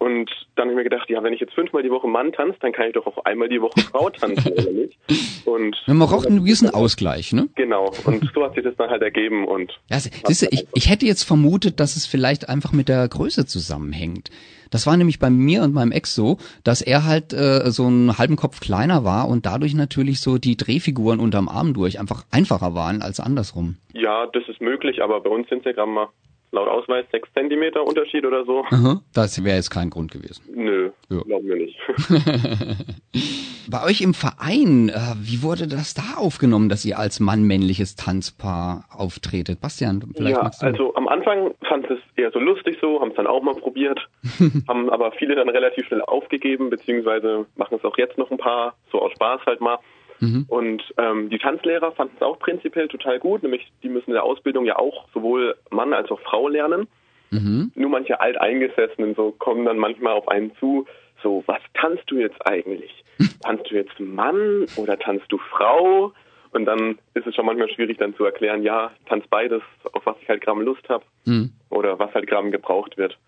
Und 0.00 0.30
dann 0.56 0.64
habe 0.64 0.72
ich 0.72 0.76
mir 0.78 0.84
gedacht, 0.84 1.10
ja, 1.10 1.22
wenn 1.22 1.34
ich 1.34 1.40
jetzt 1.40 1.52
fünfmal 1.52 1.82
die 1.82 1.90
Woche 1.90 2.08
Mann 2.08 2.32
tanze, 2.32 2.56
dann 2.60 2.72
kann 2.72 2.86
ich 2.86 2.94
doch 2.94 3.06
auch 3.06 3.22
einmal 3.26 3.50
die 3.50 3.60
Woche 3.60 3.78
Frau 3.80 4.08
tanzen, 4.08 4.50
oder 4.50 4.70
nicht? 4.72 4.96
Und 5.44 5.76
Man 5.86 5.98
braucht 5.98 6.26
einen 6.26 6.38
gewissen 6.42 6.70
Ausgleich, 6.70 7.34
ne? 7.34 7.48
Genau, 7.54 7.92
und 8.06 8.30
so 8.34 8.44
hat 8.44 8.54
sich 8.54 8.64
das 8.64 8.74
dann 8.76 8.88
halt 8.88 9.02
ergeben 9.02 9.46
und 9.46 9.72
Ja, 9.90 9.98
siehst 9.98 10.42
du, 10.42 10.46
ich, 10.50 10.66
ich 10.74 10.88
hätte 10.88 11.06
jetzt 11.06 11.24
vermutet, 11.24 11.80
dass 11.80 11.96
es 11.96 12.06
vielleicht 12.06 12.48
einfach 12.48 12.72
mit 12.72 12.88
der 12.88 13.06
Größe 13.08 13.46
zusammenhängt. 13.46 14.30
Das 14.70 14.86
war 14.86 14.96
nämlich 14.96 15.18
bei 15.18 15.28
mir 15.28 15.62
und 15.62 15.74
meinem 15.74 15.92
Ex 15.92 16.14
so, 16.14 16.38
dass 16.62 16.80
er 16.82 17.04
halt 17.04 17.32
äh, 17.32 17.70
so 17.70 17.86
einen 17.86 18.16
halben 18.18 18.36
Kopf 18.36 18.60
kleiner 18.60 19.04
war 19.04 19.28
und 19.28 19.44
dadurch 19.44 19.74
natürlich 19.74 20.20
so 20.20 20.38
die 20.38 20.56
Drehfiguren 20.56 21.18
unterm 21.20 21.48
Arm 21.48 21.74
durch 21.74 21.98
einfach 21.98 22.24
einfacher 22.30 22.74
waren 22.74 23.02
als 23.02 23.18
andersrum. 23.18 23.76
ja, 23.92 24.26
das 24.32 24.44
ist 24.48 24.60
möglich, 24.60 25.02
aber 25.02 25.20
bei 25.20 25.30
uns 25.30 25.48
sind 25.48 25.64
ja 25.64 25.72
gerade 25.72 25.90
mal 25.90 26.08
laut 26.52 26.68
Ausweis 26.68 27.04
sechs 27.12 27.28
Zentimeter 27.34 27.84
Unterschied 27.86 28.24
oder 28.24 28.44
so. 28.44 28.64
Aha. 28.70 29.00
Das 29.14 29.42
wäre 29.44 29.56
jetzt 29.56 29.70
kein 29.70 29.90
Grund 29.90 30.10
gewesen. 30.10 30.42
Nö, 30.54 30.90
Ja. 31.08 31.20
glauben 31.22 31.46
wir 31.46 31.56
nicht. 31.56 31.76
Bei 33.70 33.84
euch 33.84 34.00
im 34.00 34.14
Verein, 34.14 34.88
äh, 34.88 35.14
wie 35.20 35.42
wurde 35.42 35.68
das 35.68 35.94
da 35.94 36.16
aufgenommen, 36.18 36.68
dass 36.68 36.84
ihr 36.84 36.98
als 36.98 37.20
Mann-männliches 37.20 37.94
Tanzpaar 37.94 38.84
auftretet? 38.90 39.60
Bastian, 39.60 40.02
vielleicht 40.16 40.36
ja, 40.38 40.42
magst 40.42 40.62
du. 40.62 40.66
also 40.66 40.94
am 40.96 41.06
Anfang 41.06 41.54
fand 41.68 41.88
es 41.88 41.98
eher 42.16 42.32
so 42.32 42.40
lustig 42.40 42.78
so, 42.80 43.00
haben 43.00 43.10
es 43.10 43.16
dann 43.16 43.28
auch 43.28 43.42
mal 43.42 43.54
probiert, 43.54 44.00
haben 44.68 44.90
aber 44.90 45.12
viele 45.12 45.36
dann 45.36 45.48
relativ 45.48 45.86
schnell 45.86 46.02
aufgegeben, 46.02 46.68
beziehungsweise 46.70 47.46
machen 47.56 47.76
es 47.78 47.84
auch 47.84 47.96
jetzt 47.96 48.18
noch 48.18 48.30
ein 48.30 48.38
paar, 48.38 48.74
so 48.90 49.00
aus 49.00 49.12
Spaß 49.12 49.42
halt 49.46 49.60
mal. 49.60 49.78
Mhm. 50.20 50.44
Und 50.48 50.82
ähm, 50.98 51.30
die 51.30 51.38
Tanzlehrer 51.38 51.92
fanden 51.92 52.14
es 52.16 52.22
auch 52.22 52.38
prinzipiell 52.38 52.88
total 52.88 53.18
gut, 53.18 53.42
nämlich 53.42 53.70
die 53.82 53.88
müssen 53.88 54.10
in 54.10 54.14
der 54.14 54.24
Ausbildung 54.24 54.64
ja 54.64 54.78
auch 54.78 55.08
sowohl 55.14 55.56
Mann 55.70 55.92
als 55.92 56.10
auch 56.10 56.20
Frau 56.20 56.48
lernen. 56.48 56.86
Mhm. 57.30 57.72
Nur 57.74 57.90
manche 57.90 58.20
Alteingesessenen 58.20 59.14
so 59.14 59.32
kommen 59.32 59.64
dann 59.64 59.78
manchmal 59.78 60.14
auf 60.14 60.28
einen 60.28 60.54
zu, 60.56 60.86
so, 61.22 61.42
was 61.46 61.60
tanzt 61.74 62.04
du 62.06 62.16
jetzt 62.18 62.46
eigentlich? 62.46 63.04
Tanzt 63.42 63.70
du 63.70 63.74
jetzt 63.74 63.98
Mann 64.00 64.66
oder 64.76 64.98
tanzt 64.98 65.26
du 65.30 65.38
Frau? 65.38 66.12
Und 66.52 66.64
dann 66.64 66.98
ist 67.14 67.26
es 67.26 67.34
schon 67.34 67.46
manchmal 67.46 67.68
schwierig 67.70 67.98
dann 67.98 68.16
zu 68.16 68.24
erklären, 68.24 68.62
ja, 68.62 68.90
tanz 69.06 69.24
beides, 69.28 69.62
auf 69.92 70.04
was 70.04 70.16
ich 70.20 70.28
halt 70.28 70.40
gerade 70.40 70.62
Lust 70.62 70.88
habe 70.88 71.04
Mhm. 71.24 71.52
oder 71.68 71.98
was 71.98 72.12
halt 72.14 72.26
gerade 72.26 72.50
gebraucht 72.50 72.96
wird. 72.98 73.18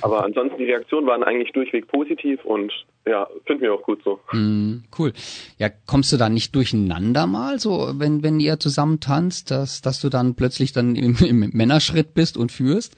Aber 0.00 0.24
ansonsten 0.24 0.58
die 0.58 0.64
Reaktionen 0.64 1.06
waren 1.06 1.22
eigentlich 1.22 1.52
durchweg 1.52 1.88
positiv 1.88 2.44
und 2.44 2.72
ja, 3.06 3.26
finden 3.46 3.62
wir 3.62 3.74
auch 3.74 3.82
gut 3.82 4.00
so. 4.04 4.20
Mhm, 4.32 4.84
cool. 4.98 5.12
Ja, 5.58 5.68
kommst 5.86 6.12
du 6.12 6.16
da 6.16 6.28
nicht 6.28 6.54
durcheinander 6.54 7.26
mal, 7.26 7.58
so 7.58 7.92
wenn 7.94 8.22
wenn 8.22 8.38
ihr 8.40 8.60
zusammen 8.60 9.00
tanzt, 9.00 9.50
dass 9.50 9.82
dass 9.82 10.00
du 10.00 10.08
dann 10.08 10.34
plötzlich 10.34 10.72
dann 10.72 10.94
im, 10.94 11.16
im 11.20 11.50
Männerschritt 11.52 12.14
bist 12.14 12.36
und 12.36 12.52
führst? 12.52 12.94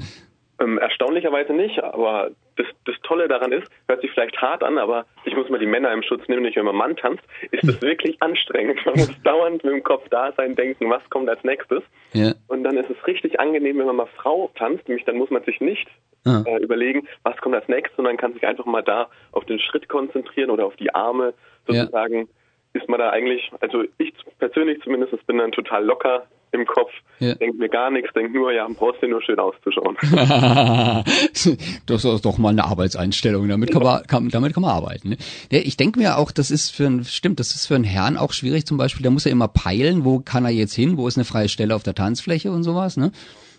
Ähm, 0.61 0.79
erstaunlicherweise 0.79 1.53
nicht, 1.53 1.83
aber 1.83 2.31
das, 2.57 2.67
das 2.85 2.95
Tolle 3.03 3.29
daran 3.29 3.53
ist, 3.53 3.67
hört 3.89 4.01
sich 4.01 4.11
vielleicht 4.11 4.41
hart 4.41 4.63
an, 4.63 4.79
aber 4.79 5.07
ich 5.25 5.37
muss 5.37 5.49
mal 5.49 5.59
die 5.59 5.67
Männer 5.67 5.93
im 5.93 6.03
Schutz 6.03 6.27
nehmen, 6.29 6.43
nicht 6.43 6.57
wenn 6.57 6.65
man 6.65 6.77
Mann 6.77 6.97
tanzt, 6.97 7.25
ist 7.51 7.67
das 7.67 7.83
wirklich 7.83 8.21
anstrengend. 8.23 8.85
Man 8.87 8.95
muss 8.95 9.11
dauernd 9.25 9.65
mit 9.65 9.73
dem 9.73 9.83
Kopf 9.83 10.09
da 10.11 10.33
sein, 10.37 10.55
denken, 10.55 10.91
was 10.91 11.09
kommt 11.11 11.29
als 11.29 11.43
nächstes. 11.45 11.83
Ja. 12.13 12.33
Und 12.49 12.65
dann 12.65 12.77
ist 12.77 12.91
es 12.91 13.07
richtig 13.07 13.41
angenehm, 13.41 13.79
wenn 13.79 13.87
man 13.87 13.97
mal 13.97 14.09
Frau 14.17 14.51
tanzt, 14.57 14.89
nämlich 14.89 15.05
dann 15.05 15.17
muss 15.17 15.31
man 15.31 15.43
sich 15.45 15.61
nicht 15.61 15.89
Ah. 16.27 16.43
äh, 16.47 16.57
überlegen, 16.63 17.07
was 17.23 17.37
kommt 17.37 17.55
als 17.55 17.69
nächstes, 17.69 17.97
sondern 17.97 18.17
kann 18.17 18.33
sich 18.33 18.47
einfach 18.47 18.65
mal 18.65 18.83
da 18.83 19.11
auf 19.33 19.45
den 19.45 19.59
Schritt 19.59 19.91
konzentrieren 19.91 20.51
oder 20.51 20.65
auf 20.65 20.77
die 20.77 20.95
Arme 20.95 21.35
sozusagen. 21.67 22.29
Ist 22.73 22.89
man 22.89 22.99
da 22.99 23.11
eigentlich, 23.11 23.51
also 23.61 23.85
ich 23.99 24.15
persönlich 24.39 24.83
zumindest 24.83 25.27
bin 25.27 25.39
dann 25.39 25.53
total 25.53 25.85
locker 25.85 26.27
im 26.55 26.67
Kopf, 26.67 26.91
Ja. 27.19 27.35
denke 27.35 27.59
mir 27.59 27.69
gar 27.69 27.91
nichts, 27.91 28.11
denke 28.15 28.33
nur, 28.33 28.53
ja, 28.53 28.67
brauchst 28.69 29.03
du 29.03 29.09
nur 29.09 29.23
schön 29.23 29.39
auszuschauen. 29.39 29.97
das 31.87 32.05
ist 32.05 32.25
doch 32.25 32.39
mal 32.39 32.51
eine 32.51 32.65
Arbeitseinstellung. 32.65 33.49
Damit 33.49 33.73
kann 33.73 33.83
man, 33.83 34.03
kann, 34.07 34.29
damit 34.29 34.55
kann 34.55 34.63
man 34.63 34.71
arbeiten. 34.71 35.11
Ne? 35.11 35.17
Ja, 35.51 35.59
ich 35.59 35.77
denke 35.77 35.99
mir 35.99 36.17
auch, 36.19 36.31
das 36.31 36.51
ist 36.51 36.71
für 36.71 36.87
ein, 36.87 37.05
stimmt, 37.05 37.41
das 37.41 37.55
ist 37.55 37.67
für 37.67 37.75
einen 37.75 37.85
Herrn 37.85 38.17
auch 38.17 38.33
schwierig. 38.33 38.67
Zum 38.67 38.79
Beispiel, 38.79 39.03
der 39.03 39.11
muss 39.11 39.25
ja 39.25 39.33
immer 39.33 39.49
peilen, 39.49 40.05
wo 40.05 40.21
kann 40.21 40.45
er 40.45 40.51
jetzt 40.51 40.75
hin, 40.75 40.97
wo 40.97 41.09
ist 41.09 41.17
eine 41.19 41.25
freie 41.25 41.49
Stelle 41.49 41.75
auf 41.75 41.83
der 41.83 41.95
Tanzfläche 41.95 42.51
und 42.53 42.63
sowas. 42.63 42.97
Ne? 42.97 43.13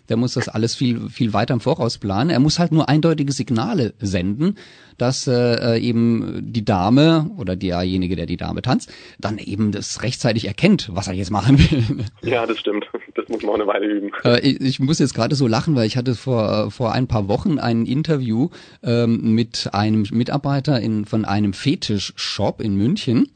Der 0.08 0.16
muss 0.16 0.34
das 0.34 0.48
alles 0.48 0.74
viel, 0.74 1.08
viel 1.10 1.32
weiter 1.32 1.54
im 1.54 1.60
Voraus 1.60 1.98
planen. 1.98 2.30
Er 2.30 2.40
muss 2.40 2.58
halt 2.58 2.72
nur 2.72 2.88
eindeutige 2.88 3.32
Signale 3.32 3.94
senden, 3.98 4.56
dass 4.98 5.26
äh, 5.26 5.78
eben 5.78 6.40
die 6.52 6.64
Dame 6.64 7.30
oder 7.36 7.56
derjenige, 7.56 8.16
der 8.16 8.26
die 8.26 8.36
Dame 8.36 8.62
tanzt, 8.62 8.92
dann 9.18 9.38
eben 9.38 9.72
das 9.72 10.02
rechtzeitig 10.02 10.46
erkennt, 10.46 10.90
was 10.92 11.08
er 11.08 11.14
jetzt 11.14 11.30
machen 11.30 11.58
will. 11.58 12.04
ja, 12.22 12.46
das 12.46 12.58
stimmt. 12.58 12.86
Das 13.14 13.28
muss 13.28 13.42
man 13.42 13.50
auch 13.50 13.54
eine 13.54 13.66
Weile 13.66 13.86
üben. 13.86 14.10
Äh, 14.24 14.40
ich, 14.40 14.60
ich 14.60 14.80
muss 14.80 14.98
jetzt 14.98 15.14
gerade 15.14 15.34
so 15.34 15.46
lachen, 15.46 15.74
weil 15.74 15.86
ich 15.86 15.96
hatte 15.96 16.14
vor, 16.14 16.66
äh, 16.66 16.70
vor 16.70 16.92
ein 16.92 17.06
paar 17.06 17.28
Wochen 17.28 17.58
ein 17.58 17.86
Interview 17.86 18.48
ähm, 18.82 19.34
mit 19.34 19.70
einem 19.72 20.06
Mitarbeiter 20.10 20.80
in, 20.80 21.04
von 21.04 21.24
einem 21.24 21.52
Fetisch-Shop 21.52 22.60
in 22.60 22.76
München. 22.76 23.28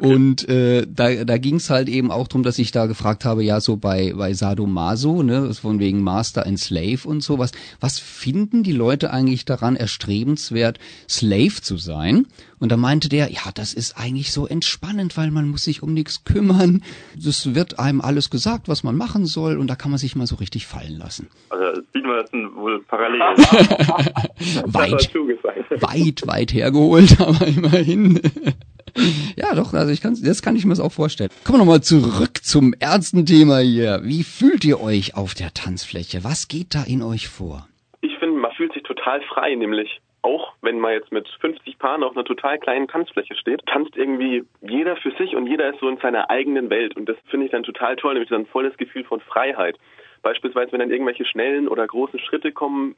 Und 0.00 0.48
äh, 0.48 0.86
da, 0.88 1.24
da 1.24 1.38
ging 1.38 1.56
es 1.56 1.70
halt 1.70 1.88
eben 1.88 2.10
auch 2.10 2.26
drum, 2.26 2.42
dass 2.42 2.58
ich 2.58 2.72
da 2.72 2.86
gefragt 2.86 3.24
habe, 3.24 3.44
ja, 3.44 3.60
so 3.60 3.76
bei, 3.76 4.12
bei 4.16 4.34
Sadomaso, 4.34 5.22
ne, 5.22 5.46
das 5.46 5.60
von 5.60 5.78
wegen 5.78 6.02
Master 6.02 6.44
and 6.46 6.58
Slave 6.58 7.00
und 7.04 7.22
sowas, 7.22 7.52
was 7.78 8.00
finden 8.00 8.64
die 8.64 8.72
Leute 8.72 9.12
eigentlich 9.12 9.44
daran 9.44 9.76
erstrebenswert, 9.76 10.80
Slave 11.08 11.60
zu 11.62 11.76
sein? 11.76 12.26
Und 12.58 12.72
da 12.72 12.76
meinte 12.76 13.08
der, 13.08 13.30
ja, 13.30 13.42
das 13.54 13.72
ist 13.72 13.96
eigentlich 13.96 14.32
so 14.32 14.48
entspannend, 14.48 15.16
weil 15.16 15.30
man 15.30 15.48
muss 15.48 15.62
sich 15.62 15.82
um 15.82 15.92
nichts 15.92 16.24
kümmern. 16.24 16.82
Das 17.14 17.54
wird 17.54 17.78
einem 17.78 18.00
alles 18.00 18.30
gesagt, 18.30 18.68
was 18.68 18.82
man 18.82 18.96
machen 18.96 19.26
soll, 19.26 19.58
und 19.58 19.68
da 19.68 19.76
kann 19.76 19.92
man 19.92 19.98
sich 19.98 20.16
mal 20.16 20.26
so 20.26 20.36
richtig 20.36 20.66
fallen 20.66 20.98
lassen. 20.98 21.28
Also 21.50 21.82
sieht 21.92 22.04
man 22.04 22.16
das 22.20 22.32
wohl 22.32 22.82
parallel. 22.88 23.20
Weit, 24.66 25.14
weit, 25.82 26.26
weit 26.26 26.52
hergeholt, 26.52 27.20
aber 27.20 27.46
immerhin. 27.46 28.20
Ja, 29.36 29.54
doch, 29.54 29.74
also 29.74 29.92
ich 29.92 30.00
kann, 30.00 30.16
das 30.22 30.42
kann 30.42 30.54
ich 30.54 30.64
mir 30.64 30.70
das 30.70 30.80
auch 30.80 30.92
vorstellen. 30.92 31.28
Kommen 31.44 31.58
wir 31.58 31.64
nochmal 31.64 31.82
zurück 31.82 32.44
zum 32.44 32.72
ernsten 32.78 33.26
Thema 33.26 33.58
hier. 33.58 34.00
Wie 34.04 34.22
fühlt 34.22 34.64
ihr 34.64 34.80
euch 34.80 35.16
auf 35.16 35.34
der 35.34 35.52
Tanzfläche? 35.52 36.22
Was 36.22 36.46
geht 36.46 36.74
da 36.74 36.84
in 36.84 37.02
euch 37.02 37.28
vor? 37.28 37.66
Ich 38.00 38.16
finde, 38.18 38.38
man 38.38 38.52
fühlt 38.52 38.72
sich 38.72 38.84
total 38.84 39.20
frei, 39.22 39.54
nämlich 39.56 40.00
auch 40.24 40.54
wenn 40.62 40.80
man 40.80 40.92
jetzt 40.92 41.12
mit 41.12 41.28
50 41.40 41.78
Paaren 41.78 42.02
auf 42.02 42.16
einer 42.16 42.24
total 42.24 42.58
kleinen 42.58 42.88
Tanzfläche 42.88 43.34
steht, 43.34 43.64
tanzt 43.66 43.94
irgendwie 43.94 44.44
jeder 44.62 44.96
für 44.96 45.10
sich 45.18 45.36
und 45.36 45.46
jeder 45.46 45.68
ist 45.68 45.80
so 45.80 45.88
in 45.88 45.98
seiner 45.98 46.30
eigenen 46.30 46.70
Welt. 46.70 46.96
Und 46.96 47.08
das 47.08 47.16
finde 47.28 47.46
ich 47.46 47.52
dann 47.52 47.62
total 47.62 47.96
toll, 47.96 48.14
nämlich 48.14 48.30
so 48.30 48.34
ein 48.34 48.46
volles 48.46 48.76
Gefühl 48.78 49.04
von 49.04 49.20
Freiheit. 49.20 49.78
Beispielsweise, 50.22 50.72
wenn 50.72 50.80
dann 50.80 50.90
irgendwelche 50.90 51.26
schnellen 51.26 51.68
oder 51.68 51.86
großen 51.86 52.18
Schritte 52.18 52.52
kommen, 52.52 52.94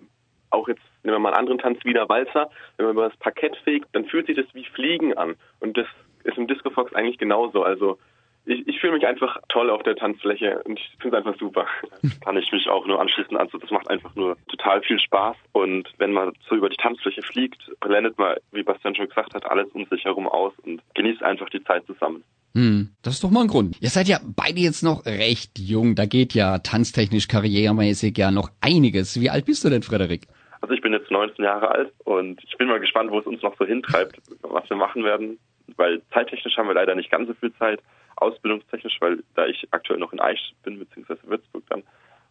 auch 0.51 0.69
jetzt 0.69 0.83
nehmen 1.03 1.17
wir 1.17 1.19
mal 1.19 1.31
einen 1.31 1.39
anderen 1.39 1.59
Tanz 1.59 1.85
wieder 1.85 2.09
Walzer, 2.09 2.51
wenn 2.77 2.87
man 2.87 2.95
über 2.95 3.09
das 3.09 3.19
Parkett 3.19 3.57
fegt, 3.65 3.89
dann 3.93 4.07
fühlt 4.07 4.27
sich 4.27 4.37
das 4.37 4.47
wie 4.53 4.65
Fliegen 4.65 5.17
an. 5.17 5.37
Und 5.61 5.77
das 5.77 5.87
ist 6.25 6.37
im 6.37 6.47
Disco 6.47 6.71
Fox 6.71 6.93
eigentlich 6.95 7.19
genauso. 7.19 7.63
Also 7.63 7.99
ich, 8.47 8.67
ich 8.67 8.81
fühle 8.81 8.95
mich 8.95 9.07
einfach 9.07 9.39
toll 9.49 9.71
auf 9.71 9.83
der 9.83 9.97
Tanzfläche 9.97 10.63
und 10.65 10.79
ich 10.79 10.89
finde 11.01 11.19
es 11.19 11.27
einfach 11.27 11.39
super. 11.39 11.67
Kann 12.25 12.37
ich 12.37 12.51
mich 12.53 12.69
auch 12.69 12.87
nur 12.87 13.01
anschließen. 13.01 13.37
Also 13.37 13.59
das 13.59 13.71
macht 13.71 13.91
einfach 13.91 14.15
nur 14.15 14.37
total 14.49 14.83
viel 14.83 14.99
Spaß. 15.01 15.37
Und 15.53 15.89
wenn 15.99 16.13
man 16.13 16.33
so 16.49 16.55
über 16.55 16.69
die 16.69 16.77
Tanzfläche 16.77 17.23
fliegt, 17.23 17.61
blendet 17.81 18.17
man, 18.19 18.37
wie 18.53 18.63
Bastian 18.63 18.95
schon 18.95 19.09
gesagt 19.09 19.35
hat, 19.35 19.51
alles 19.51 19.69
um 19.73 19.85
sich 19.87 20.05
herum 20.05 20.29
aus 20.29 20.53
und 20.65 20.81
genießt 20.95 21.23
einfach 21.23 21.51
die 21.51 21.63
Zeit 21.65 21.85
zusammen. 21.87 22.23
Hm, 22.55 22.91
das 23.03 23.15
ist 23.15 23.25
doch 23.25 23.31
mal 23.31 23.43
ein 23.43 23.49
Grund. 23.49 23.77
Ihr 23.81 23.91
seid 23.91 24.09
ja 24.09 24.19
beide 24.25 24.61
jetzt 24.61 24.83
noch 24.83 25.05
recht 25.05 25.59
jung. 25.59 25.95
Da 25.95 26.07
geht 26.07 26.33
ja 26.33 26.59
tanztechnisch 26.59 27.29
karrieremäßig 27.29 28.17
ja 28.17 28.31
noch 28.31 28.51
einiges. 28.61 29.21
Wie 29.21 29.29
alt 29.29 29.45
bist 29.45 29.65
du 29.65 29.71
denn, 29.71 29.83
Frederik? 29.83 30.23
Also 30.61 30.73
ich 30.73 30.81
bin 30.81 30.93
jetzt 30.93 31.11
19 31.11 31.45
Jahre 31.45 31.69
alt 31.69 31.93
und 32.05 32.43
ich 32.45 32.57
bin 32.57 32.69
mal 32.69 32.81
gespannt, 32.81 33.11
wo 33.11 33.19
es 33.19 33.27
uns 33.27 33.43
noch 33.43 33.57
so 33.59 33.67
hintreibt, 33.67 34.21
was 34.41 34.69
wir 34.71 34.77
machen 34.77 35.05
werden, 35.05 35.39
weil 35.77 36.01
zeittechnisch 36.15 36.57
haben 36.57 36.69
wir 36.69 36.75
leider 36.75 36.95
nicht 36.95 37.11
ganz 37.11 37.29
so 37.29 37.35
viel 37.35 37.53
Zeit, 37.55 37.81
ausbildungstechnisch, 38.17 38.97
weil 39.01 39.23
da 39.35 39.47
ich 39.47 39.67
aktuell 39.71 39.99
noch 39.99 40.13
in 40.13 40.21
Eich 40.21 40.55
bin, 40.63 40.79
beziehungsweise 40.79 41.21
Würzburg 41.25 41.65
dann. 41.69 41.83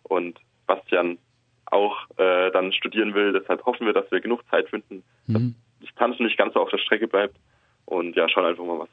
Und 0.04 0.40
Bastian 0.68 1.18
auch 1.66 1.96
äh, 2.18 2.52
dann 2.52 2.72
studieren 2.74 3.14
will. 3.14 3.34
Deshalb 3.34 3.66
hoffen 3.66 3.86
wir, 3.86 3.94
dass 3.94 4.10
wir 4.12 4.20
genug 4.22 4.42
Zeit 4.50 4.70
finden, 4.70 5.04
dass 5.28 5.42
Mhm. 5.42 5.56
das 5.82 5.90
Tanzen 5.96 6.24
nicht 6.26 6.38
ganz 6.38 6.54
so 6.54 6.60
auf 6.62 6.70
der 6.70 6.78
Strecke 6.78 7.08
bleibt. 7.08 7.36
Und 7.86 8.16
ja, 8.16 8.28
schauen 8.30 8.46
einfach 8.46 8.64
mal, 8.66 8.80
was 8.80 8.90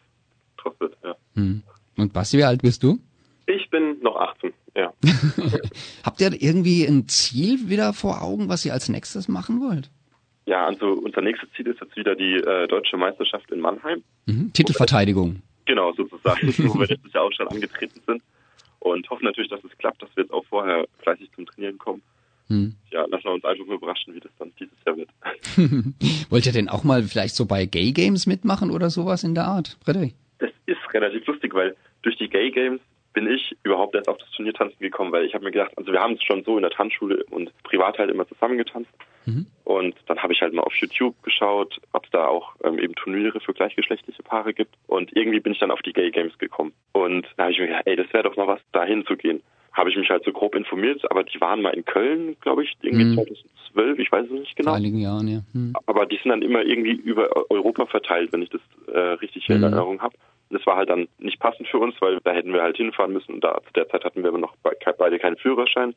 draus 0.58 0.74
wird. 0.78 0.96
Ja. 1.02 1.14
Hm. 1.34 1.62
Und 1.96 2.12
Basti, 2.12 2.38
wie 2.38 2.44
alt 2.44 2.62
bist 2.62 2.82
du? 2.82 2.98
Ich 3.46 3.68
bin 3.70 3.98
noch 4.02 4.16
18, 4.16 4.52
ja. 4.76 4.92
Habt 6.04 6.20
ihr 6.20 6.30
irgendwie 6.40 6.84
ein 6.84 7.08
Ziel 7.08 7.68
wieder 7.68 7.92
vor 7.92 8.22
Augen, 8.22 8.48
was 8.48 8.64
ihr 8.64 8.72
als 8.72 8.88
nächstes 8.88 9.28
machen 9.28 9.60
wollt? 9.60 9.90
ja, 10.44 10.66
also 10.66 10.86
unser 10.92 11.20
nächstes 11.22 11.48
Ziel 11.52 11.68
ist 11.68 11.80
jetzt 11.80 11.96
wieder 11.96 12.16
die 12.16 12.34
äh, 12.34 12.66
deutsche 12.66 12.96
Meisterschaft 12.96 13.50
in 13.52 13.60
Mannheim. 13.60 14.02
Mhm. 14.26 14.52
Titelverteidigung. 14.52 15.40
Genau, 15.64 15.92
sozusagen, 15.92 16.48
wo 16.58 16.80
wir 16.80 16.86
letztes 16.88 17.12
Jahr 17.12 17.24
auch 17.24 17.32
schon 17.32 17.48
angetreten 17.48 18.00
sind. 18.06 18.22
Und 18.80 19.08
hoffen 19.10 19.24
natürlich, 19.24 19.50
dass 19.50 19.62
es 19.62 19.76
klappt, 19.78 20.02
dass 20.02 20.14
wir 20.16 20.24
jetzt 20.24 20.32
auch 20.32 20.44
vorher 20.46 20.86
fleißig 20.98 21.30
zum 21.36 21.46
Trainieren 21.46 21.78
kommen. 21.78 22.02
Hm. 22.48 22.74
Ja, 22.90 23.06
lassen 23.06 23.24
wir 23.24 23.32
uns 23.32 23.44
einfach 23.44 23.64
mal 23.64 23.76
überraschen, 23.76 24.14
wie 24.14 24.20
das 24.20 24.32
dann 24.38 24.52
dieses 24.58 24.76
Jahr 24.84 24.96
wird. 24.96 25.08
Wollt 26.30 26.46
ihr 26.46 26.52
denn 26.52 26.68
auch 26.68 26.82
mal 26.82 27.02
vielleicht 27.04 27.36
so 27.36 27.46
bei 27.46 27.64
Gay 27.66 27.92
Games 27.92 28.26
mitmachen 28.26 28.70
oder 28.70 28.90
sowas 28.90 29.22
in 29.22 29.34
der 29.34 29.44
Art, 29.44 29.78
Frederik? 29.84 30.14
Das 30.40 30.50
ist 30.66 30.80
relativ 30.92 31.24
lustig, 31.26 31.54
weil 31.54 31.76
durch 32.02 32.16
die 32.16 32.28
Gay 32.28 32.50
Games 32.50 32.80
bin 33.12 33.26
ich 33.26 33.56
überhaupt 33.62 33.94
erst 33.94 34.08
auf 34.08 34.18
das 34.18 34.30
Turniertanzen 34.32 34.78
gekommen, 34.80 35.12
weil 35.12 35.24
ich 35.24 35.34
habe 35.34 35.44
mir 35.44 35.52
gedacht, 35.52 35.72
also 35.76 35.92
wir 35.92 36.00
haben 36.00 36.14
es 36.14 36.22
schon 36.22 36.42
so 36.44 36.56
in 36.56 36.62
der 36.62 36.70
Tanzschule 36.70 37.24
und 37.30 37.52
privat 37.62 37.98
halt 37.98 38.10
immer 38.10 38.26
zusammengetanzt. 38.26 38.90
Mhm. 39.26 39.46
Und 39.64 39.94
dann 40.06 40.18
habe 40.22 40.32
ich 40.32 40.42
halt 40.42 40.52
mal 40.52 40.62
auf 40.62 40.74
YouTube 40.74 41.14
geschaut, 41.22 41.80
ob 41.92 42.04
es 42.04 42.10
da 42.10 42.26
auch 42.26 42.54
ähm, 42.64 42.78
eben 42.78 42.94
Turniere 42.94 43.40
für 43.40 43.52
gleichgeschlechtliche 43.54 44.22
Paare 44.22 44.52
gibt. 44.52 44.74
Und 44.86 45.14
irgendwie 45.16 45.40
bin 45.40 45.52
ich 45.52 45.58
dann 45.58 45.70
auf 45.70 45.82
die 45.82 45.92
Gay 45.92 46.10
Games 46.10 46.36
gekommen. 46.38 46.72
Und 46.92 47.26
da 47.36 47.44
habe 47.44 47.52
ich 47.52 47.58
mir 47.58 47.66
gedacht, 47.68 47.82
ey, 47.86 47.96
das 47.96 48.12
wäre 48.12 48.24
doch 48.24 48.36
mal 48.36 48.46
was, 48.46 48.60
da 48.72 48.84
hinzugehen. 48.84 49.40
Habe 49.72 49.88
ich 49.90 49.96
mich 49.96 50.10
halt 50.10 50.24
so 50.24 50.32
grob 50.32 50.54
informiert, 50.54 51.10
aber 51.10 51.24
die 51.24 51.40
waren 51.40 51.62
mal 51.62 51.70
in 51.70 51.84
Köln, 51.84 52.36
glaube 52.40 52.64
ich, 52.64 52.74
irgendwie 52.82 53.04
Mhm. 53.04 53.14
2012, 53.14 53.98
ich 54.00 54.12
weiß 54.12 54.26
es 54.26 54.30
nicht 54.32 54.56
genau. 54.56 54.70
Vor 54.72 54.76
einigen 54.76 54.98
Jahren, 54.98 55.28
ja. 55.28 55.40
Hm. 55.52 55.72
Aber 55.86 56.04
die 56.04 56.16
sind 56.16 56.28
dann 56.28 56.42
immer 56.42 56.62
irgendwie 56.62 56.92
über 56.92 57.50
Europa 57.50 57.86
verteilt, 57.86 58.32
wenn 58.32 58.42
ich 58.42 58.50
das 58.50 58.60
äh, 58.92 58.98
richtig 58.98 59.48
in 59.48 59.58
Mhm. 59.58 59.62
Erinnerung 59.64 60.02
habe. 60.02 60.14
Das 60.50 60.66
war 60.66 60.76
halt 60.76 60.90
dann 60.90 61.08
nicht 61.18 61.38
passend 61.40 61.66
für 61.68 61.78
uns, 61.78 61.94
weil 62.00 62.18
da 62.24 62.32
hätten 62.32 62.52
wir 62.52 62.60
halt 62.60 62.76
hinfahren 62.76 63.14
müssen. 63.14 63.32
Und 63.32 63.44
da 63.44 63.58
zu 63.66 63.72
der 63.72 63.88
Zeit 63.88 64.04
hatten 64.04 64.22
wir 64.22 64.28
aber 64.28 64.36
noch 64.38 64.54
be 64.56 64.72
beide 64.98 65.18
keinen 65.18 65.36
Führerschein. 65.38 65.94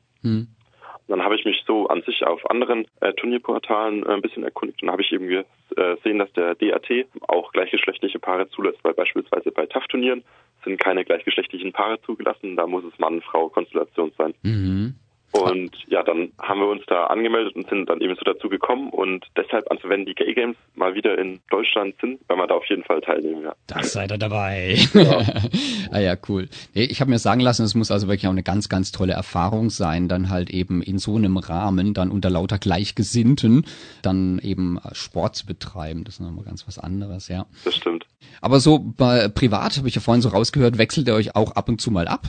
Dann 1.07 1.23
habe 1.23 1.35
ich 1.35 1.45
mich 1.45 1.63
so 1.67 1.87
an 1.87 2.01
sich 2.01 2.25
auf 2.25 2.49
anderen 2.49 2.85
äh, 2.99 3.13
Turnierportalen 3.13 4.05
äh, 4.05 4.13
ein 4.13 4.21
bisschen 4.21 4.43
erkundigt 4.43 4.81
und 4.81 4.89
habe 4.89 5.01
ich 5.01 5.11
eben 5.11 5.27
gesehen, 5.27 6.19
dass 6.19 6.31
der 6.33 6.55
DAT 6.55 6.89
auch 7.27 7.51
gleichgeschlechtliche 7.51 8.19
Paare 8.19 8.47
zulässt, 8.49 8.79
weil 8.83 8.93
beispielsweise 8.93 9.51
bei 9.51 9.65
TAF-Turnieren 9.65 10.23
sind 10.63 10.79
keine 10.79 11.03
gleichgeschlechtlichen 11.05 11.73
Paare 11.73 12.01
zugelassen, 12.01 12.55
da 12.55 12.65
muss 12.65 12.83
es 12.85 12.97
Mann-Frau-Konstellation 12.97 14.11
sein. 14.17 14.33
Mhm. 14.43 14.95
Und 15.41 15.71
ja, 15.87 16.01
dann 16.03 16.31
haben 16.39 16.59
wir 16.61 16.67
uns 16.67 16.83
da 16.87 17.07
angemeldet 17.07 17.55
und 17.55 17.67
sind 17.67 17.89
dann 17.89 17.99
eben 17.99 18.15
so 18.15 18.21
dazu 18.23 18.47
gekommen 18.47 18.89
und 18.89 19.25
deshalb, 19.35 19.69
also 19.69 19.89
wenn 19.89 20.05
die 20.05 20.15
Gay 20.15 20.33
Games 20.33 20.55
mal 20.75 20.95
wieder 20.95 21.17
in 21.17 21.39
Deutschland 21.49 21.95
sind, 21.99 22.27
werden 22.29 22.39
wir 22.39 22.47
da 22.47 22.55
auf 22.55 22.65
jeden 22.67 22.83
Fall 22.83 23.01
teilnehmen, 23.01 23.43
ja. 23.43 23.53
Da 23.67 23.83
seid 23.83 24.11
ihr 24.11 24.17
dabei. 24.17 24.77
ah 25.91 25.99
ja, 25.99 26.15
cool. 26.29 26.47
Nee, 26.73 26.85
ich 26.85 27.01
habe 27.01 27.09
mir 27.09 27.19
sagen 27.19 27.41
lassen, 27.41 27.63
es 27.63 27.75
muss 27.75 27.91
also 27.91 28.07
wirklich 28.07 28.27
auch 28.27 28.31
eine 28.31 28.43
ganz, 28.43 28.69
ganz 28.69 28.91
tolle 28.91 29.13
Erfahrung 29.13 29.69
sein, 29.69 30.07
dann 30.07 30.29
halt 30.29 30.49
eben 30.49 30.81
in 30.81 30.99
so 30.99 31.17
einem 31.17 31.37
Rahmen, 31.37 31.93
dann 31.93 32.11
unter 32.11 32.29
lauter 32.29 32.57
Gleichgesinnten, 32.57 33.65
dann 34.01 34.39
eben 34.39 34.79
Sport 34.93 35.35
zu 35.35 35.45
betreiben. 35.45 36.05
Das 36.05 36.15
ist 36.15 36.19
nochmal 36.21 36.45
ganz 36.45 36.65
was 36.67 36.79
anderes, 36.79 37.27
ja. 37.27 37.45
Das 37.65 37.75
stimmt. 37.75 38.05
Aber 38.41 38.59
so 38.59 38.79
bei 38.79 39.27
privat, 39.27 39.77
habe 39.77 39.87
ich 39.87 39.95
ja 39.95 40.01
vorhin 40.01 40.21
so 40.21 40.29
rausgehört, 40.29 40.77
wechselt 40.77 41.07
ihr 41.07 41.15
euch 41.15 41.35
auch 41.35 41.55
ab 41.55 41.67
und 41.67 41.81
zu 41.81 41.91
mal 41.91 42.07
ab? 42.07 42.27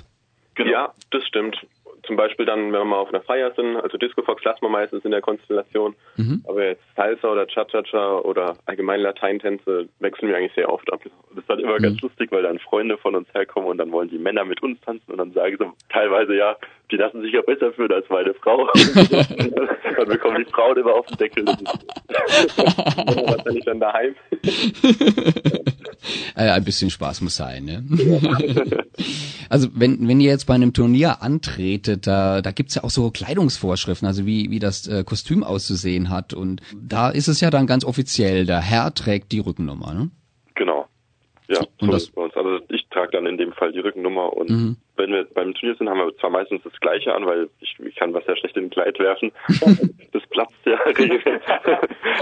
Genau. 0.55 0.71
Ja, 0.71 0.93
das 1.11 1.25
stimmt. 1.27 1.57
Zum 2.07 2.17
Beispiel 2.17 2.47
dann, 2.47 2.73
wenn 2.73 2.81
wir 2.81 2.85
mal 2.85 2.99
auf 2.99 3.09
einer 3.09 3.21
Feier 3.21 3.53
sind, 3.55 3.77
also 3.77 3.99
Disco 3.99 4.23
Fox 4.23 4.45
lassen 4.45 4.63
wir 4.63 4.69
meistens 4.69 5.05
in 5.05 5.11
der 5.11 5.21
Konstellation. 5.21 5.95
Mhm. 6.17 6.45
Aber 6.47 6.65
jetzt 6.65 6.83
Salsa 6.95 7.31
oder 7.31 7.47
Cha-Cha-Cha 7.47 8.19
oder 8.19 8.57
allgemein 8.67 9.01
Lateintänze 9.01 9.89
wechseln 9.99 10.29
wir 10.29 10.37
eigentlich 10.37 10.55
sehr 10.55 10.73
oft 10.73 10.93
ab. 10.93 11.01
Das 11.03 11.39
ist 11.39 11.51
dann 11.51 11.59
immer 11.59 11.79
ganz 11.79 12.01
lustig, 12.01 12.31
weil 12.31 12.43
dann 12.43 12.59
Freunde 12.59 12.97
von 12.97 13.15
uns 13.17 13.29
herkommen 13.35 13.69
und 13.69 13.79
dann 13.79 13.93
wollen 13.93 14.09
die 14.09 14.19
Männer 14.19 14.45
mit 14.45 14.63
uns 14.63 14.81
tanzen 14.81 15.11
und 15.11 15.19
dann 15.19 15.33
sagen 15.33 15.57
sie 15.59 15.73
teilweise, 15.89 16.35
ja, 16.35 16.57
die 16.91 16.97
lassen 16.97 17.23
sich 17.23 17.33
ja 17.33 17.43
besser 17.43 17.73
fühlen 17.73 17.93
als 17.93 18.07
meine 18.09 18.35
Frau. 18.35 18.67
dann 19.97 20.09
bekommen 20.09 20.45
die 20.45 20.51
Frauen 20.53 20.77
immer 20.79 20.95
auf 20.95 21.07
den 21.07 21.17
Deckel. 21.19 21.45
Das 21.45 21.57
Was 22.57 23.55
ich 23.55 23.65
dann 23.65 23.81
daheim? 23.81 24.15
Äh, 26.37 26.51
ein 26.51 26.63
bisschen 26.65 26.91
Spaß 26.91 27.23
muss 27.23 27.35
sein, 27.37 27.65
ne? 27.65 27.83
also 29.49 29.69
wenn, 29.75 30.07
wenn 30.07 30.21
ihr 30.21 30.31
jetzt 30.31 30.45
bei 30.47 30.55
einem 30.55 30.73
Turnier 30.73 31.23
antretet, 31.23 32.07
da, 32.07 32.43
da 32.43 32.53
gibt's 32.53 32.75
ja 32.75 32.85
auch 32.85 32.91
so 32.91 33.11
Kleidungsvorschriften, 33.11 34.07
also 34.07 34.27
wie, 34.27 34.51
wie 34.51 34.59
das 34.59 34.87
äh, 34.87 35.03
Kostüm 35.05 35.43
auszusehen 35.43 36.11
hat. 36.11 36.35
Und 36.35 36.61
da 36.77 37.09
ist 37.09 37.29
es 37.29 37.41
ja 37.41 37.51
dann 37.51 37.67
ganz 37.67 37.85
offiziell, 37.85 38.45
der 38.47 38.61
Herr 38.61 38.93
trägt 38.95 39.33
die 39.33 39.41
Rückennummer, 39.41 39.95
ne? 39.95 40.11
Genau. 40.55 40.87
Ja, 41.49 41.61
Und 41.61 41.69
so 41.81 41.87
das- 41.87 42.03
ist 42.03 42.09
es 42.11 42.15
bei 42.15 42.23
uns. 42.23 42.35
Also 42.37 42.56
trage 43.07 43.17
dann 43.17 43.27
in 43.27 43.39
dem 43.39 43.53
Fall 43.53 43.73
die 43.73 43.81
Rückennummer 43.81 44.33
und 44.33 44.51
Mhm. 44.51 44.77
wenn 44.97 45.11
wir 45.13 45.25
beim 45.25 45.55
Turnier 45.55 45.77
sind, 45.77 45.89
haben 45.89 45.99
wir 45.99 46.17
zwar 46.19 46.31
meistens 46.31 46.63
das 46.65 46.73
Gleiche 46.81 47.15
an, 47.15 47.27
weil 47.27 47.49
ich, 47.61 47.77
ich 47.81 47.95
kann 47.97 48.13
was 48.15 48.25
sehr 48.25 48.37
schlecht 48.37 48.57
in 48.57 48.65
ein 48.65 48.71
Kleid 48.71 48.99
werfen. 48.99 49.33
das 50.13 50.23
platzt 50.31 50.55
ja 50.65 50.75
regelmäßig. 50.87 51.25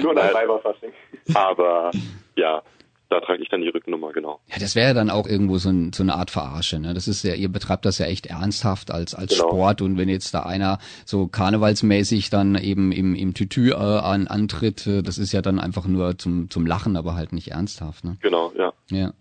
Nur 0.02 0.10
ein 0.16 0.34
Weiberfasching. 0.34 0.92
Aber 1.34 1.90
ja, 2.36 2.62
da 3.10 3.20
trage 3.20 3.42
ich 3.42 3.48
dann 3.48 3.60
die 3.60 3.68
Rückennummer, 3.68 4.12
genau. 4.12 4.40
Ja, 4.48 4.56
das 4.58 4.74
wäre 4.74 4.88
ja 4.88 4.94
dann 4.94 5.10
auch 5.10 5.26
irgendwo 5.28 5.58
so, 5.58 5.68
ein, 5.68 5.92
so 5.92 6.02
eine 6.02 6.14
Art 6.14 6.30
Verarsche, 6.30 6.80
ne? 6.80 6.94
Das 6.94 7.06
ist 7.06 7.22
ja, 7.22 7.34
ihr 7.34 7.48
betreibt 7.48 7.84
das 7.84 7.98
ja 7.98 8.06
echt 8.06 8.26
ernsthaft 8.26 8.90
als, 8.90 9.14
als 9.14 9.36
Genau. 9.36 9.50
Sport 9.50 9.82
und 9.82 9.98
wenn 9.98 10.08
jetzt 10.08 10.34
da 10.34 10.40
einer 10.42 10.78
so 11.04 11.28
karnevalsmäßig 11.28 12.30
dann 12.30 12.56
eben 12.56 12.90
im, 12.92 13.14
im 13.14 13.34
Tütü 13.34 13.70
äh, 13.70 13.74
an, 13.74 14.26
antritt, 14.26 14.86
äh, 14.86 15.02
das 15.02 15.18
ist 15.18 15.32
ja 15.32 15.42
dann 15.42 15.60
einfach 15.60 15.86
nur 15.86 16.18
zum, 16.18 16.50
zum 16.50 16.66
Lachen, 16.66 16.96
aber 16.96 17.14
halt 17.14 17.32
nicht 17.32 17.48
ernsthaft, 17.52 18.04
ne? 18.04 18.16
Genau, 18.20 18.52
ja. 18.56 18.72
Ja. 18.90 19.12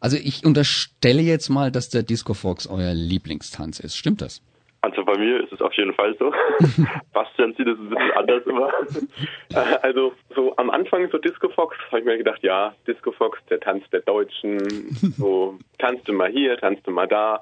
Also 0.00 0.16
ich 0.16 0.44
unterstelle 0.44 1.22
jetzt 1.22 1.48
mal, 1.48 1.70
dass 1.70 1.88
der 1.88 2.02
Disco 2.02 2.34
Fox 2.34 2.66
euer 2.66 2.94
Lieblingstanz 2.94 3.80
ist. 3.80 3.96
Stimmt 3.96 4.20
das? 4.22 4.42
Also 4.82 5.04
bei 5.04 5.18
mir 5.18 5.42
ist 5.42 5.52
es 5.52 5.60
auf 5.60 5.72
jeden 5.72 5.94
Fall 5.94 6.14
so. 6.18 6.32
Bastian 7.12 7.54
sieht 7.54 7.66
es 7.66 7.76
ein 7.78 7.88
bisschen 7.90 8.12
anders 8.12 8.42
immer. 8.46 8.70
Äh, 9.52 9.78
Also 9.82 10.12
so 10.34 10.54
am 10.58 10.70
Anfang 10.70 11.08
so 11.10 11.18
Disco 11.18 11.48
Fox 11.48 11.76
habe 11.88 12.00
ich 12.00 12.04
mir 12.04 12.18
gedacht, 12.18 12.42
ja, 12.42 12.74
Disco 12.86 13.10
Fox, 13.10 13.38
der 13.50 13.58
Tanz 13.58 13.82
der 13.90 14.00
Deutschen, 14.00 14.60
so 15.16 15.58
tanzte 15.78 16.12
mal 16.12 16.30
hier, 16.30 16.56
tanzte 16.58 16.90
mal 16.90 17.08
da. 17.08 17.40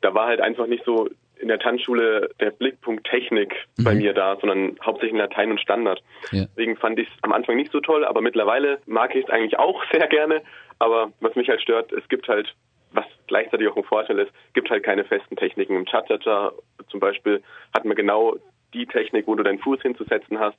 Da 0.00 0.14
war 0.14 0.26
halt 0.26 0.40
einfach 0.40 0.66
nicht 0.68 0.84
so 0.84 1.08
in 1.38 1.48
der 1.48 1.58
Tanzschule 1.58 2.30
der 2.40 2.50
Blickpunkt 2.50 3.04
Technik 3.06 3.54
bei 3.82 3.94
mir 3.94 4.14
da, 4.14 4.36
sondern 4.40 4.76
hauptsächlich 4.84 5.18
Latein 5.18 5.50
und 5.50 5.60
Standard. 5.60 6.02
Ja. 6.30 6.44
Deswegen 6.46 6.76
fand 6.76 6.98
ich 6.98 7.08
es 7.08 7.14
am 7.22 7.32
Anfang 7.32 7.56
nicht 7.56 7.72
so 7.72 7.80
toll, 7.80 8.04
aber 8.04 8.20
mittlerweile 8.20 8.78
mag 8.86 9.14
ich 9.14 9.24
es 9.24 9.30
eigentlich 9.30 9.58
auch 9.58 9.82
sehr 9.92 10.06
gerne. 10.06 10.42
Aber 10.78 11.12
was 11.20 11.34
mich 11.34 11.48
halt 11.48 11.60
stört, 11.60 11.92
es 11.92 12.06
gibt 12.08 12.28
halt, 12.28 12.54
was 12.92 13.06
gleichzeitig 13.26 13.68
auch 13.68 13.76
ein 13.76 13.84
Vorteil 13.84 14.18
ist, 14.18 14.32
gibt 14.54 14.70
halt 14.70 14.82
keine 14.84 15.04
festen 15.04 15.36
Techniken. 15.36 15.74
Im 15.76 15.86
Cha-Cha-Cha 15.86 16.52
zum 16.88 17.00
Beispiel 17.00 17.42
hat 17.74 17.84
man 17.84 17.96
genau 17.96 18.36
die 18.74 18.86
Technik, 18.86 19.26
wo 19.26 19.34
du 19.34 19.42
deinen 19.42 19.58
Fuß 19.58 19.80
hinzusetzen 19.82 20.38
hast. 20.38 20.58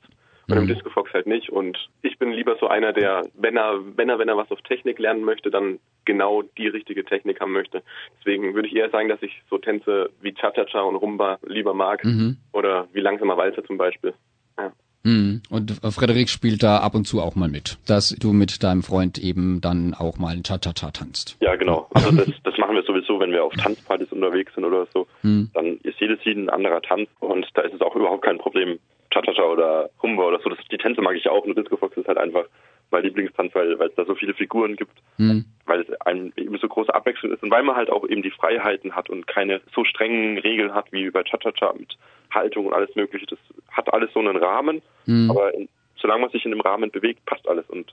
Und 0.50 0.56
im 0.56 0.62
Mhm. 0.64 0.68
Disco 0.68 0.88
Fox 0.88 1.12
halt 1.12 1.26
nicht. 1.26 1.50
Und 1.50 1.90
ich 2.00 2.18
bin 2.18 2.32
lieber 2.32 2.56
so 2.56 2.68
einer, 2.68 2.94
der, 2.94 3.24
wenn 3.34 3.58
er, 3.58 3.80
wenn 3.96 4.08
er, 4.08 4.18
wenn 4.18 4.28
er 4.28 4.36
was 4.38 4.50
auf 4.50 4.62
Technik 4.62 4.98
lernen 4.98 5.22
möchte, 5.22 5.50
dann 5.50 5.78
genau 6.06 6.40
die 6.40 6.68
richtige 6.68 7.04
Technik 7.04 7.38
haben 7.40 7.52
möchte. 7.52 7.82
Deswegen 8.18 8.54
würde 8.54 8.66
ich 8.66 8.74
eher 8.74 8.88
sagen, 8.88 9.10
dass 9.10 9.22
ich 9.22 9.42
so 9.50 9.58
Tänze 9.58 10.08
wie 10.22 10.32
Cha-Cha-Cha 10.32 10.80
und 10.80 10.96
Rumba 10.96 11.38
lieber 11.44 11.74
mag. 11.74 12.02
Mhm. 12.02 12.38
Oder 12.54 12.88
wie 12.92 13.00
langsamer 13.00 13.36
Walzer 13.36 13.62
zum 13.64 13.76
Beispiel. 13.76 14.14
Ja. 14.58 14.72
Mhm. 15.04 15.42
Und 15.50 15.72
Frederik 15.94 16.28
spielt 16.28 16.62
da 16.62 16.78
ab 16.78 16.94
und 16.94 17.06
zu 17.06 17.20
auch 17.20 17.34
mal 17.34 17.48
mit, 17.48 17.78
dass 17.86 18.10
du 18.18 18.32
mit 18.32 18.62
deinem 18.62 18.82
Freund 18.82 19.18
eben 19.18 19.60
dann 19.60 19.94
auch 19.94 20.18
mal 20.18 20.32
ein 20.34 20.42
Cha-Cha-Cha 20.42 20.90
tanzt. 20.90 21.36
Ja, 21.40 21.56
genau. 21.56 21.88
Also 21.94 22.12
das, 22.12 22.28
das 22.44 22.58
machen 22.58 22.74
wir 22.74 22.82
sowieso, 22.82 23.20
wenn 23.20 23.30
wir 23.30 23.44
auf 23.44 23.54
Tanzpartys 23.54 24.12
unterwegs 24.12 24.54
sind 24.54 24.64
oder 24.64 24.86
so. 24.92 25.06
Mhm. 25.22 25.50
Dann 25.54 25.78
ist 25.82 26.00
jedes 26.00 26.24
Lied 26.24 26.36
ein 26.36 26.50
anderer 26.50 26.82
Tanz 26.82 27.08
und 27.20 27.46
da 27.54 27.62
ist 27.62 27.74
es 27.74 27.80
auch 27.80 27.94
überhaupt 27.96 28.24
kein 28.24 28.38
Problem. 28.38 28.78
Cha-Cha-Cha 29.10 29.42
oder 29.42 29.90
Humba 30.02 30.24
oder 30.24 30.40
so, 30.40 30.50
das, 30.50 30.58
die 30.70 30.76
Tänze 30.76 31.00
mag 31.00 31.16
ich 31.16 31.24
ja 31.24 31.32
auch. 31.32 31.46
Nur 31.46 31.54
Disco 31.54 31.76
Fox 31.76 31.96
ist 31.96 32.08
halt 32.08 32.18
einfach 32.18 32.44
mein 32.90 33.02
Lieblingstanz, 33.02 33.54
weil 33.54 33.78
weil 33.78 33.88
es 33.88 33.94
da 33.94 34.04
so 34.04 34.14
viele 34.14 34.34
Figuren 34.34 34.76
gibt, 34.76 34.96
Mhm. 35.18 35.44
weil 35.66 35.80
es 35.82 36.00
einem 36.02 36.32
eben 36.36 36.56
so 36.58 36.68
große 36.68 36.94
Abwechslung 36.94 37.32
ist 37.32 37.42
und 37.42 37.50
weil 37.50 37.62
man 37.62 37.76
halt 37.76 37.90
auch 37.90 38.08
eben 38.08 38.22
die 38.22 38.30
Freiheiten 38.30 38.94
hat 38.96 39.10
und 39.10 39.26
keine 39.26 39.60
so 39.74 39.84
strengen 39.84 40.38
Regeln 40.38 40.74
hat 40.74 40.90
wie 40.92 41.10
bei 41.10 41.22
Cha-Cha-Cha 41.22 41.74
mit 41.78 41.96
Haltung 42.32 42.66
und 42.66 42.72
alles 42.74 42.94
mögliche. 42.94 43.26
Das 43.26 43.38
hat 43.70 43.92
alles 43.92 44.10
so 44.12 44.20
einen 44.20 44.36
Rahmen, 44.36 44.82
Mhm. 45.06 45.30
aber 45.30 45.54
in, 45.54 45.68
solange 46.00 46.22
man 46.22 46.30
sich 46.30 46.44
in 46.44 46.50
dem 46.52 46.60
Rahmen 46.60 46.90
bewegt, 46.90 47.24
passt 47.26 47.46
alles 47.48 47.66
und 47.68 47.92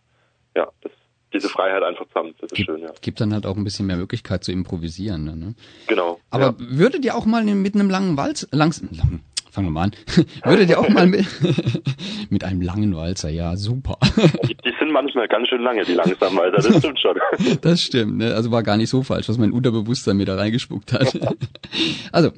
ja, 0.55 0.69
das, 0.81 0.91
diese 1.33 1.49
Freiheit 1.49 1.83
einfach 1.83 2.07
zusammen, 2.07 2.33
das 2.39 2.51
ist 2.51 2.55
Gibt, 2.55 2.67
schön, 2.67 2.81
ja. 2.81 2.91
gibt 3.01 3.19
dann 3.19 3.33
halt 3.33 3.45
auch 3.45 3.57
ein 3.57 3.63
bisschen 3.65 3.87
mehr 3.87 3.97
Möglichkeit 3.97 4.43
zu 4.45 4.53
improvisieren. 4.53 5.25
Ne? 5.25 5.55
Genau. 5.87 6.19
Aber 6.29 6.45
ja. 6.45 6.55
würdet 6.57 7.03
ihr 7.03 7.15
auch 7.15 7.25
mal 7.25 7.43
mit 7.43 7.75
einem 7.75 7.89
langen 7.89 8.15
Walz, 8.15 8.47
langs, 8.51 8.81
lang, 8.91 9.21
fangen 9.55 9.67
wir 9.67 9.71
mal 9.71 9.83
an. 9.85 9.91
Würdet 10.45 10.69
ihr 10.69 10.79
auch 10.79 10.89
mal 10.89 11.07
mit, 11.07 11.25
mit 12.29 12.43
einem 12.43 12.61
langen 12.61 12.95
Walzer, 12.95 13.29
ja, 13.29 13.55
super. 13.55 13.97
Die, 14.47 14.55
die 14.55 14.73
sind 14.79 14.91
manchmal 14.91 15.27
ganz 15.27 15.47
schön 15.47 15.61
lange, 15.61 15.83
die 15.83 15.93
langsamen 15.93 16.37
Walzer, 16.37 16.69
das 16.69 16.77
stimmt 16.77 16.99
schon. 16.99 17.15
Das 17.61 17.81
stimmt, 17.81 18.17
ne? 18.17 18.35
Also 18.35 18.51
war 18.51 18.63
gar 18.63 18.77
nicht 18.77 18.89
so 18.89 19.01
falsch, 19.01 19.29
was 19.29 19.37
mein 19.37 19.51
Unterbewusstsein 19.51 20.17
mir 20.17 20.25
da 20.25 20.35
reingespuckt 20.35 20.93
hat. 20.93 21.17
Also, 22.11 22.31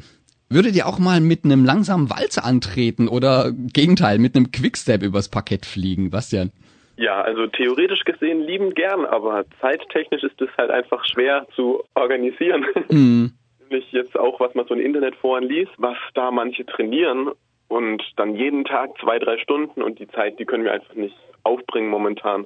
würdet 0.50 0.76
ihr 0.76 0.88
auch 0.88 1.00
mal 1.00 1.20
mit 1.20 1.44
einem 1.44 1.66
langsamen 1.66 2.10
Walzer 2.10 2.46
antreten 2.46 3.08
oder 3.08 3.52
Gegenteil, 3.52 4.20
mit 4.20 4.36
einem 4.36 4.52
Quickstep 4.52 5.04
übers 5.04 5.30
Parkett 5.30 5.66
fliegen, 5.66 6.10
Bastian? 6.10 6.52
Ja, 6.98 7.22
also 7.22 7.48
theoretisch 7.48 8.04
gesehen 8.06 8.42
lieben 8.42 8.74
gern, 8.74 9.06
aber 9.06 9.46
zeittechnisch 9.62 10.24
ist 10.24 10.42
es 10.42 10.50
halt 10.58 10.72
einfach 10.72 11.06
schwer 11.06 11.48
zu 11.56 11.84
organisieren. 11.94 12.66
Mhm. 12.90 13.34
Nämlich 13.70 13.92
jetzt 13.92 14.18
auch, 14.18 14.40
was 14.40 14.54
man 14.56 14.66
so 14.68 14.74
in 14.74 14.80
Internetforen 14.80 15.44
liest, 15.44 15.72
was 15.78 15.98
da 16.14 16.32
manche 16.32 16.66
trainieren 16.66 17.32
und 17.68 18.02
dann 18.16 18.36
jeden 18.36 18.66
Tag 18.66 18.92
zwei, 19.00 19.20
drei 19.20 19.38
Stunden 19.38 19.82
und 19.82 20.00
die 20.00 20.08
Zeit, 20.08 20.40
die 20.40 20.46
können 20.46 20.64
wir 20.64 20.74
einfach 20.74 20.96
nicht 20.96 21.16
aufbringen 21.44 21.90
momentan. 21.90 22.46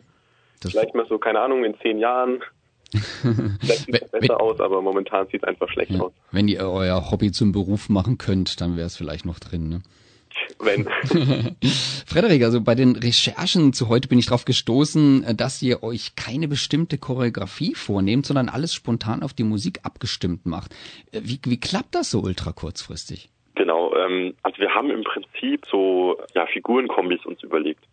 Das, 0.61 0.72
Vielleicht 0.72 0.95
mal 0.95 1.05
so, 1.07 1.17
keine 1.17 1.39
Ahnung, 1.39 1.63
in 1.63 1.76
zehn 1.80 1.99
Jahren. 1.99 2.43
Vielleicht 2.91 3.86
sieht 3.86 4.01
es 4.01 4.11
besser 4.11 4.41
aus, 4.41 4.59
aber 4.59 4.82
momentan 4.82 5.28
sieht 5.28 5.43
es 5.43 5.47
einfach 5.47 5.69
schlecht 5.69 5.91
ja, 5.91 6.01
aus. 6.01 6.11
wenn 6.32 6.47
ihr 6.47 6.69
euer 6.69 7.11
Hobby 7.11 7.32
zum 7.32 7.51
Beruf 7.51 7.89
machen 7.89 8.17
könnt, 8.17 8.59
dann 8.59 8.76
wäre 8.76 8.88
es 8.88 8.97
vielleicht 8.97 9.26
noch 9.26 9.39
drin, 9.39 9.69
ne? 9.69 9.82
Wenn. 10.59 10.87
Frederik, 12.05 12.43
also 12.43 12.61
bei 12.61 12.75
den 12.75 12.95
Recherchen 12.95 13.73
zu 13.73 13.89
heute 13.89 14.07
bin 14.07 14.19
ich 14.19 14.27
darauf 14.27 14.45
gestoßen, 14.45 15.23
äh, 15.23 15.35
dass 15.35 15.61
ihr 15.61 15.83
euch 15.83 16.15
keine 16.15 16.47
bestimmte 16.47 16.97
Choreografie 16.97 17.75
vornehmt, 17.75 18.25
sondern 18.25 18.49
alles 18.49 18.73
spontan 18.73 19.23
auf 19.23 19.33
die 19.33 19.43
Musik 19.43 19.79
abgestimmt 19.83 20.45
macht. 20.45 20.71
Äh, 21.11 21.21
Wie, 21.23 21.39
wie 21.45 21.59
klappt 21.59 21.95
das 21.95 22.11
so 22.11 22.21
ultra 22.21 22.51
kurzfristig? 22.51 23.29
Genau, 23.55 23.93
ähm, 23.95 24.35
also 24.43 24.57
wir 24.59 24.73
haben 24.73 24.89
im 24.89 25.03
Prinzip 25.03 25.65
so 25.69 26.17
ja, 26.33 26.45
Figurenkombis 26.47 27.25
uns 27.25 27.43
überlegt, 27.43 27.83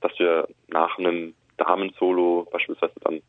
dass 0.00 0.12
wir 0.18 0.48
nach 0.68 0.98
einem 0.98 1.34
Damensolo 1.56 2.48
beispielsweise 2.50 2.94
dann 3.02 3.20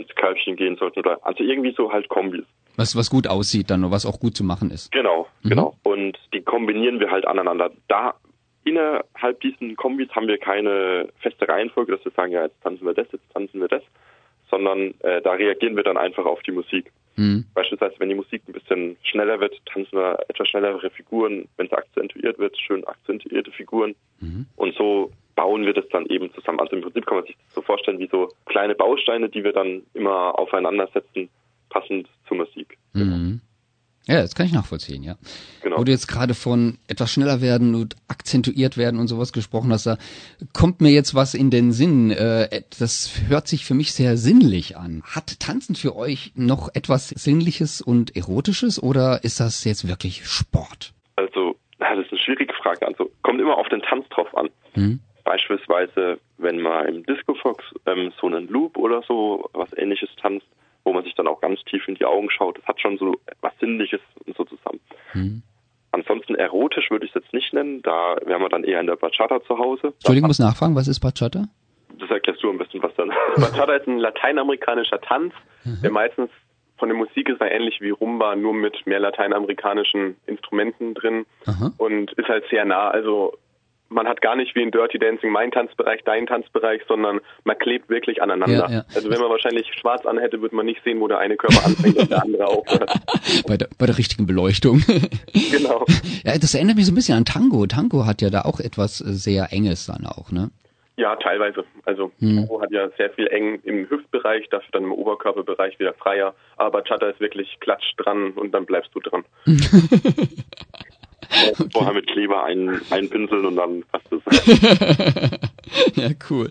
ins 0.00 0.14
Körbchen 0.14 0.56
gehen 0.56 0.76
sollten 0.76 0.98
oder 1.00 1.18
also 1.26 1.42
irgendwie 1.44 1.72
so 1.76 1.92
halt 1.92 2.08
Kombis. 2.08 2.44
Was, 2.76 2.96
was 2.96 3.10
gut 3.10 3.26
aussieht 3.26 3.70
dann 3.70 3.84
und 3.84 3.90
was 3.90 4.06
auch 4.06 4.18
gut 4.20 4.36
zu 4.36 4.44
machen 4.44 4.70
ist. 4.70 4.90
Genau, 4.92 5.26
Mhm. 5.42 5.48
genau. 5.50 5.74
Und 5.82 6.18
die 6.32 6.40
kombinieren 6.42 7.00
wir 7.00 7.10
halt 7.10 7.26
aneinander. 7.26 7.70
Da 7.88 8.14
innerhalb 8.64 9.40
diesen 9.40 9.76
Kombis 9.76 10.08
haben 10.10 10.28
wir 10.28 10.38
keine 10.38 11.08
feste 11.20 11.48
Reihenfolge, 11.48 11.92
dass 11.96 12.04
wir 12.04 12.12
sagen, 12.12 12.32
ja, 12.32 12.42
jetzt 12.44 12.60
tanzen 12.62 12.84
wir 12.86 12.94
das, 12.94 13.06
jetzt 13.12 13.30
tanzen 13.32 13.60
wir 13.60 13.68
das, 13.68 13.82
sondern 14.50 14.94
äh, 15.00 15.20
da 15.22 15.32
reagieren 15.32 15.76
wir 15.76 15.82
dann 15.82 15.96
einfach 15.96 16.24
auf 16.26 16.40
die 16.42 16.52
Musik. 16.52 16.92
Mhm. 17.20 17.44
Beispielsweise, 17.52 17.96
wenn 17.98 18.08
die 18.08 18.14
Musik 18.14 18.42
ein 18.48 18.54
bisschen 18.54 18.96
schneller 19.02 19.38
wird, 19.40 19.54
tanzen 19.66 19.92
wir 19.92 20.18
etwas 20.28 20.48
schnellere 20.48 20.88
Figuren. 20.88 21.46
Wenn 21.58 21.66
es 21.66 21.72
akzentuiert 21.72 22.38
wird, 22.38 22.56
schön 22.56 22.82
akzentuierte 22.84 23.50
Figuren. 23.50 23.94
Mhm. 24.20 24.46
Und 24.56 24.74
so 24.74 25.12
bauen 25.36 25.66
wir 25.66 25.74
das 25.74 25.86
dann 25.90 26.06
eben 26.06 26.32
zusammen. 26.32 26.60
Also 26.60 26.76
im 26.76 26.82
Prinzip 26.82 27.04
kann 27.04 27.18
man 27.18 27.26
sich 27.26 27.36
das 27.36 27.54
so 27.56 27.62
vorstellen 27.62 27.98
wie 27.98 28.08
so 28.10 28.28
kleine 28.46 28.74
Bausteine, 28.74 29.28
die 29.28 29.44
wir 29.44 29.52
dann 29.52 29.82
immer 29.92 30.38
aufeinander 30.38 30.88
setzen, 30.94 31.28
passend 31.68 32.08
zur 32.26 32.38
Musik. 32.38 32.78
Mhm. 32.94 33.42
Ja, 34.06 34.22
das 34.22 34.34
kann 34.34 34.46
ich 34.46 34.52
nachvollziehen, 34.52 35.02
ja. 35.02 35.16
Genau. 35.62 35.78
Wo 35.78 35.84
du 35.84 35.92
jetzt 35.92 36.08
gerade 36.08 36.34
von 36.34 36.78
etwas 36.88 37.12
schneller 37.12 37.40
werden 37.40 37.74
und 37.74 37.96
akzentuiert 38.08 38.76
werden 38.76 38.98
und 38.98 39.08
sowas 39.08 39.32
gesprochen 39.32 39.72
hast, 39.72 39.86
da 39.86 39.98
kommt 40.52 40.80
mir 40.80 40.90
jetzt 40.90 41.14
was 41.14 41.34
in 41.34 41.50
den 41.50 41.72
Sinn. 41.72 42.10
Äh, 42.10 42.62
das 42.78 43.20
hört 43.28 43.46
sich 43.46 43.64
für 43.64 43.74
mich 43.74 43.92
sehr 43.92 44.16
sinnlich 44.16 44.76
an. 44.76 45.02
Hat 45.04 45.38
Tanzen 45.38 45.74
für 45.74 45.94
euch 45.96 46.32
noch 46.34 46.74
etwas 46.74 47.10
Sinnliches 47.10 47.82
und 47.82 48.16
Erotisches 48.16 48.82
oder 48.82 49.22
ist 49.22 49.38
das 49.38 49.64
jetzt 49.64 49.86
wirklich 49.86 50.24
Sport? 50.24 50.92
Also, 51.16 51.56
das 51.78 51.98
ist 51.98 52.10
eine 52.10 52.20
schwierige 52.20 52.54
Frage. 52.54 52.86
Also, 52.86 53.10
kommt 53.22 53.40
immer 53.40 53.58
auf 53.58 53.68
den 53.68 53.82
Tanz 53.82 54.08
drauf 54.08 54.34
an. 54.36 54.48
Mhm. 54.74 55.00
Beispielsweise, 55.24 56.18
wenn 56.38 56.60
man 56.60 56.88
im 56.88 57.06
Disco 57.06 57.34
Fox 57.34 57.62
ähm, 57.86 58.12
so 58.18 58.26
einen 58.26 58.48
Loop 58.48 58.78
oder 58.78 59.02
so 59.06 59.48
was 59.52 59.76
ähnliches 59.76 60.08
tanzt, 60.16 60.46
wo 60.84 60.92
man 60.92 61.04
sich 61.04 61.14
dann 61.14 61.26
auch 61.26 61.40
ganz 61.40 61.60
tief 61.64 61.86
in 61.88 61.94
die 61.94 62.04
Augen 62.04 62.30
schaut, 62.30 62.58
das 62.58 62.66
hat 62.66 62.80
schon 62.80 62.98
so 62.98 63.16
was 63.40 63.52
Sinnliches 63.60 64.00
und 64.26 64.36
so 64.36 64.44
zusammen. 64.44 64.80
Mhm. 65.14 65.42
Ansonsten 65.92 66.36
erotisch 66.36 66.90
würde 66.90 67.04
ich 67.04 67.14
es 67.14 67.22
jetzt 67.22 67.34
nicht 67.34 67.52
nennen, 67.52 67.82
da 67.82 68.16
wären 68.24 68.40
wir 68.40 68.48
dann 68.48 68.64
eher 68.64 68.80
in 68.80 68.86
der 68.86 68.96
Bachata 68.96 69.42
zu 69.42 69.58
Hause. 69.58 69.88
Entschuldigung, 69.88 70.28
muss 70.28 70.38
nachfragen, 70.38 70.76
was 70.76 70.88
ist 70.88 71.00
Bachata? 71.00 71.48
Das 71.98 72.10
erklärst 72.10 72.42
du 72.42 72.50
am 72.50 72.58
besten, 72.58 72.82
was 72.82 72.94
dann. 72.94 73.08
Bachata 73.36 73.74
ist 73.74 73.88
ein 73.88 73.98
lateinamerikanischer 73.98 75.00
Tanz, 75.00 75.34
der 75.64 75.90
meistens 75.90 76.30
von 76.78 76.88
der 76.88 76.96
Musik 76.96 77.28
ist 77.28 77.40
er 77.40 77.52
ähnlich 77.52 77.80
wie 77.80 77.90
Rumba, 77.90 78.34
nur 78.34 78.54
mit 78.54 78.86
mehr 78.86 79.00
lateinamerikanischen 79.00 80.16
Instrumenten 80.26 80.94
drin 80.94 81.26
Aha. 81.46 81.72
und 81.76 82.12
ist 82.12 82.28
halt 82.28 82.44
sehr 82.50 82.64
nah. 82.64 82.88
Also 82.88 83.34
man 83.90 84.06
hat 84.06 84.22
gar 84.22 84.36
nicht 84.36 84.54
wie 84.54 84.62
in 84.62 84.70
Dirty 84.70 84.98
Dancing 84.98 85.30
mein 85.30 85.50
Tanzbereich, 85.50 86.00
dein 86.04 86.26
Tanzbereich, 86.26 86.82
sondern 86.88 87.20
man 87.44 87.58
klebt 87.58 87.90
wirklich 87.90 88.22
aneinander. 88.22 88.68
Ja, 88.68 88.70
ja. 88.70 88.84
Also 88.94 89.10
wenn 89.10 89.20
man 89.20 89.30
wahrscheinlich 89.30 89.66
schwarz 89.74 90.06
anhätte, 90.06 90.40
würde 90.40 90.54
man 90.56 90.64
nicht 90.64 90.82
sehen, 90.84 91.00
wo 91.00 91.08
der 91.08 91.18
eine 91.18 91.36
Körper 91.36 91.66
anfängt 91.66 91.96
und 91.98 92.10
der 92.10 92.22
andere 92.22 92.46
aufhört. 92.46 92.90
Bei 93.46 93.56
der, 93.56 93.68
bei 93.78 93.86
der 93.86 93.98
richtigen 93.98 94.26
Beleuchtung. 94.26 94.82
genau. 95.50 95.84
ja, 96.24 96.38
das 96.38 96.54
erinnert 96.54 96.76
mich 96.76 96.86
so 96.86 96.92
ein 96.92 96.94
bisschen 96.94 97.16
an 97.16 97.24
Tango. 97.24 97.66
Tango 97.66 98.06
hat 98.06 98.22
ja 98.22 98.30
da 98.30 98.42
auch 98.42 98.60
etwas 98.60 99.00
äh, 99.00 99.12
sehr 99.12 99.48
Enges 99.52 99.86
dann 99.86 100.06
auch, 100.06 100.30
ne? 100.30 100.50
Ja, 100.96 101.16
teilweise. 101.16 101.64
Also 101.84 102.12
Hm. 102.20 102.36
Tango 102.36 102.60
hat 102.60 102.70
ja 102.70 102.88
sehr 102.96 103.10
viel 103.10 103.26
eng 103.28 103.60
im 103.64 103.88
Hüftbereich, 103.88 104.48
dafür 104.50 104.68
dann 104.72 104.84
im 104.84 104.92
Oberkörperbereich 104.92 105.78
wieder 105.78 105.94
freier. 105.94 106.34
Aber 106.56 106.82
Bachata 106.82 107.08
ist 107.08 107.20
wirklich 107.20 107.58
klatsch 107.60 107.94
dran 107.96 108.32
und 108.32 108.52
dann 108.52 108.66
bleibst 108.66 108.90
du 108.94 109.00
dran. 109.00 109.24
Vorher 111.72 111.94
mit 111.94 112.06
Kleber 112.08 112.44
ein, 112.44 112.80
einpinseln 112.90 113.46
und 113.46 113.56
dann 113.56 113.84
passt 113.90 114.06
es. 114.12 115.40
ja, 115.96 116.10
cool. 116.28 116.50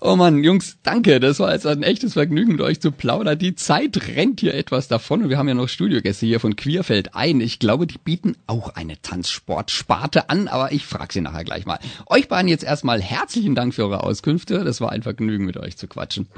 Oh 0.00 0.16
Mann, 0.16 0.44
Jungs, 0.44 0.78
danke. 0.82 1.18
Das 1.18 1.40
war 1.40 1.52
jetzt 1.52 1.66
ein 1.66 1.82
echtes 1.82 2.12
Vergnügen, 2.12 2.52
mit 2.52 2.60
euch 2.60 2.80
zu 2.80 2.92
plaudern. 2.92 3.38
Die 3.38 3.54
Zeit 3.54 3.98
rennt 4.16 4.40
hier 4.40 4.54
etwas 4.54 4.88
davon 4.88 5.22
und 5.22 5.30
wir 5.30 5.38
haben 5.38 5.48
ja 5.48 5.54
noch 5.54 5.68
Studiogäste 5.68 6.26
hier 6.26 6.40
von 6.40 6.56
Queerfeld 6.56 7.14
ein. 7.14 7.40
Ich 7.40 7.58
glaube, 7.58 7.86
die 7.86 7.98
bieten 7.98 8.36
auch 8.46 8.74
eine 8.74 9.00
Tanzsportsparte 9.00 10.28
an, 10.28 10.48
aber 10.48 10.72
ich 10.72 10.84
frage 10.84 11.12
sie 11.12 11.20
nachher 11.20 11.44
gleich 11.44 11.64
mal. 11.64 11.78
Euch 12.06 12.28
beiden 12.28 12.48
jetzt 12.48 12.64
erstmal 12.64 13.00
herzlichen 13.00 13.54
Dank 13.54 13.74
für 13.74 13.84
eure 13.84 14.04
Auskünfte. 14.04 14.64
Das 14.64 14.80
war 14.80 14.92
ein 14.92 15.02
Vergnügen, 15.02 15.46
mit 15.46 15.56
euch 15.56 15.76
zu 15.76 15.88
quatschen. 15.88 16.28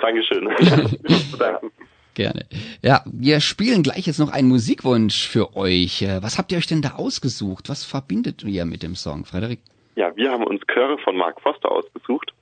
Dankeschön. 0.00 0.48
Gerne. 2.14 2.46
Ja, 2.82 3.02
wir 3.06 3.40
spielen 3.40 3.82
gleich 3.82 4.06
jetzt 4.06 4.18
noch 4.18 4.30
einen 4.30 4.48
Musikwunsch 4.48 5.28
für 5.28 5.56
euch. 5.56 6.02
Äh, 6.02 6.22
Was 6.22 6.38
habt 6.38 6.52
ihr 6.52 6.58
euch 6.58 6.66
denn 6.66 6.82
da 6.82 6.94
ausgesucht? 6.96 7.68
Was 7.68 7.84
verbindet 7.84 8.44
ihr 8.44 8.64
mit 8.66 8.82
dem 8.82 8.94
Song, 8.94 9.24
Frederik? 9.24 9.60
Ja, 9.94 10.14
wir 10.16 10.30
haben 10.30 10.44
uns 10.44 10.62
Chöre 10.66 10.98
von 10.98 11.16
Mark 11.16 11.40
Foster 11.40 11.70
ausgesucht, 11.70 12.32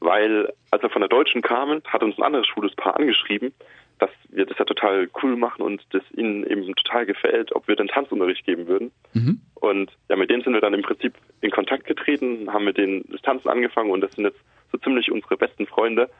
weil 0.00 0.52
als 0.70 0.82
wir 0.82 0.90
von 0.90 1.00
der 1.00 1.08
Deutschen 1.08 1.42
kamen, 1.42 1.82
hat 1.86 2.02
uns 2.02 2.16
ein 2.18 2.24
anderes 2.24 2.46
schwules 2.46 2.74
Paar 2.74 2.96
angeschrieben, 2.96 3.52
dass 3.98 4.10
wir 4.28 4.44
das 4.44 4.58
ja 4.58 4.64
total 4.64 5.08
cool 5.22 5.36
machen 5.36 5.62
und 5.62 5.82
das 5.90 6.02
ihnen 6.14 6.44
eben 6.44 6.66
total 6.74 7.06
gefällt, 7.06 7.54
ob 7.54 7.66
wir 7.68 7.76
den 7.76 7.88
Tanzunterricht 7.88 8.44
geben 8.44 8.66
würden. 8.66 8.92
Mhm. 9.14 9.40
Und 9.54 9.90
ja, 10.10 10.16
mit 10.16 10.30
denen 10.30 10.42
sind 10.42 10.52
wir 10.52 10.60
dann 10.60 10.74
im 10.74 10.82
Prinzip 10.82 11.14
in 11.40 11.50
Kontakt 11.50 11.86
getreten, 11.86 12.52
haben 12.52 12.64
mit 12.64 12.76
denen 12.76 13.04
das 13.10 13.22
Tanzen 13.22 13.48
angefangen 13.48 13.90
und 13.90 14.02
das 14.02 14.12
sind 14.12 14.24
jetzt 14.24 14.40
so 14.72 14.78
ziemlich 14.78 15.10
unsere 15.10 15.36
besten 15.36 15.66
Freunde. 15.66 16.10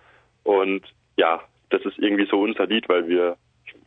Und 0.45 0.83
ja, 1.17 1.43
das 1.71 1.85
ist 1.85 1.99
irgendwie 1.99 2.27
so 2.31 2.41
unser 2.41 2.67
Lied, 2.67 2.89
weil 2.89 3.09
wir, 3.09 3.37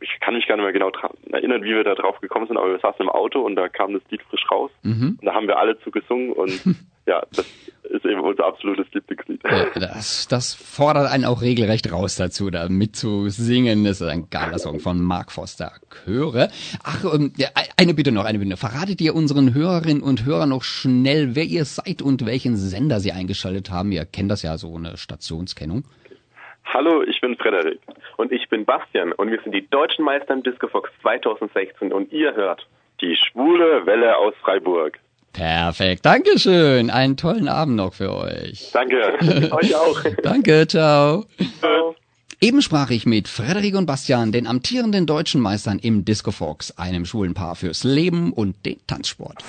ich, 0.00 0.20
kann 0.20 0.34
mich 0.34 0.46
gar 0.46 0.56
nicht 0.56 0.64
mehr 0.64 0.72
genau 0.72 0.92
erinnern, 1.30 1.62
wie 1.62 1.74
wir 1.74 1.84
da 1.84 1.94
drauf 1.94 2.20
gekommen 2.20 2.46
sind, 2.46 2.56
aber 2.56 2.70
wir 2.70 2.78
saßen 2.78 3.00
im 3.00 3.08
Auto 3.08 3.40
und 3.40 3.56
da 3.56 3.68
kam 3.68 3.92
das 3.92 4.02
Lied 4.10 4.22
frisch 4.22 4.44
raus. 4.50 4.70
Mhm. 4.82 5.18
Und 5.20 5.24
da 5.24 5.34
haben 5.34 5.46
wir 5.46 5.58
alle 5.58 5.78
zu 5.80 5.90
gesungen 5.90 6.32
und 6.32 6.52
ja, 7.06 7.22
das 7.32 7.46
ist 7.90 8.04
eben 8.04 8.20
unser 8.20 8.46
absolutes 8.46 8.86
Lieblingslied. 8.92 9.40
Das, 9.74 10.28
das 10.28 10.54
fordert 10.54 11.10
einen 11.10 11.24
auch 11.24 11.42
regelrecht 11.42 11.90
raus 11.90 12.16
dazu, 12.16 12.50
da 12.50 12.68
mitzusingen. 12.68 13.84
Das 13.84 14.00
ist 14.00 14.06
ein 14.06 14.30
geiler 14.30 14.58
Song 14.58 14.78
von 14.78 15.02
Mark 15.02 15.32
Foster. 15.32 15.72
Chöre. 16.04 16.50
Ach, 16.84 17.04
ähm, 17.12 17.32
ja, 17.36 17.48
eine 17.76 17.94
Bitte 17.94 18.12
noch, 18.12 18.24
eine 18.24 18.38
Bitte. 18.38 18.56
Verratet 18.56 19.00
ihr 19.00 19.14
unseren 19.14 19.54
Hörerinnen 19.54 20.02
und 20.02 20.24
Hörern 20.24 20.50
noch 20.50 20.62
schnell, 20.62 21.34
wer 21.34 21.44
ihr 21.44 21.64
seid 21.64 22.00
und 22.00 22.26
welchen 22.26 22.56
Sender 22.56 23.00
sie 23.00 23.12
eingeschaltet 23.12 23.70
haben? 23.70 23.90
Ihr 23.90 24.04
kennt 24.04 24.30
das 24.30 24.42
ja, 24.42 24.56
so 24.56 24.76
eine 24.76 24.96
Stationskennung. 24.96 25.84
Hallo, 26.64 27.02
ich 27.02 27.20
bin 27.20 27.36
Frederik. 27.36 27.80
Und 28.16 28.32
ich 28.32 28.48
bin 28.48 28.64
Bastian 28.64 29.12
und 29.12 29.30
wir 29.30 29.40
sind 29.42 29.52
die 29.52 29.68
deutschen 29.68 30.04
Meister 30.04 30.34
im 30.34 30.42
Disco 30.42 30.68
Fox 30.68 30.90
2016 31.02 31.92
und 31.92 32.12
ihr 32.12 32.34
hört 32.34 32.66
Die 33.00 33.16
schwule 33.16 33.86
Welle 33.86 34.16
aus 34.16 34.34
Freiburg. 34.42 34.98
Perfekt, 35.32 36.04
Dankeschön. 36.04 36.90
Einen 36.90 37.16
tollen 37.16 37.48
Abend 37.48 37.76
noch 37.76 37.94
für 37.94 38.12
euch. 38.12 38.70
Danke. 38.72 39.14
euch 39.52 39.74
auch. 39.74 40.02
Danke, 40.22 40.66
ciao. 40.66 41.24
Ciao. 41.60 41.94
Eben 42.42 42.62
sprach 42.62 42.90
ich 42.90 43.04
mit 43.04 43.28
Frederik 43.28 43.76
und 43.76 43.84
Bastian, 43.84 44.32
den 44.32 44.46
amtierenden 44.46 45.06
deutschen 45.06 45.42
Meistern 45.42 45.78
im 45.78 46.06
Disco 46.06 46.30
Fox, 46.30 46.76
einem 46.78 47.04
schwulen 47.04 47.34
Paar 47.34 47.54
fürs 47.54 47.84
Leben 47.84 48.32
und 48.32 48.64
den 48.64 48.78
Tanzsport. 48.86 49.44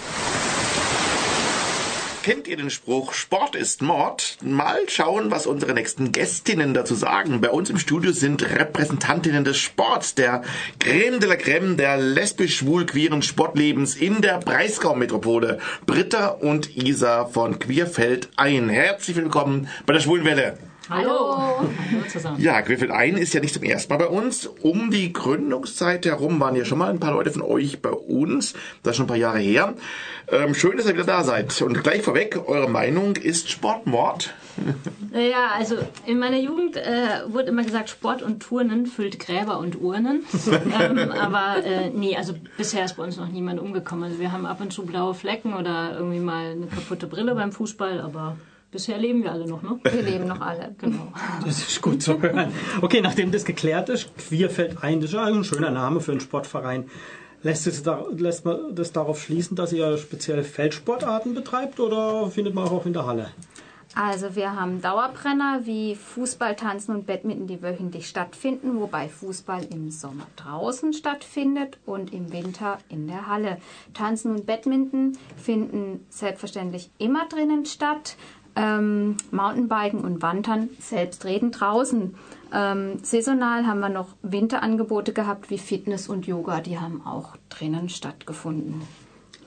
Kennt 2.24 2.48
ihr 2.48 2.56
den 2.56 2.70
Spruch, 2.70 3.14
Sport 3.14 3.56
ist 3.56 3.82
Mord? 3.82 4.38
Mal 4.44 4.88
schauen, 4.88 5.32
was 5.32 5.48
unsere 5.48 5.74
nächsten 5.74 6.12
Gästinnen 6.12 6.76
dazu 6.76 6.94
sagen. 6.94 7.42
Bei 7.42 7.50
uns 7.50 7.72
im 7.72 7.80
Studio 7.80 8.12
sind 8.12 8.44
Repräsentantinnen 8.44 9.44
des 9.44 9.58
Sports, 9.58 10.14
der 10.14 10.44
Creme 10.78 11.20
de 11.20 11.28
la 11.28 11.36
Creme 11.36 11.78
der 11.78 11.98
lesbisch-schwul-queeren 11.98 13.24
Sportlebens 13.24 13.96
in 13.96 14.22
der 14.22 14.38
Breisgau-Metropole. 14.38 15.58
Britta 15.88 16.28
und 16.28 16.78
Isa 16.78 17.26
von 17.26 17.58
Queerfeld 17.58 18.30
ein. 18.36 18.70
Herzlich 18.70 19.18
willkommen 19.18 19.68
bei 19.88 19.94
der 19.94 20.02
Schwulenwelle. 20.02 20.60
Hallo. 20.92 21.38
Hallo 21.38 22.04
zusammen. 22.10 22.42
Ja, 22.42 22.62
Queerfeld 22.62 22.92
ein 22.92 23.16
ist 23.16 23.34
ja 23.34 23.40
nicht 23.40 23.54
zum 23.54 23.64
ersten 23.64 23.94
Mal 23.94 24.00
bei 24.00 24.08
uns. 24.08 24.46
Um 24.46 24.92
die 24.92 25.14
Gründungszeit 25.14 26.06
herum 26.06 26.38
waren 26.42 26.58
ja 26.58 26.66
schon 26.66 26.80
mal 26.80 26.90
ein 26.90 27.00
paar 27.00 27.14
Leute 27.14 27.32
von 27.32 27.44
euch 27.44 27.82
bei 27.82 27.92
uns. 27.92 28.56
Das 28.84 28.92
ist 28.92 28.98
schon 28.98 29.06
ein 29.06 29.08
paar 29.08 29.16
Jahre 29.16 29.40
her. 29.40 29.74
Ähm, 30.30 30.54
schön, 30.54 30.76
dass 30.76 30.88
ihr 30.88 30.94
wieder 30.94 31.06
da 31.06 31.24
seid. 31.24 31.62
Und 31.62 31.82
gleich 31.82 32.02
vorweg, 32.02 32.42
eure 32.46 32.70
Meinung 32.70 33.16
ist 33.16 33.50
Sportmord? 33.50 34.34
Ja, 35.14 35.50
also 35.58 35.76
in 36.06 36.20
meiner 36.20 36.38
Jugend 36.38 36.78
äh, 36.78 37.24
wurde 37.28 37.50
immer 37.50 37.64
gesagt, 37.64 37.90
Sport 37.90 38.22
und 38.22 38.42
Turnen 38.42 38.86
füllt 38.86 39.20
Gräber 39.20 39.60
und 39.60 39.82
Urnen. 39.82 40.24
ähm, 40.80 41.12
aber 41.12 41.66
äh, 41.66 41.90
nee, 41.90 42.16
also 42.16 42.34
bisher 42.56 42.86
ist 42.86 42.96
bei 42.96 43.04
uns 43.04 43.18
noch 43.18 43.28
niemand 43.28 43.60
umgekommen. 43.60 44.06
Also 44.06 44.20
wir 44.20 44.32
haben 44.32 44.46
ab 44.46 44.62
und 44.62 44.72
zu 44.72 44.86
blaue 44.86 45.14
Flecken 45.14 45.54
oder 45.54 45.96
irgendwie 45.98 46.20
mal 46.20 46.52
eine 46.52 46.68
kaputte 46.68 47.08
Brille 47.08 47.36
beim 47.36 47.52
Fußball, 47.52 48.00
aber 48.00 48.38
Bisher 48.72 48.98
leben 48.98 49.24
wir 49.24 49.34
alle 49.34 49.48
noch, 49.48 49.62
ne? 49.62 49.80
Wir 49.84 50.02
leben 50.02 50.28
noch 50.28 50.40
alle, 50.40 50.74
genau. 50.78 51.12
Das 51.46 51.60
ist 51.60 51.82
gut 51.82 52.02
zu 52.02 52.22
hören. 52.22 52.54
Okay, 52.82 53.02
nachdem 53.02 53.30
das 53.32 53.44
geklärt 53.44 53.90
ist, 53.90 54.16
Queer 54.18 54.50
fällt 54.50 54.82
ein, 54.82 55.02
das 55.02 55.12
ist 55.12 55.18
ein 55.18 55.44
schöner 55.44 55.72
Name 55.72 56.00
für 56.00 56.12
einen 56.12 56.22
Sportverein. 56.22 56.90
Lässt, 57.44 57.68
es 57.68 57.84
da, 57.84 58.06
lässt 58.16 58.46
man 58.46 58.74
das 58.74 58.94
darauf 58.94 59.22
schließen, 59.22 59.58
dass 59.58 59.74
ihr 59.74 59.98
speziell 59.98 60.44
Feldsportarten 60.44 61.34
betreibt 61.34 61.82
oder 61.82 62.30
findet 62.30 62.54
man 62.54 62.70
auch 62.70 62.86
in 62.86 62.94
der 62.94 63.06
Halle? 63.06 63.32
Also 63.94 64.38
wir 64.38 64.56
haben 64.56 64.82
Dauerbrenner 64.82 65.62
wie 65.66 65.96
Fußball, 65.96 66.56
Tanzen 66.56 66.96
und 66.96 67.06
Badminton, 67.06 67.48
die 67.48 67.62
wöchentlich 67.62 68.08
stattfinden, 68.08 68.80
wobei 68.80 69.10
Fußball 69.10 69.66
im 69.66 69.92
Sommer 69.92 70.28
draußen 70.38 70.94
stattfindet 70.94 71.78
und 71.86 72.14
im 72.14 72.32
Winter 72.32 72.78
in 72.88 73.08
der 73.08 73.28
Halle. 73.28 73.58
Tanzen 73.94 74.34
und 74.34 74.46
Badminton 74.46 75.18
finden 75.36 76.06
selbstverständlich 76.10 76.90
immer 77.00 77.28
drinnen 77.28 77.66
statt 77.66 78.16
ähm, 78.56 79.18
Mountainbiken 79.32 80.02
und 80.02 80.22
Wandern 80.22 80.70
selbstredend 80.80 81.60
draußen. 81.60 82.16
Ähm, 82.54 83.00
saisonal 83.04 83.66
haben 83.66 83.80
wir 83.80 83.90
noch 83.90 84.10
Winterangebote 84.22 85.14
gehabt 85.14 85.50
wie 85.50 85.58
Fitness 85.58 86.10
und 86.10 86.28
Yoga, 86.28 86.62
die 86.62 86.80
haben 86.80 87.06
auch 87.06 87.38
drinnen 87.50 87.90
stattgefunden. 87.90 88.82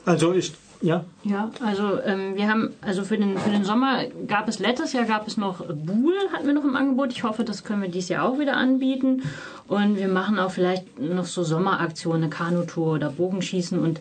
Also 0.07 0.33
ist 0.33 0.55
ja. 0.85 1.05
Ja, 1.23 1.51
also 1.65 1.99
ähm, 2.03 2.37
wir 2.37 2.47
haben, 2.47 2.75
also 2.83 3.05
für 3.05 3.17
den, 3.17 3.39
für 3.39 3.49
den 3.49 3.65
Sommer 3.65 4.05
gab 4.27 4.49
es 4.49 4.59
letztes 4.59 4.93
Jahr 4.93 5.05
gab 5.05 5.27
es 5.27 5.39
noch 5.39 5.65
Buhl, 5.65 6.15
hatten 6.31 6.47
wir 6.47 6.53
noch 6.53 6.65
im 6.65 6.77
Angebot. 6.77 7.11
Ich 7.11 7.25
hoffe, 7.25 7.43
das 7.43 7.65
können 7.65 7.81
wir 7.81 7.89
dieses 7.89 8.11
Jahr 8.11 8.29
auch 8.29 8.39
wieder 8.39 8.55
anbieten. 8.57 9.23
Und 9.67 9.97
wir 9.97 10.09
machen 10.09 10.39
auch 10.39 10.51
vielleicht 10.51 10.99
noch 11.01 11.25
so 11.25 11.43
Sommeraktionen, 11.43 12.29
Kanutour 12.29 12.95
oder 12.95 13.09
Bogenschießen 13.09 13.79
und 13.79 14.01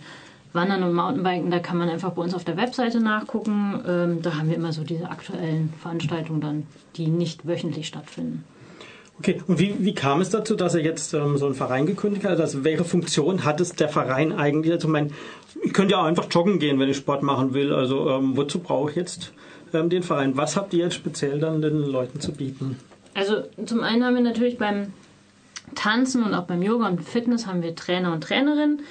Wandern 0.53 0.83
und 0.83 0.93
Mountainbiken, 0.93 1.49
da 1.49 1.59
kann 1.59 1.77
man 1.77 1.89
einfach 1.89 2.11
bei 2.11 2.21
uns 2.21 2.33
auf 2.33 2.43
der 2.43 2.57
Webseite 2.57 2.99
nachgucken. 2.99 3.83
Ähm, 3.87 4.21
da 4.21 4.35
haben 4.37 4.49
wir 4.49 4.55
immer 4.55 4.71
so 4.71 4.83
diese 4.83 5.09
aktuellen 5.09 5.73
Veranstaltungen 5.81 6.41
dann, 6.41 6.67
die 6.95 7.07
nicht 7.07 7.47
wöchentlich 7.47 7.87
stattfinden. 7.87 8.43
Okay, 9.19 9.41
und 9.47 9.59
wie, 9.59 9.75
wie 9.79 9.93
kam 9.93 10.21
es 10.21 10.29
dazu, 10.29 10.55
dass 10.55 10.75
er 10.75 10.81
jetzt 10.81 11.13
ähm, 11.13 11.37
so 11.37 11.45
einen 11.45 11.55
Verein 11.55 11.85
gekündigt 11.85 12.25
hat? 12.25 12.39
Also 12.39 12.63
welche 12.63 12.83
Funktion 12.83 13.45
hat 13.45 13.61
es 13.61 13.73
der 13.73 13.89
Verein 13.89 14.31
eigentlich? 14.31 14.73
Also 14.73 14.87
mein, 14.87 15.11
ich 15.63 15.73
könnte 15.73 15.93
ja 15.93 16.01
auch 16.01 16.05
einfach 16.05 16.27
joggen 16.29 16.59
gehen, 16.59 16.79
wenn 16.79 16.89
ich 16.89 16.97
Sport 16.97 17.23
machen 17.23 17.53
will. 17.53 17.73
Also 17.73 18.09
ähm, 18.09 18.35
wozu 18.37 18.59
brauche 18.59 18.89
ich 18.89 18.95
jetzt 18.95 19.31
ähm, 19.73 19.89
den 19.89 20.03
Verein? 20.03 20.35
Was 20.35 20.55
habt 20.55 20.73
ihr 20.73 20.85
jetzt 20.85 20.95
speziell 20.95 21.39
dann 21.39 21.61
den 21.61 21.83
Leuten 21.83 22.19
zu 22.19 22.31
bieten? 22.31 22.77
Also 23.13 23.43
zum 23.65 23.81
einen 23.81 24.03
haben 24.03 24.15
wir 24.15 24.21
natürlich 24.21 24.57
beim 24.57 24.93
Tanzen 25.75 26.23
und 26.23 26.33
auch 26.33 26.43
beim 26.43 26.61
Yoga 26.61 26.87
und 26.87 27.03
Fitness 27.03 27.45
haben 27.47 27.61
wir 27.61 27.75
Trainer 27.75 28.13
und 28.13 28.21
Trainerinnen 28.21 28.81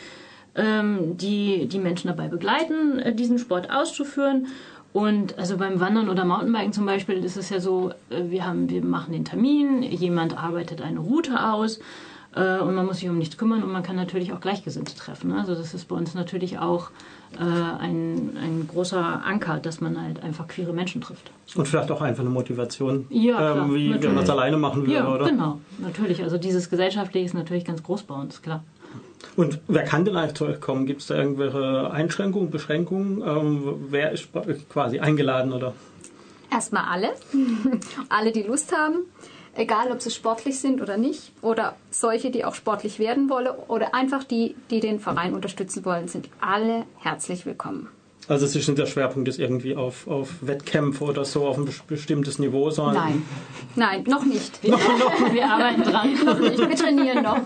ähm, 0.55 1.17
die 1.17 1.67
die 1.67 1.79
Menschen 1.79 2.09
dabei 2.09 2.29
begleiten, 2.29 2.99
äh, 2.99 3.15
diesen 3.15 3.39
Sport 3.39 3.71
auszuführen. 3.71 4.47
Und 4.93 5.39
also 5.39 5.57
beim 5.57 5.81
Wandern 5.81 6.11
oder 6.11 6.25
Mountainbiken 6.25 6.73
zum 6.73 6.85
Beispiel 6.85 7.25
ist 7.25 7.37
es 7.37 7.49
ja 7.49 7.61
so, 7.61 7.93
äh, 8.11 8.25
wir, 8.31 8.47
haben, 8.47 8.69
wir 8.69 8.85
machen 8.85 9.13
den 9.13 9.25
Termin, 9.25 9.83
jemand 9.83 10.37
arbeitet 10.37 10.83
eine 10.83 11.01
Route 11.01 11.43
aus 11.51 11.81
äh, 12.35 12.59
und 12.59 12.75
man 12.75 12.85
muss 12.85 12.99
sich 12.99 13.09
um 13.09 13.17
nichts 13.17 13.39
kümmern 13.39 13.63
und 13.63 13.73
man 13.73 13.83
kann 13.83 13.97
natürlich 13.97 14.35
auch 14.35 14.41
Gleichgesinnte 14.41 14.95
treffen. 14.95 15.31
Ne? 15.31 15.39
Also 15.39 15.55
das 15.55 15.73
ist 15.73 15.89
bei 15.89 15.97
uns 15.97 16.15
natürlich 16.15 16.59
auch 16.59 16.91
äh, 17.39 17.43
ein, 17.43 18.37
ein 18.37 18.69
großer 18.69 19.23
Anker, 19.25 19.59
dass 19.59 19.81
man 19.81 20.01
halt 20.01 20.23
einfach 20.23 20.47
queere 20.47 20.75
Menschen 20.75 21.01
trifft. 21.01 21.31
Und 21.55 21.67
vielleicht 21.67 21.91
auch 21.91 22.03
einfach 22.03 22.23
eine 22.23 22.31
Motivation, 22.31 23.07
ja, 23.09 23.57
ähm, 23.57 23.75
wie 23.75 23.89
natürlich. 23.89 24.03
wenn 24.03 24.15
man 24.15 24.25
es 24.25 24.31
alleine 24.31 24.59
machen 24.59 24.83
würde, 24.83 24.93
ja, 24.93 25.09
oder? 25.09 25.25
genau, 25.25 25.61
natürlich. 25.79 26.23
Also 26.23 26.37
dieses 26.37 26.69
Gesellschaftliche 26.69 27.25
ist 27.25 27.35
natürlich 27.35 27.65
ganz 27.65 27.83
groß 27.83 28.03
bei 28.03 28.15
uns, 28.15 28.43
klar. 28.43 28.63
Und 29.37 29.61
wer 29.69 29.85
kann 29.85 30.05
denn 30.05 30.17
eigentlich 30.17 30.37
zu 30.37 30.47
euch 30.47 30.61
kommen? 30.61 30.87
Gibt 30.87 31.01
es 31.01 31.07
da 31.07 31.17
irgendwelche 31.17 31.91
Einschränkungen, 31.91 32.51
Beschränkungen? 32.51 33.23
Ähm, 33.23 33.87
wer 33.89 34.13
ist 34.13 34.29
quasi 34.69 35.01
eingeladen 35.01 35.53
oder? 35.53 35.75
Erstmal 36.51 36.85
alle. 36.85 37.11
alle, 38.09 38.33
die 38.33 38.43
Lust 38.43 38.77
haben. 38.77 39.07
Egal, 39.55 39.91
ob 39.91 40.01
sie 40.01 40.11
sportlich 40.11 40.59
sind 40.61 40.81
oder 40.81 40.97
nicht. 40.97 41.33
Oder 41.43 41.77
solche, 41.91 42.31
die 42.31 42.45
auch 42.45 42.55
sportlich 42.55 42.99
werden 42.99 43.29
wollen. 43.29 43.49
Oder 43.69 43.95
einfach 43.95 44.25
die, 44.25 44.55
die 44.71 44.81
den 44.81 45.01
Verein 45.01 45.35
unterstützen 45.35 45.85
wollen, 45.85 46.09
sind 46.09 46.29
alle 46.41 46.85
herzlich 46.99 47.47
willkommen. 47.47 47.89
Also 48.29 48.47
es 48.47 48.55
ist 48.55 48.69
nicht 48.69 48.79
der 48.79 48.87
Schwerpunkt 48.87 49.29
ist 49.29 49.41
irgendwie 49.41 49.75
auf, 49.75 50.07
auf 50.07 50.31
Wettkämpfe 50.43 51.05
oder 51.05 51.25
so 51.25 51.47
auf 51.47 51.59
ein 51.59 51.69
bestimmtes 51.89 52.39
Niveau, 52.39 52.71
sondern... 52.71 52.95
Nein, 52.95 53.23
nein, 53.75 54.05
noch 54.05 54.25
nicht. 54.25 54.63
Wir, 54.63 54.71
noch, 54.71 54.79
wir 55.33 55.51
arbeiten 55.51 55.83
dran. 55.83 56.15
noch 56.25 56.39
nicht, 56.39 56.59
wir 56.59 56.77
trainieren 56.77 57.25
noch. 57.25 57.39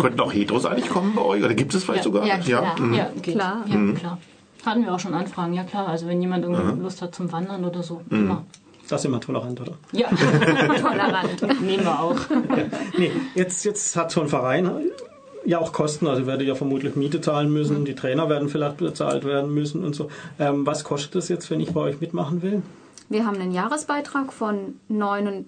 Könnten 0.00 0.20
auch 0.20 0.32
Heteros 0.32 0.66
eigentlich 0.66 0.88
kommen 0.88 1.14
bei 1.14 1.22
euch? 1.22 1.42
Oder 1.42 1.54
gibt 1.54 1.74
es 1.74 1.84
vielleicht 1.84 2.04
ja, 2.04 2.04
sogar? 2.04 2.26
Ja, 2.26 2.38
klar. 2.38 2.76
Ja, 2.78 2.84
mhm. 2.84 2.94
ja 2.94 3.10
klar. 3.22 3.64
Ja, 3.66 3.76
mhm. 3.76 3.94
klar. 3.94 4.18
Hatten 4.64 4.84
wir 4.84 4.94
auch 4.94 5.00
schon 5.00 5.14
Anfragen, 5.14 5.54
ja 5.54 5.64
klar. 5.64 5.88
Also 5.88 6.06
wenn 6.06 6.20
jemand 6.20 6.44
irgendwie 6.44 6.74
mhm. 6.74 6.82
Lust 6.82 7.00
hat 7.00 7.14
zum 7.14 7.32
Wandern 7.32 7.64
oder 7.64 7.82
so, 7.82 8.02
mhm. 8.10 8.18
immer. 8.18 8.44
Das 8.88 9.00
ist 9.00 9.06
immer 9.06 9.20
tolerant, 9.20 9.60
oder? 9.60 9.72
Ja, 9.92 10.08
tolerant. 10.08 11.60
Nehmen 11.62 11.84
wir 11.84 12.00
auch. 12.00 12.18
Ja. 12.28 12.64
Nee, 12.98 13.12
jetzt, 13.36 13.64
jetzt 13.64 13.96
hat 13.96 14.10
so 14.10 14.20
ein 14.20 14.28
Verein 14.28 14.68
ja 15.44 15.58
auch 15.58 15.72
Kosten. 15.72 16.06
Also 16.06 16.26
werde 16.26 16.44
ja 16.44 16.54
vermutlich 16.54 16.96
Miete 16.96 17.20
zahlen 17.20 17.52
müssen, 17.52 17.84
die 17.84 17.94
Trainer 17.94 18.28
werden 18.28 18.48
vielleicht 18.48 18.78
bezahlt 18.78 19.24
werden 19.24 19.52
müssen 19.52 19.84
und 19.84 19.94
so. 19.94 20.08
Ähm, 20.38 20.66
was 20.66 20.84
kostet 20.84 21.14
das 21.14 21.28
jetzt, 21.28 21.50
wenn 21.50 21.60
ich 21.60 21.72
bei 21.72 21.80
euch 21.80 22.00
mitmachen 22.00 22.42
will? 22.42 22.62
Wir 23.08 23.26
haben 23.26 23.40
einen 23.40 23.52
Jahresbeitrag 23.52 24.32
von 24.32 24.76
9, 24.88 25.46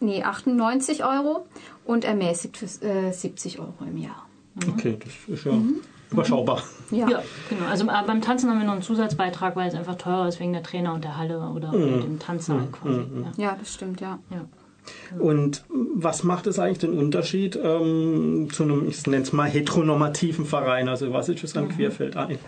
nee, 0.00 0.22
98 0.22 1.04
Euro 1.04 1.46
und 1.84 2.04
ermäßigt 2.04 2.56
für 2.56 2.66
äh, 2.84 3.12
70 3.12 3.60
Euro 3.60 3.74
im 3.86 3.96
Jahr. 3.96 4.26
Mhm. 4.54 4.72
Okay, 4.72 4.98
das 4.98 5.12
ist 5.38 5.44
ja 5.44 5.52
mhm. 5.52 5.76
überschaubar. 6.10 6.62
Ja. 6.90 7.08
ja. 7.08 7.22
genau. 7.48 7.66
Also 7.70 7.86
äh, 7.86 8.02
beim 8.06 8.20
Tanzen 8.22 8.50
haben 8.50 8.58
wir 8.58 8.66
noch 8.66 8.72
einen 8.72 8.82
Zusatzbeitrag, 8.82 9.54
weil 9.54 9.68
es 9.68 9.74
einfach 9.74 9.96
teurer 9.96 10.28
ist 10.28 10.40
wegen 10.40 10.52
der 10.52 10.62
Trainer 10.62 10.94
und 10.94 11.04
der 11.04 11.16
Halle 11.16 11.38
oder, 11.38 11.72
mhm. 11.72 12.00
dem 12.00 12.18
Tanzsaal 12.18 12.62
Mhm. 12.62 12.72
quasi. 12.72 12.98
Mhm. 12.98 13.24
Ja. 13.36 13.44
Ja, 13.44 13.56
das 13.58 13.72
stimmt, 13.72 14.00
ja. 14.00 14.18
Ja. 14.30 14.46
Und 15.18 15.64
was 15.68 16.22
macht 16.24 16.46
es 16.46 16.58
eigentlich 16.58 16.78
den 16.78 16.98
Unterschied 16.98 17.58
ähm, 17.62 18.48
zu 18.52 18.62
einem, 18.64 18.88
ich 18.88 19.06
nenne 19.06 19.22
es 19.22 19.32
mal, 19.32 19.48
heteronormativen 19.48 20.44
Verein? 20.44 20.88
Also 20.88 21.12
was 21.12 21.28
ist 21.28 21.44
es 21.44 21.56
an 21.56 21.68
Queerfeld 21.68 22.16
ein? 22.16 22.38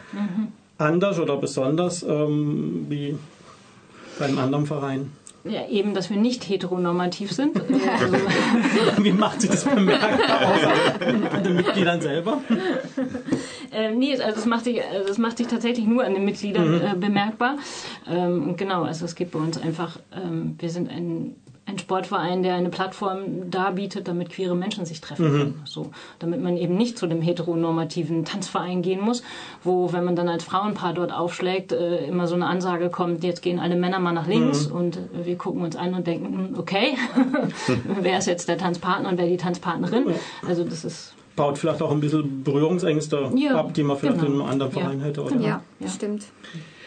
Anders 0.78 1.18
oder 1.18 1.36
besonders 1.36 2.02
ähm, 2.02 2.86
wie 2.88 3.16
bei 4.18 4.26
einem 4.26 4.38
anderen 4.38 4.66
Verein? 4.66 5.12
Ja, 5.44 5.66
eben, 5.68 5.94
dass 5.94 6.10
wir 6.10 6.16
nicht 6.16 6.48
heteronormativ 6.48 7.32
sind. 7.32 7.56
Also, 7.70 9.04
Wie 9.04 9.12
macht 9.12 9.40
sich 9.40 9.50
das 9.50 9.64
bemerkbar 9.64 10.52
aus 10.52 11.32
an 11.32 11.44
den 11.44 11.56
Mitgliedern 11.56 12.00
selber? 12.00 12.40
äh, 13.72 13.92
nee, 13.94 14.12
also 14.20 14.40
es 14.40 14.46
macht 14.46 14.64
sich, 14.64 14.80
also 14.84 15.08
es 15.10 15.18
macht 15.18 15.38
sich 15.38 15.46
tatsächlich 15.46 15.86
nur 15.86 16.04
an 16.04 16.14
den 16.14 16.24
Mitgliedern 16.24 16.76
Mhm. 16.76 16.80
äh, 16.84 16.94
bemerkbar. 16.98 17.56
Ähm, 18.08 18.56
genau, 18.56 18.82
also 18.82 19.04
es 19.04 19.14
geht 19.14 19.30
bei 19.30 19.38
uns 19.38 19.58
einfach, 19.60 19.98
ähm, 20.12 20.56
wir 20.58 20.70
sind 20.70 20.90
ein, 20.90 21.36
ein 21.68 21.78
Sportverein, 21.78 22.42
der 22.42 22.54
eine 22.54 22.70
Plattform 22.70 23.50
darbietet, 23.50 24.08
damit 24.08 24.30
queere 24.30 24.56
Menschen 24.56 24.86
sich 24.86 25.00
treffen 25.02 25.26
Mhm. 25.26 25.38
können. 25.38 25.62
So, 25.66 25.90
damit 26.18 26.42
man 26.42 26.56
eben 26.56 26.76
nicht 26.76 26.96
zu 26.96 27.06
dem 27.06 27.20
heteronormativen 27.20 28.24
Tanzverein 28.24 28.80
gehen 28.80 29.00
muss, 29.02 29.22
wo, 29.62 29.92
wenn 29.92 30.02
man 30.04 30.16
dann 30.16 30.28
als 30.28 30.44
Frauenpaar 30.44 30.94
dort 30.94 31.12
aufschlägt, 31.12 31.72
äh, 31.72 32.06
immer 32.06 32.26
so 32.26 32.34
eine 32.34 32.46
Ansage 32.46 32.88
kommt, 32.88 33.22
jetzt 33.22 33.42
gehen 33.42 33.58
alle 33.60 33.76
Männer 33.76 33.98
mal 33.98 34.12
nach 34.12 34.26
links 34.26 34.68
Mhm. 34.70 34.74
und 34.76 34.96
äh, 34.96 35.00
wir 35.24 35.36
gucken 35.36 35.62
uns 35.62 35.76
an 35.76 35.92
und 35.94 36.06
denken, 36.06 36.26
hm, 36.52 36.58
okay, 36.58 36.96
wer 38.00 38.18
ist 38.18 38.26
jetzt 38.26 38.48
der 38.48 38.56
Tanzpartner 38.58 39.08
und 39.10 39.18
wer 39.18 39.26
die 39.26 39.36
Tanzpartnerin? 39.36 40.06
Also 40.46 40.64
das 40.64 40.84
ist 40.84 41.14
Baut 41.36 41.56
vielleicht 41.58 41.82
auch 41.82 41.92
ein 41.92 42.00
bisschen 42.00 42.42
Berührungsängste 42.42 43.30
Ja, 43.36 43.56
ab, 43.60 43.72
die 43.74 43.84
man 43.84 43.96
vielleicht 43.96 44.18
genau. 44.18 44.32
in 44.32 44.40
einem 44.40 44.50
anderen 44.50 44.72
Ja. 44.74 44.80
Verein 44.80 45.00
hätte, 45.00 45.22
oder? 45.22 45.36
Ja, 45.36 45.62
Ja. 45.78 45.88
stimmt. 45.88 46.24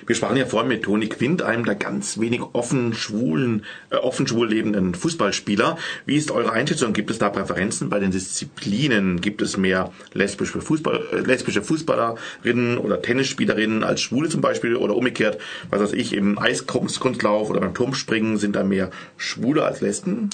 Wir 0.05 0.15
sprachen 0.15 0.37
ja 0.37 0.45
vorhin 0.45 0.69
mit 0.69 0.83
Toni 0.83 1.07
Quint, 1.07 1.41
einem 1.41 1.65
der 1.65 1.75
ganz 1.75 2.19
wenig 2.19 2.41
offen 2.53 2.93
schwulen, 2.93 3.65
äh, 3.89 3.95
offen 3.95 4.27
schwul 4.27 4.49
lebenden 4.49 4.95
Fußballspieler. 4.95 5.77
Wie 6.05 6.15
ist 6.15 6.31
eure 6.31 6.51
Einschätzung? 6.51 6.93
Gibt 6.93 7.11
es 7.11 7.19
da 7.19 7.29
Präferenzen 7.29 7.89
bei 7.89 7.99
den 7.99 8.11
Disziplinen? 8.11 9.21
Gibt 9.21 9.41
es 9.41 9.57
mehr 9.57 9.91
lesbische, 10.13 10.61
Fußball, 10.61 11.01
äh, 11.11 11.19
lesbische 11.19 11.61
Fußballerinnen 11.61 12.77
oder 12.77 13.01
Tennisspielerinnen 13.01 13.83
als 13.83 14.01
Schwule 14.01 14.29
zum 14.29 14.41
Beispiel 14.41 14.75
oder 14.75 14.95
umgekehrt? 14.95 15.37
Was 15.69 15.81
weiß 15.81 15.93
ich, 15.93 16.13
im 16.13 16.39
Eiskunstlauf 16.39 17.49
oder 17.49 17.59
beim 17.59 17.73
Turmspringen 17.73 18.37
sind 18.37 18.55
da 18.55 18.63
mehr 18.63 18.89
Schwule 19.17 19.63
als 19.63 19.81
Lesben? 19.81 20.29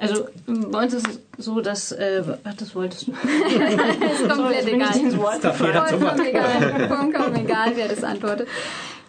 Also 0.00 0.28
bei 0.46 0.82
uns 0.84 0.94
ist 0.94 1.08
es 1.08 1.44
so, 1.44 1.60
dass 1.60 1.92
äh, 1.92 2.22
ach, 2.44 2.54
das 2.54 2.74
wolltest 2.74 3.08
du. 3.08 3.12
ist 3.12 4.28
komplett 4.28 4.66
jeder 4.68 4.92
zum 4.92 5.18
Wort 5.18 5.42
Vollkommen 5.42 6.20
egal, 6.26 6.88
vollkommen 6.88 7.36
egal, 7.36 7.72
wer 7.74 7.88
das 7.88 8.04
antwortet. 8.04 8.48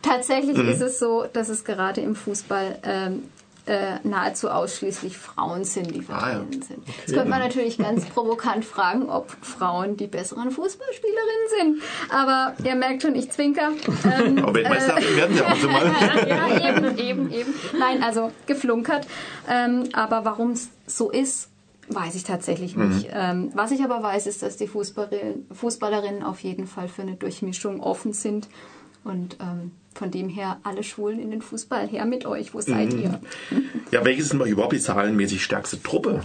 Tatsächlich 0.02 0.58
Mhm. 0.58 0.70
ist 0.70 0.82
es 0.82 1.00
so, 1.00 1.26
dass 1.32 1.50
es 1.50 1.64
gerade 1.64 2.02
im 2.02 2.16
Fußball 2.16 2.80
ähm, 2.84 3.24
äh, 3.70 4.00
nahezu 4.04 4.50
ausschließlich 4.50 5.18
Frauen 5.18 5.64
sind, 5.64 5.94
die 5.94 6.04
Ah, 6.10 6.32
ja. 6.32 6.40
sind. 6.40 6.66
Jetzt 6.88 7.14
könnte 7.14 7.30
man 7.30 7.40
natürlich 7.40 7.78
ganz 7.78 8.06
provokant 8.08 8.66
fragen, 8.66 9.10
ob 9.10 9.30
Frauen 9.42 9.96
die 9.96 10.08
besseren 10.08 10.50
Fußballspielerinnen 10.52 11.80
sind. 11.80 11.84
Aber 12.10 12.56
ihr 12.64 12.74
merkt 12.76 13.04
schon, 13.04 13.14
ich 13.16 13.30
zwinker. 13.32 13.70
Ähm, 14.04 14.40
Aber 14.40 14.56
Weltmeister 14.56 14.96
werden 15.16 15.36
sie 15.38 15.44
auch 15.44 15.56
so 15.56 15.70
mal. 15.70 15.86
ja, 16.28 16.70
eben, 16.70 16.98
eben, 16.98 17.32
eben. 17.32 17.54
Nein, 17.78 18.02
also 18.02 18.32
geflunkert. 18.48 19.06
Ähm, 19.48 19.90
aber 19.94 20.26
warum 20.26 20.52
es 20.52 20.70
so 20.88 21.12
ist, 21.12 21.50
weiß 21.90 22.16
ich 22.16 22.24
tatsächlich 22.24 22.76
nicht. 22.76 23.10
Ähm, 23.14 23.52
was 23.54 23.72
ich 23.72 23.84
aber 23.84 24.02
weiß, 24.02 24.26
ist, 24.28 24.42
dass 24.42 24.58
die 24.58 24.68
Fußballerinnen, 24.68 25.48
Fußballerinnen 25.54 26.24
auf 26.24 26.40
jeden 26.42 26.66
Fall 26.66 26.88
für 26.88 27.04
eine 27.04 27.16
Durchmischung 27.16 27.82
offen 27.82 28.14
sind. 28.14 28.48
Und 29.04 29.38
ähm, 29.40 29.72
von 29.94 30.12
dem 30.12 30.30
her, 30.30 30.58
alle 30.64 30.84
Schwulen 30.84 31.20
in 31.20 31.32
den 31.32 31.42
Fußball, 31.42 31.88
her 31.88 32.06
mit 32.06 32.26
euch, 32.26 32.54
wo 32.54 32.62
seid 32.62 32.94
ihr? 32.94 33.20
Ja, 33.92 34.06
welches 34.06 34.26
ist 34.26 34.34
denn 34.34 34.42
überhaupt 34.42 34.74
die 34.74 34.80
zahlenmäßig 34.80 35.44
stärkste 35.44 35.82
Truppe? 35.82 36.22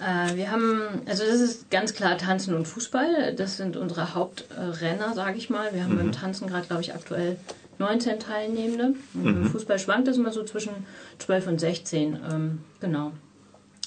Äh, 0.00 0.36
wir 0.36 0.50
haben, 0.50 0.82
also 1.06 1.24
das 1.24 1.40
ist 1.40 1.70
ganz 1.70 1.94
klar 1.94 2.18
Tanzen 2.18 2.54
und 2.54 2.66
Fußball. 2.66 3.34
Das 3.36 3.56
sind 3.56 3.76
unsere 3.76 4.14
Hauptrenner, 4.14 5.14
sage 5.14 5.38
ich 5.38 5.50
mal. 5.50 5.72
Wir 5.72 5.84
haben 5.84 5.96
beim 5.96 6.12
Tanzen 6.12 6.48
gerade, 6.48 6.66
glaube 6.66 6.82
ich, 6.82 6.94
aktuell 6.94 7.36
19 7.78 8.20
Teilnehmende. 8.20 8.94
Im 9.14 9.46
Fußball 9.46 9.78
schwankt 9.78 10.08
das 10.08 10.16
immer 10.16 10.32
so 10.32 10.44
zwischen 10.44 10.72
12 11.18 11.46
und 11.46 11.60
16. 11.60 12.18
Ähm, 12.30 12.58
genau. 12.80 13.12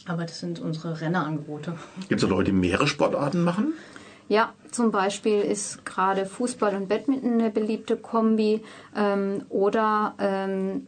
Aber 0.06 0.24
das 0.24 0.40
sind 0.40 0.60
unsere 0.60 1.02
Rennerangebote. 1.02 1.78
Gibt 2.08 2.22
es 2.22 2.26
auch 2.26 2.32
Leute, 2.32 2.52
die 2.52 2.58
mehrere 2.58 2.88
Sportarten 2.88 3.44
machen? 3.44 3.74
Ja, 4.30 4.54
zum 4.72 4.92
Beispiel 4.92 5.40
ist 5.42 5.86
gerade 5.86 6.26
Fußball 6.26 6.76
und 6.76 6.90
Badminton 6.90 7.34
eine 7.34 7.50
beliebte 7.50 7.96
Kombi. 7.96 8.62
Ähm, 8.96 9.44
oder 9.50 10.16
ähm, 10.20 10.88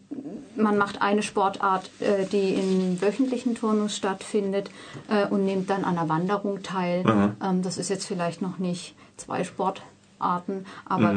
man 0.55 0.77
macht 0.77 1.01
eine 1.01 1.23
Sportart, 1.23 1.89
äh, 2.01 2.25
die 2.25 2.55
im 2.55 3.01
wöchentlichen 3.01 3.55
Turnus 3.55 3.95
stattfindet 3.95 4.69
äh, 5.09 5.25
und 5.27 5.45
nimmt 5.45 5.69
dann 5.69 5.85
an 5.85 5.97
einer 5.97 6.09
Wanderung 6.09 6.63
teil. 6.63 7.03
Ähm, 7.41 7.61
das 7.61 7.77
ist 7.77 7.89
jetzt 7.89 8.05
vielleicht 8.05 8.41
noch 8.41 8.57
nicht 8.57 8.95
zwei 9.15 9.43
Sportarten, 9.43 10.65
aber 10.85 11.13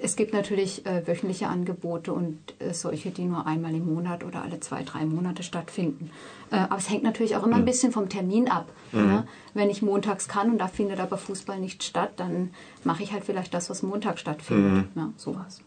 es 0.00 0.16
gibt 0.16 0.32
natürlich 0.32 0.86
äh, 0.86 1.06
wöchentliche 1.06 1.48
Angebote 1.48 2.12
und 2.12 2.38
äh, 2.58 2.72
solche, 2.72 3.10
die 3.10 3.24
nur 3.24 3.46
einmal 3.46 3.74
im 3.74 3.92
Monat 3.92 4.24
oder 4.24 4.42
alle 4.42 4.60
zwei, 4.60 4.82
drei 4.82 5.04
Monate 5.04 5.42
stattfinden. 5.42 6.10
Äh, 6.50 6.56
aber 6.56 6.78
es 6.78 6.90
hängt 6.90 7.02
natürlich 7.02 7.36
auch 7.36 7.44
immer 7.44 7.56
ein 7.56 7.64
bisschen 7.64 7.92
vom 7.92 8.08
Termin 8.08 8.48
ab. 8.48 8.66
Ne? 8.92 9.26
Wenn 9.54 9.70
ich 9.70 9.82
montags 9.82 10.28
kann 10.28 10.50
und 10.50 10.58
da 10.58 10.68
findet 10.68 11.00
aber 11.00 11.18
Fußball 11.18 11.58
nicht 11.58 11.82
statt, 11.82 12.12
dann 12.16 12.50
mache 12.84 13.02
ich 13.02 13.12
halt 13.12 13.24
vielleicht 13.24 13.52
das, 13.52 13.68
was 13.68 13.82
Montag 13.82 14.18
stattfindet. 14.18 14.86
Ja, 14.94 15.12
sowas. 15.16 15.60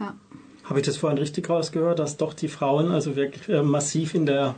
Ja. 0.00 0.14
Habe 0.64 0.80
ich 0.80 0.86
das 0.86 0.96
vorhin 0.96 1.18
richtig 1.18 1.48
rausgehört, 1.48 1.98
dass 1.98 2.16
doch 2.16 2.34
die 2.34 2.48
Frauen 2.48 2.90
also 2.90 3.16
wirklich 3.16 3.48
äh, 3.48 3.62
massiv 3.62 4.14
in 4.14 4.26
der 4.26 4.54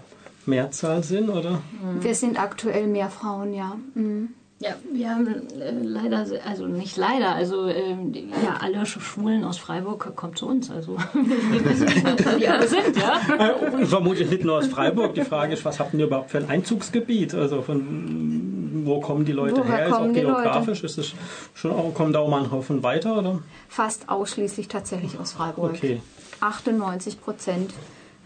Mehrzahl 0.47 1.03
sind, 1.03 1.29
oder? 1.29 1.61
Wir 2.01 2.15
sind 2.15 2.41
aktuell 2.41 2.87
mehr 2.87 3.11
Frauen, 3.11 3.53
ja. 3.53 3.77
Mhm. 3.95 4.31
Ja, 4.61 4.71
wir 4.93 5.09
haben 5.11 5.27
äh, 5.61 5.71
leider, 5.83 6.27
also 6.45 6.67
nicht 6.67 6.97
leider, 6.97 7.33
also 7.35 7.69
ähm, 7.69 8.13
die- 8.13 8.29
ja, 8.45 8.57
alle 8.61 8.79
Sch- 8.83 8.99
Schwulen 9.01 9.45
aus 9.45 9.57
Freiburg 9.57 10.17
kommen 10.17 10.35
zu 10.35 10.49
uns. 10.49 10.69
Also 10.69 10.97
wir 11.15 11.65
wissen, 11.65 11.87
alle 12.27 12.67
sind, 12.67 12.97
ja. 12.97 13.21
Äh, 13.39 13.87
vermutlich 13.87 14.29
nicht 14.29 14.45
nur 14.45 14.57
aus 14.59 14.67
Freiburg. 14.67 15.15
Die 15.15 15.23
Frage 15.23 15.53
ist, 15.53 15.65
was 15.65 15.79
habt 15.79 15.95
ihr 15.95 16.07
überhaupt 16.07 16.33
für 16.33 16.39
ein 16.39 16.49
Einzugsgebiet? 16.51 17.35
Also 17.35 17.63
von 17.63 18.83
wo 18.85 18.99
kommen 19.01 19.25
die 19.25 19.33
Leute 19.33 19.59
Woher 19.59 19.77
her? 19.77 19.87
Ist 19.87 19.93
auch 19.93 19.99
kommen 19.99 20.15
die 20.15 20.21
geografisch? 20.23 20.83
Ist 20.83 20.99
es 20.99 21.15
schon 21.55 21.71
auch, 21.71 21.95
kommen 21.95 22.13
da 22.13 22.19
auch 22.19 22.29
mal 22.29 22.43
ein 22.43 22.51
Haufen 22.51 22.83
weiter, 22.83 23.17
oder? 23.19 23.39
Fast 23.69 24.09
ausschließlich 24.09 24.67
tatsächlich 24.67 25.19
aus 25.21 25.33
Freiburg. 25.35 25.75
Okay. 25.75 26.01
98 26.41 27.21
Prozent, 27.21 27.73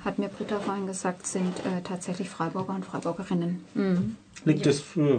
hat 0.05 0.19
mir 0.19 0.29
Britta 0.29 0.61
vorhin 0.61 0.87
gesagt, 0.87 1.27
sind 1.27 1.59
äh, 1.61 1.83
tatsächlich 1.85 2.31
Freiburger 2.31 2.75
und 2.75 2.85
Freiburgerinnen. 2.87 3.65
Mhm. 3.75 4.17
Liegt 4.45 4.67
es, 4.67 4.81
äh, 4.97 5.19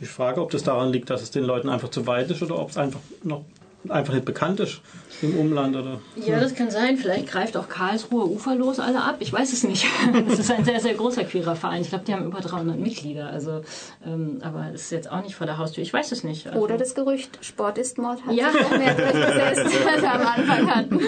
ich 0.00 0.08
frage, 0.08 0.40
ob 0.40 0.50
das 0.50 0.62
daran 0.62 0.90
liegt, 0.92 1.10
dass 1.10 1.22
es 1.22 1.30
den 1.30 1.44
Leuten 1.44 1.68
einfach 1.68 1.88
zu 1.90 2.06
weit 2.06 2.30
ist 2.30 2.42
oder 2.42 2.58
ob 2.58 2.70
es 2.70 2.76
einfach 2.76 3.00
noch 3.24 3.44
einfach 3.88 4.12
nicht 4.12 4.26
bekannt 4.26 4.60
ist 4.60 4.82
im 5.22 5.38
Umland 5.38 5.74
oder. 5.74 6.00
Ja, 6.16 6.38
das 6.38 6.54
kann 6.54 6.70
sein. 6.70 6.98
Vielleicht 6.98 7.26
greift 7.26 7.56
auch 7.56 7.66
Karlsruhe 7.68 8.26
uferlos 8.26 8.78
alle 8.78 9.02
ab. 9.02 9.16
Ich 9.20 9.32
weiß 9.32 9.52
es 9.54 9.64
nicht. 9.64 9.86
Das 10.28 10.38
ist 10.38 10.50
ein 10.50 10.64
sehr, 10.64 10.80
sehr 10.80 10.94
großer 10.94 11.24
queerer 11.24 11.56
Verein. 11.56 11.80
Ich 11.82 11.88
glaube, 11.88 12.04
die 12.04 12.12
haben 12.12 12.26
über 12.26 12.40
300 12.40 12.78
Mitglieder. 12.78 13.28
Also, 13.30 13.62
ähm, 14.06 14.38
aber 14.42 14.66
es 14.74 14.82
ist 14.82 14.92
jetzt 14.92 15.10
auch 15.10 15.22
nicht 15.22 15.34
vor 15.34 15.46
der 15.46 15.56
Haustür. 15.58 15.82
Ich 15.82 15.92
weiß 15.92 16.12
es 16.12 16.24
nicht. 16.24 16.46
Also, 16.48 16.60
Oder 16.60 16.76
das 16.76 16.94
Gerücht, 16.94 17.38
Sport 17.42 17.78
ist 17.78 17.96
Mord, 17.98 18.24
hat 18.26 18.34
Ja. 18.34 18.52
sich 18.52 18.70
mehr 18.70 18.94
durchgesetzt, 18.94 19.76
als 19.92 20.02
wir 20.02 20.12
am 20.12 20.26
Anfang 20.26 20.74
hatten. 20.74 21.00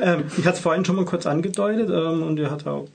Ähm, 0.00 0.24
ich 0.38 0.44
hatte 0.46 0.56
es 0.56 0.60
vorhin 0.60 0.84
schon 0.84 0.96
mal 0.96 1.04
kurz 1.04 1.26
angedeutet 1.26 1.90
ähm, 1.90 2.22
und 2.22 2.38
ihr 2.38 2.50
hat 2.50 2.66
auch 2.66 2.86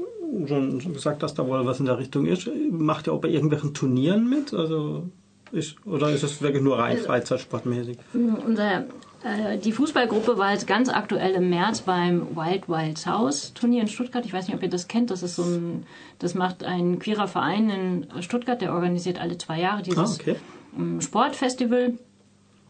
schon 0.46 0.82
schon 0.82 0.94
gesagt, 0.94 1.24
dass 1.24 1.34
da 1.34 1.48
wohl 1.48 1.66
was 1.66 1.80
in 1.80 1.86
der 1.86 1.98
Richtung 1.98 2.26
ist. 2.26 2.50
Macht 2.70 3.08
ihr 3.08 3.14
auch 3.14 3.22
bei 3.22 3.30
irgendwelchen 3.30 3.74
Turnieren 3.74 4.30
mit? 4.30 4.54
Also 4.54 5.08
ist, 5.52 5.76
oder 5.86 6.10
ist 6.12 6.24
es 6.24 6.42
wirklich 6.42 6.62
nur 6.62 6.78
rein 6.78 6.98
Freizeitsportmäßig? 6.98 7.98
Unser, 8.46 8.86
äh, 9.24 9.58
die 9.58 9.72
Fußballgruppe 9.72 10.38
war 10.38 10.52
jetzt 10.52 10.68
ganz 10.68 10.90
aktuell 10.90 11.32
im 11.36 11.50
März 11.50 11.82
beim 11.82 12.36
Wild 12.36 12.68
Wild 12.68 13.06
House 13.06 13.54
Turnier 13.54 13.82
in 13.82 13.88
Stuttgart. 13.88 14.26
Ich 14.26 14.34
weiß 14.34 14.48
nicht, 14.48 14.56
ob 14.58 14.64
ihr 14.64 14.70
das 14.70 14.88
kennt. 14.88 15.10
Das 15.10 15.24
ist 15.24 15.38
so 15.38 15.44
ein, 15.44 15.86
das 16.20 16.36
macht 16.36 16.64
ein 16.64 17.00
queerer 17.00 17.28
Verein 17.28 17.70
in 17.70 18.22
Stuttgart, 18.22 18.62
der 18.62 18.74
organisiert 18.74 19.20
alle 19.22 19.38
zwei 19.38 19.62
Jahre 19.62 19.80
Ah, 19.80 19.84
dieses 19.84 20.20
okay. 20.20 20.36
ähm, 20.78 21.00
Sportfestival. 21.02 21.94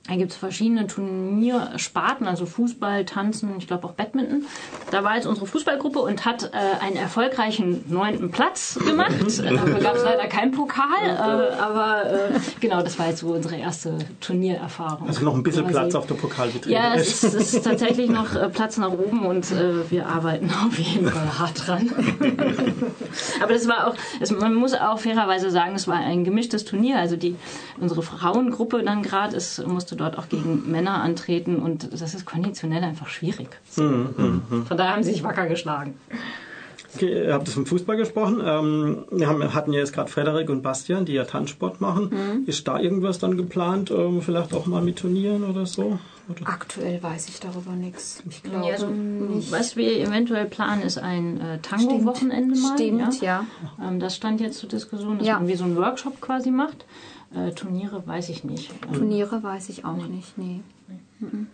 Da 0.07 0.15
gibt 0.15 0.31
es 0.31 0.37
verschiedene 0.37 0.87
Turniersparten, 0.87 2.27
also 2.27 2.45
Fußball, 2.45 3.03
Tanzen, 3.03 3.55
ich 3.57 3.67
glaube 3.67 3.87
auch 3.87 3.91
Badminton. 3.91 4.45
Da 4.89 5.03
war 5.03 5.15
jetzt 5.15 5.27
unsere 5.27 5.45
Fußballgruppe 5.47 5.99
und 5.99 6.23
hat 6.23 6.51
äh, 6.53 6.83
einen 6.83 6.95
erfolgreichen 6.95 7.83
neunten 7.89 8.31
Platz 8.31 8.79
gemacht. 8.85 9.11
Dafür 9.19 9.79
gab 9.79 9.95
es 9.95 10.03
leider 10.03 10.27
keinen 10.27 10.51
Pokal, 10.51 10.87
äh, 11.03 11.53
aber 11.61 12.05
äh, 12.09 12.39
genau, 12.61 12.81
das 12.81 12.97
war 12.97 13.07
jetzt 13.07 13.19
so 13.19 13.33
unsere 13.33 13.57
erste 13.57 13.97
Turniererfahrung. 14.21 15.09
Also 15.09 15.25
noch 15.25 15.35
ein 15.35 15.43
bisschen 15.43 15.63
Quasi. 15.63 15.73
Platz 15.73 15.95
auf 15.95 16.07
der 16.07 16.15
Pokalvitrine. 16.15 16.73
Ja, 16.73 16.93
es 16.95 17.23
ist, 17.23 17.33
es 17.33 17.53
ist 17.53 17.63
tatsächlich 17.65 18.09
noch 18.09 18.33
äh, 18.33 18.47
Platz 18.47 18.77
nach 18.77 18.91
oben 18.91 19.25
und 19.25 19.51
äh, 19.51 19.89
wir 19.91 20.07
arbeiten 20.07 20.49
auf 20.67 20.79
jeden 20.79 21.09
Fall 21.09 21.37
hart 21.37 21.67
dran. 21.67 21.89
Aber 23.43 23.53
das 23.53 23.67
war 23.67 23.87
auch, 23.87 23.95
es, 24.21 24.31
man 24.31 24.53
muss 24.53 24.73
auch 24.73 24.99
fairerweise 24.99 25.51
sagen, 25.51 25.75
es 25.75 25.85
war 25.87 25.97
ein 25.97 26.23
gemischtes 26.23 26.63
Turnier. 26.63 26.97
Also 26.97 27.17
die 27.17 27.35
unsere 27.79 28.03
Frauengruppe 28.03 28.83
dann 28.83 29.03
gerade 29.03 29.37
musste 29.65 29.96
dort 29.97 30.17
auch 30.17 30.29
gegen 30.29 30.69
Männer 30.71 31.01
antreten 31.01 31.57
und 31.57 31.89
das 31.91 32.13
ist 32.13 32.25
konditionell 32.25 32.83
einfach 32.83 33.07
schwierig. 33.07 33.49
Mhm, 33.75 34.41
Von 34.67 34.77
daher 34.77 34.93
haben 34.93 35.03
sie 35.03 35.11
sich 35.11 35.23
wacker 35.23 35.47
geschlagen. 35.47 35.95
Okay, 36.95 37.25
ihr 37.25 37.33
habt 37.33 37.47
es 37.47 37.53
vom 37.53 37.65
Fußball 37.65 37.95
gesprochen. 37.97 38.41
Ähm, 38.43 39.05
wir 39.11 39.27
haben, 39.27 39.53
hatten 39.53 39.71
ja 39.73 39.79
jetzt 39.79 39.93
gerade 39.93 40.09
Frederik 40.09 40.49
und 40.49 40.63
Bastian, 40.63 41.05
die 41.05 41.13
ja 41.13 41.25
Tanzsport 41.25 41.79
machen. 41.81 42.09
Mhm. 42.09 42.43
Ist 42.47 42.67
da 42.67 42.79
irgendwas 42.79 43.19
dann 43.19 43.37
geplant? 43.37 43.91
Ähm, 43.91 44.21
vielleicht 44.21 44.53
auch 44.53 44.65
mal 44.65 44.81
mit 44.81 44.97
Turnieren 44.97 45.43
oder 45.43 45.65
so? 45.67 45.99
Oder? 46.29 46.47
Aktuell 46.49 47.01
weiß 47.03 47.29
ich 47.29 47.39
darüber 47.39 47.71
nichts. 47.73 48.23
Ich 48.29 48.41
glaube 48.41 48.65
Ja, 48.67 48.73
also, 48.73 48.87
nicht. 48.87 49.51
was 49.51 49.75
wir 49.75 49.99
eventuell 49.99 50.45
planen, 50.45 50.81
ist 50.81 50.97
ein 50.97 51.39
äh, 51.39 51.59
Tango-Wochenende 51.59 52.57
mal. 52.59 52.77
Stimmt, 52.77 53.21
ja. 53.21 53.45
Ähm, 53.81 53.99
das 53.99 54.15
stand 54.15 54.41
jetzt 54.41 54.57
zur 54.57 54.69
Diskussion, 54.69 55.19
dass 55.19 55.27
Ja. 55.27 55.35
man 55.39 55.47
wie 55.49 55.55
so 55.55 55.65
einen 55.65 55.75
Workshop 55.75 56.19
quasi 56.19 56.49
macht. 56.51 56.85
Äh, 57.33 57.51
Turniere 57.51 58.05
weiß 58.05 58.29
ich 58.29 58.43
nicht. 58.43 58.71
Ähm, 58.87 58.93
Turniere 58.93 59.43
weiß 59.43 59.69
ich 59.69 59.85
auch 59.85 60.07
nicht, 60.07 60.37
nee. 60.37 60.61
Mhm. 61.19 61.47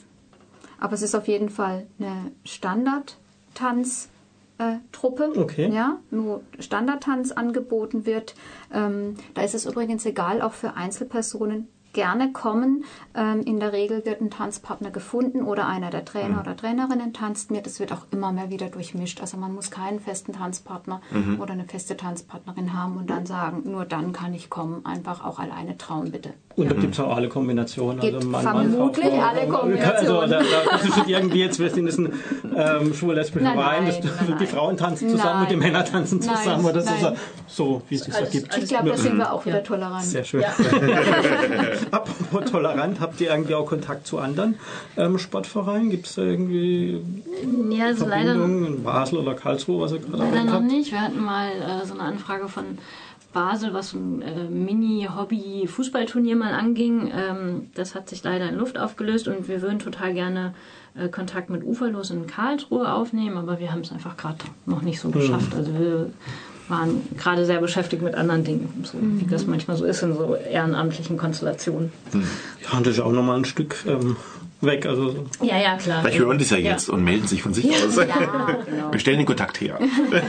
Aber 0.79 0.93
es 0.93 1.01
ist 1.01 1.15
auf 1.15 1.27
jeden 1.27 1.49
Fall 1.49 1.87
eine 1.99 2.31
Standardtanztruppe, 2.43 4.09
äh, 4.59 4.75
Truppe, 4.91 5.31
Okay. 5.35 5.71
ja, 5.73 5.97
wo 6.11 6.41
Standardtanz 6.59 7.31
angeboten 7.31 8.05
wird. 8.05 8.35
Ähm, 8.71 9.15
da 9.33 9.41
ist 9.43 9.55
es 9.55 9.65
übrigens 9.65 10.05
egal, 10.05 10.41
auch 10.41 10.53
für 10.53 10.75
Einzelpersonen, 10.75 11.67
gerne 11.93 12.31
kommen. 12.31 12.83
Ähm, 13.15 13.41
in 13.41 13.59
der 13.59 13.73
Regel 13.73 14.05
wird 14.05 14.21
ein 14.21 14.29
Tanzpartner 14.29 14.91
gefunden 14.91 15.43
oder 15.43 15.67
einer 15.67 15.89
der 15.89 16.05
Trainer 16.05 16.41
oder 16.41 16.55
Trainerinnen 16.55 17.13
tanzt 17.13 17.51
mit. 17.51 17.65
Das 17.65 17.79
wird 17.79 17.91
auch 17.91 18.05
immer 18.11 18.31
mehr 18.31 18.49
wieder 18.49 18.67
durchmischt. 18.67 19.21
Also 19.21 19.37
man 19.37 19.53
muss 19.53 19.71
keinen 19.71 19.99
festen 19.99 20.33
Tanzpartner 20.33 21.01
oder 21.39 21.53
eine 21.53 21.65
feste 21.65 21.95
Tanzpartnerin 21.95 22.73
haben 22.73 22.97
und 22.97 23.09
dann 23.09 23.25
sagen, 23.25 23.63
nur 23.65 23.85
dann 23.85 24.13
kann 24.13 24.33
ich 24.33 24.49
kommen. 24.49 24.85
Einfach 24.85 25.23
auch 25.23 25.39
alleine 25.39 25.77
trauen, 25.77 26.11
bitte. 26.11 26.33
Und 26.55 26.69
da 26.69 26.75
gibt 26.75 26.93
es 26.93 26.99
auch 26.99 27.15
alle 27.15 27.29
Kombinationen. 27.29 27.99
Gibt 27.99 28.23
Mann, 28.25 28.43
Mann, 28.43 28.71
vermutlich 28.71 29.05
Frau, 29.05 29.15
Frau, 29.15 29.27
alle. 29.27 29.47
Kombinationen. 29.47 29.93
Also 30.01 30.27
da, 30.27 30.39
da 30.39 30.71
das 30.71 30.85
ist 30.85 31.07
irgendwie 31.07 31.39
jetzt, 31.39 31.59
wir 31.59 31.69
sind 31.69 31.85
das 31.87 31.97
ein 31.97 32.13
ähm, 32.55 32.93
schwul-lesbischer 32.93 33.43
Nein, 33.45 33.55
Verein, 33.55 33.85
das, 33.85 33.99
nein, 34.03 34.37
die. 34.39 34.45
Frauen 34.45 34.77
tanzen 34.77 35.09
zusammen 35.09 35.43
und 35.43 35.51
die. 35.51 35.55
Männer 35.55 35.83
tanzen 35.85 36.19
Nein, 36.19 36.37
zusammen 36.37 36.65
oder 36.65 36.81
so, 36.81 37.15
so 37.47 37.81
wie 37.89 37.95
es 37.95 38.03
sich 38.03 38.13
ergibt. 38.13 38.55
Ich 38.57 38.67
glaube, 38.67 38.89
da 38.89 38.97
sind 38.97 39.17
wir 39.17 39.33
auch 39.33 39.45
wieder 39.45 39.63
tolerant. 39.63 40.03
Sehr 40.03 40.23
schön. 40.23 40.43
Apropos 41.91 42.49
tolerant, 42.51 42.99
habt 42.99 43.19
ihr 43.21 43.31
irgendwie 43.31 43.55
auch 43.55 43.65
Kontakt 43.65 44.07
zu 44.07 44.17
anderen 44.19 44.55
ähm, 44.97 45.17
Sportvereinen? 45.17 45.89
Gibt 45.89 46.07
es 46.07 46.15
da 46.15 46.23
irgendwie 46.23 47.01
Ja, 47.71 47.85
also 47.87 48.05
leider, 48.07 48.33
Verbindungen 48.35 48.65
in 48.77 48.83
Basel 48.83 49.19
oder 49.19 49.33
Karlsruhe, 49.35 49.81
was 49.81 49.91
ihr 49.93 49.99
gerade 49.99 50.17
leider 50.17 50.43
noch 50.43 50.53
habt? 50.53 50.65
nicht. 50.65 50.91
Wir 50.91 51.01
hatten 51.01 51.19
mal 51.23 51.49
äh, 51.49 51.85
so 51.85 51.93
eine 51.93 52.03
Anfrage 52.03 52.47
von 52.47 52.65
Basel, 53.33 53.73
was 53.73 53.93
ein 53.93 54.21
äh, 54.21 54.43
Mini-Hobby-Fußballturnier 54.45 56.35
mal 56.35 56.53
anging. 56.53 57.11
Ähm, 57.15 57.69
das 57.73 57.95
hat 57.95 58.09
sich 58.09 58.23
leider 58.23 58.49
in 58.49 58.55
Luft 58.55 58.77
aufgelöst 58.77 59.27
und 59.27 59.47
wir 59.47 59.61
würden 59.61 59.79
total 59.79 60.13
gerne 60.13 60.53
äh, 60.95 61.09
Kontakt 61.09 61.49
mit 61.49 61.63
Uferlos 61.63 62.11
in 62.11 62.27
Karlsruhe 62.27 62.91
aufnehmen, 62.93 63.37
aber 63.37 63.59
wir 63.59 63.71
haben 63.71 63.81
es 63.81 63.91
einfach 63.91 64.17
gerade 64.17 64.37
noch 64.65 64.81
nicht 64.83 64.99
so 64.99 65.09
geschafft. 65.09 65.55
Also 65.55 65.73
wir 65.73 66.11
waren 66.69 67.01
gerade 67.17 67.45
sehr 67.45 67.59
beschäftigt 67.59 68.01
mit 68.01 68.15
anderen 68.15 68.43
Dingen, 68.43 68.83
so 68.83 68.97
wie 69.01 69.25
das 69.25 69.45
manchmal 69.45 69.77
so 69.77 69.85
ist 69.85 70.01
in 70.01 70.13
so 70.13 70.35
ehrenamtlichen 70.35 71.17
Konstellationen. 71.17 71.91
Ja, 72.13 72.77
und 72.77 72.87
das 72.87 72.95
ist 72.95 72.99
auch 73.01 73.11
nochmal 73.11 73.37
ein 73.37 73.45
Stück 73.45 73.75
ähm, 73.85 74.15
weg. 74.63 74.85
Also 74.85 75.11
so. 75.11 75.45
Ja, 75.45 75.57
ja, 75.57 75.77
klar. 75.77 76.01
Vielleicht 76.01 76.19
hören 76.19 76.37
die 76.37 76.43
es 76.43 76.49
ja 76.49 76.57
jetzt 76.57 76.89
und 76.89 77.03
melden 77.03 77.27
sich 77.27 77.43
von 77.43 77.53
sich 77.53 77.69
aus. 77.69 77.95
Ja, 77.95 78.03
genau. 78.05 78.91
Wir 78.91 78.99
stellen 78.99 79.17
den 79.17 79.25
Kontakt 79.25 79.59
her. 79.61 79.77
Okay, 79.79 80.21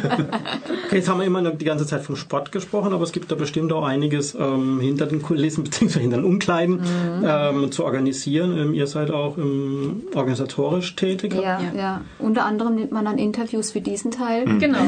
jetzt 0.97 1.09
haben 1.09 1.21
wir 1.21 1.27
immer 1.27 1.43
noch 1.43 1.57
die 1.57 1.65
ganze 1.65 1.87
Zeit 1.87 2.03
vom 2.03 2.17
Sport 2.17 2.53
gesprochen, 2.53 2.93
aber 2.93 3.05
es 3.05 3.13
gibt 3.13 3.31
da 3.31 3.35
bestimmt 3.35 3.73
auch 3.73 3.85
einiges 3.85 4.35
ähm, 4.35 4.81
hinter 4.81 5.07
den 5.07 5.23
Kulissen 5.23 5.65
bzw. 5.65 6.01
hinter 6.01 6.17
den 6.19 6.25
Umkleiden 6.25 6.81
ähm, 7.25 7.71
zu 7.73 7.85
organisieren. 7.85 8.57
Ähm, 8.59 8.75
ihr 8.75 8.87
seid 8.87 9.11
auch 9.11 9.37
ähm, 9.37 10.05
organisatorisch 10.15 10.97
tätig. 10.97 11.35
Ja, 11.35 11.61
ja, 11.77 12.01
Unter 12.19 12.45
anderem 12.45 12.77
nimmt 12.77 12.93
man 12.93 13.07
an 13.07 13.19
Interviews 13.19 13.75
wie 13.75 13.81
diesen 13.81 14.11
Teil. 14.11 14.45
Genau. 14.59 14.79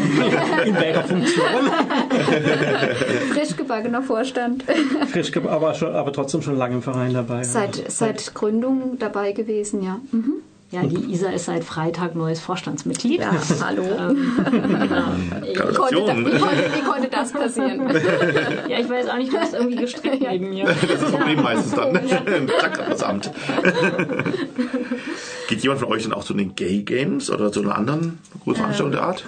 In 0.64 0.74
welcher 0.74 1.04
Funktion? 1.04 1.46
Frisch 3.32 3.56
gebackener 3.56 4.02
Vorstand. 4.02 4.64
Frisch, 5.10 5.36
aber, 5.36 5.74
schon, 5.74 5.94
aber 5.94 6.12
trotzdem 6.12 6.42
schon 6.42 6.56
lange 6.56 6.76
im 6.76 6.82
Verein 6.82 7.12
dabei. 7.12 7.44
Seit, 7.44 7.90
seit 7.90 8.34
Gründung 8.34 8.98
dabei 8.98 9.32
gewesen, 9.36 9.82
ja. 9.82 10.00
Mhm. 10.10 10.34
Ja, 10.72 10.82
die 10.82 11.12
Isa 11.12 11.30
ist 11.30 11.44
seit 11.44 11.62
Freitag 11.62 12.16
neues 12.16 12.40
Vorstandsmitglied. 12.40 13.20
Ja, 13.20 13.32
hallo. 13.62 13.84
Genau. 15.56 15.68
Wie 15.70 15.74
konnte, 15.74 15.94
da, 15.94 16.16
wie, 16.16 16.38
konnte, 16.38 16.70
wie 16.74 16.82
konnte 16.82 17.08
das 17.08 17.32
passieren? 17.32 17.88
Ja, 18.68 18.80
ich 18.80 18.88
weiß 18.90 19.08
auch 19.08 19.16
nicht, 19.16 19.32
du 19.32 19.38
bist 19.38 19.54
irgendwie 19.54 19.76
gestrickt 19.76 20.20
neben 20.20 20.50
mir. 20.50 20.64
Das 20.64 20.82
ist 20.82 21.02
das 21.02 21.10
Problem 21.12 21.42
meistens 21.42 21.74
dann. 21.74 22.00
Zack, 22.60 22.88
das 22.90 23.02
Amt. 23.02 23.30
Geht 25.48 25.62
jemand 25.62 25.80
von 25.80 25.88
euch 25.88 26.02
dann 26.02 26.12
auch 26.12 26.24
zu 26.24 26.34
den 26.34 26.56
Gay 26.56 26.82
Games 26.82 27.30
oder 27.30 27.52
zu 27.52 27.62
einer 27.62 27.76
anderen 27.76 28.18
Großveranstaltung 28.44 28.92
der 28.92 29.02
Art? 29.02 29.24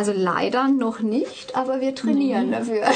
Also 0.00 0.14
leider 0.16 0.68
noch 0.68 1.00
nicht, 1.00 1.56
aber 1.56 1.82
wir 1.82 1.94
trainieren 1.94 2.52
dafür. 2.52 2.84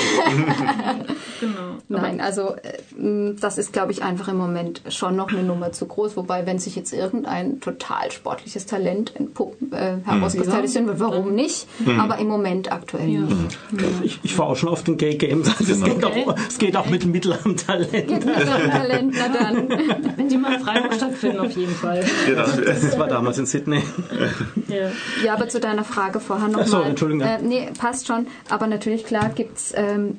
Genau. 1.40 1.78
Nein, 1.88 2.20
also 2.20 2.54
äh, 2.62 3.34
das 3.38 3.58
ist, 3.58 3.72
glaube 3.72 3.92
ich, 3.92 4.02
einfach 4.02 4.28
im 4.28 4.36
Moment 4.36 4.82
schon 4.88 5.16
noch 5.16 5.30
eine 5.30 5.42
Nummer 5.42 5.72
zu 5.72 5.84
groß. 5.84 6.16
Wobei, 6.16 6.46
wenn 6.46 6.58
sich 6.58 6.76
jetzt 6.76 6.92
irgendein 6.92 7.60
total 7.60 8.10
sportliches 8.12 8.66
Talent 8.66 9.12
äh, 9.16 9.96
herauskristallisieren 10.04 10.86
wird, 10.86 11.00
warum 11.00 11.34
nicht? 11.34 11.66
Aber 11.98 12.18
im 12.18 12.28
Moment 12.28 12.72
aktuell 12.72 13.08
nicht. 13.08 13.58
Ich, 14.02 14.20
ich 14.22 14.38
war 14.38 14.46
auch 14.46 14.56
schon 14.56 14.68
auf 14.68 14.84
den 14.84 14.96
Gay 14.96 15.16
Games. 15.16 15.48
Also 15.58 15.72
es, 15.72 15.82
geht 15.82 16.04
auch, 16.04 16.36
es 16.48 16.58
geht 16.58 16.76
auch 16.76 16.86
mit 16.86 17.04
Mittel 17.04 17.36
am 17.44 17.56
Talent. 17.56 17.92
Mit 17.92 18.24
unserem 18.24 18.70
Talent, 18.70 19.14
na 19.18 19.28
dann. 19.28 19.68
Wenn 20.16 20.28
die 20.28 20.36
mal 20.38 20.54
in 20.54 20.60
Freiburg 20.60 20.94
stattfinden, 20.94 21.40
auf 21.40 21.50
jeden 21.50 21.74
Fall. 21.74 22.04
Ja, 22.28 22.46
das, 22.46 22.80
Das 22.80 22.98
war 22.98 23.08
damals 23.08 23.38
in 23.38 23.46
Sydney. 23.46 23.82
Ja. 24.68 24.90
Ja, 25.24 25.34
aber 25.34 25.48
zu 25.48 25.60
deiner 25.60 25.84
Frage 25.84 26.20
vorher 26.20 26.48
nochmal. 26.48 26.66
So, 26.66 26.93
Entschuldigung. 26.94 27.26
Äh, 27.26 27.42
nee, 27.42 27.68
passt 27.78 28.06
schon. 28.06 28.26
Aber 28.48 28.66
natürlich, 28.66 29.04
klar, 29.04 29.30
gibt's 29.34 29.72
ähm, 29.76 30.18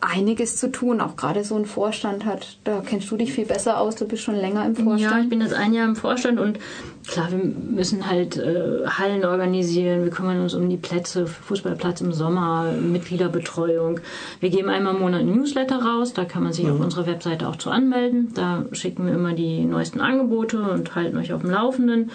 einiges 0.00 0.56
zu 0.56 0.70
tun. 0.70 1.00
Auch 1.00 1.16
gerade 1.16 1.42
so 1.44 1.56
ein 1.56 1.64
Vorstand 1.66 2.24
hat, 2.24 2.58
da 2.64 2.82
kennst 2.84 3.10
du 3.10 3.16
dich 3.16 3.32
viel 3.32 3.46
besser 3.46 3.80
aus, 3.80 3.96
du 3.96 4.06
bist 4.06 4.22
schon 4.22 4.34
länger 4.36 4.64
im 4.66 4.74
Ja, 4.74 4.80
ich 4.96 5.02
Vorstand. 5.02 5.30
bin 5.30 5.40
jetzt 5.40 5.54
ein 5.54 5.72
Jahr 5.72 5.86
im 5.88 5.96
Vorstand 5.96 6.38
und 6.38 6.58
klar, 7.06 7.30
wir 7.30 7.38
müssen 7.38 8.08
halt 8.08 8.36
äh, 8.36 8.86
Hallen 8.86 9.24
organisieren, 9.24 10.04
wir 10.04 10.10
kümmern 10.10 10.40
uns 10.40 10.54
um 10.54 10.68
die 10.68 10.76
Plätze, 10.76 11.26
Fußballplatz 11.26 12.00
im 12.02 12.12
Sommer, 12.12 12.72
Mitgliederbetreuung. 12.72 14.00
Wir 14.40 14.50
geben 14.50 14.68
einmal 14.68 14.94
im 14.94 15.00
Monat 15.00 15.20
ein 15.20 15.32
Newsletter 15.34 15.82
raus, 15.82 16.12
da 16.12 16.24
kann 16.24 16.42
man 16.42 16.52
sich 16.52 16.68
auf 16.70 16.78
unserer 16.80 17.06
Webseite 17.06 17.48
auch 17.48 17.56
zu 17.56 17.70
anmelden. 17.70 18.32
Da 18.34 18.64
schicken 18.72 19.06
wir 19.06 19.14
immer 19.14 19.32
die 19.32 19.64
neuesten 19.64 20.00
Angebote 20.00 20.60
und 20.62 20.94
halten 20.94 21.16
euch 21.16 21.32
auf 21.32 21.40
dem 21.42 21.50
Laufenden. 21.50 22.10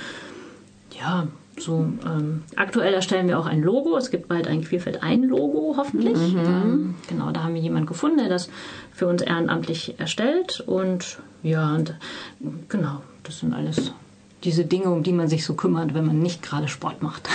Ja, 1.00 1.28
so 1.64 1.86
ähm, 2.06 2.44
aktuell 2.56 2.94
erstellen 2.94 3.28
wir 3.28 3.40
auch 3.40 3.46
ein 3.46 3.62
Logo. 3.62 3.96
Es 3.98 4.12
gibt 4.12 4.28
bald 4.28 4.48
ein 4.48 4.64
Queerfeld 4.64 5.04
ein 5.04 5.24
Logo, 5.24 5.76
hoffentlich. 5.78 6.18
Ähm, 6.36 6.96
genau, 7.08 7.32
da 7.32 7.44
haben 7.44 7.54
wir 7.56 7.62
jemanden 7.62 7.88
gefunden, 7.88 8.18
der 8.18 8.30
das 8.30 8.50
für 8.94 9.08
uns 9.08 9.22
ehrenamtlich 9.22 9.96
erstellt. 10.00 10.62
Und 10.66 11.20
ja, 11.44 11.74
und 11.76 11.96
genau, 12.70 13.02
das 13.24 13.40
sind 13.40 13.54
alles 13.54 13.94
diese 14.44 14.66
Dinge, 14.66 14.86
um 14.90 15.04
die 15.04 15.14
man 15.14 15.28
sich 15.28 15.46
so 15.46 15.54
kümmert, 15.54 15.94
wenn 15.94 16.04
man 16.04 16.18
nicht 16.18 16.42
gerade 16.42 16.68
Sport 16.68 17.04
macht. 17.04 17.30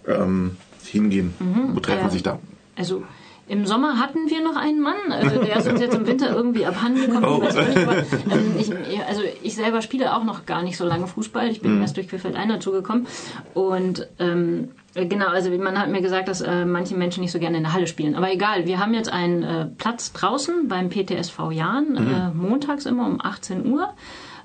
ähm, 0.05 0.57
hingehen? 0.83 1.33
Wo 1.71 1.79
trefft 1.79 2.01
man 2.01 2.09
äh, 2.09 2.13
sich 2.13 2.23
da? 2.23 2.39
Also 2.75 3.03
im 3.47 3.65
Sommer 3.65 3.99
hatten 3.99 4.29
wir 4.29 4.41
noch 4.41 4.55
einen 4.55 4.79
Mann, 4.79 4.95
also 5.09 5.41
der 5.43 5.57
ist 5.57 5.67
uns 5.67 5.81
jetzt 5.81 5.95
im 5.95 6.07
Winter 6.07 6.33
irgendwie 6.33 6.65
abhanden 6.65 7.01
gekommen. 7.01 7.25
Oh. 7.25 7.43
Ich 7.45 7.55
ähm, 7.55 8.55
ich, 8.57 8.71
also 9.05 9.21
ich 9.41 9.55
selber 9.55 9.81
spiele 9.81 10.15
auch 10.15 10.23
noch 10.23 10.45
gar 10.45 10.63
nicht 10.63 10.77
so 10.77 10.85
lange 10.85 11.07
Fußball. 11.07 11.49
Ich 11.49 11.61
bin 11.61 11.81
erst 11.81 11.97
durch 11.97 12.07
Querfeld 12.07 12.35
ein 12.35 12.49
dazugekommen. 12.49 13.05
Und 13.53 14.07
ähm, 14.19 14.69
genau, 14.93 15.27
also 15.27 15.49
man 15.51 15.77
hat 15.77 15.89
mir 15.89 16.01
gesagt, 16.01 16.27
dass 16.29 16.41
äh, 16.41 16.65
manche 16.65 16.95
Menschen 16.95 17.21
nicht 17.21 17.31
so 17.31 17.39
gerne 17.39 17.57
in 17.57 17.63
der 17.63 17.73
Halle 17.73 17.87
spielen. 17.87 18.15
Aber 18.15 18.31
egal, 18.31 18.65
wir 18.65 18.79
haben 18.79 18.93
jetzt 18.93 19.11
einen 19.11 19.43
äh, 19.43 19.65
Platz 19.77 20.13
draußen 20.13 20.67
beim 20.67 20.89
PTSV 20.89 21.51
Jahn, 21.51 21.97
äh, 21.97 22.33
montags 22.33 22.85
immer 22.85 23.05
um 23.05 23.19
18 23.21 23.65
Uhr. 23.65 23.93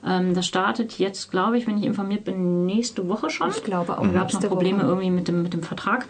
Ähm, 0.07 0.35
das 0.35 0.47
startet 0.47 0.99
jetzt, 0.99 1.31
glaube 1.31 1.59
ich, 1.59 1.67
wenn 1.67 1.79
ich 1.79 1.85
informiert 1.85 2.25
bin, 2.25 2.67
nächste 2.67 3.09
Woche 3.09 3.31
schon. 3.31 3.51
Ich 3.51 3.65
glaube 3.65 3.99
auch 3.99 4.03
Da 4.03 4.09
gab 4.09 4.29
es 4.29 4.35
noch 4.35 4.49
Probleme 4.49 4.79
Woche. 4.79 4.89
irgendwie 4.89 5.11
mit 5.11 5.29
dem, 5.29 5.43
mit 5.43 5.53
dem 5.53 5.63
Vertrag. 5.63 6.07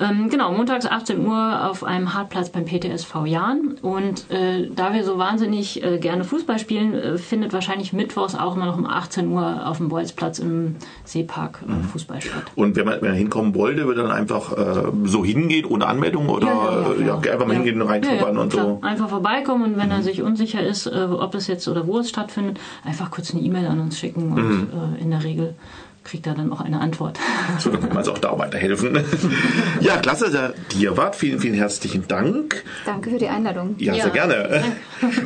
Ähm, 0.00 0.28
genau, 0.30 0.52
montags 0.52 0.86
18 0.86 1.24
Uhr 1.26 1.68
auf 1.68 1.84
einem 1.84 2.14
Hartplatz 2.14 2.50
beim 2.50 2.64
PTSV 2.64 3.26
Jahn. 3.26 3.76
Und 3.82 4.30
äh, 4.30 4.68
da 4.74 4.92
wir 4.94 5.04
so 5.04 5.18
wahnsinnig 5.18 5.82
äh, 5.82 5.98
gerne 5.98 6.24
Fußball 6.24 6.58
spielen, 6.58 6.94
äh, 6.94 7.18
findet 7.18 7.52
wahrscheinlich 7.52 7.92
mittwochs 7.92 8.34
auch 8.34 8.56
immer 8.56 8.66
noch 8.66 8.78
um 8.78 8.86
18 8.86 9.30
Uhr 9.30 9.66
auf 9.66 9.78
dem 9.78 9.88
Bolzplatz 9.88 10.38
im 10.38 10.76
Seepark 11.04 11.62
äh, 11.66 11.86
Fußball 11.88 12.20
statt. 12.20 12.44
Und 12.54 12.76
wenn 12.76 12.84
man, 12.86 13.00
wenn 13.00 13.10
er 13.10 13.16
hinkommen 13.16 13.54
wollte, 13.54 13.86
würde 13.86 14.02
er 14.02 14.08
dann 14.08 14.16
einfach 14.16 14.52
äh, 14.52 14.90
so 15.04 15.24
hingehen 15.24 15.64
ohne 15.66 15.86
Anmeldung 15.86 16.28
oder 16.28 16.94
äh, 16.98 17.06
ja, 17.06 17.16
einfach 17.16 17.46
mal 17.46 17.54
hingehen 17.54 17.80
und 17.80 17.88
reinschnuppern 17.88 18.38
und 18.38 18.52
klar. 18.52 18.64
so? 18.64 18.78
Einfach 18.82 19.08
vorbeikommen 19.08 19.64
und 19.64 19.76
wenn 19.76 19.90
er 19.90 20.02
sich 20.02 20.22
unsicher 20.22 20.62
ist, 20.62 20.86
äh, 20.86 21.06
ob 21.10 21.34
es 21.34 21.46
jetzt 21.46 21.68
oder 21.68 21.86
wo 21.86 21.98
es 21.98 22.08
stattfindet, 22.08 22.58
einfach 22.84 23.10
kurz 23.10 23.29
eine 23.34 23.42
E-Mail 23.42 23.66
an 23.66 23.80
uns 23.80 23.98
schicken 23.98 24.32
und 24.32 24.68
äh, 24.98 25.02
in 25.02 25.10
der 25.10 25.22
Regel 25.24 25.54
kriegt 26.02 26.26
er 26.26 26.34
dann 26.34 26.50
auch 26.50 26.62
eine 26.62 26.80
Antwort. 26.80 27.18
So, 27.58 27.68
dann 27.70 27.80
kann 27.80 27.88
man 27.90 27.98
also 27.98 28.12
auch 28.12 28.18
da 28.18 28.38
weiterhelfen. 28.38 28.98
ja, 29.80 29.96
klasse, 29.98 30.30
der 30.30 30.54
Dierwart. 30.72 31.14
Vielen, 31.16 31.40
vielen 31.40 31.54
herzlichen 31.54 32.06
Dank. 32.08 32.64
Danke 32.86 33.10
für 33.10 33.18
die 33.18 33.28
Einladung. 33.28 33.74
Ja, 33.78 33.92
Ja. 33.92 34.04
sehr 34.04 34.12
gerne. 34.12 34.62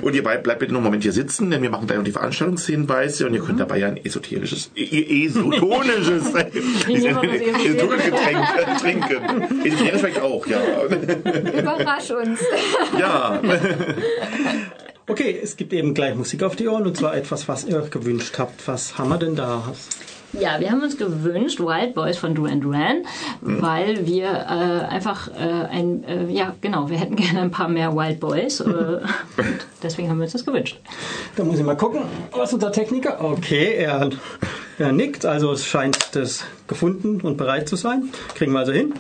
Und 0.03 0.15
ihr 0.17 0.23
bleibt 0.25 0.43
bitte 0.59 0.73
noch 0.73 0.79
einen 0.79 0.85
Moment 0.85 1.03
hier 1.05 1.13
sitzen, 1.13 1.51
denn 1.51 1.63
wir 1.63 1.71
machen 1.71 1.87
gleich 1.87 1.99
noch 1.99 2.05
die 2.05 2.11
Veranstaltungshinweise 2.13 3.27
und 3.27 3.35
ihr 3.35 3.41
könnt 3.41 3.61
dabei 3.61 3.85
ein 3.87 3.99
esoterisches, 4.05 4.71
e- 4.75 5.27
esotonisches, 5.27 6.33
das 6.33 6.45
esotonisches 6.89 8.05
Getränk 8.07 8.81
trinken. 8.81 9.65
Esoterisch 9.65 10.01
vielleicht 10.01 10.21
auch, 10.21 10.45
ja. 10.47 10.59
Überrasch 11.61 12.11
uns. 12.11 12.41
Ja. 12.99 13.41
Okay, 15.07 15.39
es 15.43 15.57
gibt 15.57 15.75
eben 15.75 15.93
gleich 15.93 16.15
Musik 16.15 16.43
auf 16.43 16.57
die 16.57 16.67
Ohren 16.67 16.87
und 16.87 16.97
zwar 16.97 17.15
etwas, 17.15 17.47
was 17.47 17.65
ihr 17.65 17.77
euch 17.77 17.91
gewünscht 17.91 18.39
habt. 18.39 18.67
Was 18.67 18.97
haben 18.97 19.11
wir 19.11 19.19
denn 19.19 19.37
da? 19.37 19.63
Ja, 20.33 20.59
wir 20.59 20.71
haben 20.71 20.83
uns 20.83 20.97
gewünscht 20.97 21.61
Wild 21.61 21.95
Boys 21.95 22.17
von 22.17 22.35
Duran 22.35 22.61
Duran, 22.61 23.05
mhm. 23.43 23.63
weil 23.63 24.07
wir 24.07 24.27
äh, 24.27 24.93
einfach 24.93 25.29
äh, 25.29 25.67
ein, 25.71 26.05
äh, 26.05 26.33
ja 26.33 26.55
genau, 26.61 26.89
wir 26.89 26.99
hätten 26.99 27.17
gerne 27.17 27.41
ein 27.43 27.51
paar 27.51 27.69
mehr 27.69 27.95
Wild 27.95 28.19
Boys 28.19 28.61
äh, 28.61 28.65
und 28.65 29.67
deswegen 29.83 30.09
haben 30.09 30.17
wir 30.17 30.25
uns 30.25 30.33
das 30.33 30.47
gewünscht. 30.47 30.81
Da 31.37 31.45
muss 31.45 31.59
ich 31.59 31.65
mal 31.65 31.77
gucken, 31.77 32.01
was 32.33 32.55
unser 32.55 32.73
Techniker. 32.73 33.23
Okay, 33.23 33.75
er, 33.77 34.09
er 34.79 34.93
nickt, 34.93 35.27
also 35.27 35.53
es 35.53 35.67
scheint 35.67 36.17
das 36.17 36.45
gefunden 36.67 37.21
und 37.21 37.37
bereit 37.37 37.69
zu 37.69 37.77
sein. 37.77 38.09
Kriegen 38.35 38.53
wir 38.53 38.61
also 38.61 38.73
hin. 38.73 38.95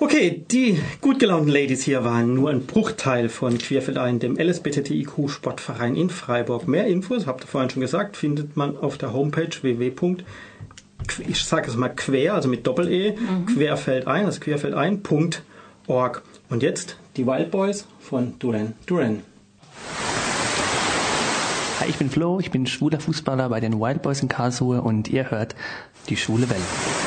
Okay, 0.00 0.44
die 0.50 0.80
gut 1.00 1.20
gelaunten 1.20 1.50
Ladies 1.50 1.84
hier 1.84 2.04
waren 2.04 2.34
nur 2.34 2.50
ein 2.50 2.66
Bruchteil 2.66 3.28
von 3.28 3.58
Querfeldein, 3.58 4.18
dem 4.18 4.36
LSBTTIQ 4.36 5.30
Sportverein 5.30 5.94
in 5.94 6.10
Freiburg. 6.10 6.66
Mehr 6.66 6.88
Infos, 6.88 7.26
habt 7.26 7.44
ihr 7.44 7.46
vorhin 7.46 7.70
schon 7.70 7.80
gesagt, 7.80 8.16
findet 8.16 8.56
man 8.56 8.76
auf 8.76 8.98
der 8.98 9.12
Homepage 9.12 9.50
www. 9.62 10.16
Ich 11.28 11.44
sage 11.44 11.68
es 11.68 11.76
mal 11.76 11.90
quer, 11.90 12.34
also 12.34 12.48
mit 12.48 12.66
Doppel-E, 12.66 13.12
mhm. 13.12 13.46
querfeldein, 13.46 14.26
also 14.26 14.40
querfeldein.org. 14.40 16.22
Und 16.50 16.62
jetzt 16.62 16.96
die 17.16 17.26
Wild 17.26 17.52
Boys 17.52 17.86
von 18.00 18.34
Duran 18.40 18.74
Duran. 18.86 19.22
Hi, 21.80 21.88
ich 21.88 21.96
bin 21.96 22.10
Flo, 22.10 22.40
ich 22.40 22.50
bin 22.50 22.66
schwuler 22.66 22.98
Fußballer 22.98 23.48
bei 23.48 23.60
den 23.60 23.80
Wild 23.80 24.02
Boys 24.02 24.22
in 24.22 24.28
Karlsruhe 24.28 24.82
und 24.82 25.08
ihr 25.08 25.30
hört 25.30 25.54
die 26.08 26.16
schwule 26.16 26.50
Welle. 26.50 27.03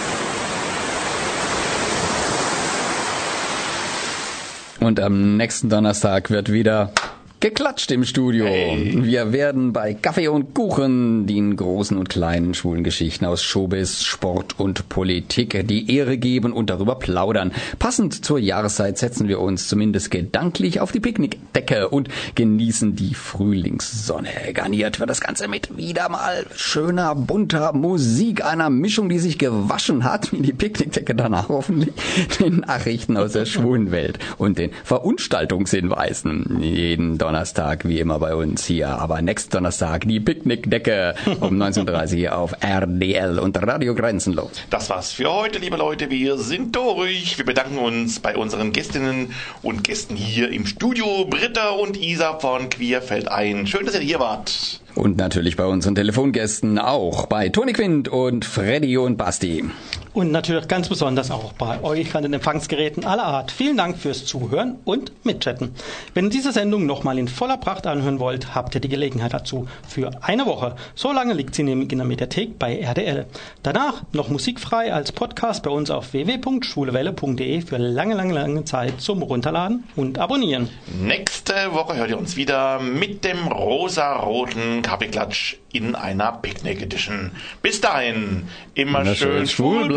Und 4.87 5.01
am 5.01 5.35
nächsten 5.35 5.67
Donnerstag 5.67 6.29
wird 6.29 6.49
wieder 6.49 6.93
geklatscht 7.39 7.91
im 7.91 8.03
Studio. 8.03 8.45
Hey. 8.45 8.97
Wir 9.03 9.31
werden 9.31 9.71
bei 9.71 9.93
Kaffee 9.93 10.27
und 10.27 10.55
Kuchen 10.55 11.27
den 11.27 11.55
großen 11.55 11.97
und 11.97 12.09
kleinen 12.09 12.53
schwulen 12.55 12.83
Geschichten 12.83 13.25
aus 13.25 13.43
Showbiz, 13.43 14.03
Sport 14.03 14.59
und 14.59 14.89
Politik 14.89 15.67
die 15.67 15.95
Ehre 15.95 16.17
geben 16.17 16.51
und 16.51 16.69
darüber 16.69 16.95
plaudern. 16.95 17.51
Passend 17.77 18.25
zur 18.25 18.39
Jahreszeit 18.39 18.97
setzen 18.97 19.27
wir 19.27 19.39
uns 19.39 19.67
zumindest 19.67 20.09
gedanklich 20.09 20.79
auf 20.79 20.91
die 20.91 20.99
Picknickdecke 20.99 21.89
und 21.89 22.09
genießen 22.33 22.95
die 22.95 23.13
Frühlingssonne. 23.13 24.29
Garniert 24.53 24.99
wird 24.99 25.09
das 25.09 25.21
Ganze 25.21 25.47
mit 25.47 25.77
wieder 25.77 26.09
mal 26.09 26.45
schöner, 26.55 27.13
bunter 27.13 27.73
Musik, 27.73 28.43
einer 28.43 28.71
Mischung, 28.71 29.09
die 29.09 29.19
sich 29.19 29.37
gewaschen 29.37 30.03
hat, 30.03 30.31
wie 30.33 30.41
die 30.41 30.53
Picknickdecke 30.53 31.13
danach 31.13 31.49
hoffentlich, 31.49 31.93
den 32.39 32.61
Nachrichten 32.61 33.15
aus 33.15 33.33
der 33.33 33.45
schwulen 33.45 33.91
Welt 33.91 34.17
und 34.39 34.57
den 34.57 34.71
Verunstaltungshinweisen. 34.83 36.61
Jeden 36.61 37.19
Donnerstag, 37.27 37.85
wie 37.85 37.99
immer 37.99 38.19
bei 38.19 38.33
uns 38.35 38.65
hier. 38.65 38.87
Aber 38.87 39.21
nächsten 39.21 39.51
Donnerstag 39.51 40.07
die 40.07 40.21
Picknickdecke 40.21 41.13
um 41.41 41.57
19.30 41.61 42.23
Uhr 42.23 42.37
auf 42.37 42.53
RDL 42.61 43.37
und 43.37 43.61
Radio 43.61 43.93
Grenzenlos. 43.95 44.51
Das 44.69 44.89
war's 44.89 45.11
für 45.11 45.29
heute, 45.29 45.59
liebe 45.59 45.75
Leute. 45.75 46.09
Wir 46.09 46.37
sind 46.37 46.73
durch. 46.73 47.37
Wir 47.37 47.45
bedanken 47.45 47.79
uns 47.79 48.21
bei 48.21 48.37
unseren 48.37 48.71
Gästinnen 48.71 49.33
und 49.61 49.83
Gästen 49.83 50.15
hier 50.15 50.49
im 50.53 50.65
Studio, 50.65 51.25
Britta 51.25 51.71
und 51.71 52.01
Isa 52.01 52.39
von 52.39 52.69
Queerfeld 52.69 53.27
ein. 53.27 53.67
Schön, 53.67 53.85
dass 53.85 53.95
ihr 53.95 53.99
hier 54.01 54.21
wart. 54.21 54.79
Und 54.95 55.17
natürlich 55.17 55.57
bei 55.57 55.65
unseren 55.65 55.95
Telefongästen 55.95 56.79
auch, 56.79 57.25
bei 57.25 57.49
Toni 57.49 57.73
Quint 57.73 58.07
und 58.07 58.45
Freddy 58.45 58.97
und 58.97 59.17
Basti. 59.17 59.65
Und 60.17 60.31
natürlich 60.31 60.67
ganz 60.67 60.89
besonders 60.89 61.29
auch 61.29 61.53
bei 61.53 61.83
euch 61.83 62.15
an 62.15 62.23
den 62.23 62.33
Empfangsgeräten 62.33 63.05
aller 63.05 63.23
Art. 63.23 63.51
Vielen 63.51 63.77
Dank 63.77 63.99
fürs 63.99 64.25
Zuhören 64.25 64.77
und 64.83 65.11
Mitchatten. 65.23 65.75
Wenn 66.15 66.25
ihr 66.25 66.31
diese 66.31 66.51
Sendung 66.51 66.87
nochmal 66.87 67.19
in 67.19 67.27
voller 67.27 67.57
Pracht 67.57 67.85
anhören 67.85 68.19
wollt, 68.19 68.55
habt 68.55 68.73
ihr 68.73 68.81
die 68.81 68.89
Gelegenheit 68.89 69.35
dazu. 69.35 69.67
Für 69.87 70.09
eine 70.23 70.47
Woche. 70.47 70.75
So 70.95 71.13
lange 71.13 71.35
liegt 71.35 71.53
sie 71.53 71.61
nämlich 71.61 71.91
in 71.91 71.99
der 71.99 72.07
Mediathek 72.07 72.57
bei 72.57 72.79
RDL. 72.79 73.27
Danach 73.61 74.05
noch 74.11 74.29
musikfrei 74.29 74.91
als 74.91 75.11
Podcast 75.11 75.61
bei 75.61 75.69
uns 75.69 75.91
auf 75.91 76.13
www.schwulewelle.de 76.13 77.61
für 77.61 77.77
lange, 77.77 78.15
lange, 78.15 78.33
lange 78.33 78.65
Zeit 78.65 78.99
zum 78.99 79.21
Runterladen 79.21 79.83
und 79.95 80.17
Abonnieren. 80.17 80.67
Nächste 80.99 81.53
Woche 81.73 81.95
hört 81.95 82.09
ihr 82.09 82.17
uns 82.17 82.35
wieder 82.35 82.79
mit 82.79 83.23
dem 83.23 83.49
rosa-roten 83.49 84.81
Kaffeeklatsch 84.81 85.57
in 85.71 85.95
einer 85.95 86.31
Picnic 86.31 86.81
Edition. 86.81 87.31
Bis 87.61 87.81
dahin, 87.81 88.47
immer 88.73 89.03
Na 89.03 89.13
schön 89.13 89.47
schwul 89.47 89.87